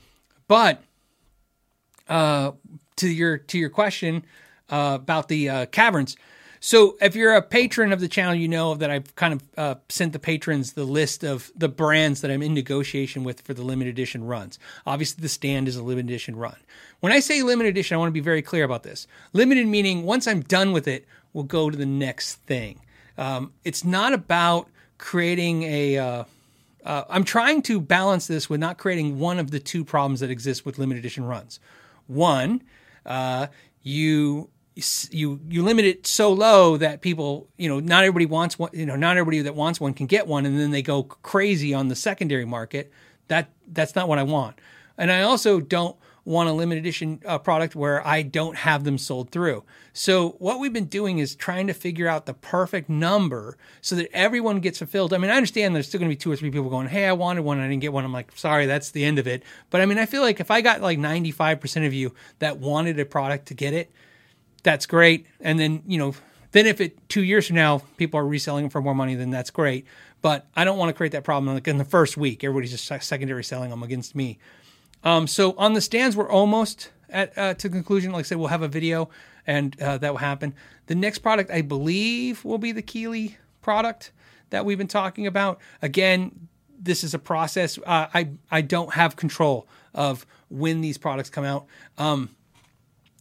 but 0.47 0.81
uh, 2.07 2.51
to 2.97 3.07
your 3.07 3.37
to 3.37 3.57
your 3.57 3.69
question 3.69 4.25
uh, 4.69 4.97
about 5.01 5.27
the 5.27 5.49
uh, 5.49 5.65
caverns. 5.67 6.15
So 6.65 6.97
if 6.99 7.15
you're 7.15 7.35
a 7.35 7.43
patron 7.43 7.93
of 7.93 7.99
the 7.99 8.07
channel, 8.07 8.33
you 8.33 8.47
know 8.47 8.73
that 8.73 8.89
I've 8.89 9.15
kind 9.15 9.35
of 9.35 9.43
uh, 9.55 9.75
sent 9.87 10.13
the 10.13 10.19
patrons 10.19 10.73
the 10.73 10.83
list 10.83 11.23
of 11.23 11.51
the 11.55 11.69
brands 11.69 12.21
that 12.21 12.31
I'm 12.31 12.41
in 12.41 12.55
negotiation 12.55 13.23
with 13.23 13.41
for 13.41 13.53
the 13.53 13.61
limited 13.61 13.91
edition 13.91 14.23
runs. 14.23 14.57
Obviously, 14.83 15.21
the 15.21 15.29
stand 15.29 15.67
is 15.67 15.75
a 15.75 15.83
limited 15.83 16.09
edition 16.09 16.35
run. 16.35 16.55
When 17.01 17.13
I 17.13 17.19
say 17.19 17.43
limited 17.43 17.69
edition, 17.69 17.93
I 17.93 17.99
want 17.99 18.07
to 18.07 18.13
be 18.13 18.19
very 18.19 18.41
clear 18.41 18.63
about 18.63 18.81
this. 18.81 19.05
Limited 19.31 19.67
meaning 19.67 20.05
once 20.05 20.27
I'm 20.27 20.41
done 20.41 20.71
with 20.71 20.87
it, 20.87 21.05
we'll 21.33 21.43
go 21.43 21.69
to 21.69 21.77
the 21.77 21.85
next 21.85 22.37
thing. 22.47 22.81
Um, 23.15 23.53
it's 23.63 23.83
not 23.83 24.13
about 24.13 24.67
creating 24.97 25.61
a. 25.61 25.99
Uh, 25.99 26.23
uh, 26.83 27.03
I'm 27.11 27.25
trying 27.25 27.61
to 27.63 27.79
balance 27.79 28.25
this 28.25 28.49
with 28.49 28.59
not 28.59 28.79
creating 28.79 29.19
one 29.19 29.37
of 29.37 29.51
the 29.51 29.59
two 29.59 29.85
problems 29.85 30.19
that 30.21 30.31
exist 30.31 30.65
with 30.65 30.79
limited 30.79 31.01
edition 31.01 31.25
runs. 31.25 31.59
One, 32.07 32.63
uh, 33.05 33.47
you 33.83 34.49
you 34.75 35.39
you 35.47 35.63
limit 35.63 35.85
it 35.85 36.05
so 36.05 36.33
low 36.33 36.75
that 36.75 37.01
people 37.01 37.47
you 37.57 37.69
know 37.69 37.79
not 37.79 38.03
everybody 38.03 38.25
wants 38.25 38.59
one 38.59 38.69
you 38.73 38.85
know 38.85 38.97
not 38.97 39.15
everybody 39.15 39.41
that 39.41 39.55
wants 39.55 39.79
one 39.79 39.93
can 39.93 40.05
get 40.05 40.27
one 40.27 40.45
and 40.45 40.59
then 40.59 40.71
they 40.71 40.81
go 40.81 41.03
crazy 41.03 41.73
on 41.73 41.87
the 41.87 41.95
secondary 41.95 42.45
market. 42.45 42.91
That 43.29 43.49
that's 43.67 43.95
not 43.95 44.09
what 44.09 44.19
i 44.19 44.23
want. 44.23 44.59
And 44.97 45.11
i 45.11 45.21
also 45.21 45.61
don't 45.61 45.95
want 46.25 46.49
a 46.49 46.51
limited 46.51 46.79
edition 46.79 47.21
uh, 47.25 47.37
product 47.37 47.73
where 47.73 48.05
i 48.05 48.21
don't 48.21 48.57
have 48.57 48.83
them 48.83 48.97
sold 48.97 49.29
through. 49.29 49.63
So 49.93 50.31
what 50.39 50.59
we've 50.59 50.73
been 50.73 50.85
doing 50.85 51.19
is 51.19 51.35
trying 51.35 51.67
to 51.67 51.73
figure 51.73 52.09
out 52.09 52.25
the 52.25 52.33
perfect 52.33 52.89
number 52.89 53.57
so 53.79 53.95
that 53.95 54.09
everyone 54.11 54.59
gets 54.59 54.79
fulfilled. 54.79 55.13
I 55.13 55.19
mean 55.19 55.31
i 55.31 55.37
understand 55.37 55.73
there's 55.73 55.87
still 55.87 55.99
going 55.99 56.09
to 56.09 56.15
be 56.15 56.19
two 56.19 56.33
or 56.33 56.35
three 56.35 56.51
people 56.51 56.69
going 56.69 56.87
hey 56.87 57.07
i 57.07 57.13
wanted 57.13 57.45
one 57.45 57.59
i 57.59 57.67
didn't 57.69 57.81
get 57.81 57.93
one. 57.93 58.03
I'm 58.03 58.11
like 58.11 58.33
sorry 58.35 58.65
that's 58.65 58.91
the 58.91 59.05
end 59.05 59.19
of 59.19 59.27
it. 59.27 59.43
But 59.69 59.79
i 59.79 59.85
mean 59.85 59.99
i 59.99 60.05
feel 60.05 60.21
like 60.21 60.41
if 60.41 60.51
i 60.51 60.59
got 60.59 60.81
like 60.81 60.99
95% 60.99 61.87
of 61.87 61.93
you 61.93 62.13
that 62.39 62.57
wanted 62.57 62.99
a 62.99 63.05
product 63.05 63.45
to 63.47 63.53
get 63.53 63.73
it 63.73 63.89
that's 64.65 64.85
great. 64.85 65.27
And 65.39 65.57
then, 65.57 65.83
you 65.85 65.97
know, 65.97 66.15
then 66.51 66.65
if 66.65 66.81
it 66.81 67.07
two 67.07 67.23
years 67.23 67.47
from 67.47 67.55
now 67.55 67.83
people 67.97 68.19
are 68.19 68.27
reselling 68.27 68.65
them 68.65 68.69
for 68.71 68.81
more 68.81 68.95
money, 68.95 69.15
then 69.15 69.29
that's 69.29 69.51
great. 69.51 69.85
But 70.21 70.47
I 70.55 70.65
don't 70.65 70.77
want 70.77 70.89
to 70.89 70.93
create 70.93 71.11
that 71.13 71.23
problem 71.23 71.53
like 71.53 71.67
in 71.67 71.77
the 71.77 71.85
first 71.85 72.17
week. 72.17 72.43
Everybody's 72.43 72.71
just 72.71 73.05
secondary 73.05 73.43
selling 73.43 73.69
them 73.69 73.83
against 73.83 74.15
me. 74.15 74.39
Um, 75.03 75.27
so 75.27 75.53
on 75.57 75.73
the 75.73 75.81
stands, 75.81 76.17
we're 76.17 76.29
almost 76.29 76.89
at 77.09 77.37
uh, 77.37 77.53
to 77.53 77.69
conclusion. 77.69 78.11
Like 78.11 78.21
I 78.21 78.23
said, 78.23 78.39
we'll 78.39 78.47
have 78.47 78.63
a 78.63 78.67
video 78.67 79.09
and 79.45 79.79
uh, 79.79 79.99
that 79.99 80.11
will 80.11 80.17
happen. 80.17 80.55
The 80.87 80.95
next 80.95 81.19
product, 81.19 81.51
I 81.51 81.61
believe, 81.61 82.43
will 82.43 82.57
be 82.57 82.71
the 82.71 82.81
Keeley 82.81 83.37
product 83.61 84.11
that 84.49 84.65
we've 84.65 84.77
been 84.79 84.87
talking 84.87 85.27
about. 85.27 85.59
Again, 85.83 86.47
this 86.79 87.03
is 87.03 87.13
a 87.13 87.19
process. 87.19 87.77
Uh, 87.77 88.07
I 88.13 88.29
I 88.49 88.61
don't 88.61 88.93
have 88.93 89.15
control 89.15 89.67
of 89.93 90.25
when 90.49 90.81
these 90.81 90.97
products 90.97 91.29
come 91.29 91.45
out. 91.45 91.67
Um, 91.99 92.29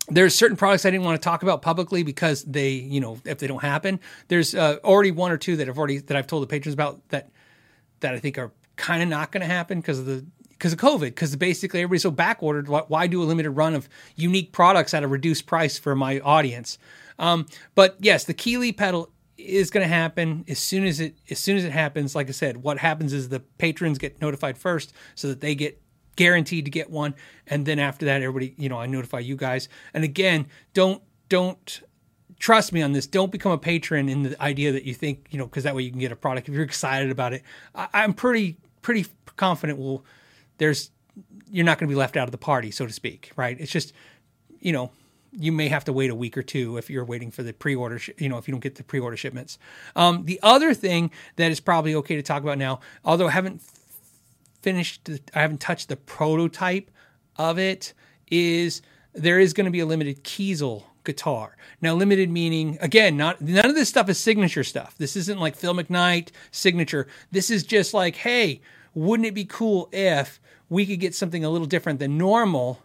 there's 0.08 0.34
certain 0.34 0.56
products 0.56 0.84
I 0.84 0.90
didn't 0.90 1.04
want 1.04 1.20
to 1.20 1.24
talk 1.24 1.42
about 1.42 1.62
publicly 1.62 2.02
because 2.02 2.42
they, 2.44 2.70
you 2.70 3.00
know, 3.00 3.18
if 3.24 3.38
they 3.38 3.46
don't 3.46 3.62
happen, 3.62 4.00
there's 4.28 4.54
uh, 4.54 4.76
already 4.84 5.10
one 5.10 5.30
or 5.30 5.38
two 5.38 5.56
that 5.56 5.66
have 5.66 5.78
already 5.78 5.98
that 5.98 6.16
I've 6.16 6.26
told 6.26 6.42
the 6.42 6.46
patrons 6.46 6.74
about 6.74 7.06
that 7.08 7.30
that 8.00 8.14
I 8.14 8.18
think 8.18 8.38
are 8.38 8.52
kind 8.76 9.02
of 9.02 9.08
not 9.08 9.32
going 9.32 9.40
to 9.40 9.46
happen 9.46 9.80
because 9.80 9.98
of 9.98 10.06
the 10.06 10.24
because 10.50 10.72
of 10.72 10.78
COVID. 10.78 11.00
Because 11.00 11.34
basically 11.36 11.80
everybody's 11.80 12.02
so 12.02 12.10
back 12.10 12.42
ordered. 12.42 12.68
Why, 12.68 12.82
why, 12.88 13.06
do 13.06 13.22
a 13.22 13.24
limited 13.24 13.50
run 13.50 13.74
of 13.74 13.88
unique 14.16 14.52
products 14.52 14.94
at 14.94 15.02
a 15.02 15.08
reduced 15.08 15.46
price 15.46 15.78
for 15.78 15.94
my 15.94 16.20
audience? 16.20 16.78
Um, 17.18 17.46
but 17.74 17.96
yes, 18.00 18.24
the 18.24 18.34
Keeley 18.34 18.72
pedal 18.72 19.10
is 19.36 19.70
going 19.70 19.82
to 19.82 19.92
happen 19.92 20.44
as 20.48 20.58
soon 20.58 20.84
as 20.84 21.00
it 21.00 21.16
as 21.30 21.38
soon 21.38 21.56
as 21.56 21.64
it 21.64 21.72
happens. 21.72 22.14
Like 22.14 22.28
I 22.28 22.32
said, 22.32 22.58
what 22.58 22.78
happens 22.78 23.12
is 23.12 23.28
the 23.28 23.40
patrons 23.40 23.98
get 23.98 24.20
notified 24.20 24.58
first 24.58 24.92
so 25.14 25.28
that 25.28 25.40
they 25.40 25.54
get 25.54 25.80
guaranteed 26.16 26.64
to 26.64 26.70
get 26.70 26.90
one. 26.90 27.14
And 27.46 27.66
then 27.66 27.78
after 27.78 28.06
that, 28.06 28.22
everybody, 28.22 28.54
you 28.56 28.68
know, 28.68 28.78
I 28.78 28.86
notify 28.86 29.20
you 29.20 29.36
guys. 29.36 29.68
And 29.92 30.04
again, 30.04 30.46
don't 30.72 31.02
don't 31.28 31.82
trust 32.38 32.72
me 32.72 32.82
on 32.82 32.92
this. 32.92 33.06
Don't 33.06 33.32
become 33.32 33.52
a 33.52 33.58
patron 33.58 34.08
in 34.08 34.22
the 34.22 34.42
idea 34.42 34.72
that 34.72 34.84
you 34.84 34.94
think, 34.94 35.26
you 35.30 35.38
know, 35.38 35.46
because 35.46 35.64
that 35.64 35.74
way 35.74 35.82
you 35.82 35.90
can 35.90 36.00
get 36.00 36.12
a 36.12 36.16
product. 36.16 36.48
If 36.48 36.54
you're 36.54 36.64
excited 36.64 37.10
about 37.10 37.32
it, 37.32 37.42
I, 37.74 38.04
am 38.04 38.12
pretty 38.12 38.56
pretty 38.82 39.06
confident. 39.36 39.78
Well, 39.78 40.04
there's 40.58 40.90
you're 41.50 41.64
not 41.64 41.78
going 41.78 41.88
to 41.88 41.92
be 41.92 41.98
left 41.98 42.16
out 42.16 42.26
of 42.28 42.32
the 42.32 42.38
party, 42.38 42.70
so 42.70 42.86
to 42.86 42.92
speak, 42.92 43.30
right? 43.36 43.56
It's 43.60 43.70
just, 43.70 43.92
you 44.60 44.72
know, 44.72 44.90
you 45.32 45.52
may 45.52 45.68
have 45.68 45.84
to 45.84 45.92
wait 45.92 46.10
a 46.10 46.14
week 46.14 46.36
or 46.36 46.42
two 46.42 46.76
if 46.76 46.90
you're 46.90 47.04
waiting 47.04 47.30
for 47.30 47.42
the 47.42 47.52
pre-order, 47.52 47.98
sh- 47.98 48.10
you 48.18 48.28
know, 48.28 48.38
if 48.38 48.48
you 48.48 48.52
don't 48.52 48.60
get 48.60 48.76
the 48.76 48.84
pre-order 48.84 49.16
shipments. 49.16 49.58
Um, 49.96 50.24
the 50.24 50.40
other 50.42 50.74
thing 50.74 51.10
that 51.36 51.50
is 51.50 51.60
probably 51.60 51.94
okay 51.96 52.16
to 52.16 52.22
talk 52.22 52.42
about 52.42 52.58
now, 52.58 52.80
although 53.04 53.28
I 53.28 53.32
haven't 53.32 53.62
finished, 54.64 55.10
I 55.34 55.42
haven't 55.42 55.60
touched 55.60 55.90
the 55.90 55.96
prototype 55.96 56.90
of 57.36 57.58
it, 57.58 57.92
is 58.30 58.80
there 59.12 59.38
is 59.38 59.52
going 59.52 59.66
to 59.66 59.70
be 59.70 59.80
a 59.80 59.86
limited 59.86 60.24
Kiesel 60.24 60.84
guitar. 61.04 61.54
Now, 61.82 61.94
limited 61.94 62.30
meaning 62.30 62.78
again, 62.80 63.14
not 63.18 63.42
none 63.42 63.66
of 63.66 63.74
this 63.74 63.90
stuff 63.90 64.08
is 64.08 64.18
signature 64.18 64.64
stuff. 64.64 64.96
This 64.96 65.16
isn't 65.16 65.38
like 65.38 65.54
Phil 65.54 65.74
McKnight 65.74 66.30
signature. 66.50 67.06
This 67.30 67.50
is 67.50 67.62
just 67.62 67.92
like, 67.92 68.16
hey, 68.16 68.62
wouldn't 68.94 69.26
it 69.26 69.34
be 69.34 69.44
cool 69.44 69.90
if 69.92 70.40
we 70.70 70.86
could 70.86 70.98
get 70.98 71.14
something 71.14 71.44
a 71.44 71.50
little 71.50 71.66
different 71.66 71.98
than 71.98 72.16
normal 72.16 72.80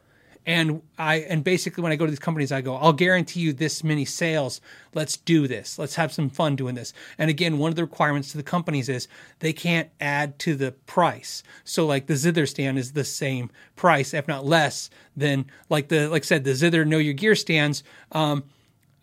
and 0.45 0.81
I 0.97 1.17
and 1.17 1.43
basically 1.43 1.83
when 1.83 1.91
I 1.91 1.95
go 1.95 2.05
to 2.05 2.11
these 2.11 2.19
companies, 2.19 2.51
I 2.51 2.61
go, 2.61 2.75
I'll 2.75 2.93
guarantee 2.93 3.41
you 3.41 3.53
this 3.53 3.83
many 3.83 4.05
sales. 4.05 4.61
Let's 4.93 5.17
do 5.17 5.47
this. 5.47 5.77
Let's 5.77 5.95
have 5.95 6.11
some 6.11 6.29
fun 6.29 6.55
doing 6.55 6.75
this. 6.75 6.93
And 7.17 7.29
again, 7.29 7.57
one 7.57 7.69
of 7.69 7.75
the 7.75 7.83
requirements 7.83 8.31
to 8.31 8.37
the 8.37 8.43
companies 8.43 8.89
is 8.89 9.07
they 9.39 9.53
can't 9.53 9.89
add 9.99 10.39
to 10.39 10.55
the 10.55 10.71
price. 10.71 11.43
So 11.63 11.85
like 11.85 12.07
the 12.07 12.15
Zither 12.15 12.47
stand 12.47 12.79
is 12.79 12.93
the 12.93 13.03
same 13.03 13.51
price, 13.75 14.13
if 14.13 14.27
not 14.27 14.45
less 14.45 14.89
than 15.15 15.45
like 15.69 15.89
the 15.89 16.07
like 16.09 16.23
I 16.23 16.25
said 16.25 16.43
the 16.43 16.55
Zither 16.55 16.85
Know 16.85 16.97
Your 16.97 17.13
Gear 17.13 17.35
stands. 17.35 17.83
Um, 18.11 18.45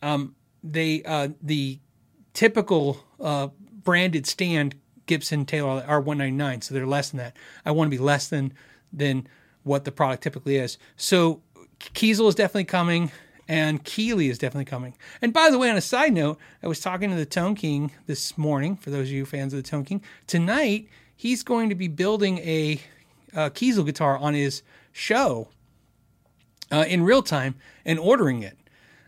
um, 0.02 0.34
they 0.64 1.02
uh, 1.04 1.28
the 1.42 1.78
typical 2.32 3.04
uh, 3.20 3.48
branded 3.84 4.26
stand 4.26 4.74
Gibson 5.06 5.46
Taylor 5.46 5.84
are 5.86 6.00
199 6.00 6.62
so 6.62 6.74
they're 6.74 6.86
less 6.86 7.10
than 7.10 7.18
that. 7.18 7.36
I 7.64 7.70
want 7.70 7.90
to 7.90 7.96
be 7.96 8.02
less 8.02 8.28
than 8.28 8.52
than 8.92 9.28
what 9.66 9.84
the 9.84 9.92
product 9.92 10.22
typically 10.22 10.56
is. 10.56 10.78
So 10.96 11.42
Kiesel 11.80 12.28
is 12.28 12.34
definitely 12.36 12.64
coming 12.64 13.10
and 13.48 13.82
Keeley 13.84 14.28
is 14.28 14.38
definitely 14.38 14.64
coming. 14.64 14.94
And 15.20 15.32
by 15.32 15.50
the 15.50 15.58
way, 15.58 15.68
on 15.68 15.76
a 15.76 15.80
side 15.80 16.12
note, 16.12 16.38
I 16.62 16.68
was 16.68 16.80
talking 16.80 17.10
to 17.10 17.16
the 17.16 17.26
Tone 17.26 17.54
King 17.54 17.90
this 18.06 18.38
morning. 18.38 18.76
For 18.76 18.90
those 18.90 19.08
of 19.08 19.12
you 19.12 19.26
fans 19.26 19.52
of 19.52 19.62
the 19.62 19.68
Tone 19.68 19.84
King, 19.84 20.02
tonight 20.26 20.88
he's 21.16 21.42
going 21.42 21.68
to 21.68 21.74
be 21.74 21.88
building 21.88 22.38
a, 22.38 22.80
uh 23.34 23.50
Kiesel 23.50 23.84
guitar 23.84 24.16
on 24.16 24.34
his 24.34 24.62
show 24.92 25.48
uh, 26.70 26.84
in 26.86 27.02
real 27.02 27.22
time 27.22 27.56
and 27.84 27.98
ordering 27.98 28.42
it. 28.42 28.56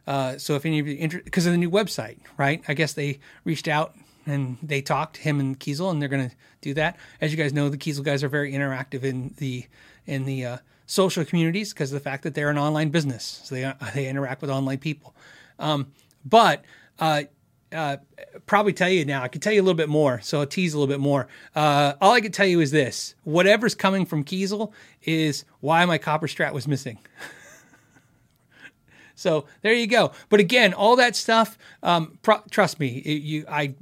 Uh, 0.07 0.39
so 0.39 0.55
if 0.55 0.67
any 0.67 0.81
of 0.81 0.89
you 0.89 1.09
because 1.23 1.47
of 1.47 1.53
the 1.53 1.59
new 1.59 1.71
website, 1.71 2.19
right? 2.37 2.63
I 2.67 2.75
guess 2.75 2.95
they 2.95 3.21
reached 3.45 3.69
out 3.69 3.95
and 4.27 4.59
they 4.63 4.83
talked 4.83 5.19
him 5.19 5.41
and 5.41 5.59
Kiesel, 5.59 5.91
and 5.91 6.01
they're 6.01 6.09
going 6.09 6.31
to 6.31 6.37
do 6.61 6.75
that. 6.75 6.97
As 7.21 7.31
you 7.31 7.37
guys 7.37 7.53
know, 7.53 7.69
the 7.69 7.79
Kiesel 7.79 8.05
guys 8.05 8.23
are 8.23 8.29
very 8.29 8.53
interactive 8.53 9.03
in 9.03 9.35
the 9.39 9.67
in 10.09 10.25
the 10.25 10.45
uh, 10.45 10.59
social 10.87 11.25
communities 11.25 11.73
because 11.73 11.93
of 11.93 12.03
the 12.03 12.11
fact 12.11 12.25
that 12.25 12.35
they're 12.35 12.51
an 12.51 12.59
online 12.59 12.89
business, 12.89 13.43
so 13.45 13.55
they 13.55 13.73
they 13.95 14.09
interact 14.09 14.41
with 14.41 14.51
online 14.51 14.79
people. 14.79 15.15
Um, 15.59 15.93
but 16.25 16.65
uh, 16.99 17.25
uh, 17.73 17.99
probably 18.47 18.73
tell 18.73 18.89
you 18.89 19.05
now. 19.05 19.23
I 19.23 19.29
can 19.29 19.41
tell 19.41 19.53
you 19.53 19.61
a 19.61 19.63
little 19.65 19.77
bit 19.77 19.89
more, 19.89 20.21
so 20.23 20.41
I'll 20.41 20.47
tease 20.47 20.75
a 20.75 20.79
little 20.79 20.93
bit 20.93 21.01
more. 21.01 21.29
Uh, 21.55 21.93
all 22.01 22.13
I 22.13 22.21
can 22.21 22.33
tell 22.33 22.47
you 22.47 22.61
is 22.61 22.71
this: 22.71 23.15
whatever's 23.25 23.75
coming 23.75 24.07
from 24.07 24.25
Kiesel 24.25 24.73
is 25.03 25.45
why 25.61 25.85
my 25.85 25.99
copper 25.99 26.27
strat 26.27 26.53
was 26.53 26.67
missing. 26.67 26.99
So 29.15 29.47
there 29.63 29.73
you 29.73 29.89
go. 29.89 30.13
But 30.29 30.39
again, 30.39 30.73
all 30.73 30.95
that 30.95 31.17
stuff, 31.17 31.59
um, 31.83 32.21
pro- 32.23 32.41
trust 32.53 32.79
me, 32.79 32.99
it, 32.99 33.21
you, 33.21 33.45
I 33.51 33.75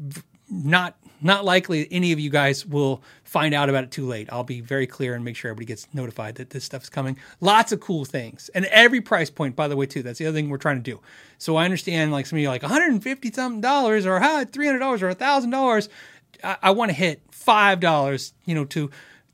not 0.49 0.97
not 1.21 1.45
likely 1.45 1.89
any 1.91 2.13
of 2.13 2.21
you 2.21 2.31
guys 2.31 2.67
will 2.67 3.03
find 3.25 3.55
out 3.55 3.69
about 3.69 3.85
it 3.85 3.91
too 3.91 4.07
late. 4.07 4.29
I'll 4.31 4.45
be 4.45 4.61
very 4.61 4.87
clear 4.87 5.15
and 5.15 5.25
make 5.25 5.37
sure 5.37 5.51
everybody 5.51 5.67
gets 5.67 5.89
notified 5.93 6.37
that 6.37 6.51
this 6.51 6.65
stuff 6.65 6.85
is 6.85 6.89
coming. 6.89 7.19
Lots 7.41 7.73
of 7.73 7.81
cool 7.81 8.05
things, 8.05 8.51
and 8.55 8.65
every 8.67 9.01
price 9.01 9.31
point, 9.31 9.57
by 9.57 9.69
the 9.69 9.77
way, 9.77 9.87
too. 9.87 10.03
That's 10.03 10.19
the 10.19 10.27
other 10.27 10.37
thing 10.37 10.49
we're 10.49 10.59
trying 10.59 10.77
to 10.77 10.83
do. 10.83 11.01
So 11.39 11.57
I 11.57 11.65
understand, 11.65 12.13
like 12.13 12.27
some 12.27 12.39
of 12.39 12.43
you, 12.43 12.49
like 12.49 12.63
150 12.63 13.33
something 13.33 13.61
dollars 13.61 14.07
or 14.07 14.21
huh, 14.21 14.45
300 14.51 14.79
dollars 14.79 15.03
or 15.03 15.13
thousand 15.15 15.51
dollars. 15.51 15.89
I, 16.43 16.57
I 16.63 16.71
want 16.71 16.91
to 16.91 16.97
hit 16.97 17.23
five 17.31 17.81
dollars, 17.81 18.35
you 18.45 18.55
know, 18.55 18.65
to 18.67 18.91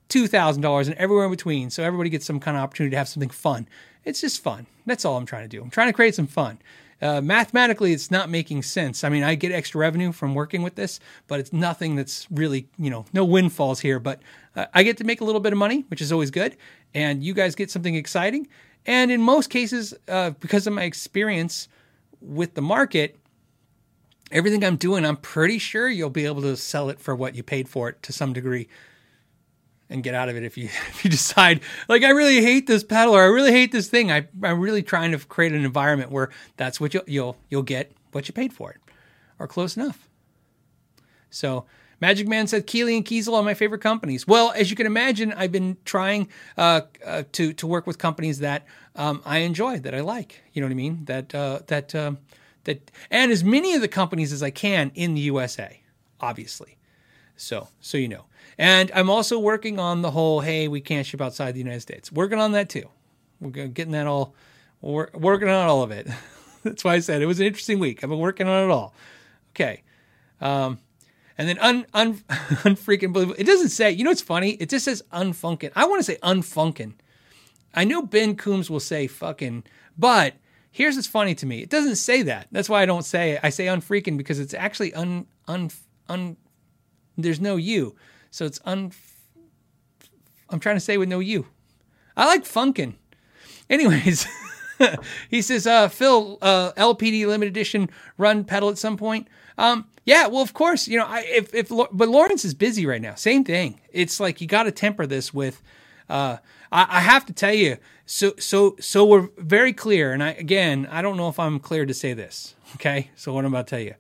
two 0.09 0.27
thousand 0.27 0.63
dollars 0.63 0.89
and 0.89 0.97
everywhere 0.99 1.25
in 1.25 1.31
between, 1.31 1.71
so 1.71 1.83
everybody 1.83 2.11
gets 2.11 2.27
some 2.27 2.41
kind 2.41 2.57
of 2.57 2.63
opportunity 2.63 2.93
to 2.93 2.99
have 2.99 3.09
something 3.09 3.31
fun. 3.31 3.69
It's 4.05 4.21
just 4.21 4.43
fun. 4.43 4.67
That's 4.85 5.05
all 5.05 5.17
I'm 5.17 5.27
trying 5.27 5.45
to 5.45 5.49
do. 5.49 5.63
I'm 5.63 5.71
trying 5.71 5.89
to 5.89 5.93
create 5.93 6.15
some 6.15 6.27
fun. 6.27 6.59
Uh, 7.03 7.21
mathematically, 7.21 7.93
it's 7.93 8.13
not 8.13 8.31
making 8.31 8.63
sense. 8.63 9.03
I 9.03 9.09
mean, 9.09 9.25
I 9.25 9.35
get 9.35 9.51
extra 9.51 9.81
revenue 9.81 10.13
from 10.13 10.35
working 10.35 10.63
with 10.63 10.77
this, 10.77 11.01
but 11.27 11.41
it's 11.41 11.53
nothing 11.53 11.97
that's 11.97 12.29
really, 12.31 12.69
you 12.79 12.91
know, 12.91 13.05
no 13.13 13.25
windfalls 13.25 13.81
here. 13.81 13.99
But 13.99 14.23
uh, 14.55 14.67
I 14.73 14.85
get 14.85 14.97
to 14.99 15.05
make 15.05 15.21
a 15.21 15.25
little 15.25 15.41
bit 15.41 15.53
of 15.53 15.59
money, 15.59 15.85
which 15.89 16.01
is 16.01 16.13
always 16.13 16.31
good. 16.31 16.57
And 16.95 17.25
you 17.25 17.35
guys 17.35 17.57
get 17.57 17.73
something 17.73 17.97
exciting. 17.97 18.47
And 18.87 19.11
in 19.11 19.21
most 19.21 19.51
cases, 19.51 19.95
uh, 20.07 20.31
because 20.31 20.69
of 20.69 20.75
my 20.75 20.85
experience 20.85 21.67
with 22.21 22.55
the 22.55 22.63
market, 22.63 23.19
everything 24.31 24.65
I'm 24.65 24.77
doing, 24.77 25.05
I'm 25.05 25.17
pretty 25.17 25.59
sure 25.59 25.89
you'll 25.89 26.09
be 26.09 26.25
able 26.25 26.43
to 26.43 26.57
sell 26.57 26.89
it 26.89 27.01
for 27.01 27.17
what 27.17 27.35
you 27.35 27.43
paid 27.43 27.69
for 27.69 27.89
it 27.89 28.01
to 28.05 28.13
some 28.13 28.33
degree 28.33 28.69
and 29.93 30.03
get 30.03 30.15
out 30.15 30.29
of 30.29 30.37
it 30.37 30.43
if 30.43 30.57
you 30.57 30.65
if 30.89 31.05
you 31.05 31.11
decide 31.11 31.61
like 31.89 32.03
I 32.03 32.11
really 32.11 32.43
hate 32.43 32.67
this 32.67 32.83
pedal 32.83 33.15
or 33.15 33.23
I 33.23 33.27
really 33.27 33.53
hate 33.53 33.71
this 33.71 33.89
thing. 33.89 34.11
I 34.11 34.27
I'm 34.43 34.61
really 34.61 34.83
trying 34.83 35.13
to 35.13 35.19
create 35.19 35.53
an 35.53 35.65
environment 35.65 36.11
where 36.11 36.31
that's 36.57 36.81
what 36.81 36.95
you'll 36.95 37.05
you'll 37.07 37.37
you'll 37.51 37.63
get 37.63 37.93
what 38.13 38.27
you 38.27 38.35
paid 38.35 38.53
for 38.53 38.71
it 38.73 38.81
or 39.39 39.47
close 39.47 39.77
enough. 39.77 40.09
So 41.31 41.67
Magic 42.01 42.27
Man 42.27 42.47
said 42.47 42.67
Keeley 42.67 42.97
and 42.97 43.05
Kiesel 43.05 43.35
are 43.35 43.43
my 43.43 43.55
favorite 43.55 43.81
companies. 43.81 44.27
Well, 44.27 44.53
as 44.57 44.71
you 44.71 44.77
can 44.77 44.87
imagine, 44.87 45.33
I've 45.35 45.53
been 45.53 45.77
trying 45.85 46.29
uh, 46.57 46.83
uh, 47.07 47.23
to 47.33 47.53
to 47.53 47.67
work 47.67 47.87
with 47.87 47.99
companies 47.99 48.41
that 48.41 48.67
um, 48.97 49.23
I 49.25 49.39
enjoy, 49.39 49.79
that 49.81 49.95
I 49.95 50.01
like. 50.01 50.43
You 50.53 50.63
know 50.63 50.67
what 50.67 50.73
I 50.73 50.77
mean? 50.77 51.05
That 51.05 51.35
uh, 51.35 51.61
that 51.69 51.95
um, 51.95 52.19
that, 52.65 52.91
and 53.11 53.31
as 53.31 53.45
many 53.45 53.75
of 53.75 53.83
the 53.83 53.89
companies 53.89 54.33
as 54.33 54.43
I 54.43 54.51
can 54.51 54.91
in 54.95 55.15
the 55.15 55.21
USA, 55.23 55.81
obviously. 56.21 56.79
So 57.37 57.69
so 57.81 57.99
you 57.99 58.09
know. 58.09 58.25
And 58.59 58.91
I'm 58.95 59.11
also 59.11 59.39
working 59.39 59.79
on 59.79 60.03
the 60.03 60.11
whole 60.11 60.41
hey, 60.41 60.69
we 60.69 60.81
can't 60.81 61.07
ship 61.07 61.21
outside 61.21 61.53
the 61.53 61.59
United 61.59 61.81
States. 61.81 62.13
Working 62.13 62.39
on 62.39 62.53
that 62.53 62.69
too. 62.69 62.89
We're 63.41 63.67
getting 63.69 63.93
that 63.93 64.07
all. 64.07 64.35
We're 64.81 65.09
working 65.15 65.49
on 65.49 65.69
all 65.69 65.83
of 65.83 65.91
it. 65.91 66.09
That's 66.63 66.85
why 66.85 66.95
I 66.95 67.01
said 67.01 67.23
it 67.23 67.27
was 67.27 67.41
an 67.41 67.47
interesting 67.47 67.79
week. 67.79 68.03
I've 68.03 68.11
been 68.11 68.19
working 68.19 68.49
on 68.49 68.65
it 68.65 68.73
all. 68.73 68.95
Okay. 69.51 69.83
Um, 70.41 70.79
and 71.39 71.49
then 71.49 71.59
un, 71.59 71.87
un 71.95 72.15
unfreaking 72.65 73.13
believable. 73.13 73.37
It 73.39 73.45
doesn't 73.45 73.71
say, 73.71 73.91
you 73.91 74.05
know 74.05 74.11
what's 74.11 74.23
funny? 74.23 74.51
It 74.53 74.69
just 74.69 74.85
says 74.85 75.03
unfunkin. 75.13 75.73
I 75.75 75.87
want 75.87 76.01
to 76.01 76.05
say 76.05 76.19
unfunkin. 76.23 76.95
I 77.75 77.85
know 77.85 78.03
Ben 78.03 78.37
Coombs 78.37 78.69
will 78.71 78.81
say 78.81 79.07
fucking, 79.07 79.65
but 79.97 80.35
here's 80.71 80.97
what's 80.97 81.09
funny 81.09 81.35
to 81.37 81.47
me. 81.47 81.63
It 81.63 81.71
doesn't 81.71 81.97
say 81.97 82.23
that. 82.23 82.49
That's 82.53 82.69
why 82.69 82.83
I 82.83 82.87
don't 82.87 83.05
say 83.05 83.33
it. 83.33 83.41
I 83.43 83.51
say 83.51 83.67
unfreaking 83.67 84.17
because 84.17 84.39
it's 84.39 84.55
actually 84.55 84.93
un 84.95 85.27
un 85.49 85.71
un 86.09 86.37
there's 87.17 87.41
no 87.41 87.57
you. 87.57 87.95
So 88.33 88.47
it's 88.47 88.61
un 88.65 88.91
I'm 90.51 90.59
trying 90.59 90.77
to 90.77 90.81
say 90.81 90.99
with 90.99 91.09
no 91.09 91.21
you. 91.21 91.47
I 92.17 92.27
like 92.27 92.45
funkin. 92.45 92.95
Anyways, 93.71 94.27
he 95.31 95.41
says, 95.41 95.67
uh, 95.67 95.89
Phil, 95.89 96.39
uh, 96.43 96.73
LPD 96.73 97.27
limited 97.27 97.51
edition 97.51 97.89
run 98.19 98.45
pedal 98.45 98.69
at 98.69 98.79
some 98.79 98.97
point. 98.97 99.29
Um, 99.57 99.87
yeah, 100.05 100.27
well, 100.27 100.43
of 100.43 100.53
course, 100.53 100.89
you 100.89 100.99
know, 100.99 101.07
I, 101.07 101.21
if, 101.21 101.55
if, 101.55 101.69
but 101.69 102.09
Lawrence 102.09 102.45
is 102.45 102.55
busy 102.55 102.85
right 102.87 103.01
now. 103.01 103.15
Same 103.15 103.45
thing. 103.45 103.81
It's 103.91 104.19
like, 104.19 104.41
you 104.41 104.47
got 104.47 104.65
to 104.65 104.73
temper 104.73 105.07
this 105.07 105.33
with, 105.33 105.63
uh, 106.09 106.39
I, 106.71 106.87
I 106.89 107.01
have 107.01 107.25
to 107.27 107.33
tell 107.33 107.55
you, 107.55 107.79
so, 108.05 108.35
so, 108.39 108.77
so 108.81 109.07
we're 109.07 109.29
very 109.39 109.73
clear. 109.73 110.13
And 110.13 110.23
I, 110.23 110.31
again, 110.33 110.89
I 110.91 111.01
don't 111.01 111.17
know 111.17 111.29
if 111.29 111.39
I'm 111.39 111.61
clear 111.61 111.87
to 111.87 111.95
say 111.95 112.13
this. 112.13 112.55
Okay. 112.75 113.11
So 113.15 113.33
what 113.33 113.45
I'm 113.45 113.55
about 113.55 113.69
to 113.69 113.71
tell 113.71 113.85
you, 113.85 113.95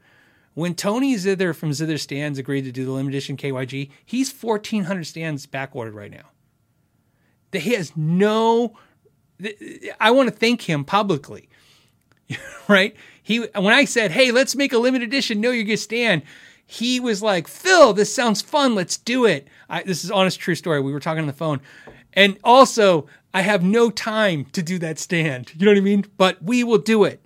when 0.54 0.74
Tony 0.74 1.16
Zither 1.16 1.54
from 1.54 1.72
Zither 1.72 1.98
Stands 1.98 2.38
agreed 2.38 2.62
to 2.62 2.72
do 2.72 2.84
the 2.84 2.90
limited 2.90 3.16
edition 3.16 3.36
KYG, 3.36 3.90
he's 4.04 4.32
1,400 4.32 5.04
stands 5.04 5.46
back 5.46 5.74
ordered 5.74 5.94
right 5.94 6.10
now. 6.10 6.30
That 7.52 7.60
He 7.60 7.74
has 7.74 7.96
no. 7.96 8.76
I 10.00 10.10
want 10.10 10.28
to 10.28 10.34
thank 10.34 10.62
him 10.62 10.84
publicly, 10.84 11.48
right? 12.68 12.94
He 13.22 13.38
when 13.38 13.74
I 13.74 13.84
said, 13.84 14.10
"Hey, 14.10 14.30
let's 14.30 14.54
make 14.54 14.72
a 14.72 14.78
limited 14.78 15.08
edition, 15.08 15.40
know 15.40 15.50
your 15.50 15.64
good 15.64 15.78
stand," 15.78 16.22
he 16.64 17.00
was 17.00 17.22
like, 17.22 17.48
"Phil, 17.48 17.92
this 17.92 18.14
sounds 18.14 18.40
fun. 18.40 18.74
Let's 18.74 18.96
do 18.96 19.24
it." 19.26 19.48
I, 19.68 19.82
this 19.82 20.04
is 20.04 20.10
honest, 20.10 20.38
true 20.38 20.54
story. 20.54 20.80
We 20.80 20.92
were 20.92 21.00
talking 21.00 21.20
on 21.20 21.26
the 21.26 21.32
phone, 21.32 21.60
and 22.12 22.38
also 22.44 23.06
I 23.34 23.42
have 23.42 23.62
no 23.62 23.90
time 23.90 24.46
to 24.52 24.62
do 24.62 24.78
that 24.78 24.98
stand. 24.98 25.52
You 25.56 25.66
know 25.66 25.72
what 25.72 25.78
I 25.78 25.82
mean? 25.82 26.04
But 26.16 26.42
we 26.42 26.62
will 26.64 26.78
do 26.78 27.04
it 27.04 27.21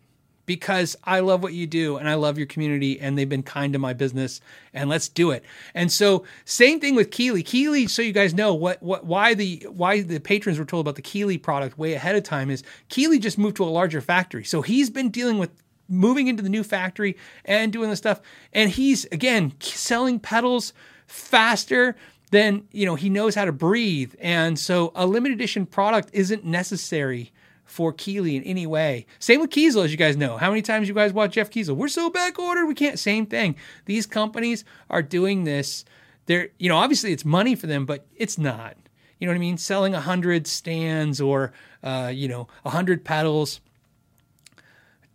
because 0.47 0.97
I 1.05 1.21
love 1.21 1.43
what 1.43 1.53
you 1.53 1.67
do 1.67 1.97
and 1.97 2.09
I 2.09 2.15
love 2.15 2.39
your 2.39 2.47
community 2.47 2.99
and 2.99 3.19
they've 3.19 3.29
been 3.29 3.43
kind 3.43 3.73
to 3.73 3.79
my 3.79 3.93
business 3.93 4.41
and 4.73 4.89
let's 4.89 5.09
do 5.09 5.33
it. 5.33 5.45
And 5.75 5.91
so 5.91 6.25
same 6.45 6.81
thing 6.81 6.95
with 6.95 7.11
Keeley. 7.11 7.43
Keeley, 7.43 7.89
so 7.89 8.01
you 8.01 8.13
guys 8.13 8.33
know 8.33 8.55
what 8.55 8.83
what 8.83 9.05
why 9.05 9.35
the 9.35 9.67
why 9.71 10.01
the 10.01 10.21
patrons 10.21 10.59
were 10.59 10.65
told 10.65 10.87
about 10.87 10.97
the 10.97 11.03
Keeley 11.03 11.37
product 11.37 11.77
way 11.77 11.95
ahead 11.95 12.17
of 12.17 12.23
time 12.23 12.51
is 12.51 12.63
Keeley 12.89 13.19
just 13.19 13.37
moved 13.37 13.57
to 13.57 13.65
a 13.65 13.67
larger 13.67 14.01
factory. 14.01 14.45
So 14.45 14.63
he's 14.63 14.89
been 14.89 15.11
dealing 15.11 15.39
with 15.39 15.51
moving 15.89 16.29
into 16.29 16.43
the 16.43 16.49
new 16.49 16.65
factory 16.65 17.17
and 17.45 17.73
doing 17.73 17.91
the 17.91 17.97
stuff 17.97 18.21
and 18.53 18.71
he's 18.71 19.05
again 19.07 19.53
selling 19.61 20.19
pedals 20.19 20.73
faster 21.07 21.95
than 22.33 22.67
you 22.73 22.85
know 22.85 22.97
he 22.97 23.09
knows 23.09 23.35
how 23.35 23.45
to 23.45 23.53
breathe 23.53 24.13
and 24.19 24.59
so 24.59 24.91
a 24.97 25.07
limited 25.07 25.35
edition 25.35 25.65
product 25.65 26.11
isn't 26.13 26.45
necessary 26.45 27.33
for 27.67 27.93
Keeley 27.93 28.37
in 28.37 28.43
any 28.45 28.67
way. 28.67 29.05
Same 29.19 29.41
with 29.41 29.51
Kiesel, 29.51 29.85
as 29.85 29.91
you 29.91 29.99
guys 29.99 30.17
know. 30.17 30.39
How 30.39 30.49
many 30.49 30.63
times 30.63 30.89
you 30.89 30.95
guys 30.95 31.13
watch 31.13 31.33
Jeff 31.33 31.51
Kiesel? 31.51 31.77
We're 31.77 31.89
so 31.89 32.09
back 32.09 32.39
ordered, 32.39 32.67
we 32.67 32.75
can't. 32.75 32.99
Same 32.99 33.27
thing. 33.27 33.57
These 33.85 34.07
companies 34.07 34.65
are 34.89 35.03
doing 35.03 35.45
this. 35.45 35.85
They're, 36.27 36.49
you 36.59 36.69
know, 36.69 36.77
obviously 36.77 37.13
it's 37.13 37.25
money 37.25 37.55
for 37.55 37.67
them, 37.67 37.85
but 37.85 38.07
it's 38.17 38.39
not. 38.39 38.77
You 39.19 39.27
know 39.27 39.33
what 39.33 39.37
I 39.37 39.41
mean? 39.41 39.59
Selling 39.59 39.95
a 39.95 40.01
hundred 40.01 40.47
stands 40.47 41.21
or, 41.21 41.53
uh, 41.83 42.11
you 42.15 42.29
know, 42.29 42.49
a 42.65 42.71
hundred 42.71 43.05
pedals. 43.05 43.61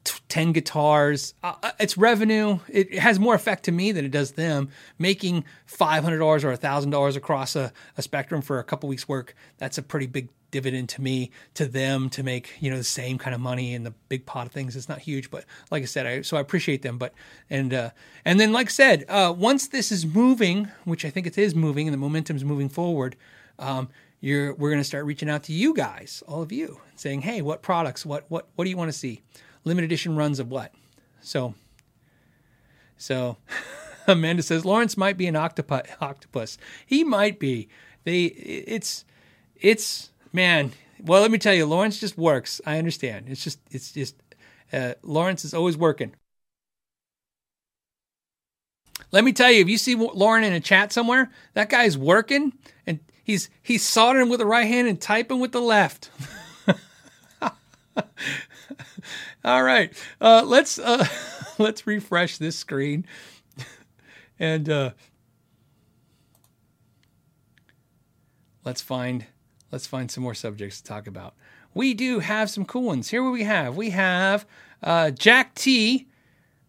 10 0.03 0.53
guitars. 0.53 1.35
Uh, 1.43 1.71
it's 1.79 1.97
revenue. 1.97 2.59
It 2.67 2.97
has 2.97 3.19
more 3.19 3.35
effect 3.35 3.65
to 3.65 3.71
me 3.71 3.91
than 3.91 4.05
it 4.05 4.11
does 4.11 4.31
them. 4.31 4.69
Making 4.97 5.45
$500 5.69 6.19
or 6.21 6.57
$1,000 6.57 7.15
across 7.15 7.55
a, 7.55 7.71
a 7.97 8.01
spectrum 8.01 8.41
for 8.41 8.57
a 8.57 8.63
couple 8.63 8.89
weeks' 8.89 9.07
work, 9.07 9.35
that's 9.57 9.77
a 9.77 9.83
pretty 9.83 10.07
big 10.07 10.29
dividend 10.51 10.89
to 10.89 11.01
me, 11.01 11.31
to 11.55 11.65
them 11.65 12.09
to 12.11 12.23
make, 12.23 12.51
you 12.59 12.69
know, 12.69 12.77
the 12.77 12.83
same 12.83 13.17
kind 13.17 13.33
of 13.33 13.41
money 13.41 13.73
in 13.73 13.83
the 13.83 13.91
big 14.09 14.25
pot 14.25 14.45
of 14.45 14.51
things. 14.51 14.75
It's 14.75 14.89
not 14.89 14.99
huge, 14.99 15.31
but 15.31 15.45
like 15.71 15.81
I 15.81 15.85
said, 15.85 16.05
I, 16.05 16.21
so 16.21 16.37
I 16.37 16.41
appreciate 16.41 16.81
them. 16.81 16.97
But, 16.97 17.13
and, 17.49 17.73
uh, 17.73 17.89
and 18.25 18.39
then, 18.39 18.51
like 18.51 18.67
I 18.67 18.71
said, 18.71 19.05
uh, 19.09 19.33
once 19.35 19.67
this 19.67 19.91
is 19.91 20.05
moving, 20.05 20.69
which 20.85 21.05
I 21.05 21.09
think 21.09 21.25
it 21.25 21.37
is 21.37 21.55
moving 21.55 21.87
and 21.87 21.93
the 21.93 21.97
momentum's 21.97 22.43
moving 22.43 22.69
forward, 22.69 23.15
um, 23.57 23.89
you're, 24.19 24.53
we're 24.53 24.69
going 24.69 24.79
to 24.79 24.85
start 24.85 25.05
reaching 25.05 25.29
out 25.29 25.43
to 25.43 25.53
you 25.53 25.73
guys, 25.73 26.23
all 26.27 26.41
of 26.41 26.51
you, 26.51 26.79
saying, 26.95 27.21
hey, 27.21 27.41
what 27.41 27.61
products, 27.61 28.05
what, 28.05 28.25
what, 28.29 28.47
what 28.55 28.65
do 28.65 28.69
you 28.69 28.77
want 28.77 28.91
to 28.91 28.97
see? 28.97 29.21
Limited 29.63 29.85
edition 29.85 30.15
runs 30.15 30.39
of 30.39 30.49
what? 30.49 30.73
So, 31.21 31.55
so 32.97 33.37
Amanda 34.07 34.43
says 34.43 34.63
Lawrence 34.63 34.95
might 34.95 35.17
be 35.17 35.27
an 35.27 35.35
octopi- 35.35 35.87
octopus. 35.99 36.57
He 36.85 37.03
might 37.03 37.39
be. 37.39 37.67
They, 38.03 38.25
it's, 38.25 39.05
it's 39.55 40.10
man. 40.31 40.71
Well, 41.03 41.21
let 41.21 41.31
me 41.31 41.37
tell 41.37 41.53
you, 41.53 41.65
Lawrence 41.65 41.99
just 41.99 42.17
works. 42.17 42.61
I 42.65 42.77
understand. 42.77 43.25
It's 43.27 43.43
just, 43.43 43.59
it's 43.71 43.91
just, 43.91 44.15
uh, 44.71 44.93
Lawrence 45.01 45.43
is 45.43 45.53
always 45.53 45.75
working. 45.75 46.13
Let 49.11 49.23
me 49.23 49.33
tell 49.33 49.51
you, 49.51 49.61
if 49.61 49.69
you 49.69 49.77
see 49.77 49.95
Lauren 49.95 50.43
in 50.43 50.53
a 50.53 50.59
chat 50.59 50.93
somewhere, 50.93 51.31
that 51.53 51.69
guy's 51.69 51.97
working 51.97 52.53
and 52.87 52.99
he's 53.23 53.49
he's 53.61 53.87
soldering 53.87 54.29
with 54.29 54.39
the 54.39 54.45
right 54.45 54.67
hand 54.67 54.87
and 54.87 55.01
typing 55.01 55.39
with 55.39 55.51
the 55.51 55.59
left. 55.59 56.09
All 59.43 59.63
right, 59.63 59.91
uh, 60.21 60.43
let's 60.45 60.79
uh, 60.79 61.05
let's 61.57 61.85
refresh 61.85 62.37
this 62.37 62.55
screen 62.55 63.05
and 64.39 64.69
uh, 64.69 64.91
let's 68.63 68.81
find 68.81 69.25
let's 69.71 69.87
find 69.87 70.11
some 70.11 70.23
more 70.23 70.33
subjects 70.33 70.81
to 70.81 70.83
talk 70.83 71.07
about. 71.07 71.33
We 71.73 71.93
do 71.93 72.19
have 72.19 72.49
some 72.49 72.65
cool 72.65 72.83
ones. 72.83 73.09
Here 73.09 73.23
What 73.23 73.31
we 73.31 73.43
have 73.43 73.75
we 73.75 73.91
have 73.91 74.45
uh, 74.83 75.11
Jack 75.11 75.55
T. 75.55 76.07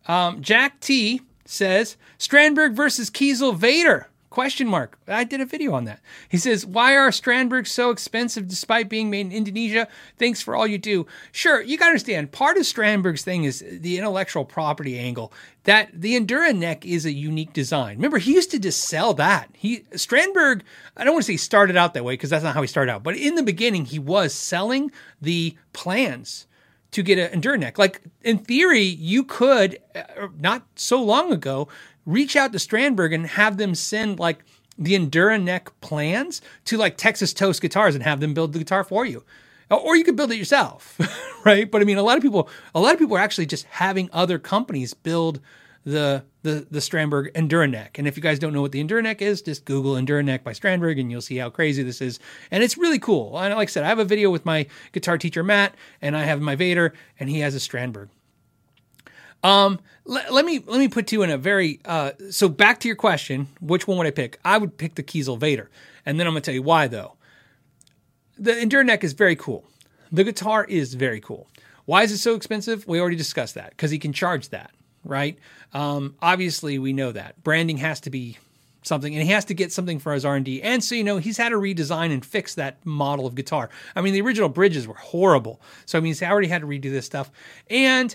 Um, 0.07 0.43
Jack 0.43 0.81
T 0.81 1.23
says 1.45 1.97
Strandberg 2.19 2.75
versus 2.75 3.11
Kiesel 3.11 3.57
Vader. 3.57 4.09
Question 4.33 4.66
mark. 4.66 4.99
I 5.07 5.24
did 5.24 5.43
a 5.43 5.45
video 5.45 5.74
on 5.74 5.85
that. 5.85 6.01
He 6.26 6.39
says, 6.39 6.64
Why 6.64 6.97
are 6.97 7.11
Strandbergs 7.11 7.66
so 7.66 7.91
expensive 7.91 8.49
despite 8.49 8.89
being 8.89 9.11
made 9.11 9.26
in 9.26 9.33
Indonesia? 9.33 9.87
Thanks 10.18 10.41
for 10.41 10.57
all 10.57 10.66
you 10.66 10.78
do. 10.78 11.07
Sure, 11.33 11.61
you 11.61 11.76
gotta 11.76 11.91
understand, 11.91 12.33
part 12.33 12.57
of 12.57 12.62
Strandberg's 12.62 13.20
thing 13.20 13.45
is 13.45 13.62
the 13.70 13.99
intellectual 13.99 14.47
property 14.47 14.99
angle. 14.99 15.35
That 15.64 15.91
the 15.93 16.18
EndurNeck 16.18 16.87
is 16.87 17.05
a 17.05 17.12
unique 17.12 17.53
design. 17.53 17.97
Remember, 17.97 18.16
he 18.16 18.33
used 18.33 18.51
to 18.53 18.59
just 18.59 18.89
sell 18.89 19.12
that. 19.12 19.51
He 19.53 19.80
Strandberg, 19.91 20.62
I 20.97 21.05
don't 21.05 21.12
want 21.12 21.24
to 21.24 21.26
say 21.26 21.35
he 21.35 21.37
started 21.37 21.76
out 21.76 21.93
that 21.93 22.03
way 22.03 22.14
because 22.14 22.30
that's 22.30 22.43
not 22.43 22.55
how 22.55 22.62
he 22.62 22.68
started 22.68 22.91
out, 22.91 23.03
but 23.03 23.18
in 23.18 23.35
the 23.35 23.43
beginning, 23.43 23.85
he 23.85 23.99
was 23.99 24.33
selling 24.33 24.93
the 25.20 25.59
plans 25.74 26.47
to 26.93 27.03
get 27.03 27.18
an 27.18 27.41
EndurNeck. 27.41 27.78
Like 27.78 28.03
in 28.22 28.39
theory, 28.39 28.83
you 28.83 29.24
could 29.24 29.78
uh, 29.95 30.28
not 30.39 30.62
so 30.76 31.03
long 31.03 31.33
ago 31.33 31.68
reach 32.07 32.37
out 32.37 32.53
to 32.53 32.59
Strandberg 32.59 33.15
and 33.15 33.27
have 33.27 33.57
them 33.57 33.75
send 33.75 34.19
like 34.19 34.45
the 34.79 34.95
EndurNeck 34.95 35.69
plans 35.81 36.41
to 36.67 36.77
like 36.77 36.97
Texas 36.97 37.33
Toast 37.33 37.61
Guitars 37.61 37.95
and 37.95 38.05
have 38.05 38.21
them 38.21 38.35
build 38.35 38.53
the 38.53 38.59
guitar 38.59 38.85
for 38.85 39.05
you. 39.05 39.25
Or 39.71 39.97
you 39.97 40.05
could 40.05 40.17
build 40.17 40.33
it 40.33 40.37
yourself, 40.37 40.99
right? 41.45 41.71
But 41.71 41.81
I 41.81 41.85
mean, 41.85 41.97
a 41.97 42.03
lot 42.03 42.17
of 42.17 42.23
people, 42.23 42.49
a 42.75 42.81
lot 42.81 42.93
of 42.93 42.99
people 42.99 43.17
are 43.17 43.21
actually 43.21 43.47
just 43.47 43.65
having 43.65 44.11
other 44.13 44.39
companies 44.39 44.93
build 44.93 45.41
the 45.85 46.25
the 46.43 46.67
the 46.71 46.79
Strandberg 46.81 47.33
EndurNeck. 47.33 47.99
And 47.99 48.07
if 48.07 48.17
you 48.17 48.23
guys 48.23 48.39
don't 48.39 48.53
know 48.53 48.63
what 48.63 48.73
the 48.73 48.85
EndurNeck 48.85 49.23
is, 49.23 49.43
just 49.43 49.65
Google 49.65 49.95
EndurNeck 49.95 50.43
by 50.45 50.53
Strandberg, 50.53 51.01
and 51.01 51.11
you'll 51.11 51.23
see 51.23 51.37
how 51.37 51.51
crazy 51.51 51.83
this 51.83 52.01
is. 52.01 52.21
And 52.51 52.63
it's 52.63 52.77
really 52.77 52.99
cool. 52.99 53.39
And 53.39 53.55
like 53.55 53.69
I 53.69 53.71
said, 53.71 53.85
I 53.85 53.89
have 53.89 53.99
a 53.99 54.05
video 54.05 54.31
with 54.31 54.45
my 54.45 54.67
guitar 54.93 55.19
teacher 55.19 55.43
Matt, 55.43 55.75
and 56.01 56.17
I 56.17 56.25
have 56.25 56.41
my 56.41 56.55
Vader, 56.55 56.93
and 57.19 57.31
he 57.31 57.41
has 57.41 57.55
a 57.55 57.59
Strandberg. 57.59 58.09
Um, 59.43 59.80
let, 60.05 60.32
let 60.32 60.45
me 60.45 60.62
let 60.66 60.78
me 60.78 60.88
put 60.88 61.12
you 61.12 61.22
in 61.22 61.30
a 61.30 61.38
very 61.38 61.80
uh. 61.84 62.12
So 62.30 62.49
back 62.49 62.80
to 62.80 62.88
your 62.88 62.97
question, 62.97 63.49
which 63.61 63.86
one 63.86 63.99
would 63.99 64.07
I 64.07 64.11
pick? 64.11 64.38
I 64.45 64.59
would 64.59 64.76
pick 64.76 64.95
the 64.95 65.03
Kiesel 65.03 65.38
Vader, 65.38 65.70
and 66.07 66.18
then 66.18 66.26
I'm 66.26 66.32
gonna 66.32 66.40
tell 66.43 66.55
you 66.55 66.62
why 66.62 66.86
though. 66.88 67.14
The 68.38 68.53
EndurNeck 68.53 69.05
is 69.05 69.12
very 69.12 69.36
cool. 69.36 69.64
The 70.11 70.24
guitar 70.24 70.64
is 70.64 70.95
very 70.95 71.20
cool. 71.20 71.49
Why 71.84 72.03
is 72.03 72.12
it 72.12 72.18
so 72.18 72.34
expensive? 72.34 72.86
We 72.86 73.01
already 73.01 73.16
discussed 73.16 73.55
that 73.55 73.70
because 73.70 73.90
he 73.90 73.99
can 73.99 74.12
charge 74.12 74.49
that, 74.51 74.70
right? 75.05 75.38
Um, 75.72 76.16
obviously, 76.20 76.78
we 76.78 76.93
know 76.93 77.12
that 77.12 77.43
branding 77.43 77.78
has 77.78 78.01
to 78.01 78.11
be 78.11 78.38
something, 78.82 79.14
and 79.14 79.22
he 79.22 79.30
has 79.32 79.45
to 79.47 79.55
get 79.55 79.72
something 79.72 79.99
for 79.99 80.12
his 80.12 80.24
R 80.24 80.36
and 80.36 80.45
D. 80.45 80.62
And 80.62 80.82
so, 80.82 80.95
you 80.95 81.05
know, 81.05 81.18
he's 81.18 81.36
had 81.36 81.51
to 81.51 81.57
redesign 81.57 82.12
and 82.12 82.24
fix 82.24 82.55
that 82.57 82.84
model 82.84 83.26
of 83.26 83.34
guitar. 83.34 83.70
I 83.95 84.01
mean, 84.01 84.12
the 84.12 84.20
original 84.20 84.49
bridges 84.49 84.86
were 84.86 84.95
horrible, 84.95 85.61
so 85.86 85.99
I 85.99 86.01
mean, 86.01 86.11
he's 86.11 86.22
already 86.22 86.49
had 86.49 86.62
to 86.62 86.66
redo 86.66 86.90
this 86.90 87.07
stuff. 87.07 87.30
And 87.70 88.14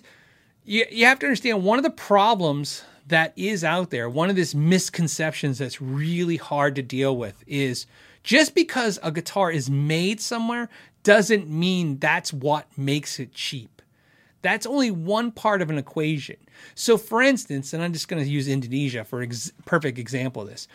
you 0.67 0.85
you 0.91 1.05
have 1.05 1.17
to 1.19 1.25
understand 1.25 1.63
one 1.63 1.79
of 1.79 1.83
the 1.83 1.89
problems 1.89 2.83
that 3.07 3.33
is 3.37 3.63
out 3.63 3.89
there, 3.89 4.09
one 4.09 4.29
of 4.29 4.35
these 4.35 4.53
misconceptions 4.53 5.57
that's 5.57 5.81
really 5.81 6.35
hard 6.35 6.75
to 6.75 6.81
deal 6.81 7.15
with 7.15 7.41
is 7.47 7.87
just 8.21 8.53
because 8.53 8.99
a 9.01 9.11
guitar 9.11 9.49
is 9.49 9.69
made 9.69 10.19
somewhere 10.19 10.67
doesn't 11.03 11.49
mean 11.49 11.97
that's 11.99 12.33
what 12.33 12.67
makes 12.77 13.17
it 13.17 13.33
cheap. 13.33 13.81
That's 14.41 14.65
only 14.65 14.91
one 14.91 15.31
part 15.31 15.61
of 15.61 15.69
an 15.69 15.77
equation. 15.77 16.35
So, 16.75 16.97
for 16.97 17.21
instance, 17.21 17.73
and 17.73 17.81
I'm 17.81 17.93
just 17.93 18.09
going 18.09 18.21
to 18.21 18.29
use 18.29 18.47
Indonesia 18.47 19.05
for 19.05 19.21
ex- 19.21 19.51
perfect 19.65 19.97
example 19.97 20.41
of 20.41 20.49
this. 20.49 20.67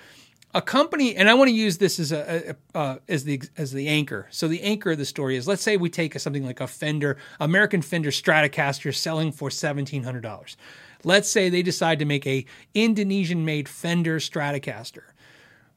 A 0.55 0.61
company, 0.61 1.16
and 1.16 1.30
I 1.30 1.34
want 1.34 1.48
to 1.48 1.55
use 1.55 1.78
this 1.78 1.98
as 1.98 2.12
a, 2.12 2.57
a 2.74 2.98
as 3.09 3.24
the 3.24 3.40
as 3.57 3.72
the 3.72 3.88
anchor. 3.88 4.26
So 4.30 4.48
the 4.48 4.61
anchor 4.61 4.90
of 4.90 4.98
the 4.98 5.07
story 5.07 5.36
is: 5.36 5.48
let's 5.48 5.62
say 5.62 5.78
we 5.78 5.88
take 5.88 6.18
something 6.18 6.44
like 6.44 6.61
a 6.61 6.66
Fender, 6.66 7.16
American 7.40 7.80
Fender 7.80 8.11
Stratocaster, 8.11 8.94
selling 8.94 9.32
for 9.32 9.50
seventeen 9.50 10.03
hundred 10.03 10.22
dollars. 10.22 10.59
Let's 11.05 11.30
say 11.30 11.48
they 11.48 11.62
decide 11.62 11.98
to 12.00 12.05
make 12.05 12.26
a 12.26 12.44
Indonesian 12.74 13.46
made 13.46 13.66
Fender 13.66 14.18
Stratocaster. 14.18 15.05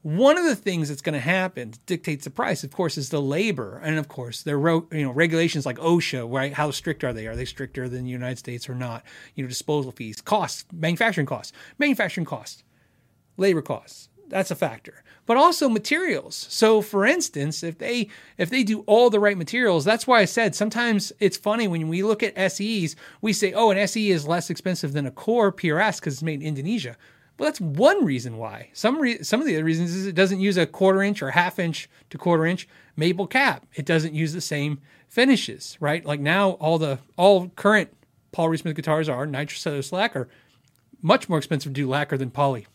One 0.02 0.38
of 0.38 0.44
the 0.44 0.54
things 0.54 0.88
that's 0.88 1.02
going 1.02 1.14
to 1.14 1.20
happen 1.20 1.72
dictates 1.86 2.24
the 2.24 2.30
price, 2.30 2.62
of 2.62 2.70
course, 2.70 2.96
is 2.96 3.08
the 3.08 3.20
labor, 3.20 3.80
and 3.82 3.98
of 3.98 4.08
course, 4.08 4.42
there 4.42 4.58
are 4.58 4.84
you 4.92 5.02
know 5.02 5.10
regulations 5.10 5.64
like 5.64 5.78
OSHA, 5.78 6.30
right? 6.30 6.52
How 6.52 6.70
strict 6.70 7.02
are 7.02 7.14
they? 7.14 7.26
Are 7.26 7.34
they 7.34 7.46
stricter 7.46 7.88
than 7.88 8.04
the 8.04 8.10
United 8.10 8.38
States 8.38 8.68
or 8.68 8.74
not? 8.74 9.04
You 9.34 9.42
know, 9.42 9.48
disposal 9.48 9.90
fees, 9.90 10.20
costs, 10.20 10.66
manufacturing 10.70 11.26
costs, 11.26 11.54
manufacturing 11.78 12.26
costs, 12.26 12.62
labor 13.38 13.62
costs. 13.62 14.10
That's 14.28 14.50
a 14.50 14.56
factor, 14.56 15.02
but 15.24 15.36
also 15.36 15.68
materials. 15.68 16.46
So, 16.50 16.82
for 16.82 17.06
instance, 17.06 17.62
if 17.62 17.78
they 17.78 18.08
if 18.38 18.50
they 18.50 18.62
do 18.62 18.80
all 18.80 19.10
the 19.10 19.20
right 19.20 19.38
materials, 19.38 19.84
that's 19.84 20.06
why 20.06 20.20
I 20.20 20.24
said 20.24 20.54
sometimes 20.54 21.12
it's 21.20 21.36
funny 21.36 21.68
when 21.68 21.88
we 21.88 22.02
look 22.02 22.22
at 22.22 22.52
SEs, 22.52 22.96
we 23.20 23.32
say, 23.32 23.52
oh, 23.52 23.70
an 23.70 23.78
SE 23.78 24.10
is 24.10 24.26
less 24.26 24.50
expensive 24.50 24.92
than 24.92 25.06
a 25.06 25.10
core 25.10 25.52
PRS 25.52 26.00
because 26.00 26.14
it's 26.14 26.22
made 26.22 26.42
in 26.42 26.48
Indonesia. 26.48 26.96
Well, 27.38 27.48
that's 27.48 27.60
one 27.60 28.04
reason 28.04 28.38
why. 28.38 28.70
Some 28.72 28.98
re- 28.98 29.22
some 29.22 29.40
of 29.40 29.46
the 29.46 29.56
other 29.56 29.64
reasons 29.64 29.94
is 29.94 30.06
it 30.06 30.14
doesn't 30.14 30.40
use 30.40 30.56
a 30.56 30.66
quarter 30.66 31.02
inch 31.02 31.22
or 31.22 31.30
half 31.32 31.58
inch 31.58 31.88
to 32.10 32.18
quarter 32.18 32.46
inch 32.46 32.66
maple 32.96 33.26
cap. 33.26 33.66
It 33.74 33.84
doesn't 33.84 34.14
use 34.14 34.32
the 34.32 34.40
same 34.40 34.80
finishes, 35.08 35.76
right? 35.80 36.04
Like 36.04 36.20
now, 36.20 36.52
all 36.52 36.78
the 36.78 36.98
all 37.16 37.48
current 37.50 37.92
Paul 38.32 38.48
Reed 38.48 38.60
Smith 38.60 38.76
guitars 38.76 39.08
are 39.08 39.26
nitrocellulose 39.26 39.92
lacquer, 39.92 40.28
much 41.02 41.28
more 41.28 41.38
expensive 41.38 41.72
to 41.72 41.80
do 41.80 41.88
lacquer 41.88 42.16
than 42.16 42.30
poly. 42.30 42.66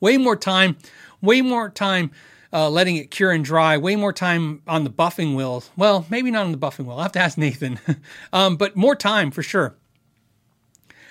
Way 0.00 0.16
more 0.16 0.36
time, 0.36 0.76
way 1.20 1.40
more 1.40 1.70
time 1.70 2.10
uh, 2.52 2.70
letting 2.70 2.96
it 2.96 3.10
cure 3.10 3.30
and 3.30 3.44
dry. 3.44 3.76
Way 3.76 3.96
more 3.96 4.12
time 4.12 4.62
on 4.66 4.84
the 4.84 4.90
buffing 4.90 5.36
wheel. 5.36 5.64
Well, 5.76 6.06
maybe 6.08 6.30
not 6.30 6.46
on 6.46 6.52
the 6.52 6.58
buffing 6.58 6.86
wheel. 6.86 6.96
I'll 6.96 7.02
have 7.02 7.12
to 7.12 7.20
ask 7.20 7.36
Nathan, 7.36 7.78
um, 8.32 8.56
but 8.56 8.76
more 8.76 8.94
time 8.94 9.30
for 9.30 9.42
sure 9.42 9.76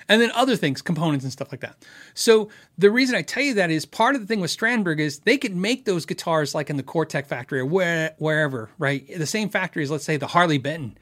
and 0.08 0.22
then 0.22 0.30
other 0.34 0.56
things, 0.56 0.80
components 0.80 1.24
and 1.24 1.32
stuff 1.32 1.52
like 1.52 1.60
that. 1.60 1.84
So 2.14 2.48
the 2.78 2.90
reason 2.90 3.14
I 3.14 3.22
tell 3.22 3.42
you 3.42 3.54
that 3.54 3.70
is 3.70 3.84
part 3.84 4.14
of 4.14 4.20
the 4.20 4.26
thing 4.26 4.40
with 4.40 4.56
Strandberg 4.56 4.98
is 4.98 5.20
they 5.20 5.36
could 5.36 5.54
make 5.54 5.84
those 5.84 6.06
guitars 6.06 6.54
like 6.54 6.70
in 6.70 6.76
the 6.76 6.82
Cortec 6.82 7.26
factory 7.26 7.60
or 7.60 7.66
where, 7.66 8.14
wherever, 8.18 8.70
right? 8.78 9.06
The 9.16 9.26
same 9.26 9.50
factory 9.50 9.82
as 9.82 9.90
let's 9.90 10.04
say 10.04 10.16
the 10.16 10.28
Harley 10.28 10.58
Benton. 10.58 10.96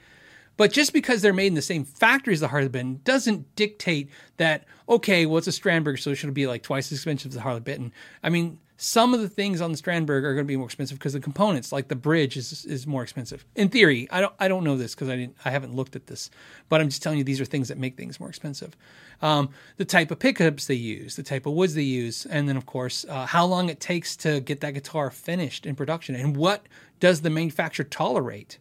But 0.57 0.73
just 0.73 0.93
because 0.93 1.23
they're 1.23 1.33
made 1.33 1.49
in 1.49 1.55
the 1.55 1.63
same 1.63 1.85
factory 1.85 2.33
as 2.33 2.41
the 2.41 2.49
Harley 2.49 2.69
Benton 2.69 3.01
doesn't 3.05 3.55
dictate 3.57 4.11
that, 4.39 4.65
okay, 4.89 5.27
well, 5.27 5.39
it's 5.39 5.47
a 5.47 5.51
Strandberg, 5.51 5.99
so 5.99 6.11
it 6.11 6.15
should 6.15 6.33
be 6.33 6.47
like 6.47 6.63
twice 6.63 6.91
as 6.91 6.99
expensive 6.99 7.31
as 7.31 7.35
the 7.35 7.43
Harley 7.43 7.61
Benton. 7.61 7.93
I 8.23 8.31
mean, 8.31 8.59
some 8.79 9.15
of 9.15 9.21
the 9.21 9.29
things 9.29 9.61
on 9.61 9.73
the 9.73 9.79
Strandberg 9.79 10.23
are 10.23 10.35
going 10.35 10.45
to 10.45 10.45
be 10.45 10.57
more 10.57 10.67
expensive 10.67 10.99
because 10.99 11.15
the 11.15 11.21
components, 11.21 11.73
like 11.73 11.89
the 11.89 11.97
bridge, 11.97 12.37
is 12.37 12.65
is 12.67 12.87
more 12.87 13.03
expensive. 13.03 13.45
In 13.55 13.69
theory, 13.69 14.07
I 14.11 14.21
don't 14.21 14.35
I 14.39 14.49
don't 14.49 14.65
know 14.65 14.77
this 14.77 14.95
because 14.95 15.09
I 15.09 15.17
didn't 15.17 15.37
I 15.45 15.51
haven't 15.51 15.75
looked 15.75 15.97
at 15.97 16.07
this, 16.07 16.31
but 16.69 16.81
I'm 16.81 16.89
just 16.89 17.03
telling 17.03 17.19
you 17.19 17.25
these 17.25 17.41
are 17.41 17.47
things 17.47 17.69
that 17.69 17.79
make 17.79 17.97
things 17.97 18.21
more 18.21 18.29
expensive. 18.29 18.77
Um, 19.23 19.49
the 19.79 19.87
type 19.87 20.11
of 20.11 20.19
pickups 20.19 20.67
they 20.67 20.75
use, 20.75 21.17
the 21.17 21.23
type 21.23 21.47
of 21.47 21.55
woods 21.55 21.75
they 21.75 21.83
use, 21.83 22.27
and 22.27 22.49
then 22.49 22.57
of 22.57 22.67
course 22.67 23.07
uh, 23.09 23.25
how 23.25 23.47
long 23.47 23.71
it 23.71 23.81
takes 23.81 24.15
to 24.19 24.41
get 24.41 24.61
that 24.61 24.75
guitar 24.75 25.11
finished 25.11 25.65
in 25.65 25.75
production, 25.75 26.15
and 26.15 26.37
what 26.37 26.67
does 27.01 27.23
the 27.23 27.31
manufacturer 27.31 27.85
tolerate. 27.85 28.59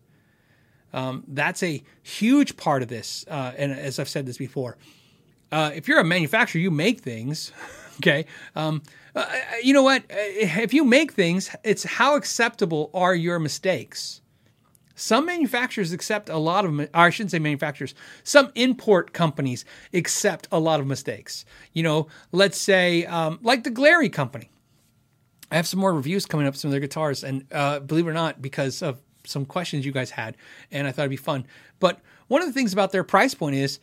Um, 0.95 1.25
that's 1.27 1.61
a 1.61 1.83
huge 2.01 2.55
part 2.57 2.81
of 2.81 2.87
this, 2.87 3.25
uh, 3.29 3.51
and 3.57 3.71
as 3.71 3.99
I've 3.99 4.09
said 4.09 4.25
this 4.25 4.37
before, 4.37 4.77
uh, 5.51 5.71
if 5.75 5.87
you're 5.87 5.99
a 5.99 6.05
manufacturer, 6.05 6.61
you 6.61 6.71
make 6.71 7.01
things. 7.01 7.51
Okay. 7.99 8.25
Um, 8.57 8.83
uh, 9.15 9.25
you 9.63 9.73
know 9.73 9.81
what? 9.81 10.03
If 10.09 10.73
you 10.73 10.83
make 10.83 11.13
things, 11.13 11.55
it's 11.63 11.85
how 11.85 12.17
acceptable 12.17 12.89
are 12.93 13.15
your 13.15 13.39
mistakes? 13.39 14.19
Some 14.95 15.25
manufacturers 15.25 15.93
accept 15.93 16.27
a 16.27 16.37
lot 16.37 16.65
of, 16.65 16.89
I 16.93 17.09
shouldn't 17.09 17.31
say 17.31 17.39
manufacturers, 17.39 17.95
some 18.25 18.51
import 18.55 19.13
companies 19.13 19.63
accept 19.93 20.49
a 20.51 20.59
lot 20.59 20.81
of 20.81 20.87
mistakes. 20.87 21.45
You 21.71 21.83
know, 21.83 22.07
let's 22.33 22.57
say, 22.57 23.05
um, 23.05 23.39
like 23.41 23.63
the 23.63 23.71
Glarry 23.71 24.11
company. 24.11 24.49
I 25.49 25.55
have 25.55 25.67
some 25.67 25.79
more 25.79 25.93
reviews 25.93 26.25
coming 26.25 26.47
up, 26.47 26.57
some 26.57 26.67
of 26.67 26.71
their 26.71 26.81
guitars, 26.81 27.23
and 27.23 27.45
uh, 27.53 27.79
believe 27.79 28.07
it 28.07 28.09
or 28.09 28.13
not, 28.13 28.41
because 28.41 28.81
of 28.81 28.99
some 29.25 29.45
questions 29.45 29.85
you 29.85 29.91
guys 29.91 30.11
had, 30.11 30.37
and 30.71 30.87
I 30.87 30.91
thought 30.91 31.03
it'd 31.03 31.09
be 31.09 31.17
fun. 31.17 31.45
But 31.79 31.99
one 32.27 32.41
of 32.41 32.47
the 32.47 32.53
things 32.53 32.73
about 32.73 32.91
their 32.91 33.03
price 33.03 33.33
point 33.33 33.55
is 33.55 33.79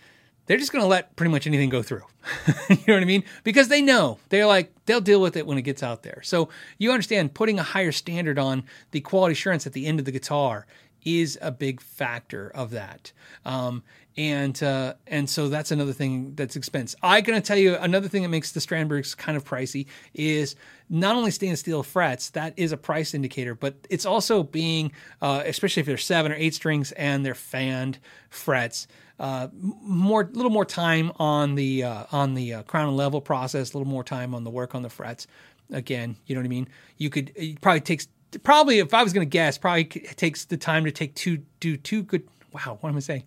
they're 0.47 0.59
just 0.59 0.73
going 0.73 0.83
to 0.83 0.89
let 0.89 1.15
pretty 1.17 1.31
much 1.31 1.47
anything 1.47 1.69
go 1.69 1.83
through. 1.83 2.03
you 2.69 2.77
know 2.89 2.95
what 2.95 3.03
I 3.03 3.07
mean? 3.07 3.25
Because 3.45 3.69
they 3.69 3.83
know 3.83 4.19
they're 4.29 4.47
like 4.47 4.73
they'll 4.87 5.01
deal 5.01 5.21
with 5.21 5.37
it 5.37 5.47
when 5.47 5.59
it 5.59 5.63
gets 5.63 5.83
out 5.83 6.03
there. 6.03 6.21
So 6.23 6.49
you 6.79 6.91
understand 6.91 7.35
putting 7.35 7.59
a 7.59 7.63
higher 7.63 7.93
standard 7.93 8.39
on 8.39 8.65
the 8.91 9.01
quality 9.01 9.33
assurance 9.33 9.67
at 9.67 9.73
the 9.73 9.87
end 9.87 9.99
of 9.99 10.05
the 10.05 10.13
guitar 10.13 10.67
is 11.05 11.39
a 11.41 11.51
big 11.51 11.81
factor 11.81 12.51
of 12.55 12.71
that. 12.71 13.13
Um, 13.45 13.83
and 14.17 14.63
uh, 14.63 14.95
and 15.07 15.29
so 15.29 15.49
that's 15.49 15.71
another 15.71 15.93
thing 15.93 16.35
that's 16.35 16.57
expense. 16.57 16.95
I'm 17.03 17.25
gonna 17.25 17.41
tell 17.41 17.57
you 17.57 17.77
another 17.77 18.09
thing 18.09 18.23
that 18.23 18.29
makes 18.29 18.53
the 18.53 18.61
Strandbergs 18.61 19.17
kind 19.17 19.37
of 19.37 19.45
pricey 19.45 19.87
is 20.13 20.55
not 20.91 21.17
only 21.17 21.31
stainless 21.31 21.61
steel 21.61 21.83
frets 21.83 22.31
that 22.31 22.53
is 22.57 22.73
a 22.73 22.77
price 22.77 23.15
indicator, 23.15 23.55
but 23.55 23.75
it's 23.89 24.05
also 24.05 24.43
being 24.43 24.93
uh, 25.23 25.43
especially 25.47 25.81
if 25.81 25.87
they're 25.87 25.97
seven 25.97 26.31
or 26.31 26.35
eight 26.35 26.55
strings 26.55 26.93
and 26.93 27.25
they're 27.25 27.35
fanned 27.35 27.99
frets. 28.29 28.87
Uh, 29.19 29.49
more, 29.53 30.29
little 30.33 30.51
more 30.51 30.65
time 30.65 31.13
on 31.17 31.55
the 31.55 31.85
uh, 31.85 32.05
on 32.13 32.35
the 32.35 32.55
uh, 32.55 32.63
crown 32.65 32.89
and 32.89 32.97
level 32.97 33.21
process, 33.21 33.73
a 33.73 33.79
little 33.79 33.91
more 33.91 34.05
time 34.05 34.35
on 34.35 34.43
the 34.45 34.51
work 34.51 34.75
on 34.75 34.83
the 34.83 34.91
frets. 34.91 35.27
Again, 35.71 36.17
you 36.27 36.35
know 36.35 36.41
what 36.41 36.47
I 36.47 36.49
mean. 36.49 36.69
You 36.99 37.09
could 37.09 37.33
it 37.35 37.61
probably 37.61 37.81
takes 37.81 38.09
probably 38.43 38.79
if 38.79 38.95
I 38.95 39.03
was 39.03 39.13
going 39.13 39.27
to 39.27 39.31
guess, 39.31 39.59
probably 39.59 39.85
takes 39.85 40.45
the 40.45 40.57
time 40.57 40.85
to 40.85 40.91
take 40.91 41.15
two 41.15 41.43
do 41.61 41.77
two 41.77 42.03
good. 42.03 42.29
Wow, 42.53 42.79
what 42.81 42.91
am 42.91 42.97
I 42.97 43.01
saying? 43.01 43.25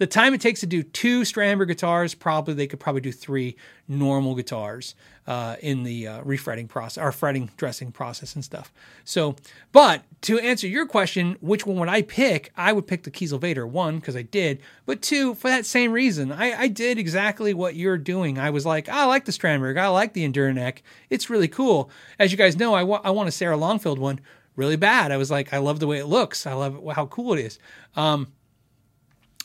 The 0.00 0.06
time 0.06 0.32
it 0.32 0.40
takes 0.40 0.60
to 0.60 0.66
do 0.66 0.82
two 0.82 1.22
Strandberg 1.22 1.68
guitars, 1.68 2.14
probably 2.14 2.54
they 2.54 2.66
could 2.66 2.80
probably 2.80 3.02
do 3.02 3.12
three 3.12 3.54
normal 3.86 4.34
guitars 4.34 4.94
uh, 5.26 5.56
in 5.60 5.82
the 5.82 6.08
uh, 6.08 6.22
refretting 6.22 6.68
process 6.68 7.04
or 7.04 7.12
fretting 7.12 7.50
dressing 7.58 7.92
process 7.92 8.34
and 8.34 8.42
stuff. 8.42 8.72
So, 9.04 9.36
but 9.72 10.02
to 10.22 10.38
answer 10.38 10.66
your 10.66 10.86
question, 10.86 11.36
which 11.42 11.66
one 11.66 11.78
would 11.78 11.90
I 11.90 12.00
pick? 12.00 12.50
I 12.56 12.72
would 12.72 12.86
pick 12.86 13.02
the 13.02 13.10
Kiesel 13.10 13.42
Vader 13.42 13.66
one 13.66 13.96
because 13.96 14.16
I 14.16 14.22
did, 14.22 14.62
but 14.86 15.02
two 15.02 15.34
for 15.34 15.48
that 15.48 15.66
same 15.66 15.92
reason. 15.92 16.32
I, 16.32 16.62
I 16.62 16.68
did 16.68 16.96
exactly 16.96 17.52
what 17.52 17.76
you're 17.76 17.98
doing. 17.98 18.38
I 18.38 18.48
was 18.48 18.64
like, 18.64 18.88
I 18.88 19.04
like 19.04 19.26
the 19.26 19.32
Strandberg, 19.32 19.78
I 19.78 19.88
like 19.88 20.14
the 20.14 20.26
EndurNeck. 20.26 20.78
It's 21.10 21.28
really 21.28 21.48
cool. 21.48 21.90
As 22.18 22.32
you 22.32 22.38
guys 22.38 22.56
know, 22.56 22.72
I, 22.72 22.84
wa- 22.84 23.02
I 23.04 23.10
want 23.10 23.28
a 23.28 23.32
Sarah 23.32 23.58
Longfield 23.58 23.98
one 23.98 24.18
really 24.56 24.76
bad. 24.76 25.12
I 25.12 25.16
was 25.16 25.30
like, 25.30 25.52
I 25.52 25.58
love 25.58 25.80
the 25.80 25.86
way 25.86 25.98
it 25.98 26.06
looks. 26.06 26.46
I 26.46 26.52
love 26.52 26.80
how 26.94 27.06
cool 27.06 27.32
it 27.34 27.40
is. 27.40 27.58
Um, 27.96 28.32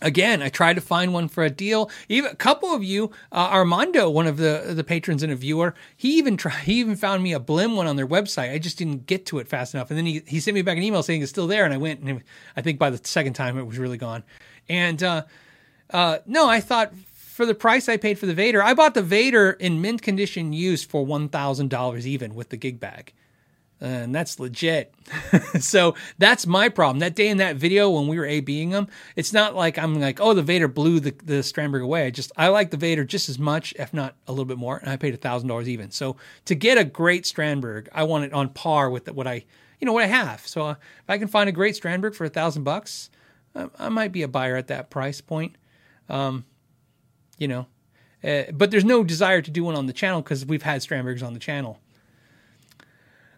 again, 0.02 0.42
I 0.42 0.50
tried 0.50 0.74
to 0.76 0.82
find 0.82 1.14
one 1.14 1.28
for 1.28 1.44
a 1.44 1.50
deal. 1.50 1.90
Even 2.10 2.32
a 2.32 2.36
couple 2.36 2.74
of 2.74 2.84
you, 2.84 3.12
uh, 3.32 3.50
Armando, 3.52 4.10
one 4.10 4.28
of 4.28 4.38
the 4.38 4.74
the 4.76 4.84
patrons 4.84 5.24
and 5.24 5.32
a 5.32 5.36
viewer, 5.36 5.74
he 5.96 6.18
even 6.18 6.38
tried. 6.38 6.64
He 6.64 6.74
even 6.80 6.96
found 6.96 7.24
me 7.24 7.34
a 7.34 7.40
Blim 7.40 7.76
one 7.76 7.88
on 7.88 7.96
their 7.96 8.08
website. 8.08 8.52
I 8.52 8.60
just 8.60 8.78
didn't 8.78 9.06
get 9.06 9.26
to 9.28 9.40
it 9.40 9.48
fast 9.48 9.74
enough, 9.74 9.90
and 9.90 9.98
then 9.98 10.06
he 10.06 10.22
he 10.28 10.40
sent 10.40 10.56
me 10.56 10.62
back 10.62 10.78
an 10.78 10.84
email 10.84 11.04
saying 11.04 11.22
it's 11.22 11.32
still 11.32 11.48
there, 11.48 11.66
and 11.66 11.74
I 11.74 11.78
went, 11.78 12.02
and 12.02 12.24
I 12.56 12.62
think 12.62 12.80
by 12.80 12.90
the 12.90 13.00
second 13.04 13.34
time 13.34 13.58
it 13.58 13.64
was 13.64 13.78
really 13.78 13.98
gone. 13.98 14.24
And 14.70 15.02
uh, 15.02 15.24
uh, 15.90 16.20
no, 16.26 16.48
I 16.48 16.60
thought. 16.60 16.94
For 17.36 17.46
the 17.46 17.54
price 17.54 17.90
I 17.90 17.98
paid 17.98 18.18
for 18.18 18.28
the 18.28 18.34
Vader, 18.34 18.64
I 18.64 18.74
bought 18.74 18.94
the 18.94 19.02
Vader 19.02 19.52
in 19.52 19.82
mint 19.82 20.02
condition 20.02 20.54
used 20.54 20.90
for 20.90 21.06
one 21.06 21.28
thousand 21.28 21.70
dollars 21.70 22.08
even 22.08 22.34
with 22.34 22.48
the 22.48 22.56
gig 22.56 22.80
bag 22.80 23.12
and 23.86 24.16
that's 24.16 24.40
legit. 24.40 24.94
so 25.60 25.94
that's 26.18 26.48
my 26.48 26.70
problem. 26.70 27.00
That 27.00 27.16
day 27.16 27.28
in 27.28 27.38
that 27.38 27.56
video 27.56 27.90
when 27.90 28.08
we 28.08 28.18
were 28.18 28.26
ABing 28.26 28.72
them, 28.72 28.88
it's 29.16 29.32
not 29.32 29.56
like 29.56 29.78
I'm 29.78 30.00
like, 30.00 30.20
oh, 30.20 30.34
the 30.34 30.42
Vader 30.42 30.68
blew 30.68 31.00
the, 31.00 31.12
the 31.24 31.36
Strandberg 31.36 31.84
away. 31.84 32.08
I 32.08 32.10
just 32.10 32.32
I 32.36 32.48
like 32.48 32.72
the 32.72 32.78
Vader 32.78 33.04
just 33.04 33.30
as 33.30 33.38
much, 33.38 33.74
if 33.78 33.94
not 33.94 34.16
a 34.28 34.32
little 34.32 34.46
bit 34.46 34.58
more, 34.58 34.78
and 34.78 34.90
I 34.90 34.98
paid 34.98 35.14
a 35.14 35.18
thousand 35.18 35.50
dollars 35.50 35.70
even. 35.70 35.92
So 35.92 36.16
to 36.46 36.56
get 36.56 36.78
a 36.80 36.84
great 36.84 37.26
Strandberg, 37.26 37.88
I 37.94 38.04
want 38.04 38.26
it 38.26 38.34
on 38.34 38.50
par 38.50 38.90
with 38.90 39.12
what 39.12 39.28
I 39.28 39.46
you 39.80 39.86
know 39.86 39.94
what 39.94 40.04
I 40.04 40.08
have. 40.08 40.48
So 40.48 40.66
uh, 40.66 40.72
if 40.72 41.10
I 41.10 41.18
can 41.20 41.28
find 41.28 41.48
a 41.48 41.54
great 41.54 41.80
Strandberg 41.80 42.16
for 42.16 42.26
a 42.26 42.30
thousand 42.30 42.64
bucks, 42.64 43.12
I, 43.56 43.68
I 43.78 43.90
might 43.90 44.12
be 44.12 44.24
a 44.24 44.28
buyer 44.28 44.56
at 44.56 44.68
that 44.68 44.90
price 44.90 45.22
point. 45.22 45.58
Um, 46.10 46.46
you 47.38 47.48
know, 47.48 47.68
uh, 48.24 48.44
but 48.52 48.72
there's 48.72 48.86
no 48.86 49.04
desire 49.04 49.44
to 49.44 49.52
do 49.52 49.64
one 49.64 49.76
on 49.76 49.86
the 49.86 49.94
channel 49.94 50.22
because 50.22 50.44
we've 50.44 50.64
had 50.64 50.82
Strandbergs 50.82 51.22
on 51.22 51.34
the 51.34 51.40
channel. 51.40 51.80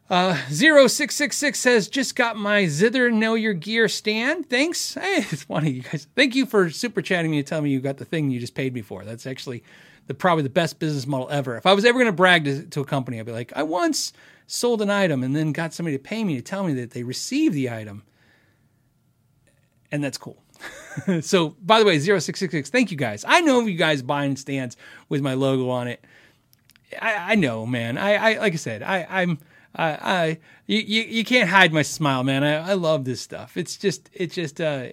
Uh, 0.10 0.36
0666 0.50 1.60
says, 1.60 1.90
just 1.90 2.16
got 2.16 2.38
my 2.38 2.66
Zither 2.66 3.12
Know 3.12 3.36
Your 3.36 3.54
Gear 3.54 3.90
stand. 3.90 4.50
Thanks. 4.50 4.98
Hey, 5.08 5.26
it's 5.30 5.44
funny, 5.44 5.72
you 5.72 5.82
guys. 5.82 6.08
Thank 6.16 6.36
you 6.36 6.46
for 6.46 6.70
super 6.70 7.02
chatting 7.02 7.30
me 7.30 7.42
to 7.42 7.48
tell 7.48 7.62
me 7.62 7.70
you 7.70 7.80
got 7.80 7.98
the 7.98 8.06
thing 8.06 8.32
you 8.32 8.40
just 8.40 8.56
paid 8.56 8.74
me 8.74 8.82
for. 8.82 9.04
That's 9.04 9.28
actually 9.28 9.64
the 10.08 10.14
probably 10.14 10.44
the 10.44 10.50
best 10.50 10.80
business 10.80 11.06
model 11.06 11.30
ever. 11.30 11.58
If 11.58 11.66
I 11.66 11.74
was 11.74 11.86
ever 11.86 12.00
going 12.00 12.08
to 12.08 12.14
brag 12.14 12.46
to, 12.46 12.64
to 12.64 12.82
a 12.82 12.86
company, 12.86 13.20
I'd 13.20 13.26
be 13.26 13.32
like, 13.32 13.52
I 13.56 13.64
once 13.64 14.14
sold 14.48 14.82
an 14.82 14.90
item 14.90 15.24
and 15.24 15.36
then 15.36 15.52
got 15.52 15.74
somebody 15.74 15.98
to 15.98 16.04
pay 16.04 16.24
me 16.24 16.36
to 16.36 16.42
tell 16.42 16.64
me 16.64 16.74
that 16.76 16.92
they 16.92 17.04
received 17.04 17.54
the 17.54 17.70
item. 17.70 18.04
And 19.92 20.04
that's 20.04 20.18
cool. 20.18 20.42
so, 21.22 21.50
by 21.62 21.80
the 21.80 21.86
way, 21.86 22.00
0666, 22.00 22.70
thank 22.70 22.92
you 22.92 22.98
guys. 22.98 23.24
I 23.28 23.42
know 23.42 23.62
you 23.62 23.78
guys 23.78 24.02
buying 24.02 24.36
stands 24.38 24.78
with 25.10 25.22
my 25.22 25.34
logo 25.34 25.70
on 25.70 25.88
it. 25.88 26.04
I, 27.00 27.34
I 27.34 27.36
know, 27.36 27.66
man. 27.66 27.98
I, 27.98 28.16
I 28.16 28.40
like 28.40 28.54
I 28.54 28.58
said, 28.58 28.82
I, 28.82 29.06
I'm 29.10 29.40
I, 29.76 29.90
I 29.92 30.40
you, 30.66 30.80
you 30.80 31.02
you 31.04 31.24
can't 31.24 31.50
hide 31.50 31.74
my 31.74 31.82
smile, 31.82 32.24
man. 32.24 32.44
I, 32.44 32.72
I 32.72 32.74
love 32.74 33.06
this 33.06 33.22
stuff. 33.22 33.58
It's 33.58 33.78
just 33.78 34.10
it 34.14 34.32
just 34.32 34.60
uh 34.60 34.88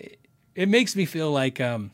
it 0.55 0.69
makes 0.69 0.95
me 0.95 1.05
feel 1.05 1.31
like 1.31 1.61
um 1.61 1.91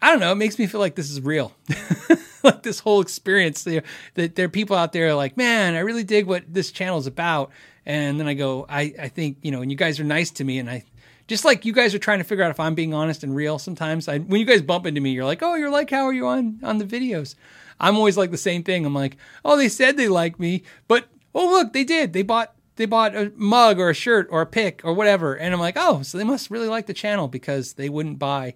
I 0.00 0.10
don't 0.10 0.20
know, 0.20 0.32
it 0.32 0.36
makes 0.36 0.58
me 0.58 0.66
feel 0.66 0.80
like 0.80 0.94
this 0.94 1.10
is 1.10 1.20
real. 1.20 1.52
like 2.42 2.62
this 2.62 2.80
whole 2.80 3.00
experience 3.00 3.64
there 3.64 3.82
that 4.14 4.36
there 4.36 4.46
are 4.46 4.50
people 4.50 4.76
out 4.76 4.92
there 4.92 5.14
like, 5.14 5.36
man, 5.36 5.74
I 5.74 5.80
really 5.80 6.04
dig 6.04 6.26
what 6.26 6.44
this 6.52 6.70
channel 6.70 6.98
is 6.98 7.06
about. 7.06 7.50
And 7.84 8.20
then 8.20 8.28
I 8.28 8.34
go, 8.34 8.66
I, 8.68 8.94
I 9.00 9.08
think, 9.08 9.38
you 9.42 9.50
know, 9.50 9.62
and 9.62 9.70
you 9.70 9.76
guys 9.76 9.98
are 9.98 10.04
nice 10.04 10.30
to 10.32 10.44
me 10.44 10.58
and 10.58 10.68
I 10.70 10.84
just 11.26 11.44
like 11.44 11.64
you 11.64 11.72
guys 11.72 11.94
are 11.94 11.98
trying 11.98 12.18
to 12.18 12.24
figure 12.24 12.44
out 12.44 12.50
if 12.50 12.60
I'm 12.60 12.74
being 12.74 12.94
honest 12.94 13.22
and 13.22 13.34
real 13.34 13.58
sometimes. 13.58 14.08
I, 14.08 14.18
when 14.18 14.40
you 14.40 14.46
guys 14.46 14.62
bump 14.62 14.86
into 14.86 15.00
me, 15.00 15.10
you're 15.10 15.24
like, 15.24 15.42
oh, 15.42 15.54
you're 15.54 15.70
like, 15.70 15.90
how 15.90 16.04
are 16.04 16.12
you 16.12 16.26
on, 16.26 16.60
on 16.62 16.78
the 16.78 16.84
videos? 16.84 17.34
I'm 17.80 17.96
always 17.96 18.16
like 18.16 18.30
the 18.30 18.36
same 18.36 18.62
thing. 18.62 18.84
I'm 18.84 18.94
like, 18.94 19.16
oh, 19.44 19.56
they 19.56 19.68
said 19.68 19.96
they 19.96 20.08
like 20.08 20.38
me, 20.38 20.62
but 20.86 21.08
oh, 21.34 21.48
look, 21.50 21.72
they 21.72 21.84
did. 21.84 22.12
They 22.12 22.22
bought, 22.22 22.54
they 22.76 22.86
bought 22.86 23.16
a 23.16 23.32
mug 23.36 23.78
or 23.78 23.90
a 23.90 23.94
shirt 23.94 24.28
or 24.30 24.40
a 24.40 24.46
pick 24.46 24.80
or 24.84 24.94
whatever. 24.94 25.34
And 25.34 25.52
I'm 25.52 25.60
like, 25.60 25.76
oh, 25.76 26.02
so 26.02 26.18
they 26.18 26.24
must 26.24 26.50
really 26.50 26.68
like 26.68 26.86
the 26.86 26.94
channel 26.94 27.28
because 27.28 27.74
they 27.74 27.88
wouldn't 27.88 28.18
buy. 28.18 28.54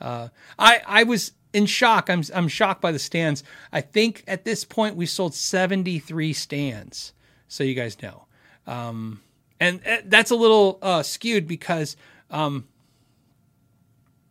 Uh, 0.00 0.28
I, 0.58 0.82
I 0.86 1.02
was 1.04 1.32
in 1.52 1.66
shock. 1.66 2.10
I'm, 2.10 2.22
I'm 2.34 2.48
shocked 2.48 2.80
by 2.80 2.92
the 2.92 2.98
stands. 2.98 3.44
I 3.72 3.80
think 3.80 4.24
at 4.26 4.44
this 4.44 4.64
point 4.64 4.96
we 4.96 5.06
sold 5.06 5.34
73 5.34 6.32
stands. 6.32 7.12
So 7.48 7.64
you 7.64 7.74
guys 7.74 8.00
know. 8.02 8.26
Um, 8.66 9.22
and 9.60 9.80
uh, 9.86 9.98
that's 10.04 10.30
a 10.30 10.36
little 10.36 10.78
uh, 10.82 11.02
skewed 11.02 11.46
because 11.46 11.96
um, 12.30 12.66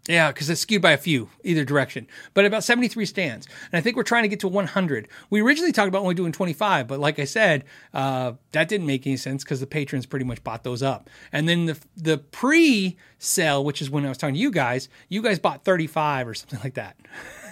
yeah, 0.07 0.31
because 0.31 0.49
it's 0.49 0.59
skewed 0.59 0.81
by 0.81 0.91
a 0.91 0.97
few 0.97 1.29
either 1.43 1.63
direction, 1.63 2.07
but 2.33 2.45
about 2.45 2.63
73 2.65 3.05
stands. 3.05 3.47
And 3.71 3.77
I 3.77 3.81
think 3.81 3.95
we're 3.95 4.03
trying 4.03 4.23
to 4.23 4.27
get 4.27 4.41
to 4.41 4.49
100. 4.49 5.07
We 5.29 5.41
originally 5.41 5.71
talked 5.71 5.87
about 5.87 6.01
only 6.01 6.13
doing 6.15 6.33
25, 6.33 6.87
but 6.87 6.99
like 6.99 7.19
I 7.19 7.23
said, 7.23 7.63
uh, 7.93 8.33
that 8.51 8.67
didn't 8.67 8.85
make 8.85 9.07
any 9.07 9.15
sense 9.15 9.43
because 9.45 9.61
the 9.61 9.67
patrons 9.67 10.05
pretty 10.05 10.25
much 10.25 10.43
bought 10.43 10.65
those 10.65 10.83
up. 10.83 11.09
And 11.31 11.47
then 11.47 11.67
the 11.67 11.79
the 11.95 12.17
pre 12.17 12.97
sale, 13.17 13.63
which 13.63 13.81
is 13.81 13.89
when 13.89 14.05
I 14.05 14.09
was 14.09 14.17
talking 14.17 14.35
to 14.35 14.39
you 14.41 14.51
guys, 14.51 14.89
you 15.07 15.21
guys 15.21 15.39
bought 15.39 15.63
35 15.63 16.27
or 16.27 16.33
something 16.33 16.59
like 16.63 16.73
that. 16.73 16.97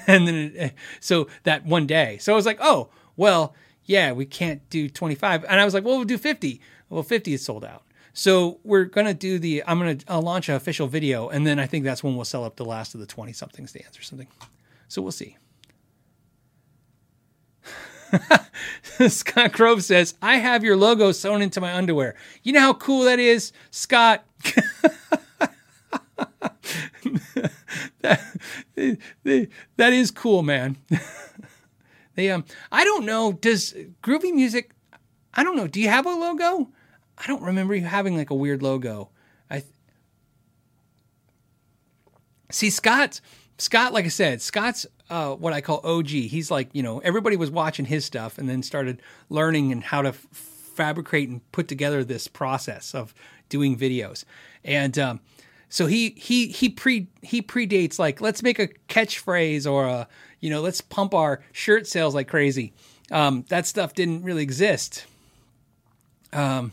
and 0.08 0.28
then 0.28 0.54
it, 0.56 0.74
so 1.00 1.28
that 1.44 1.66
one 1.66 1.88
day, 1.88 2.18
so 2.20 2.34
I 2.34 2.36
was 2.36 2.46
like, 2.46 2.60
oh 2.62 2.90
well, 3.16 3.56
yeah, 3.86 4.12
we 4.12 4.26
can't 4.26 4.68
do 4.70 4.90
25. 4.90 5.46
And 5.46 5.60
I 5.60 5.66
was 5.66 5.74
like, 5.74 5.86
well, 5.86 5.98
we'll 5.98 6.06
do 6.06 6.18
50. 6.18 6.60
Well, 6.90 7.04
50 7.04 7.34
is 7.34 7.46
sold 7.46 7.64
out. 7.64 7.84
So 8.14 8.60
we're 8.64 8.86
gonna 8.86 9.14
do 9.14 9.40
the. 9.40 9.64
I'm 9.66 9.80
gonna 9.80 9.98
uh, 10.08 10.20
launch 10.20 10.50
an 10.50 10.56
official 10.56 10.88
video, 10.88 11.30
and 11.30 11.48
then 11.48 11.60
I 11.60 11.66
think 11.66 11.86
that's 11.86 12.04
when 12.04 12.16
we'll 12.16 12.26
sell 12.26 12.44
up 12.44 12.58
the 12.58 12.66
last 12.66 12.94
of 12.94 13.00
the 13.00 13.06
twenty 13.06 13.34
something 13.34 13.68
stands 13.68 13.98
or 13.98 14.02
something. 14.02 14.28
So 14.88 15.02
we'll 15.02 15.12
see. 15.12 15.38
Scott 19.08 19.54
Grove 19.54 19.84
says, 19.84 20.16
"I 20.22 20.38
have 20.38 20.64
your 20.64 20.76
logo 20.76 21.12
sewn 21.12 21.42
into 21.42 21.62
my 21.62 21.74
underwear. 21.74 22.16
You 22.44 22.54
know 22.54 22.60
how 22.60 22.74
cool 22.74 23.06
that 23.06 23.20
is, 23.20 23.54
Scott." 23.70 24.26
that, 28.02 28.20
that 29.24 29.94
is 29.94 30.12
cool, 30.12 30.44
man. 30.44 30.78
they 32.16 32.30
um, 32.30 32.44
I 32.72 32.84
don't 32.84 33.06
know. 33.06 33.32
Does 33.32 33.74
Groovy 34.04 34.34
Music? 34.34 34.72
I 35.34 35.44
don't 35.44 35.56
know. 35.56 35.68
Do 35.68 35.80
you 35.80 35.88
have 35.88 36.06
a 36.06 36.10
logo? 36.10 36.70
I 37.22 37.28
don't 37.28 37.44
remember 37.44 37.76
you 37.76 37.84
having 37.84 38.18
like 38.18 38.32
a 38.32 38.36
weird 38.36 38.64
logo. 38.64 39.10
I 39.50 39.60
th- 39.60 39.74
see 42.50 42.70
Scott. 42.70 43.22
Scott, 43.60 43.94
like 43.94 44.06
I 44.06 44.10
said, 44.10 44.42
Scott's 44.42 44.88
uh, 45.10 45.36
what 45.36 45.54
I 45.54 45.62
call 45.62 45.82
OG. 45.84 46.08
He's 46.08 46.50
like 46.50 46.70
you 46.74 46.82
know 46.82 47.00
everybody 47.00 47.38
was 47.38 47.52
watching 47.52 47.86
his 47.86 48.06
stuff 48.06 48.38
and 48.38 48.50
then 48.50 48.64
started 48.64 49.02
learning 49.30 49.72
and 49.72 49.84
how 49.84 50.02
to 50.02 50.10
f- 50.10 50.16
fabricate 50.16 51.30
and 51.30 51.52
put 51.52 51.68
together 51.68 52.04
this 52.04 52.28
process 52.28 52.96
of 52.96 53.14
doing 53.50 53.78
videos, 53.78 54.24
and 54.64 54.98
um, 54.98 55.20
so 55.70 55.86
he 55.86 56.10
he 56.12 56.48
he 56.48 56.70
pre 56.70 57.08
he 57.22 57.42
predates 57.42 58.00
like 58.00 58.20
let's 58.20 58.42
make 58.42 58.58
a 58.58 58.68
catchphrase 58.90 59.72
or 59.72 59.86
a 59.86 60.08
you 60.40 60.50
know 60.50 60.62
let's 60.62 60.82
pump 60.82 61.14
our 61.14 61.44
shirt 61.52 61.86
sales 61.86 62.16
like 62.16 62.28
crazy. 62.28 62.74
Um, 63.12 63.46
that 63.50 63.68
stuff 63.68 63.94
didn't 63.94 64.24
really 64.24 64.42
exist. 64.42 65.06
Um, 66.34 66.72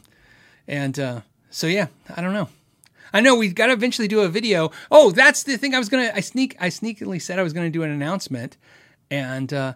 and 0.69 0.99
uh, 0.99 1.21
so 1.51 1.67
yeah, 1.67 1.89
I 2.15 2.21
don't 2.21 2.35
know. 2.35 2.49
I 3.13 3.21
know 3.21 3.35
we 3.35 3.49
got 3.49 3.67
to 3.67 3.73
eventually 3.73 4.07
do 4.07 4.21
a 4.21 4.29
video. 4.29 4.71
Oh, 4.91 5.11
that's 5.11 5.43
the 5.43 5.57
thing 5.57 5.75
I 5.75 5.79
was 5.79 5.89
gonna. 5.89 6.13
I 6.15 6.21
sneak. 6.21 6.57
I 6.61 6.69
sneakily 6.69 7.21
said 7.21 7.39
I 7.39 7.43
was 7.43 7.53
gonna 7.53 7.71
do 7.71 7.83
an 7.83 7.91
announcement, 7.91 8.57
and 9.11 9.53
uh, 9.53 9.73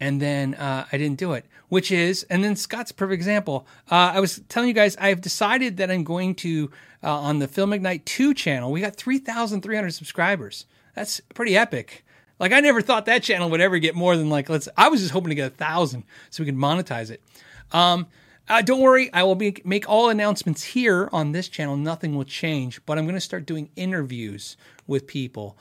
and 0.00 0.20
then 0.20 0.54
uh, 0.54 0.86
I 0.92 0.98
didn't 0.98 1.18
do 1.18 1.32
it. 1.32 1.46
Which 1.68 1.90
is, 1.90 2.24
and 2.24 2.44
then 2.44 2.54
Scott's 2.54 2.92
perfect 2.92 3.14
example. 3.14 3.66
Uh, 3.90 4.12
I 4.14 4.20
was 4.20 4.42
telling 4.50 4.68
you 4.68 4.74
guys, 4.74 4.94
I've 4.98 5.22
decided 5.22 5.78
that 5.78 5.90
I'm 5.90 6.04
going 6.04 6.34
to 6.36 6.70
uh, 7.02 7.18
on 7.18 7.38
the 7.38 7.48
Phil 7.48 7.66
McKnight 7.66 8.04
Two 8.04 8.34
channel. 8.34 8.70
We 8.70 8.80
got 8.80 8.96
three 8.96 9.18
thousand 9.18 9.62
three 9.62 9.76
hundred 9.76 9.92
subscribers. 9.92 10.66
That's 10.94 11.20
pretty 11.34 11.56
epic. 11.56 12.04
Like 12.38 12.52
I 12.52 12.60
never 12.60 12.82
thought 12.82 13.06
that 13.06 13.22
channel 13.22 13.48
would 13.50 13.60
ever 13.60 13.78
get 13.78 13.94
more 13.94 14.16
than 14.16 14.28
like 14.28 14.48
let's. 14.50 14.68
I 14.76 14.88
was 14.88 15.00
just 15.00 15.12
hoping 15.12 15.30
to 15.30 15.34
get 15.34 15.52
a 15.52 15.54
thousand 15.54 16.02
so 16.28 16.42
we 16.42 16.46
could 16.46 16.58
monetize 16.58 17.10
it. 17.10 17.22
Um, 17.70 18.06
uh, 18.52 18.60
don't 18.60 18.80
worry, 18.80 19.10
I 19.14 19.22
will 19.22 19.34
be, 19.34 19.56
make 19.64 19.88
all 19.88 20.10
announcements 20.10 20.62
here 20.62 21.08
on 21.10 21.32
this 21.32 21.48
channel. 21.48 21.74
Nothing 21.74 22.14
will 22.14 22.24
change, 22.24 22.84
but 22.84 22.98
I'm 22.98 23.04
going 23.04 23.14
to 23.14 23.20
start 23.20 23.46
doing 23.46 23.70
interviews 23.76 24.58
with 24.86 25.06
people 25.06 25.56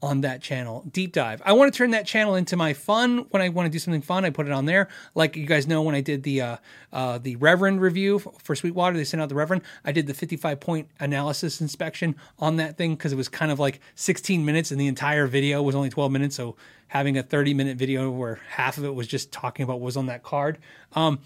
on 0.00 0.20
that 0.20 0.42
channel. 0.42 0.84
Deep 0.92 1.12
dive. 1.12 1.42
I 1.44 1.54
want 1.54 1.72
to 1.72 1.76
turn 1.76 1.90
that 1.90 2.06
channel 2.06 2.36
into 2.36 2.56
my 2.56 2.72
fun. 2.72 3.26
When 3.30 3.42
I 3.42 3.48
want 3.48 3.66
to 3.66 3.70
do 3.70 3.80
something 3.80 4.02
fun, 4.02 4.24
I 4.24 4.30
put 4.30 4.46
it 4.46 4.52
on 4.52 4.64
there. 4.64 4.86
Like 5.16 5.34
you 5.34 5.44
guys 5.46 5.66
know, 5.66 5.82
when 5.82 5.96
I 5.96 6.00
did 6.00 6.22
the 6.22 6.40
uh, 6.40 6.56
uh, 6.92 7.18
the 7.18 7.34
Reverend 7.36 7.80
review 7.80 8.20
for 8.44 8.54
Sweetwater, 8.54 8.96
they 8.96 9.04
sent 9.04 9.20
out 9.20 9.28
the 9.28 9.34
Reverend. 9.34 9.62
I 9.84 9.90
did 9.90 10.06
the 10.06 10.14
55 10.14 10.60
point 10.60 10.88
analysis 11.00 11.60
inspection 11.60 12.14
on 12.38 12.56
that 12.56 12.76
thing 12.76 12.94
because 12.94 13.12
it 13.12 13.16
was 13.16 13.28
kind 13.28 13.50
of 13.50 13.58
like 13.58 13.80
16 13.96 14.44
minutes, 14.44 14.70
and 14.70 14.80
the 14.80 14.86
entire 14.86 15.26
video 15.26 15.62
was 15.62 15.74
only 15.74 15.90
12 15.90 16.12
minutes. 16.12 16.36
So 16.36 16.54
having 16.88 17.18
a 17.18 17.22
30 17.22 17.54
minute 17.54 17.76
video 17.76 18.10
where 18.10 18.38
half 18.50 18.78
of 18.78 18.84
it 18.84 18.94
was 18.94 19.08
just 19.08 19.32
talking 19.32 19.64
about 19.64 19.80
what 19.80 19.86
was 19.86 19.96
on 19.96 20.06
that 20.06 20.22
card. 20.22 20.58
Um, 20.92 21.18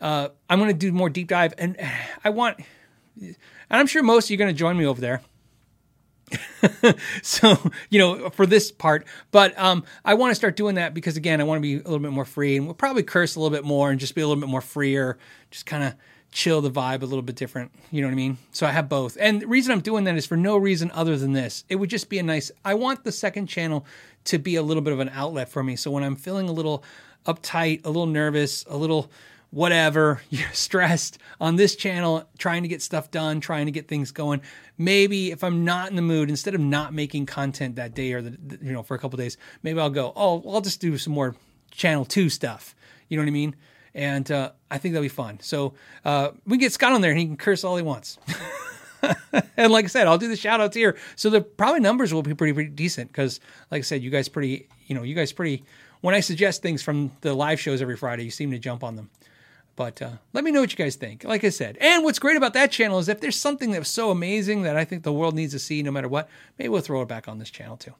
uh, 0.00 0.28
I'm 0.48 0.58
going 0.58 0.70
to 0.70 0.76
do 0.76 0.92
more 0.92 1.08
deep 1.08 1.28
dive, 1.28 1.54
and 1.58 1.76
I 2.24 2.30
want, 2.30 2.58
and 3.20 3.36
I'm 3.70 3.86
sure 3.86 4.02
most 4.02 4.26
of 4.26 4.30
you 4.30 4.36
are 4.36 4.38
going 4.38 4.54
to 4.54 4.58
join 4.58 4.76
me 4.76 4.86
over 4.86 5.00
there. 5.00 5.22
so 7.22 7.56
you 7.90 7.98
know 7.98 8.30
for 8.30 8.46
this 8.46 8.72
part 8.72 9.06
but 9.30 9.56
um 9.58 9.84
i 10.04 10.14
want 10.14 10.30
to 10.30 10.34
start 10.34 10.56
doing 10.56 10.76
that 10.76 10.94
because 10.94 11.16
again 11.16 11.40
i 11.40 11.44
want 11.44 11.58
to 11.58 11.62
be 11.62 11.74
a 11.74 11.84
little 11.84 11.98
bit 11.98 12.12
more 12.12 12.24
free 12.24 12.56
and 12.56 12.64
we'll 12.64 12.74
probably 12.74 13.02
curse 13.02 13.36
a 13.36 13.40
little 13.40 13.54
bit 13.54 13.64
more 13.64 13.90
and 13.90 14.00
just 14.00 14.14
be 14.14 14.22
a 14.22 14.26
little 14.26 14.40
bit 14.40 14.48
more 14.48 14.62
freer 14.62 15.18
just 15.50 15.66
kind 15.66 15.84
of 15.84 15.94
chill 16.32 16.60
the 16.60 16.70
vibe 16.70 17.02
a 17.02 17.06
little 17.06 17.22
bit 17.22 17.36
different 17.36 17.70
you 17.90 18.00
know 18.00 18.08
what 18.08 18.12
i 18.12 18.16
mean 18.16 18.38
so 18.52 18.66
i 18.66 18.70
have 18.70 18.88
both 18.88 19.16
and 19.20 19.42
the 19.42 19.46
reason 19.46 19.70
i'm 19.70 19.80
doing 19.80 20.04
that 20.04 20.16
is 20.16 20.26
for 20.26 20.36
no 20.36 20.56
reason 20.56 20.90
other 20.92 21.16
than 21.16 21.32
this 21.32 21.64
it 21.68 21.76
would 21.76 21.90
just 21.90 22.08
be 22.08 22.18
a 22.18 22.22
nice 22.22 22.50
i 22.64 22.72
want 22.74 23.04
the 23.04 23.12
second 23.12 23.46
channel 23.46 23.84
to 24.24 24.38
be 24.38 24.56
a 24.56 24.62
little 24.62 24.82
bit 24.82 24.92
of 24.92 25.00
an 25.00 25.10
outlet 25.10 25.48
for 25.48 25.62
me 25.62 25.76
so 25.76 25.90
when 25.90 26.02
i'm 26.02 26.16
feeling 26.16 26.48
a 26.48 26.52
little 26.52 26.82
uptight 27.26 27.84
a 27.84 27.88
little 27.88 28.06
nervous 28.06 28.64
a 28.68 28.76
little 28.76 29.10
whatever, 29.54 30.20
you're 30.30 30.52
stressed 30.52 31.18
on 31.40 31.56
this 31.56 31.76
channel, 31.76 32.28
trying 32.38 32.62
to 32.62 32.68
get 32.68 32.82
stuff 32.82 33.10
done, 33.10 33.40
trying 33.40 33.66
to 33.66 33.72
get 33.72 33.88
things 33.88 34.10
going. 34.10 34.42
Maybe 34.76 35.30
if 35.30 35.44
I'm 35.44 35.64
not 35.64 35.88
in 35.90 35.96
the 35.96 36.02
mood, 36.02 36.28
instead 36.28 36.54
of 36.54 36.60
not 36.60 36.92
making 36.92 37.26
content 37.26 37.76
that 37.76 37.94
day 37.94 38.12
or 38.12 38.20
the, 38.20 38.58
you 38.60 38.72
know 38.72 38.82
for 38.82 38.94
a 38.94 38.98
couple 38.98 39.16
days, 39.16 39.38
maybe 39.62 39.78
I'll 39.78 39.90
go. 39.90 40.12
Oh, 40.16 40.42
I'll 40.52 40.60
just 40.60 40.80
do 40.80 40.98
some 40.98 41.12
more 41.12 41.36
channel 41.70 42.04
two 42.04 42.28
stuff. 42.28 42.74
You 43.08 43.16
know 43.16 43.22
what 43.22 43.28
I 43.28 43.32
mean? 43.32 43.56
And 43.94 44.28
uh, 44.30 44.50
I 44.72 44.78
think 44.78 44.92
that'll 44.92 45.04
be 45.04 45.08
fun. 45.08 45.38
So 45.40 45.74
uh, 46.04 46.30
we 46.44 46.58
get 46.58 46.72
Scott 46.72 46.92
on 46.92 47.00
there, 47.00 47.12
and 47.12 47.20
he 47.20 47.26
can 47.26 47.36
curse 47.36 47.62
all 47.62 47.76
he 47.76 47.82
wants. 47.82 48.18
and 49.56 49.72
like 49.72 49.84
I 49.84 49.88
said, 49.88 50.08
I'll 50.08 50.18
do 50.18 50.26
the 50.26 50.34
shout 50.34 50.60
outs 50.60 50.74
here. 50.74 50.96
So 51.14 51.30
the 51.30 51.40
probably 51.40 51.78
numbers 51.78 52.12
will 52.12 52.22
be 52.22 52.34
pretty, 52.34 52.54
pretty 52.54 52.70
decent 52.70 53.12
because, 53.12 53.38
like 53.70 53.78
I 53.78 53.82
said, 53.82 54.02
you 54.02 54.10
guys 54.10 54.28
pretty, 54.28 54.68
you 54.86 54.96
know, 54.96 55.04
you 55.04 55.14
guys 55.14 55.32
pretty. 55.32 55.62
When 56.00 56.12
I 56.12 56.20
suggest 56.20 56.60
things 56.60 56.82
from 56.82 57.12
the 57.20 57.34
live 57.34 57.60
shows 57.60 57.80
every 57.80 57.96
Friday, 57.96 58.24
you 58.24 58.30
seem 58.30 58.50
to 58.50 58.58
jump 58.58 58.82
on 58.82 58.96
them. 58.96 59.10
But 59.76 60.00
uh, 60.00 60.12
let 60.32 60.44
me 60.44 60.52
know 60.52 60.60
what 60.60 60.70
you 60.70 60.76
guys 60.76 60.94
think. 60.96 61.24
Like 61.24 61.42
I 61.42 61.48
said, 61.48 61.76
and 61.80 62.04
what's 62.04 62.18
great 62.18 62.36
about 62.36 62.54
that 62.54 62.70
channel 62.70 62.98
is 62.98 63.08
if 63.08 63.20
there's 63.20 63.36
something 63.36 63.72
that's 63.72 63.90
so 63.90 64.10
amazing 64.10 64.62
that 64.62 64.76
I 64.76 64.84
think 64.84 65.02
the 65.02 65.12
world 65.12 65.34
needs 65.34 65.52
to 65.52 65.58
see, 65.58 65.82
no 65.82 65.90
matter 65.90 66.08
what, 66.08 66.28
maybe 66.58 66.68
we'll 66.68 66.80
throw 66.80 67.02
it 67.02 67.08
back 67.08 67.26
on 67.26 67.38
this 67.38 67.50
channel 67.50 67.76
too. 67.76 67.94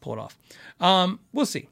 Pull 0.00 0.14
it 0.14 0.18
off. 0.18 0.38
Um, 0.80 1.20
we'll 1.32 1.46
see. 1.46 1.68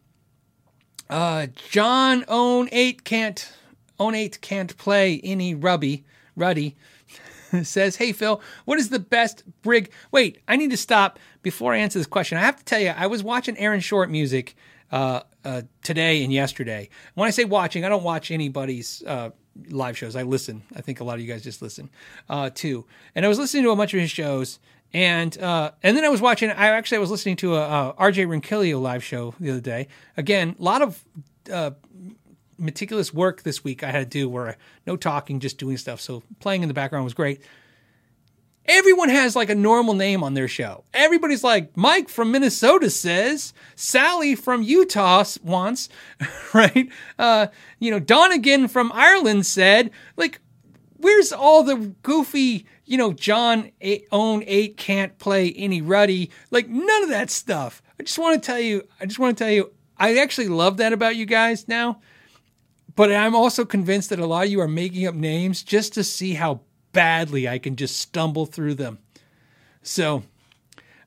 Uh, 1.08 1.46
John 1.70 2.24
Own 2.28 2.68
Eight 2.72 3.04
can't 3.04 3.50
Own 3.98 4.14
Eight 4.14 4.40
can't 4.42 4.76
play 4.76 5.20
any 5.24 5.54
rubby 5.54 6.04
ruddy. 6.36 6.76
says, 7.62 7.96
"Hey 7.96 8.12
Phil, 8.12 8.42
what 8.66 8.78
is 8.78 8.90
the 8.90 8.98
best 8.98 9.42
rig?" 9.64 9.90
Wait, 10.10 10.38
I 10.46 10.56
need 10.56 10.70
to 10.70 10.76
stop 10.76 11.18
before 11.42 11.72
I 11.72 11.78
answer 11.78 11.98
this 11.98 12.06
question. 12.06 12.36
I 12.36 12.42
have 12.42 12.58
to 12.58 12.64
tell 12.64 12.80
you, 12.80 12.90
I 12.90 13.06
was 13.06 13.22
watching 13.22 13.56
Aaron 13.56 13.80
Short 13.80 14.10
music 14.10 14.54
uh, 14.90 15.20
uh, 15.44 15.62
today 15.82 16.22
and 16.24 16.32
yesterday. 16.32 16.88
When 17.14 17.26
I 17.26 17.30
say 17.30 17.44
watching, 17.44 17.84
I 17.84 17.88
don't 17.88 18.02
watch 18.02 18.30
anybody's 18.30 19.02
uh, 19.06 19.30
live 19.68 19.96
shows. 19.96 20.16
I 20.16 20.22
listen. 20.22 20.62
I 20.74 20.80
think 20.80 21.00
a 21.00 21.04
lot 21.04 21.14
of 21.14 21.20
you 21.20 21.26
guys 21.26 21.42
just 21.42 21.62
listen 21.62 21.90
uh, 22.28 22.50
too. 22.50 22.86
And 23.14 23.24
I 23.24 23.28
was 23.28 23.38
listening 23.38 23.64
to 23.64 23.70
a 23.70 23.76
bunch 23.76 23.94
of 23.94 24.00
his 24.00 24.10
shows, 24.10 24.58
and 24.92 25.36
uh, 25.38 25.72
and 25.82 25.96
then 25.96 26.04
I 26.04 26.08
was 26.08 26.20
watching. 26.20 26.50
I 26.50 26.68
actually 26.68 26.98
I 26.98 27.00
was 27.00 27.10
listening 27.10 27.36
to 27.36 27.56
a, 27.56 27.90
a 27.90 27.94
RJ 27.94 28.26
Ronquillo 28.26 28.80
live 28.80 29.04
show 29.04 29.34
the 29.40 29.50
other 29.50 29.60
day. 29.60 29.88
Again, 30.16 30.56
a 30.58 30.62
lot 30.62 30.82
of 30.82 31.04
uh, 31.52 31.70
meticulous 32.58 33.14
work 33.14 33.42
this 33.42 33.62
week 33.62 33.82
I 33.82 33.90
had 33.90 34.00
to 34.00 34.18
do 34.18 34.28
where 34.28 34.56
no 34.86 34.96
talking, 34.96 35.40
just 35.40 35.58
doing 35.58 35.76
stuff. 35.76 36.00
So 36.00 36.22
playing 36.40 36.62
in 36.62 36.68
the 36.68 36.74
background 36.74 37.04
was 37.04 37.14
great. 37.14 37.42
Everyone 38.68 39.08
has 39.08 39.34
like 39.34 39.48
a 39.48 39.54
normal 39.54 39.94
name 39.94 40.22
on 40.22 40.34
their 40.34 40.46
show. 40.46 40.84
Everybody's 40.92 41.42
like, 41.42 41.74
Mike 41.74 42.10
from 42.10 42.30
Minnesota 42.30 42.90
says, 42.90 43.54
Sally 43.74 44.34
from 44.34 44.62
Utah 44.62 45.24
wants, 45.42 45.88
right? 46.54 46.88
Uh, 47.18 47.46
you 47.78 47.90
know, 47.90 47.98
Donegan 47.98 48.68
from 48.68 48.92
Ireland 48.92 49.46
said, 49.46 49.90
like, 50.18 50.40
where's 50.98 51.32
all 51.32 51.62
the 51.62 51.94
goofy, 52.02 52.66
you 52.84 52.98
know, 52.98 53.14
John 53.14 53.70
eight, 53.80 54.06
own 54.12 54.44
eight 54.46 54.76
can't 54.76 55.18
play 55.18 55.50
any 55.52 55.80
ruddy, 55.80 56.30
like 56.50 56.68
none 56.68 57.02
of 57.02 57.08
that 57.08 57.30
stuff. 57.30 57.80
I 57.98 58.02
just 58.02 58.18
want 58.18 58.40
to 58.40 58.46
tell 58.46 58.60
you, 58.60 58.86
I 59.00 59.06
just 59.06 59.18
want 59.18 59.38
to 59.38 59.44
tell 59.44 59.52
you, 59.52 59.72
I 59.96 60.18
actually 60.18 60.48
love 60.48 60.76
that 60.76 60.92
about 60.92 61.16
you 61.16 61.24
guys 61.24 61.66
now. 61.68 62.00
But 62.94 63.12
I'm 63.12 63.34
also 63.34 63.64
convinced 63.64 64.10
that 64.10 64.18
a 64.18 64.26
lot 64.26 64.46
of 64.46 64.50
you 64.50 64.60
are 64.60 64.68
making 64.68 65.06
up 65.06 65.14
names 65.14 65.62
just 65.62 65.94
to 65.94 66.04
see 66.04 66.34
how 66.34 66.60
badly 66.98 67.48
I 67.48 67.60
can 67.60 67.76
just 67.76 67.96
stumble 67.96 68.44
through 68.44 68.74
them. 68.74 68.98
So, 69.82 70.24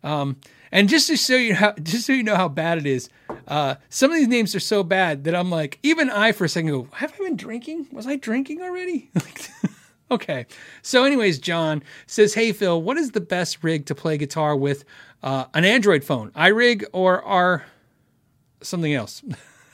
um, 0.05 0.37
and 0.71 0.87
just 0.87 1.07
to 1.07 1.17
show 1.17 1.35
you 1.35 1.53
how, 1.53 1.73
just 1.73 2.05
so 2.05 2.13
you 2.13 2.23
know 2.23 2.37
how 2.37 2.47
bad 2.47 2.77
it 2.77 2.85
is, 2.85 3.09
uh, 3.45 3.75
some 3.89 4.09
of 4.09 4.15
these 4.15 4.29
names 4.29 4.55
are 4.55 4.61
so 4.61 4.83
bad 4.83 5.25
that 5.25 5.35
I'm 5.35 5.49
like, 5.49 5.79
even 5.83 6.09
I 6.09 6.31
for 6.31 6.45
a 6.45 6.49
second 6.49 6.69
go, 6.71 6.87
have 6.93 7.13
I 7.15 7.17
been 7.25 7.35
drinking? 7.35 7.87
Was 7.91 8.07
I 8.07 8.15
drinking 8.15 8.61
already? 8.61 9.11
okay. 10.11 10.45
So, 10.81 11.03
anyways, 11.03 11.39
John 11.39 11.83
says, 12.07 12.35
Hey, 12.35 12.53
Phil, 12.53 12.81
what 12.81 12.97
is 12.97 13.11
the 13.11 13.19
best 13.19 13.61
rig 13.61 13.85
to 13.87 13.93
play 13.93 14.17
guitar 14.17 14.55
with 14.55 14.85
uh, 15.21 15.47
an 15.53 15.65
Android 15.65 16.05
phone, 16.05 16.31
iRig 16.31 16.85
or 16.93 17.21
R 17.21 17.65
something 18.61 18.93
else? 18.93 19.21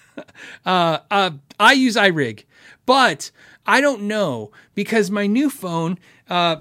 uh, 0.65 0.98
uh, 1.11 1.30
I 1.60 1.73
use 1.73 1.95
iRig, 1.95 2.45
but 2.88 3.30
I 3.68 3.81
don't 3.81 4.03
know 4.03 4.52
because 4.73 5.11
my 5.11 5.27
new 5.27 5.49
phone, 5.49 5.99
uh, 6.30 6.57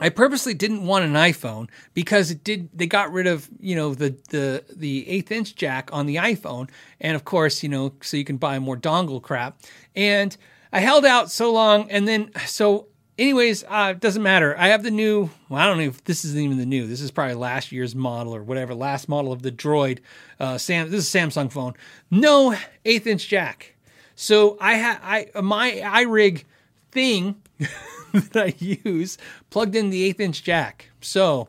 I 0.00 0.08
purposely 0.08 0.54
didn't 0.54 0.86
want 0.86 1.04
an 1.04 1.12
iPhone 1.12 1.68
because 1.92 2.30
it 2.30 2.42
did. 2.42 2.70
They 2.72 2.86
got 2.86 3.12
rid 3.12 3.26
of 3.26 3.48
you 3.60 3.76
know 3.76 3.94
the 3.94 4.16
the 4.30 4.64
the 4.74 5.06
eighth 5.08 5.30
inch 5.30 5.54
jack 5.54 5.90
on 5.92 6.06
the 6.06 6.16
iPhone, 6.16 6.70
and 7.00 7.14
of 7.14 7.24
course 7.24 7.62
you 7.62 7.68
know 7.68 7.92
so 8.00 8.16
you 8.16 8.24
can 8.24 8.38
buy 8.38 8.58
more 8.58 8.78
dongle 8.78 9.20
crap. 9.20 9.60
And 9.94 10.34
I 10.72 10.80
held 10.80 11.04
out 11.04 11.30
so 11.30 11.52
long, 11.52 11.90
and 11.90 12.08
then 12.08 12.30
so 12.46 12.86
anyways, 13.18 13.62
uh, 13.68 13.92
doesn't 13.92 14.22
matter. 14.22 14.56
I 14.58 14.68
have 14.68 14.82
the 14.82 14.90
new. 14.90 15.28
Well, 15.50 15.60
I 15.60 15.66
don't 15.66 15.76
know 15.76 15.84
if 15.84 16.02
this 16.04 16.24
isn't 16.24 16.40
even 16.40 16.56
the 16.56 16.66
new. 16.66 16.86
This 16.86 17.02
is 17.02 17.10
probably 17.10 17.34
last 17.34 17.70
year's 17.70 17.94
model 17.94 18.34
or 18.34 18.42
whatever. 18.42 18.74
Last 18.74 19.06
model 19.06 19.32
of 19.32 19.42
the 19.42 19.52
Droid. 19.52 19.98
Uh, 20.40 20.56
Sam. 20.56 20.90
This 20.90 21.06
is 21.06 21.12
Samsung 21.12 21.52
phone. 21.52 21.74
No 22.10 22.56
eighth 22.86 23.06
inch 23.06 23.28
jack. 23.28 23.74
So 24.20 24.58
I 24.60 24.74
had 24.74 24.98
I 25.02 25.40
my 25.40 25.70
iRig 25.82 26.44
thing 26.92 27.40
that 28.12 28.36
I 28.36 28.54
use 28.58 29.16
plugged 29.48 29.74
in 29.74 29.88
the 29.88 30.02
eighth 30.02 30.20
inch 30.20 30.44
jack. 30.44 30.90
So 31.00 31.48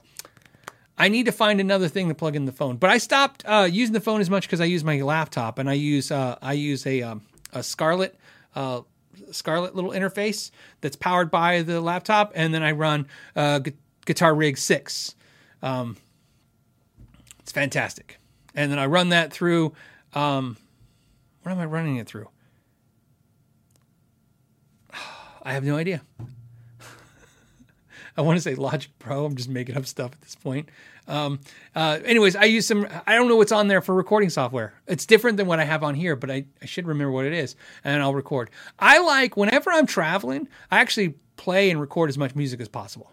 I 0.97 1.09
need 1.09 1.25
to 1.25 1.33
find 1.33 1.59
another 1.59 1.89
thing 1.89 2.07
to 2.07 2.15
plug 2.15 2.33
in 2.33 2.45
the 2.45 2.53
phone. 2.53 2.77
But 2.77 2.89
I 2.89 2.97
stopped 2.97 3.43
uh, 3.45 3.67
using 3.69 3.91
the 3.91 3.99
phone 3.99 4.21
as 4.21 4.29
much 4.29 4.47
because 4.47 4.61
I 4.61 4.65
use 4.65 4.85
my 4.85 5.01
laptop 5.01 5.59
and 5.59 5.69
I 5.69 5.73
use 5.73 6.11
uh, 6.11 6.37
I 6.41 6.53
use 6.53 6.87
a 6.87 7.01
um, 7.01 7.23
a 7.51 7.61
Scarlett 7.61 8.17
uh, 8.55 8.83
Scarlett 9.31 9.75
little 9.75 9.91
interface 9.91 10.49
that's 10.79 10.95
powered 10.95 11.29
by 11.29 11.63
the 11.63 11.81
laptop, 11.81 12.31
and 12.35 12.53
then 12.53 12.63
I 12.63 12.71
run 12.71 13.05
uh, 13.35 13.59
Gu- 13.59 13.73
Guitar 14.05 14.33
Rig 14.33 14.57
Six. 14.57 15.15
Um, 15.61 15.97
it's 17.41 17.51
fantastic, 17.51 18.17
and 18.55 18.71
then 18.71 18.79
I 18.79 18.85
run 18.85 19.09
that 19.09 19.33
through. 19.33 19.73
Um, 20.13 20.55
what 21.43 21.51
am 21.51 21.59
I 21.59 21.65
running 21.65 21.97
it 21.97 22.07
through? 22.07 22.29
I 25.43 25.53
have 25.53 25.63
no 25.63 25.75
idea. 25.75 26.01
I 28.17 28.21
want 28.21 28.37
to 28.37 28.41
say 28.41 28.55
Logic 28.55 28.91
Pro. 28.99 29.25
I'm 29.25 29.35
just 29.35 29.49
making 29.49 29.77
up 29.77 29.85
stuff 29.85 30.11
at 30.13 30.21
this 30.21 30.35
point. 30.35 30.69
Um, 31.07 31.39
uh, 31.75 31.99
anyways, 32.05 32.35
I 32.35 32.43
use 32.43 32.67
some. 32.67 32.87
I 33.07 33.15
don't 33.15 33.27
know 33.27 33.35
what's 33.35 33.51
on 33.51 33.67
there 33.67 33.81
for 33.81 33.95
recording 33.95 34.29
software. 34.29 34.73
It's 34.87 35.05
different 35.05 35.37
than 35.37 35.47
what 35.47 35.59
I 35.59 35.65
have 35.65 35.83
on 35.83 35.95
here, 35.95 36.15
but 36.15 36.29
I, 36.29 36.45
I 36.61 36.65
should 36.65 36.87
remember 36.87 37.11
what 37.11 37.25
it 37.25 37.33
is, 37.33 37.55
and 37.83 38.01
I'll 38.01 38.13
record. 38.13 38.49
I 38.79 38.99
like 38.99 39.35
whenever 39.35 39.71
I'm 39.71 39.87
traveling. 39.87 40.47
I 40.69 40.79
actually 40.79 41.15
play 41.37 41.71
and 41.71 41.81
record 41.81 42.09
as 42.09 42.17
much 42.17 42.35
music 42.35 42.61
as 42.61 42.67
possible. 42.67 43.11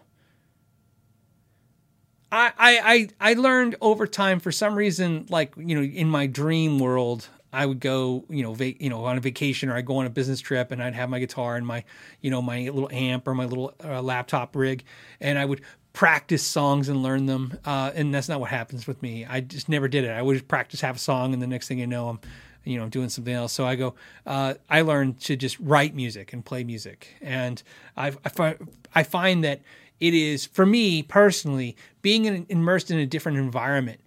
I, 2.31 2.51
I, 2.57 2.79
I 3.19 3.31
I 3.31 3.33
learned 3.33 3.75
over 3.81 4.05
time 4.05 4.39
for 4.39 4.51
some 4.51 4.75
reason, 4.75 5.25
like, 5.29 5.53
you 5.57 5.75
know, 5.75 5.81
in 5.81 6.09
my 6.09 6.27
dream 6.27 6.77
world, 6.77 7.27
I 7.51 7.65
would 7.65 7.79
go, 7.79 8.25
you 8.29 8.43
know, 8.43 8.53
va- 8.53 8.81
you 8.81 8.89
know, 8.89 9.05
on 9.05 9.17
a 9.17 9.21
vacation 9.21 9.69
or 9.69 9.75
I'd 9.75 9.85
go 9.85 9.97
on 9.97 10.05
a 10.05 10.09
business 10.09 10.39
trip 10.39 10.71
and 10.71 10.81
I'd 10.81 10.93
have 10.95 11.09
my 11.09 11.19
guitar 11.19 11.55
and 11.55 11.65
my, 11.65 11.83
you 12.21 12.29
know, 12.29 12.41
my 12.41 12.69
little 12.69 12.89
amp 12.91 13.27
or 13.27 13.33
my 13.33 13.45
little 13.45 13.73
uh, 13.83 14.01
laptop 14.01 14.55
rig 14.55 14.83
and 15.19 15.37
I 15.37 15.45
would 15.45 15.61
practice 15.93 16.43
songs 16.43 16.89
and 16.89 17.01
learn 17.01 17.25
them. 17.25 17.57
Uh, 17.65 17.91
and 17.95 18.13
that's 18.13 18.29
not 18.29 18.39
what 18.39 18.49
happens 18.51 18.85
with 18.87 19.01
me. 19.01 19.25
I 19.25 19.41
just 19.41 19.67
never 19.67 19.87
did 19.87 20.03
it. 20.03 20.11
I 20.11 20.21
would 20.21 20.47
practice 20.47 20.81
half 20.81 20.95
a 20.95 20.99
song 20.99 21.33
and 21.33 21.41
the 21.41 21.47
next 21.47 21.67
thing 21.67 21.79
you 21.79 21.87
know, 21.87 22.09
I'm, 22.09 22.19
you 22.63 22.77
know, 22.77 22.87
doing 22.87 23.09
something 23.09 23.33
else. 23.33 23.53
So 23.53 23.65
I 23.65 23.75
go, 23.75 23.95
uh, 24.25 24.53
I 24.69 24.81
learned 24.81 25.19
to 25.21 25.35
just 25.35 25.59
write 25.59 25.95
music 25.95 26.33
and 26.33 26.45
play 26.45 26.63
music. 26.63 27.15
And 27.21 27.61
I've, 27.97 28.17
I, 28.23 28.29
fi- 28.29 28.57
I 28.93 29.03
find 29.03 29.43
that 29.43 29.61
it 29.99 30.13
is, 30.13 30.45
for 30.45 30.65
me 30.65 31.03
personally, 31.03 31.75
being 32.01 32.25
in, 32.25 32.45
immersed 32.47 32.91
in 32.91 32.99
a 32.99 33.05
different 33.05 33.37
environment 33.37 33.99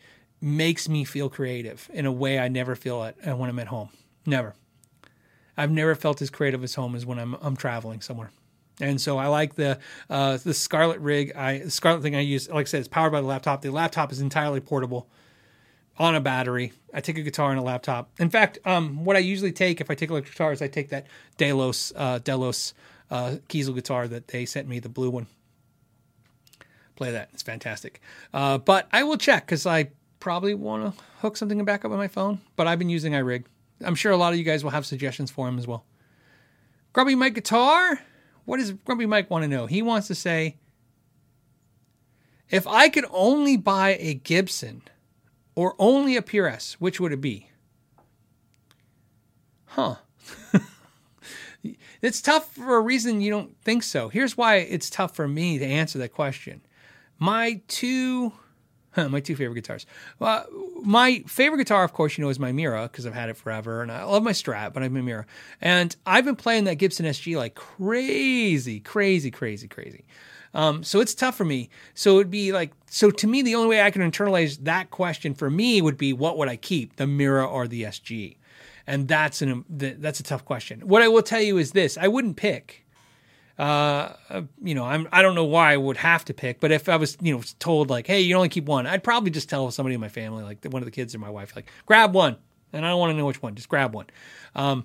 makes 0.42 0.88
me 0.88 1.04
feel 1.04 1.30
creative 1.30 1.88
in 1.94 2.04
a 2.04 2.12
way 2.12 2.38
I 2.38 2.48
never 2.48 2.74
feel 2.74 3.04
it 3.04 3.16
uh, 3.26 3.36
when 3.36 3.48
I'm 3.48 3.60
at 3.60 3.68
home. 3.68 3.90
Never. 4.26 4.54
I've 5.56 5.70
never 5.70 5.94
felt 5.94 6.20
as 6.20 6.30
creative 6.30 6.64
as 6.64 6.74
home 6.74 6.94
as 6.94 7.06
when 7.06 7.18
I'm 7.18 7.34
I'm 7.40 7.56
traveling 7.56 8.00
somewhere. 8.00 8.30
And 8.80 9.00
so 9.00 9.18
I 9.18 9.28
like 9.28 9.54
the 9.54 9.78
uh, 10.10 10.38
the 10.38 10.54
Scarlett 10.54 11.00
rig. 11.00 11.32
I 11.36 11.58
the 11.58 11.70
Scarlett 11.70 12.02
thing 12.02 12.16
I 12.16 12.20
use, 12.20 12.48
like 12.48 12.66
I 12.66 12.68
said, 12.68 12.80
it's 12.80 12.88
powered 12.88 13.12
by 13.12 13.20
the 13.20 13.26
laptop. 13.26 13.62
The 13.62 13.70
laptop 13.70 14.12
is 14.12 14.20
entirely 14.20 14.60
portable 14.60 15.08
on 15.98 16.14
a 16.14 16.20
battery. 16.20 16.72
I 16.92 17.00
take 17.00 17.18
a 17.18 17.22
guitar 17.22 17.50
and 17.50 17.60
a 17.60 17.62
laptop. 17.62 18.10
In 18.18 18.30
fact, 18.30 18.58
um, 18.64 19.04
what 19.04 19.14
I 19.14 19.20
usually 19.20 19.52
take 19.52 19.80
if 19.80 19.90
I 19.90 19.94
take 19.94 20.10
electric 20.10 20.34
guitar 20.34 20.52
is 20.52 20.62
I 20.62 20.68
take 20.68 20.88
that 20.88 21.06
Delos 21.36 21.92
uh, 21.94 22.18
Delos 22.18 22.74
uh, 23.10 23.36
Kiesel 23.48 23.74
guitar 23.74 24.08
that 24.08 24.28
they 24.28 24.46
sent 24.46 24.66
me, 24.66 24.80
the 24.80 24.88
blue 24.88 25.10
one. 25.10 25.26
Play 26.96 27.12
that; 27.12 27.28
it's 27.34 27.42
fantastic. 27.42 28.00
Uh, 28.32 28.58
but 28.58 28.88
I 28.90 29.04
will 29.04 29.18
check 29.18 29.46
because 29.46 29.66
I 29.66 29.90
probably 30.22 30.54
want 30.54 30.84
to 30.84 31.02
hook 31.18 31.36
something 31.36 31.64
back 31.64 31.84
up 31.84 31.90
on 31.90 31.98
my 31.98 32.06
phone. 32.06 32.40
But 32.54 32.68
I've 32.68 32.78
been 32.78 32.88
using 32.88 33.12
iRig. 33.12 33.44
I'm 33.84 33.96
sure 33.96 34.12
a 34.12 34.16
lot 34.16 34.32
of 34.32 34.38
you 34.38 34.44
guys 34.44 34.62
will 34.62 34.70
have 34.70 34.86
suggestions 34.86 35.32
for 35.32 35.48
him 35.48 35.58
as 35.58 35.66
well. 35.66 35.84
Grumpy 36.92 37.16
Mike 37.16 37.34
guitar. 37.34 37.98
What 38.44 38.58
does 38.58 38.70
Grumpy 38.70 39.06
Mike 39.06 39.30
want 39.30 39.42
to 39.42 39.48
know? 39.48 39.66
He 39.66 39.82
wants 39.82 40.06
to 40.06 40.14
say, 40.14 40.58
if 42.50 42.68
I 42.68 42.88
could 42.88 43.04
only 43.10 43.56
buy 43.56 43.96
a 43.98 44.14
Gibson 44.14 44.82
or 45.56 45.74
only 45.80 46.16
a 46.16 46.22
PRS, 46.22 46.74
which 46.74 47.00
would 47.00 47.12
it 47.12 47.20
be? 47.20 47.48
Huh. 49.64 49.96
it's 52.00 52.22
tough 52.22 52.54
for 52.54 52.76
a 52.76 52.80
reason 52.80 53.22
you 53.22 53.30
don't 53.32 53.56
think 53.62 53.82
so. 53.82 54.08
Here's 54.08 54.36
why 54.36 54.56
it's 54.58 54.88
tough 54.88 55.16
for 55.16 55.26
me 55.26 55.58
to 55.58 55.66
answer 55.66 55.98
that 55.98 56.12
question. 56.12 56.60
My 57.18 57.60
two 57.66 58.32
my 59.08 59.20
two 59.20 59.36
favorite 59.36 59.56
guitars. 59.56 59.86
Well, 60.18 60.46
my 60.82 61.22
favorite 61.26 61.58
guitar, 61.58 61.84
of 61.84 61.92
course, 61.92 62.16
you 62.16 62.24
know, 62.24 62.30
is 62.30 62.38
my 62.38 62.52
Mira 62.52 62.82
because 62.84 63.06
I've 63.06 63.14
had 63.14 63.28
it 63.28 63.36
forever, 63.36 63.82
and 63.82 63.90
I 63.90 64.04
love 64.04 64.22
my 64.22 64.32
Strat, 64.32 64.72
but 64.72 64.82
I 64.82 64.84
have 64.84 64.92
my 64.92 65.00
Mira, 65.00 65.26
and 65.60 65.94
I've 66.06 66.24
been 66.24 66.36
playing 66.36 66.64
that 66.64 66.76
Gibson 66.76 67.06
SG 67.06 67.36
like 67.36 67.54
crazy, 67.54 68.80
crazy, 68.80 69.30
crazy, 69.30 69.68
crazy. 69.68 70.04
Um, 70.54 70.84
so 70.84 71.00
it's 71.00 71.14
tough 71.14 71.36
for 71.36 71.44
me. 71.44 71.70
So 71.94 72.16
it'd 72.16 72.30
be 72.30 72.52
like, 72.52 72.72
so 72.86 73.10
to 73.10 73.26
me, 73.26 73.42
the 73.42 73.54
only 73.54 73.68
way 73.68 73.82
I 73.82 73.90
can 73.90 74.02
internalize 74.02 74.58
that 74.64 74.90
question 74.90 75.34
for 75.34 75.50
me 75.50 75.80
would 75.80 75.96
be, 75.96 76.12
what 76.12 76.36
would 76.36 76.48
I 76.48 76.56
keep, 76.56 76.96
the 76.96 77.06
Mira 77.06 77.46
or 77.46 77.66
the 77.66 77.84
SG? 77.84 78.36
And 78.86 79.08
that's 79.08 79.40
an 79.40 79.64
that's 79.68 80.18
a 80.18 80.24
tough 80.24 80.44
question. 80.44 80.80
What 80.80 81.02
I 81.02 81.08
will 81.08 81.22
tell 81.22 81.40
you 81.40 81.56
is 81.56 81.70
this: 81.70 81.96
I 81.96 82.08
wouldn't 82.08 82.36
pick 82.36 82.84
uh, 83.58 84.14
you 84.62 84.74
know, 84.74 84.84
I'm 84.84 85.08
I 85.12 85.22
don't 85.22 85.34
know 85.34 85.44
why 85.44 85.72
I 85.72 85.76
would 85.76 85.96
have 85.98 86.24
to 86.26 86.34
pick, 86.34 86.60
but 86.60 86.72
if 86.72 86.88
I 86.88 86.96
was, 86.96 87.16
you 87.20 87.36
know, 87.36 87.42
told 87.58 87.90
like, 87.90 88.06
hey, 88.06 88.20
you 88.20 88.34
only 88.34 88.48
keep 88.48 88.64
one, 88.64 88.86
I'd 88.86 89.04
probably 89.04 89.30
just 89.30 89.48
tell 89.48 89.70
somebody 89.70 89.94
in 89.94 90.00
my 90.00 90.08
family, 90.08 90.42
like 90.42 90.64
one 90.64 90.82
of 90.82 90.86
the 90.86 90.90
kids 90.90 91.14
or 91.14 91.18
my 91.18 91.30
wife, 91.30 91.54
like, 91.54 91.70
grab 91.86 92.14
one, 92.14 92.36
and 92.72 92.84
I 92.84 92.90
don't 92.90 92.98
want 92.98 93.12
to 93.12 93.16
know 93.16 93.26
which 93.26 93.42
one, 93.42 93.54
just 93.54 93.68
grab 93.68 93.94
one. 93.94 94.06
Um, 94.54 94.84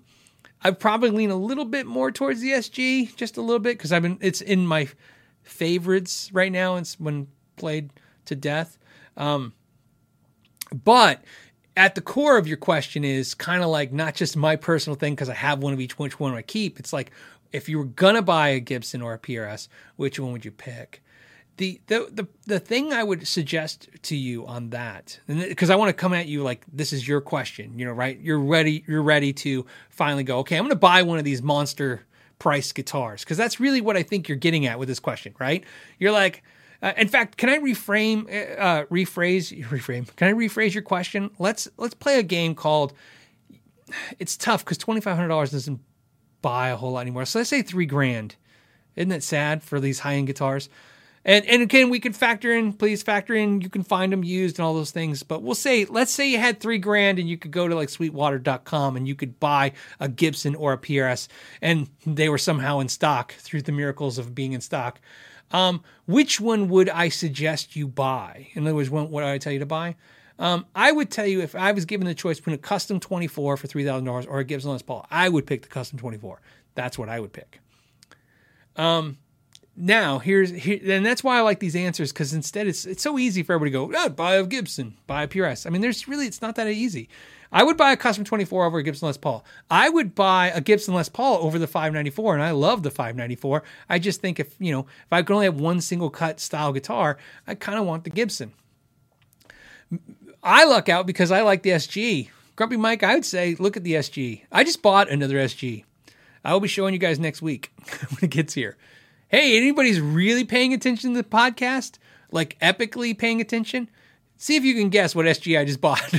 I'd 0.63 0.79
probably 0.79 1.11
lean 1.11 1.29
a 1.29 1.35
little 1.35 1.65
bit 1.65 1.85
more 1.85 2.11
towards 2.11 2.41
the 2.41 2.51
SG, 2.51 3.15
just 3.15 3.37
a 3.37 3.41
little 3.41 3.59
bit, 3.59 3.77
because 3.77 3.91
I've 3.91 4.01
been 4.01 4.17
it's 4.21 4.41
in 4.41 4.65
my 4.65 4.87
favorites 5.43 6.29
right 6.33 6.51
now. 6.51 6.75
It's 6.75 6.99
when 6.99 7.27
played 7.55 7.91
to 8.25 8.35
death. 8.35 8.77
Um, 9.15 9.53
but 10.83 11.23
at 11.75 11.95
the 11.95 12.01
core 12.01 12.37
of 12.37 12.47
your 12.47 12.57
question 12.57 13.03
is 13.03 13.33
kind 13.33 13.63
of 13.63 13.69
like 13.69 13.93
not 13.93 14.15
just 14.15 14.35
my 14.35 14.55
personal 14.55 14.97
thing 14.97 15.13
because 15.13 15.29
I 15.29 15.35
have 15.35 15.59
one 15.59 15.73
of 15.73 15.79
each, 15.79 15.97
which 15.99 16.19
one 16.19 16.31
do 16.31 16.37
I 16.37 16.41
keep? 16.41 16.79
It's 16.79 16.91
like 16.91 17.11
if 17.51 17.69
you 17.69 17.77
were 17.77 17.85
gonna 17.85 18.21
buy 18.21 18.49
a 18.49 18.59
Gibson 18.59 19.01
or 19.01 19.13
a 19.13 19.19
PRS, 19.19 19.67
which 19.95 20.19
one 20.19 20.31
would 20.31 20.45
you 20.45 20.51
pick? 20.51 21.01
The 21.57 21.81
the 21.87 22.07
the, 22.11 22.27
the 22.45 22.59
thing 22.59 22.93
I 22.93 23.03
would 23.03 23.27
suggest 23.27 23.89
to 24.03 24.15
you 24.15 24.45
on 24.45 24.69
that, 24.69 25.19
because 25.27 25.69
I 25.69 25.75
want 25.75 25.89
to 25.89 25.93
come 25.93 26.13
at 26.13 26.27
you 26.27 26.43
like 26.43 26.65
this 26.71 26.93
is 26.93 27.07
your 27.07 27.21
question, 27.21 27.77
you 27.77 27.85
know, 27.85 27.93
right? 27.93 28.19
You're 28.19 28.39
ready. 28.39 28.83
You're 28.87 29.01
ready 29.01 29.33
to 29.33 29.65
finally 29.89 30.23
go. 30.23 30.39
Okay, 30.39 30.57
I'm 30.57 30.63
gonna 30.63 30.75
buy 30.75 31.01
one 31.01 31.17
of 31.17 31.25
these 31.25 31.41
monster 31.41 32.05
price 32.39 32.71
guitars 32.71 33.23
because 33.23 33.37
that's 33.37 33.59
really 33.59 33.81
what 33.81 33.97
I 33.97 34.03
think 34.03 34.27
you're 34.29 34.37
getting 34.37 34.67
at 34.67 34.77
with 34.77 34.87
this 34.87 34.99
question, 34.99 35.35
right? 35.39 35.63
You're 35.99 36.11
like. 36.11 36.43
Uh, 36.79 36.93
in 36.95 37.07
fact, 37.07 37.37
can 37.37 37.49
I 37.49 37.57
reframe, 37.57 38.27
uh, 38.59 38.85
rephrase, 38.91 39.65
reframe? 39.69 40.15
Can 40.15 40.27
I 40.27 40.33
rephrase 40.33 40.75
your 40.75 40.83
question? 40.83 41.31
Let's 41.39 41.67
let's 41.77 41.95
play 41.95 42.19
a 42.19 42.23
game 42.23 42.53
called. 42.53 42.93
It's 44.19 44.37
tough 44.37 44.63
because 44.63 44.77
twenty 44.77 45.01
five 45.01 45.15
hundred 45.15 45.29
dollars 45.29 45.49
doesn't 45.49 45.79
buy 46.47 46.69
a 46.69 46.77
whole 46.77 46.93
lot 46.93 47.01
anymore. 47.01 47.25
So 47.25 47.39
let's 47.39 47.49
say 47.49 47.61
three 47.61 47.85
grand. 47.85 48.37
Isn't 48.95 49.09
that 49.09 49.21
sad 49.21 49.61
for 49.63 49.81
these 49.81 49.99
high 49.99 50.13
end 50.13 50.27
guitars? 50.27 50.69
And 51.25 51.45
and 51.45 51.61
again, 51.61 51.89
we 51.89 51.99
can 51.99 52.13
factor 52.13 52.53
in, 52.53 52.71
please 52.71 53.03
factor 53.03 53.35
in, 53.35 53.59
you 53.59 53.69
can 53.69 53.83
find 53.83 54.13
them 54.13 54.23
used 54.23 54.57
and 54.57 54.65
all 54.65 54.73
those 54.73 54.91
things. 54.91 55.23
But 55.23 55.43
we'll 55.43 55.55
say, 55.55 55.83
let's 55.83 56.09
say 56.09 56.29
you 56.29 56.37
had 56.37 56.61
three 56.61 56.77
grand 56.77 57.19
and 57.19 57.27
you 57.27 57.37
could 57.37 57.51
go 57.51 57.67
to 57.67 57.75
like 57.75 57.89
sweetwater.com 57.89 58.95
and 58.95 59.05
you 59.05 59.13
could 59.13 59.41
buy 59.41 59.73
a 59.99 60.07
Gibson 60.07 60.55
or 60.55 60.71
a 60.71 60.77
PRS 60.77 61.27
and 61.61 61.89
they 62.05 62.29
were 62.29 62.37
somehow 62.37 62.79
in 62.79 62.87
stock 62.87 63.33
through 63.33 63.63
the 63.63 63.73
miracles 63.73 64.17
of 64.17 64.33
being 64.33 64.53
in 64.53 64.61
stock. 64.61 65.01
Um, 65.51 65.83
which 66.05 66.39
one 66.39 66.69
would 66.69 66.89
I 66.89 67.09
suggest 67.09 67.75
you 67.75 67.89
buy? 67.89 68.47
In 68.53 68.65
other 68.65 68.75
words, 68.75 68.89
what 68.89 69.09
would 69.09 69.25
I 69.25 69.37
tell 69.37 69.51
you 69.51 69.59
to 69.59 69.65
buy? 69.65 69.97
Um, 70.39 70.65
I 70.75 70.91
would 70.91 71.09
tell 71.09 71.25
you 71.25 71.41
if 71.41 71.55
I 71.55 71.71
was 71.71 71.85
given 71.85 72.05
the 72.05 72.13
choice 72.13 72.37
between 72.37 72.55
a 72.55 72.59
custom 72.59 72.99
24 72.99 73.57
for 73.57 73.67
$3,000 73.67 74.27
or 74.29 74.39
a 74.39 74.43
Gibson 74.43 74.71
Les 74.71 74.81
Paul, 74.81 75.05
I 75.09 75.29
would 75.29 75.47
pick 75.47 75.63
the 75.63 75.67
custom 75.67 75.97
24. 75.97 76.39
That's 76.75 76.97
what 76.97 77.09
I 77.09 77.19
would 77.19 77.33
pick. 77.33 77.59
Um, 78.75 79.17
now 79.75 80.19
here's 80.19 80.49
here, 80.51 80.79
and 80.83 81.05
that's 81.05 81.23
why 81.23 81.37
I 81.37 81.41
like 81.41 81.59
these 81.59 81.75
answers 81.75 82.11
because 82.11 82.33
instead 82.33 82.67
it's 82.67 82.85
it's 82.85 83.03
so 83.03 83.19
easy 83.19 83.43
for 83.43 83.53
everybody 83.53 83.71
to 83.71 83.91
go 83.91 83.99
oh, 83.99 84.09
buy 84.09 84.35
a 84.35 84.43
Gibson, 84.43 84.97
buy 85.05 85.23
a 85.23 85.27
PRS. 85.27 85.67
I 85.67 85.69
mean, 85.69 85.81
there's 85.81 86.07
really 86.07 86.25
it's 86.25 86.41
not 86.41 86.55
that 86.55 86.67
easy. 86.67 87.09
I 87.51 87.63
would 87.63 87.77
buy 87.77 87.91
a 87.91 87.97
custom 87.97 88.25
24 88.25 88.65
over 88.65 88.79
a 88.79 88.83
Gibson 88.83 89.05
Les 89.05 89.17
Paul. 89.17 89.45
I 89.69 89.87
would 89.87 90.15
buy 90.15 90.51
a 90.53 90.59
Gibson 90.61 90.95
Les 90.95 91.07
Paul 91.07 91.37
over 91.43 91.57
the 91.57 91.67
594, 91.67 92.33
and 92.33 92.43
I 92.43 92.51
love 92.51 92.83
the 92.83 92.91
594. 92.91 93.63
I 93.87 93.99
just 93.99 94.19
think 94.19 94.39
if 94.39 94.55
you 94.59 94.71
know 94.71 94.81
if 94.81 95.11
I 95.13 95.21
could 95.21 95.33
only 95.33 95.45
have 95.45 95.59
one 95.59 95.79
single 95.79 96.09
cut 96.09 96.39
style 96.39 96.73
guitar, 96.73 97.17
I 97.45 97.53
kind 97.55 97.79
of 97.79 97.85
want 97.85 98.03
the 98.03 98.09
Gibson. 98.09 98.53
I 100.43 100.65
luck 100.65 100.89
out 100.89 101.07
because 101.07 101.31
I 101.31 101.41
like 101.41 101.63
the 101.63 101.71
SG. 101.71 102.29
Grumpy 102.55 102.77
Mike, 102.77 103.03
I 103.03 103.15
would 103.15 103.25
say 103.25 103.55
look 103.59 103.77
at 103.77 103.83
the 103.83 103.93
SG. 103.93 104.41
I 104.51 104.63
just 104.63 104.81
bought 104.81 105.09
another 105.09 105.35
SG. 105.35 105.83
I 106.43 106.53
will 106.53 106.59
be 106.59 106.67
showing 106.67 106.93
you 106.93 106.99
guys 106.99 107.19
next 107.19 107.41
week 107.41 107.71
when 108.09 108.19
it 108.23 108.29
gets 108.29 108.53
here. 108.53 108.77
Hey, 109.27 109.57
anybody's 109.57 109.99
really 109.99 110.45
paying 110.45 110.73
attention 110.73 111.13
to 111.13 111.21
the 111.21 111.27
podcast? 111.27 111.97
Like 112.31 112.57
epically 112.59 113.17
paying 113.17 113.41
attention? 113.41 113.89
See 114.37 114.55
if 114.55 114.63
you 114.63 114.75
can 114.75 114.89
guess 114.89 115.13
what 115.13 115.25
SG 115.25 115.59
I 115.59 115.65
just 115.65 115.81
bought. 115.81 116.13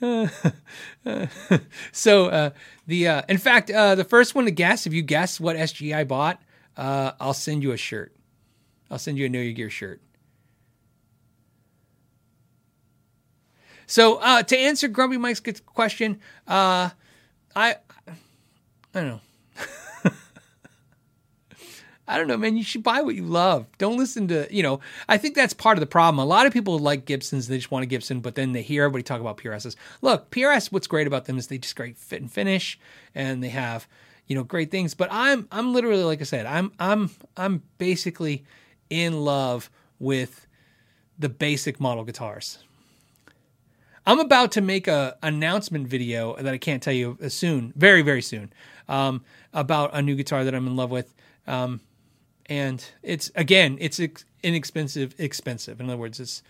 so 1.92 2.26
uh, 2.26 2.50
the 2.86 3.08
uh, 3.08 3.22
in 3.28 3.38
fact 3.38 3.70
uh, 3.70 3.94
the 3.94 4.04
first 4.04 4.34
one 4.34 4.44
to 4.44 4.50
guess 4.50 4.86
if 4.86 4.92
you 4.92 5.02
guess 5.02 5.40
what 5.40 5.56
SG 5.56 5.94
I 5.94 6.04
bought, 6.04 6.42
uh, 6.76 7.12
I'll 7.20 7.34
send 7.34 7.62
you 7.62 7.72
a 7.72 7.76
shirt. 7.76 8.14
I'll 8.90 8.98
send 8.98 9.18
you 9.18 9.26
a 9.26 9.28
Know 9.28 9.40
Your 9.40 9.52
Gear 9.52 9.70
shirt. 9.70 10.00
So 13.86 14.16
uh, 14.16 14.42
to 14.44 14.56
answer 14.56 14.88
Grumpy 14.88 15.16
Mike's 15.16 15.42
question, 15.66 16.20
uh, 16.46 16.90
I 17.56 17.76
I 18.94 19.00
don't 19.00 19.08
know. 19.08 19.20
I 22.06 22.18
don't 22.18 22.28
know, 22.28 22.36
man. 22.36 22.56
You 22.56 22.62
should 22.62 22.82
buy 22.82 23.00
what 23.00 23.14
you 23.14 23.24
love. 23.24 23.66
Don't 23.78 23.96
listen 23.96 24.28
to, 24.28 24.46
you 24.54 24.62
know, 24.62 24.80
I 25.08 25.16
think 25.16 25.34
that's 25.34 25.54
part 25.54 25.78
of 25.78 25.80
the 25.80 25.86
problem. 25.86 26.18
A 26.18 26.24
lot 26.24 26.46
of 26.46 26.52
people 26.52 26.78
like 26.78 27.06
Gibsons. 27.06 27.48
They 27.48 27.56
just 27.56 27.70
want 27.70 27.82
a 27.82 27.86
Gibson, 27.86 28.20
but 28.20 28.34
then 28.34 28.52
they 28.52 28.62
hear 28.62 28.84
everybody 28.84 29.02
talk 29.02 29.20
about 29.20 29.38
PRSs. 29.38 29.74
Look, 30.02 30.30
PRS, 30.30 30.70
what's 30.70 30.86
great 30.86 31.06
about 31.06 31.24
them 31.24 31.38
is 31.38 31.46
they 31.46 31.58
just 31.58 31.76
great 31.76 31.96
fit 31.96 32.20
and 32.20 32.30
finish, 32.30 32.78
and 33.14 33.42
they 33.42 33.48
have, 33.48 33.88
you 34.26 34.36
know, 34.36 34.44
great 34.44 34.70
things. 34.70 34.94
But 34.94 35.08
I'm 35.10 35.48
I'm 35.50 35.72
literally 35.72 36.04
like 36.04 36.20
I 36.20 36.24
said, 36.24 36.46
I'm 36.46 36.72
I'm 36.78 37.10
I'm 37.36 37.62
basically 37.78 38.44
in 38.90 39.24
love 39.24 39.70
with 39.98 40.46
the 41.18 41.30
basic 41.30 41.80
model 41.80 42.04
guitars. 42.04 42.58
I'm 44.06 44.20
about 44.20 44.52
to 44.52 44.60
make 44.60 44.86
a 44.86 45.16
announcement 45.22 45.88
video 45.88 46.36
that 46.36 46.52
I 46.52 46.58
can't 46.58 46.82
tell 46.82 46.92
you 46.92 47.16
soon, 47.28 47.72
very 47.76 48.02
very 48.02 48.22
soon, 48.22 48.52
um, 48.88 49.24
about 49.52 49.90
a 49.94 50.02
new 50.02 50.14
guitar 50.14 50.44
that 50.44 50.54
I'm 50.54 50.66
in 50.66 50.76
love 50.76 50.90
with, 50.90 51.14
um, 51.46 51.80
and 52.46 52.84
it's 53.02 53.30
again 53.34 53.78
it's 53.80 53.98
ex- 53.98 54.24
inexpensive, 54.42 55.14
expensive. 55.18 55.80
In 55.80 55.88
other 55.88 55.96
words, 55.96 56.20
it's 56.20 56.42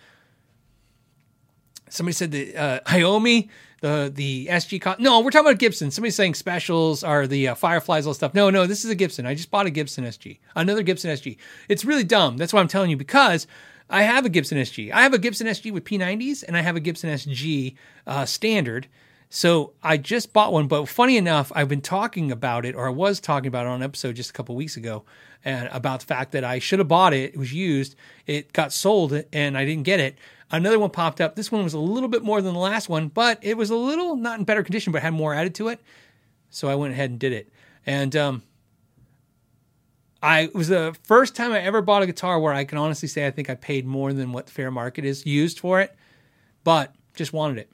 somebody 1.88 2.12
said 2.14 2.32
the 2.32 2.56
uh, 2.56 2.80
Iommi, 2.86 3.48
the 3.80 4.10
the 4.12 4.46
SG. 4.50 4.80
Co- 4.80 4.96
no, 4.98 5.20
we're 5.20 5.30
talking 5.30 5.46
about 5.46 5.58
Gibson. 5.58 5.90
Somebody's 5.90 6.16
saying 6.16 6.34
specials 6.34 7.04
are 7.04 7.26
the 7.26 7.48
uh, 7.48 7.54
Fireflies, 7.54 8.06
all 8.06 8.14
stuff. 8.14 8.34
No, 8.34 8.50
no, 8.50 8.66
this 8.66 8.84
is 8.84 8.90
a 8.90 8.94
Gibson. 8.94 9.26
I 9.26 9.34
just 9.34 9.50
bought 9.50 9.66
a 9.66 9.70
Gibson 9.70 10.04
SG, 10.04 10.38
another 10.56 10.82
Gibson 10.82 11.10
SG. 11.10 11.36
It's 11.68 11.84
really 11.84 12.04
dumb. 12.04 12.36
That's 12.36 12.52
why 12.52 12.60
I'm 12.60 12.68
telling 12.68 12.90
you 12.90 12.96
because 12.96 13.46
I 13.88 14.02
have 14.02 14.24
a 14.24 14.28
Gibson 14.28 14.58
SG. 14.58 14.90
I 14.92 15.02
have 15.02 15.14
a 15.14 15.18
Gibson 15.18 15.46
SG 15.46 15.72
with 15.72 15.84
P90s, 15.84 16.42
and 16.46 16.56
I 16.56 16.62
have 16.62 16.76
a 16.76 16.80
Gibson 16.80 17.10
SG 17.10 17.74
uh, 18.06 18.24
standard. 18.24 18.88
So 19.28 19.72
I 19.82 19.96
just 19.96 20.32
bought 20.32 20.52
one, 20.52 20.68
but 20.68 20.86
funny 20.86 21.16
enough, 21.16 21.50
I've 21.54 21.68
been 21.68 21.80
talking 21.80 22.30
about 22.30 22.64
it, 22.64 22.74
or 22.74 22.86
I 22.86 22.90
was 22.90 23.20
talking 23.20 23.48
about 23.48 23.66
it 23.66 23.70
on 23.70 23.76
an 23.76 23.82
episode 23.82 24.16
just 24.16 24.30
a 24.30 24.32
couple 24.32 24.54
weeks 24.54 24.76
ago, 24.76 25.04
and 25.44 25.68
about 25.72 26.00
the 26.00 26.06
fact 26.06 26.32
that 26.32 26.44
I 26.44 26.60
should 26.60 26.78
have 26.78 26.88
bought 26.88 27.12
it. 27.12 27.34
It 27.34 27.36
was 27.36 27.52
used. 27.52 27.96
It 28.26 28.52
got 28.52 28.72
sold, 28.72 29.24
and 29.32 29.58
I 29.58 29.64
didn't 29.64 29.82
get 29.82 30.00
it. 30.00 30.18
Another 30.50 30.78
one 30.78 30.90
popped 30.90 31.20
up. 31.20 31.34
This 31.34 31.50
one 31.50 31.64
was 31.64 31.74
a 31.74 31.78
little 31.78 32.08
bit 32.08 32.22
more 32.22 32.40
than 32.40 32.54
the 32.54 32.60
last 32.60 32.88
one, 32.88 33.08
but 33.08 33.38
it 33.42 33.56
was 33.56 33.70
a 33.70 33.76
little 33.76 34.14
not 34.16 34.38
in 34.38 34.44
better 34.44 34.62
condition, 34.62 34.92
but 34.92 35.02
had 35.02 35.14
more 35.14 35.34
added 35.34 35.54
to 35.56 35.68
it. 35.68 35.80
So 36.50 36.68
I 36.68 36.76
went 36.76 36.92
ahead 36.92 37.10
and 37.10 37.18
did 37.18 37.32
it. 37.32 37.50
And 37.84 38.14
um, 38.14 38.42
I 40.24 40.48
was 40.54 40.68
the 40.68 40.96
first 41.02 41.36
time 41.36 41.52
I 41.52 41.60
ever 41.60 41.82
bought 41.82 42.02
a 42.02 42.06
guitar 42.06 42.40
where 42.40 42.54
I 42.54 42.64
can 42.64 42.78
honestly 42.78 43.08
say 43.08 43.26
I 43.26 43.30
think 43.30 43.50
I 43.50 43.56
paid 43.56 43.84
more 43.84 44.14
than 44.14 44.32
what 44.32 44.48
fair 44.48 44.70
market 44.70 45.04
is 45.04 45.26
used 45.26 45.60
for 45.60 45.82
it, 45.82 45.94
but 46.64 46.94
just 47.14 47.34
wanted 47.34 47.58
it. 47.58 47.70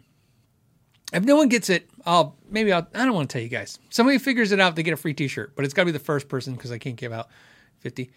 If 1.13 1.23
no 1.25 1.37
one 1.37 1.49
gets 1.49 1.71
it, 1.71 1.89
I'll 2.05 2.37
maybe 2.51 2.73
I'll, 2.73 2.89
I 2.93 3.05
don't 3.05 3.15
want 3.15 3.31
to 3.31 3.33
tell 3.33 3.43
you 3.43 3.49
guys. 3.49 3.79
Somebody 3.91 4.19
figures 4.19 4.51
it 4.51 4.59
out, 4.59 4.75
they 4.75 4.83
get 4.83 4.93
a 4.93 4.97
free 4.97 5.15
T-shirt, 5.15 5.55
but 5.55 5.65
it's 5.65 5.73
got 5.73 5.83
to 5.83 5.87
be 5.87 5.93
the 5.93 6.01
first 6.01 6.29
person 6.29 6.55
because 6.55 6.73
I 6.73 6.79
can't 6.79 6.97
give 6.97 7.13
out 7.13 7.29
fifty 7.79 8.11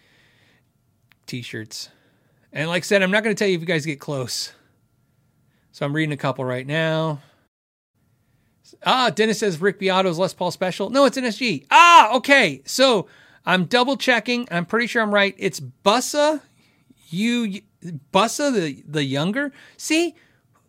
T-shirts. 1.26 1.90
And 2.52 2.68
like 2.68 2.82
I 2.82 2.86
said, 2.86 3.04
I'm 3.04 3.12
not 3.12 3.22
going 3.22 3.36
to 3.36 3.38
tell 3.38 3.46
you 3.46 3.54
if 3.54 3.60
you 3.60 3.68
guys 3.68 3.86
get 3.86 4.00
close. 4.00 4.52
So 5.70 5.86
I'm 5.86 5.94
reading 5.94 6.12
a 6.12 6.16
couple 6.16 6.44
right 6.44 6.66
now. 6.66 7.20
Ah, 8.84 9.10
Dennis 9.10 9.38
says 9.38 9.60
Rick 9.60 9.78
Beato's 9.78 10.18
Les 10.18 10.34
Paul 10.34 10.50
special. 10.50 10.90
No, 10.90 11.04
it's 11.04 11.16
an 11.16 11.24
SG. 11.24 11.66
Ah, 11.70 12.14
okay. 12.16 12.62
So 12.64 13.06
I'm 13.46 13.64
double 13.66 13.96
checking. 13.96 14.48
I'm 14.50 14.66
pretty 14.66 14.86
sure 14.86 15.02
I'm 15.02 15.12
right. 15.12 15.34
It's 15.38 15.60
Bussa, 15.60 16.40
you 17.08 17.62
Bussa 18.12 18.52
the 18.52 18.82
the 18.86 19.04
younger. 19.04 19.52
See, 19.76 20.14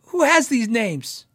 who 0.08 0.24
has 0.24 0.48
these 0.48 0.68
names? 0.68 1.26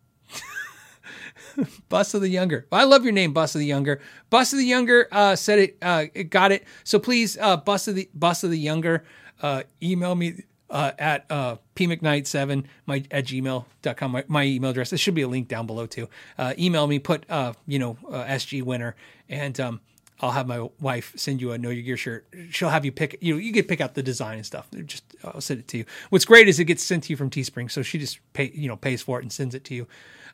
Bussa 1.91 2.21
the 2.21 2.29
Younger. 2.29 2.67
I 2.73 2.85
love 2.85 3.05
your 3.05 3.13
name, 3.13 3.35
Bussa 3.35 3.55
the 3.55 3.67
Younger. 3.67 4.01
Bussa 4.31 4.53
the 4.53 4.65
Younger 4.65 5.09
uh, 5.13 5.37
said 5.37 5.59
it, 5.59 5.79
uh, 5.83 6.07
it 6.15 6.25
got 6.25 6.53
it. 6.53 6.65
So 6.85 6.99
please, 6.99 7.37
uh, 7.39 7.61
Bussa 7.61 7.93
the 7.93 8.09
Bussa 8.19 8.49
the 8.49 8.57
Younger, 8.59 9.05
uh, 9.43 9.65
email 9.83 10.15
me 10.15 10.45
uh, 10.71 10.93
at 10.99 11.27
uh, 11.31 11.57
pmcknight7 11.75 12.65
my 12.87 13.05
at 13.11 13.25
gmail.com 13.25 14.13
my, 14.13 14.25
my 14.29 14.45
email 14.45 14.71
address 14.71 14.91
there 14.91 14.99
should 14.99 15.17
be 15.17 15.23
a 15.23 15.29
link 15.29 15.49
down 15.49 15.67
below 15.67 15.85
too 15.85 16.09
uh, 16.39 16.55
email 16.59 16.87
me 16.87 17.01
put 17.01 17.29
uh, 17.29 17.53
you 17.67 17.77
know 17.77 17.99
sg 18.09 18.63
winner 18.63 18.95
and 19.29 19.59
um, 19.59 19.81
i'll 20.21 20.31
have 20.31 20.47
my 20.47 20.69
wife 20.81 21.13
send 21.17 21.41
you 21.41 21.53
a 21.53 21.59
know 21.59 21.71
your 21.71 21.83
gear 21.83 21.97
shirt 21.97 22.27
she'll 22.51 22.69
have 22.69 22.85
you 22.85 22.93
pick 22.93 23.19
you 23.21 23.35
know 23.35 23.39
you 23.39 23.53
get 23.53 23.69
pick 23.69 23.81
out 23.81 23.95
the 23.95 24.03
design 24.03 24.37
and 24.37 24.47
stuff 24.47 24.69
just 24.85 25.05
i'll 25.25 25.41
send 25.41 25.61
it 25.61 25.69
to 25.69 25.79
you 25.79 25.85
what's 26.11 26.25
great 26.25 26.49
is 26.49 26.59
it 26.59 26.65
gets 26.65 26.83
sent 26.83 27.05
to 27.05 27.11
you 27.11 27.17
from 27.17 27.31
teespring 27.31 27.71
so 27.71 27.83
she 27.83 27.99
just 27.99 28.21
pay 28.33 28.51
you 28.55 28.69
know 28.69 28.77
pays 28.77 29.03
for 29.03 29.19
it 29.19 29.23
and 29.23 29.33
sends 29.33 29.55
it 29.55 29.65
to 29.65 29.75
you 29.75 29.87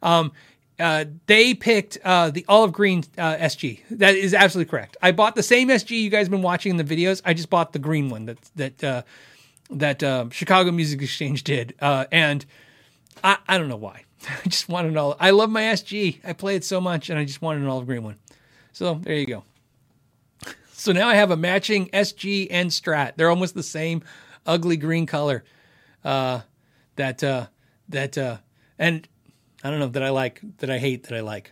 um, 0.02 0.32
uh, 0.78 1.06
they 1.26 1.54
picked 1.54 1.98
uh, 2.04 2.30
the 2.30 2.44
olive 2.48 2.72
green 2.72 3.02
uh, 3.16 3.36
SG. 3.36 3.80
That 3.90 4.14
is 4.14 4.34
absolutely 4.34 4.70
correct. 4.70 4.96
I 5.00 5.12
bought 5.12 5.34
the 5.34 5.42
same 5.42 5.68
SG 5.68 6.02
you 6.02 6.10
guys 6.10 6.26
have 6.26 6.30
been 6.30 6.42
watching 6.42 6.70
in 6.70 6.76
the 6.76 6.84
videos. 6.84 7.22
I 7.24 7.32
just 7.32 7.48
bought 7.48 7.72
the 7.72 7.78
green 7.78 8.10
one 8.10 8.26
that 8.26 8.38
that 8.56 8.84
uh, 8.84 9.02
that 9.70 10.02
uh, 10.02 10.26
Chicago 10.30 10.70
Music 10.72 11.00
Exchange 11.00 11.44
did, 11.44 11.74
uh, 11.80 12.04
and 12.12 12.44
I, 13.24 13.38
I 13.48 13.58
don't 13.58 13.68
know 13.68 13.76
why. 13.76 14.04
I 14.28 14.48
just 14.48 14.68
wanted 14.68 14.92
an 14.92 14.98
all. 14.98 15.16
I 15.18 15.30
love 15.30 15.50
my 15.50 15.62
SG. 15.62 16.20
I 16.24 16.32
play 16.34 16.56
it 16.56 16.64
so 16.64 16.80
much, 16.80 17.08
and 17.08 17.18
I 17.18 17.24
just 17.24 17.40
wanted 17.40 17.62
an 17.62 17.68
olive 17.68 17.86
green 17.86 18.02
one. 18.02 18.16
So 18.72 18.94
there 18.94 19.16
you 19.16 19.26
go. 19.26 19.44
So 20.86 20.92
now 20.92 21.08
I 21.08 21.16
have 21.16 21.32
a 21.32 21.36
matching 21.36 21.88
SG 21.88 22.46
and 22.48 22.70
Strat. 22.70 23.14
They're 23.16 23.28
almost 23.28 23.56
the 23.56 23.64
same 23.64 24.04
ugly 24.46 24.76
green 24.76 25.04
color. 25.04 25.42
Uh, 26.04 26.42
that 26.94 27.24
uh, 27.24 27.48
that 27.88 28.16
uh, 28.16 28.36
and 28.78 29.08
I 29.64 29.70
don't 29.70 29.80
know 29.80 29.88
that 29.88 30.04
I 30.04 30.10
like 30.10 30.40
that 30.58 30.70
I 30.70 30.78
hate 30.78 31.08
that 31.08 31.16
I 31.16 31.22
like. 31.22 31.50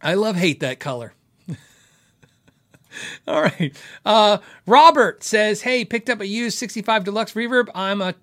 I 0.00 0.14
love 0.14 0.36
hate 0.36 0.60
that 0.60 0.78
color. 0.78 1.14
All 3.26 3.42
right. 3.42 3.76
Uh, 4.04 4.38
Robert 4.66 5.24
says, 5.24 5.62
"Hey, 5.62 5.84
picked 5.84 6.08
up 6.08 6.20
a 6.20 6.26
used 6.26 6.56
65 6.58 7.02
Deluxe 7.02 7.32
Reverb. 7.32 7.70
I'm 7.74 8.00
a 8.00 8.14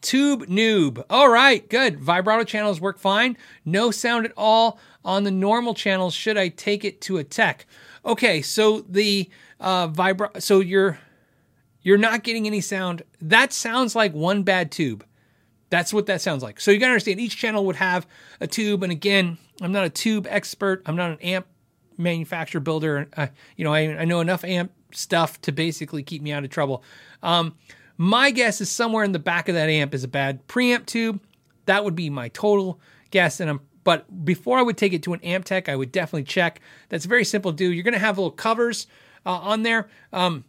tube 0.00 0.46
noob. 0.46 1.04
All 1.10 1.28
right, 1.28 1.68
good. 1.68 1.98
Vibrato 1.98 2.44
channels 2.44 2.80
work 2.80 3.00
fine. 3.00 3.36
No 3.64 3.90
sound 3.90 4.26
at 4.26 4.32
all 4.36 4.78
on 5.04 5.24
the 5.24 5.32
normal 5.32 5.74
channels. 5.74 6.14
Should 6.14 6.38
I 6.38 6.50
take 6.50 6.84
it 6.84 7.00
to 7.02 7.18
a 7.18 7.24
tech? 7.24 7.66
Okay, 8.04 8.42
so 8.42 8.80
the 8.80 9.28
uh, 9.58 9.88
vibra. 9.88 10.40
So 10.40 10.60
you're 10.60 10.98
you're 11.82 11.98
not 11.98 12.22
getting 12.22 12.46
any 12.46 12.60
sound. 12.60 13.02
That 13.20 13.52
sounds 13.52 13.94
like 13.94 14.12
one 14.12 14.42
bad 14.42 14.70
tube. 14.70 15.04
That's 15.70 15.92
what 15.92 16.06
that 16.06 16.20
sounds 16.20 16.42
like. 16.42 16.60
So 16.60 16.70
you 16.70 16.78
got 16.78 16.86
to 16.86 16.92
understand 16.92 17.20
each 17.20 17.36
channel 17.36 17.64
would 17.66 17.76
have 17.76 18.06
a 18.40 18.46
tube. 18.46 18.82
And 18.82 18.90
again, 18.90 19.38
I'm 19.60 19.72
not 19.72 19.84
a 19.84 19.90
tube 19.90 20.26
expert. 20.28 20.82
I'm 20.84 20.96
not 20.96 21.12
an 21.12 21.20
amp 21.20 21.46
manufacturer 21.96 22.60
builder. 22.60 23.08
Uh, 23.16 23.28
you 23.56 23.64
know, 23.64 23.72
I, 23.72 24.00
I, 24.00 24.04
know 24.04 24.20
enough 24.20 24.42
amp 24.42 24.72
stuff 24.92 25.40
to 25.42 25.52
basically 25.52 26.02
keep 26.02 26.22
me 26.22 26.32
out 26.32 26.42
of 26.42 26.50
trouble. 26.50 26.82
Um, 27.22 27.54
my 27.96 28.30
guess 28.30 28.60
is 28.60 28.70
somewhere 28.70 29.04
in 29.04 29.12
the 29.12 29.18
back 29.18 29.48
of 29.48 29.54
that 29.54 29.68
amp 29.68 29.94
is 29.94 30.02
a 30.02 30.08
bad 30.08 30.46
preamp 30.48 30.86
tube. 30.86 31.20
That 31.66 31.84
would 31.84 31.94
be 31.94 32.10
my 32.10 32.28
total 32.28 32.80
guess. 33.10 33.38
And 33.38 33.50
I'm, 33.50 33.60
but 33.84 34.24
before 34.24 34.58
I 34.58 34.62
would 34.62 34.76
take 34.76 34.92
it 34.92 35.02
to 35.04 35.12
an 35.12 35.20
amp 35.22 35.44
tech, 35.44 35.68
I 35.68 35.76
would 35.76 35.92
definitely 35.92 36.24
check. 36.24 36.60
That's 36.88 37.04
very 37.04 37.24
simple 37.24 37.50
to 37.52 37.56
do. 37.56 37.72
You're 37.72 37.84
going 37.84 37.94
to 37.94 38.00
have 38.00 38.18
little 38.18 38.30
covers 38.30 38.86
uh, 39.24 39.30
on 39.32 39.62
there. 39.62 39.88
Um, 40.12 40.44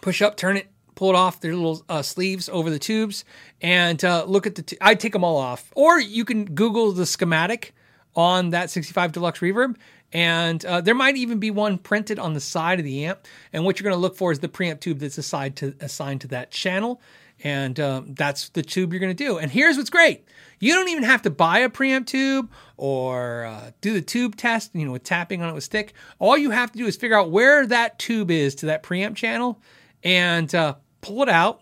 push 0.00 0.20
up, 0.22 0.36
turn 0.36 0.56
it, 0.56 0.68
pull 0.94 1.10
it 1.10 1.16
off. 1.16 1.40
There's 1.40 1.56
little 1.56 1.84
uh, 1.88 2.02
sleeves 2.02 2.48
over 2.48 2.70
the 2.70 2.78
tubes, 2.78 3.24
and 3.60 4.02
uh, 4.04 4.24
look 4.24 4.46
at 4.46 4.54
the. 4.54 4.62
T- 4.62 4.78
I'd 4.80 5.00
take 5.00 5.12
them 5.12 5.24
all 5.24 5.36
off, 5.36 5.72
or 5.74 5.98
you 5.98 6.24
can 6.24 6.44
Google 6.44 6.92
the 6.92 7.06
schematic 7.06 7.74
on 8.14 8.50
that 8.50 8.70
65 8.70 9.12
Deluxe 9.12 9.40
Reverb, 9.40 9.76
and 10.12 10.62
uh, 10.64 10.80
there 10.80 10.94
might 10.94 11.16
even 11.16 11.38
be 11.38 11.50
one 11.50 11.78
printed 11.78 12.18
on 12.18 12.34
the 12.34 12.40
side 12.40 12.78
of 12.78 12.84
the 12.84 13.06
amp. 13.06 13.26
And 13.52 13.64
what 13.64 13.78
you're 13.78 13.84
going 13.84 13.96
to 13.96 14.00
look 14.00 14.16
for 14.16 14.30
is 14.32 14.40
the 14.40 14.48
preamp 14.48 14.80
tube 14.80 14.98
that's 14.98 15.18
assigned 15.18 15.56
to 15.56 15.74
assigned 15.80 16.20
to 16.22 16.28
that 16.28 16.50
channel, 16.50 17.00
and 17.42 17.78
um, 17.80 18.14
that's 18.14 18.50
the 18.50 18.62
tube 18.62 18.92
you're 18.92 19.00
going 19.00 19.14
to 19.14 19.24
do. 19.24 19.38
And 19.38 19.50
here's 19.50 19.76
what's 19.76 19.90
great: 19.90 20.24
you 20.60 20.74
don't 20.74 20.88
even 20.88 21.02
have 21.02 21.22
to 21.22 21.30
buy 21.30 21.58
a 21.58 21.68
preamp 21.68 22.06
tube 22.06 22.50
or 22.76 23.44
uh, 23.44 23.70
do 23.80 23.92
the 23.92 24.02
tube 24.02 24.36
test, 24.36 24.70
you 24.74 24.84
know, 24.84 24.92
with 24.92 25.04
tapping 25.04 25.42
on 25.42 25.48
it 25.48 25.54
with 25.54 25.64
stick. 25.64 25.92
All 26.18 26.38
you 26.38 26.50
have 26.50 26.72
to 26.72 26.78
do 26.78 26.86
is 26.86 26.96
figure 26.96 27.18
out 27.18 27.30
where 27.30 27.66
that 27.66 27.98
tube 27.98 28.30
is 28.30 28.54
to 28.56 28.66
that 28.66 28.82
preamp 28.82 29.16
channel, 29.16 29.60
and 30.04 30.54
uh, 30.54 30.76
pull 31.00 31.22
it 31.22 31.28
out. 31.28 31.60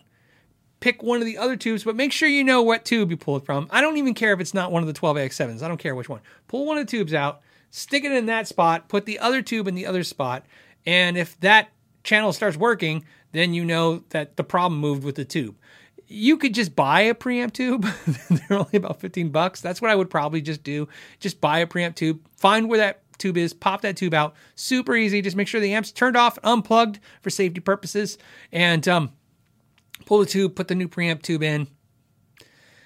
Pick 0.79 1.03
one 1.03 1.19
of 1.19 1.25
the 1.25 1.37
other 1.37 1.55
tubes, 1.55 1.83
but 1.83 1.95
make 1.95 2.11
sure 2.11 2.27
you 2.27 2.43
know 2.43 2.63
what 2.63 2.85
tube 2.85 3.11
you 3.11 3.17
pulled 3.17 3.45
from. 3.45 3.67
I 3.69 3.81
don't 3.81 3.97
even 3.97 4.15
care 4.15 4.33
if 4.33 4.39
it's 4.39 4.55
not 4.55 4.71
one 4.71 4.81
of 4.81 4.87
the 4.87 4.99
12AX7s. 4.99 5.61
I 5.61 5.67
don't 5.67 5.77
care 5.77 5.93
which 5.93 6.09
one. 6.09 6.21
Pull 6.47 6.65
one 6.65 6.79
of 6.79 6.87
the 6.87 6.91
tubes 6.91 7.13
out, 7.13 7.41
stick 7.69 8.03
it 8.03 8.11
in 8.11 8.25
that 8.25 8.47
spot, 8.47 8.89
put 8.89 9.05
the 9.05 9.19
other 9.19 9.43
tube 9.43 9.67
in 9.67 9.75
the 9.75 9.85
other 9.85 10.03
spot, 10.03 10.43
and 10.85 11.17
if 11.17 11.39
that 11.41 11.69
channel 12.03 12.33
starts 12.33 12.57
working, 12.57 13.05
then 13.31 13.53
you 13.53 13.63
know 13.63 14.03
that 14.09 14.37
the 14.37 14.43
problem 14.43 14.79
moved 14.79 15.03
with 15.03 15.15
the 15.15 15.25
tube. 15.25 15.55
You 16.11 16.37
could 16.37 16.53
just 16.53 16.75
buy 16.75 17.01
a 17.01 17.15
preamp 17.15 17.53
tube. 17.53 17.87
They're 18.29 18.57
only 18.57 18.75
about 18.75 18.99
15 18.99 19.29
bucks. 19.29 19.61
That's 19.61 19.81
what 19.81 19.89
I 19.91 19.95
would 19.95 20.09
probably 20.09 20.41
just 20.41 20.63
do. 20.63 20.87
Just 21.19 21.39
buy 21.39 21.59
a 21.59 21.67
preamp 21.67 21.95
tube, 21.95 22.19
find 22.35 22.69
where 22.69 22.79
that 22.79 23.01
tube 23.17 23.37
is, 23.37 23.53
pop 23.53 23.81
that 23.81 23.95
tube 23.95 24.13
out. 24.13 24.35
Super 24.55 24.95
easy. 24.95 25.21
Just 25.21 25.37
make 25.37 25.47
sure 25.47 25.61
the 25.61 25.73
amp's 25.73 25.91
turned 25.91 26.17
off, 26.17 26.37
unplugged 26.43 26.99
for 27.21 27.29
safety 27.29 27.61
purposes, 27.61 28.17
and 28.51 28.85
um, 28.87 29.11
pull 30.05 30.19
the 30.19 30.25
tube, 30.25 30.55
put 30.55 30.67
the 30.67 30.75
new 30.75 30.89
preamp 30.89 31.21
tube 31.21 31.43
in. 31.43 31.67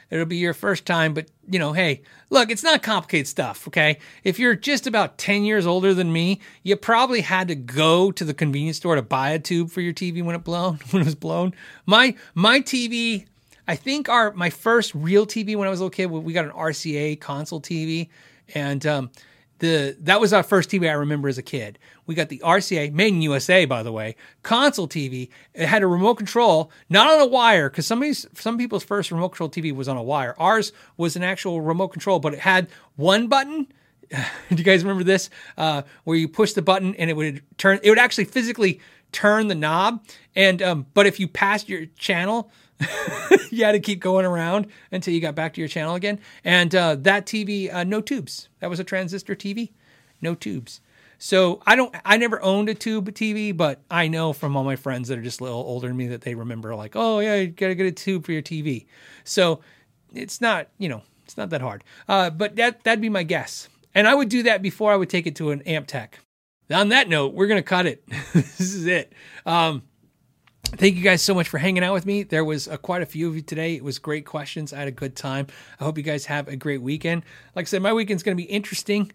It'll 0.10 0.26
be 0.26 0.38
your 0.38 0.54
first 0.54 0.86
time, 0.86 1.14
but 1.14 1.28
you 1.50 1.60
know, 1.60 1.74
hey, 1.74 2.02
look, 2.30 2.50
it's 2.50 2.64
not 2.64 2.84
complicated 2.84 3.28
stuff, 3.28 3.68
okay? 3.68 4.00
If 4.24 4.40
you're 4.40 4.56
just 4.56 4.88
about 4.88 5.18
10 5.18 5.44
years 5.44 5.66
older 5.66 5.94
than 5.94 6.12
me, 6.12 6.40
you 6.64 6.76
probably 6.76 7.22
had 7.22 7.48
to 7.48 7.56
go 7.56 8.12
to 8.12 8.24
the 8.24 8.34
convenience 8.34 8.78
store 8.78 8.96
to 8.96 9.02
buy 9.02 9.32
a 9.32 9.40
tube 9.40 9.72
for 9.72 9.82
your 9.82 9.94
TV 9.94 10.24
when 10.24 10.36
it 10.36 10.44
blown, 10.44 10.80
when 10.92 11.02
it 11.02 11.06
was 11.06 11.16
blown. 11.16 11.54
My 11.86 12.16
my 12.34 12.62
TV, 12.62 13.26
I 13.68 13.76
think 13.76 14.10
our 14.10 14.32
my 14.34 14.50
first 14.50 14.94
real 14.96 15.26
TV 15.26 15.56
when 15.56 15.68
I 15.68 15.72
was 15.72 15.80
a 15.80 15.84
little 15.84 15.96
kid, 15.96 16.08
we 16.08 16.34
got 16.34 16.46
an 16.46 16.52
RCA 16.52 17.20
console 17.20 17.62
TV, 17.62 18.10
and 18.54 18.86
um, 18.86 19.10
the 19.60 19.96
that 20.02 20.20
was 20.20 20.34
our 20.34 20.44
first 20.44 20.70
TV 20.70 20.90
I 20.90 20.94
remember 20.94 21.28
as 21.28 21.38
a 21.38 21.44
kid. 21.44 21.80
We 22.06 22.16
got 22.16 22.30
the 22.30 22.40
RCA, 22.40 22.92
made 22.92 23.14
in 23.14 23.22
USA, 23.22 23.66
by 23.66 23.84
the 23.84 23.92
way, 23.92 24.16
console 24.44 24.88
TV. 24.88 25.30
It 25.54 25.68
had 25.68 25.82
a 25.82 25.88
remote 25.88 26.16
control, 26.16 26.72
not 26.90 27.08
on 27.08 27.20
a 27.22 27.26
wire, 27.26 27.70
because 27.70 27.88
somebody's 27.88 28.28
some 28.36 28.58
people's 28.58 28.84
first 28.84 29.12
remote 29.12 29.30
control 29.30 29.50
TV 29.50 29.74
was 29.74 29.88
on 29.88 29.98
a 29.98 30.04
wire. 30.04 30.36
Ours 30.38 30.74
was 30.98 31.16
an 31.16 31.24
actual 31.24 31.62
remote 31.62 31.90
control, 31.90 32.20
but 32.20 32.34
it 32.34 32.40
had 32.40 32.68
one 32.96 33.28
button. 33.28 33.68
Do 34.10 34.56
you 34.56 34.64
guys 34.64 34.84
remember 34.84 35.04
this? 35.04 35.30
Uh, 35.58 35.84
where 36.04 36.18
you 36.18 36.28
push 36.28 36.54
the 36.54 36.62
button 36.62 36.94
and 36.96 37.10
it 37.10 37.14
would 37.14 37.42
turn. 37.58 37.80
It 37.82 37.90
would 37.90 38.00
actually 38.00 38.26
physically 38.26 38.82
turn 39.12 39.48
the 39.48 39.56
knob, 39.56 40.04
and 40.36 40.62
um, 40.62 40.86
but 40.94 41.08
if 41.08 41.20
you 41.20 41.28
passed 41.28 41.70
your 41.70 41.86
channel, 41.98 42.52
you 43.50 43.64
had 43.64 43.74
to 43.74 43.80
keep 43.80 44.00
going 44.00 44.26
around 44.26 44.68
until 44.92 45.14
you 45.14 45.22
got 45.22 45.36
back 45.36 45.54
to 45.54 45.62
your 45.62 45.68
channel 45.68 45.96
again. 45.96 46.20
And 46.44 46.74
uh, 46.76 46.96
that 47.00 47.26
TV, 47.26 47.74
uh, 47.74 47.84
no 47.84 48.02
tubes. 48.02 48.50
That 48.60 48.70
was 48.70 48.80
a 48.80 48.84
transistor 48.84 49.36
TV, 49.36 49.72
no 50.22 50.36
tubes. 50.36 50.82
So 51.18 51.62
I 51.66 51.76
don't, 51.76 51.96
I 52.04 52.18
never 52.18 52.42
owned 52.42 52.70
a 52.70 52.76
tube 52.76 53.10
TV, 53.12 53.56
but 53.56 53.82
I 53.90 54.08
know 54.08 54.34
from 54.34 54.56
all 54.58 54.64
my 54.64 54.76
friends 54.76 55.08
that 55.08 55.18
are 55.18 55.24
just 55.24 55.40
a 55.40 55.44
little 55.44 55.60
older 55.60 55.88
than 55.88 55.98
me 55.98 56.08
that 56.08 56.22
they 56.22 56.36
remember 56.36 56.76
like, 56.76 56.96
oh 56.96 57.20
yeah, 57.20 57.36
you 57.36 57.48
gotta 57.48 57.76
get 57.76 57.86
a 57.86 57.92
tube 57.92 58.26
for 58.26 58.32
your 58.32 58.42
TV. 58.42 58.86
So 59.24 59.62
it's 60.14 60.42
not, 60.42 60.68
you 60.78 60.90
know, 60.90 61.04
it's 61.24 61.38
not 61.38 61.50
that 61.52 61.62
hard. 61.62 61.84
Uh, 62.08 62.30
but 62.30 62.56
that 62.58 62.84
that'd 62.84 63.02
be 63.02 63.10
my 63.10 63.24
guess. 63.24 63.70
And 63.94 64.08
I 64.08 64.14
would 64.14 64.30
do 64.30 64.44
that 64.44 64.62
before 64.62 64.92
I 64.92 64.98
would 64.98 65.10
take 65.10 65.26
it 65.26 65.36
to 65.38 65.52
an 65.52 65.62
amp 65.64 65.88
tech. 65.88 66.20
On 66.70 66.90
that 66.90 67.08
note, 67.08 67.34
we're 67.34 67.48
gonna 67.48 67.64
cut 67.64 67.86
it. 67.86 68.06
this 68.34 68.60
is 68.60 68.86
it. 68.86 69.14
Um, 69.46 69.84
Thank 70.68 70.98
you 70.98 71.04
guys 71.04 71.22
so 71.22 71.34
much 71.34 71.48
for 71.48 71.58
hanging 71.58 71.84
out 71.84 71.94
with 71.94 72.06
me. 72.06 72.24
There 72.24 72.44
was 72.44 72.68
uh, 72.68 72.78
quite 72.78 73.02
a 73.02 73.06
few 73.06 73.28
of 73.30 73.36
you 73.36 73.42
today. 73.42 73.76
It 73.76 73.84
was 73.84 73.98
great 73.98 74.26
questions. 74.26 74.74
I 74.74 74.80
had 74.80 74.88
a 74.88 74.92
good 74.92 75.16
time. 75.16 75.48
I 75.80 75.84
hope 75.84 75.98
you 75.98 76.04
guys 76.04 76.26
have 76.26 76.48
a 76.48 76.56
great 76.56 76.82
weekend. 76.82 77.24
Like 77.56 77.66
I 77.66 77.68
said, 77.68 77.82
my 77.82 77.94
weekend's 77.94 78.24
going 78.24 78.36
to 78.36 78.44
be 78.44 78.50
interesting 78.50 79.12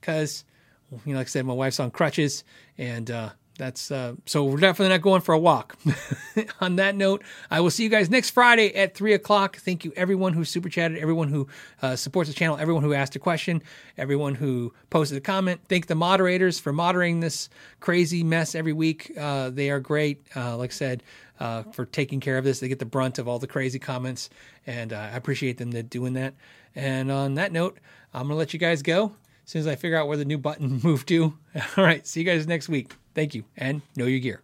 because, 0.00 0.44
you 0.90 1.12
know, 1.12 1.18
like 1.18 1.26
I 1.26 1.30
said, 1.30 1.46
my 1.46 1.54
wife's 1.54 1.80
on 1.80 1.90
crutches, 1.90 2.44
and 2.76 3.10
uh, 3.10 3.30
that's 3.58 3.90
uh, 3.90 4.14
so 4.24 4.44
we're 4.44 4.56
definitely 4.56 4.94
not 4.94 5.02
going 5.02 5.20
for 5.20 5.34
a 5.34 5.38
walk. 5.38 5.76
on 6.60 6.76
that 6.76 6.94
note, 6.94 7.22
I 7.50 7.60
will 7.60 7.70
see 7.70 7.82
you 7.82 7.88
guys 7.90 8.08
next 8.08 8.30
Friday 8.30 8.74
at 8.74 8.94
three 8.94 9.12
o'clock. 9.12 9.56
Thank 9.58 9.84
you, 9.84 9.92
everyone 9.96 10.32
who 10.32 10.44
super 10.44 10.68
chatted, 10.68 10.98
everyone 10.98 11.28
who 11.28 11.48
uh, 11.82 11.96
supports 11.96 12.30
the 12.30 12.34
channel, 12.34 12.56
everyone 12.56 12.82
who 12.82 12.94
asked 12.94 13.16
a 13.16 13.18
question, 13.18 13.62
everyone 13.98 14.36
who 14.36 14.72
posted 14.88 15.18
a 15.18 15.20
comment. 15.20 15.60
Thank 15.68 15.88
the 15.88 15.94
moderators 15.94 16.58
for 16.58 16.72
moderating 16.72 17.20
this 17.20 17.50
crazy 17.80 18.22
mess 18.22 18.54
every 18.54 18.72
week. 18.72 19.12
Uh, 19.18 19.50
they 19.50 19.70
are 19.70 19.80
great. 19.80 20.22
Uh, 20.34 20.56
like 20.56 20.70
I 20.70 20.74
said, 20.74 21.02
uh, 21.40 21.64
for 21.64 21.84
taking 21.84 22.20
care 22.20 22.38
of 22.38 22.44
this, 22.44 22.60
they 22.60 22.68
get 22.68 22.78
the 22.78 22.86
brunt 22.86 23.18
of 23.18 23.28
all 23.28 23.38
the 23.38 23.46
crazy 23.46 23.78
comments, 23.78 24.30
and 24.66 24.92
uh, 24.92 25.10
I 25.12 25.16
appreciate 25.16 25.58
them 25.58 25.70
doing 25.70 26.14
that. 26.14 26.34
And 26.74 27.10
on 27.10 27.34
that 27.34 27.52
note, 27.52 27.78
I'm 28.14 28.22
gonna 28.22 28.36
let 28.36 28.52
you 28.52 28.58
guys 28.58 28.82
go 28.82 29.12
as 29.44 29.50
soon 29.50 29.60
as 29.60 29.66
I 29.66 29.74
figure 29.76 29.96
out 29.96 30.08
where 30.08 30.16
the 30.16 30.24
new 30.24 30.38
button 30.38 30.80
moved 30.84 31.08
to. 31.08 31.34
All 31.76 31.84
right, 31.84 32.06
see 32.06 32.20
you 32.20 32.26
guys 32.26 32.46
next 32.46 32.68
week. 32.68 32.92
Thank 33.18 33.34
you, 33.34 33.42
and 33.56 33.82
know 33.96 34.06
your 34.06 34.20
gear. 34.20 34.36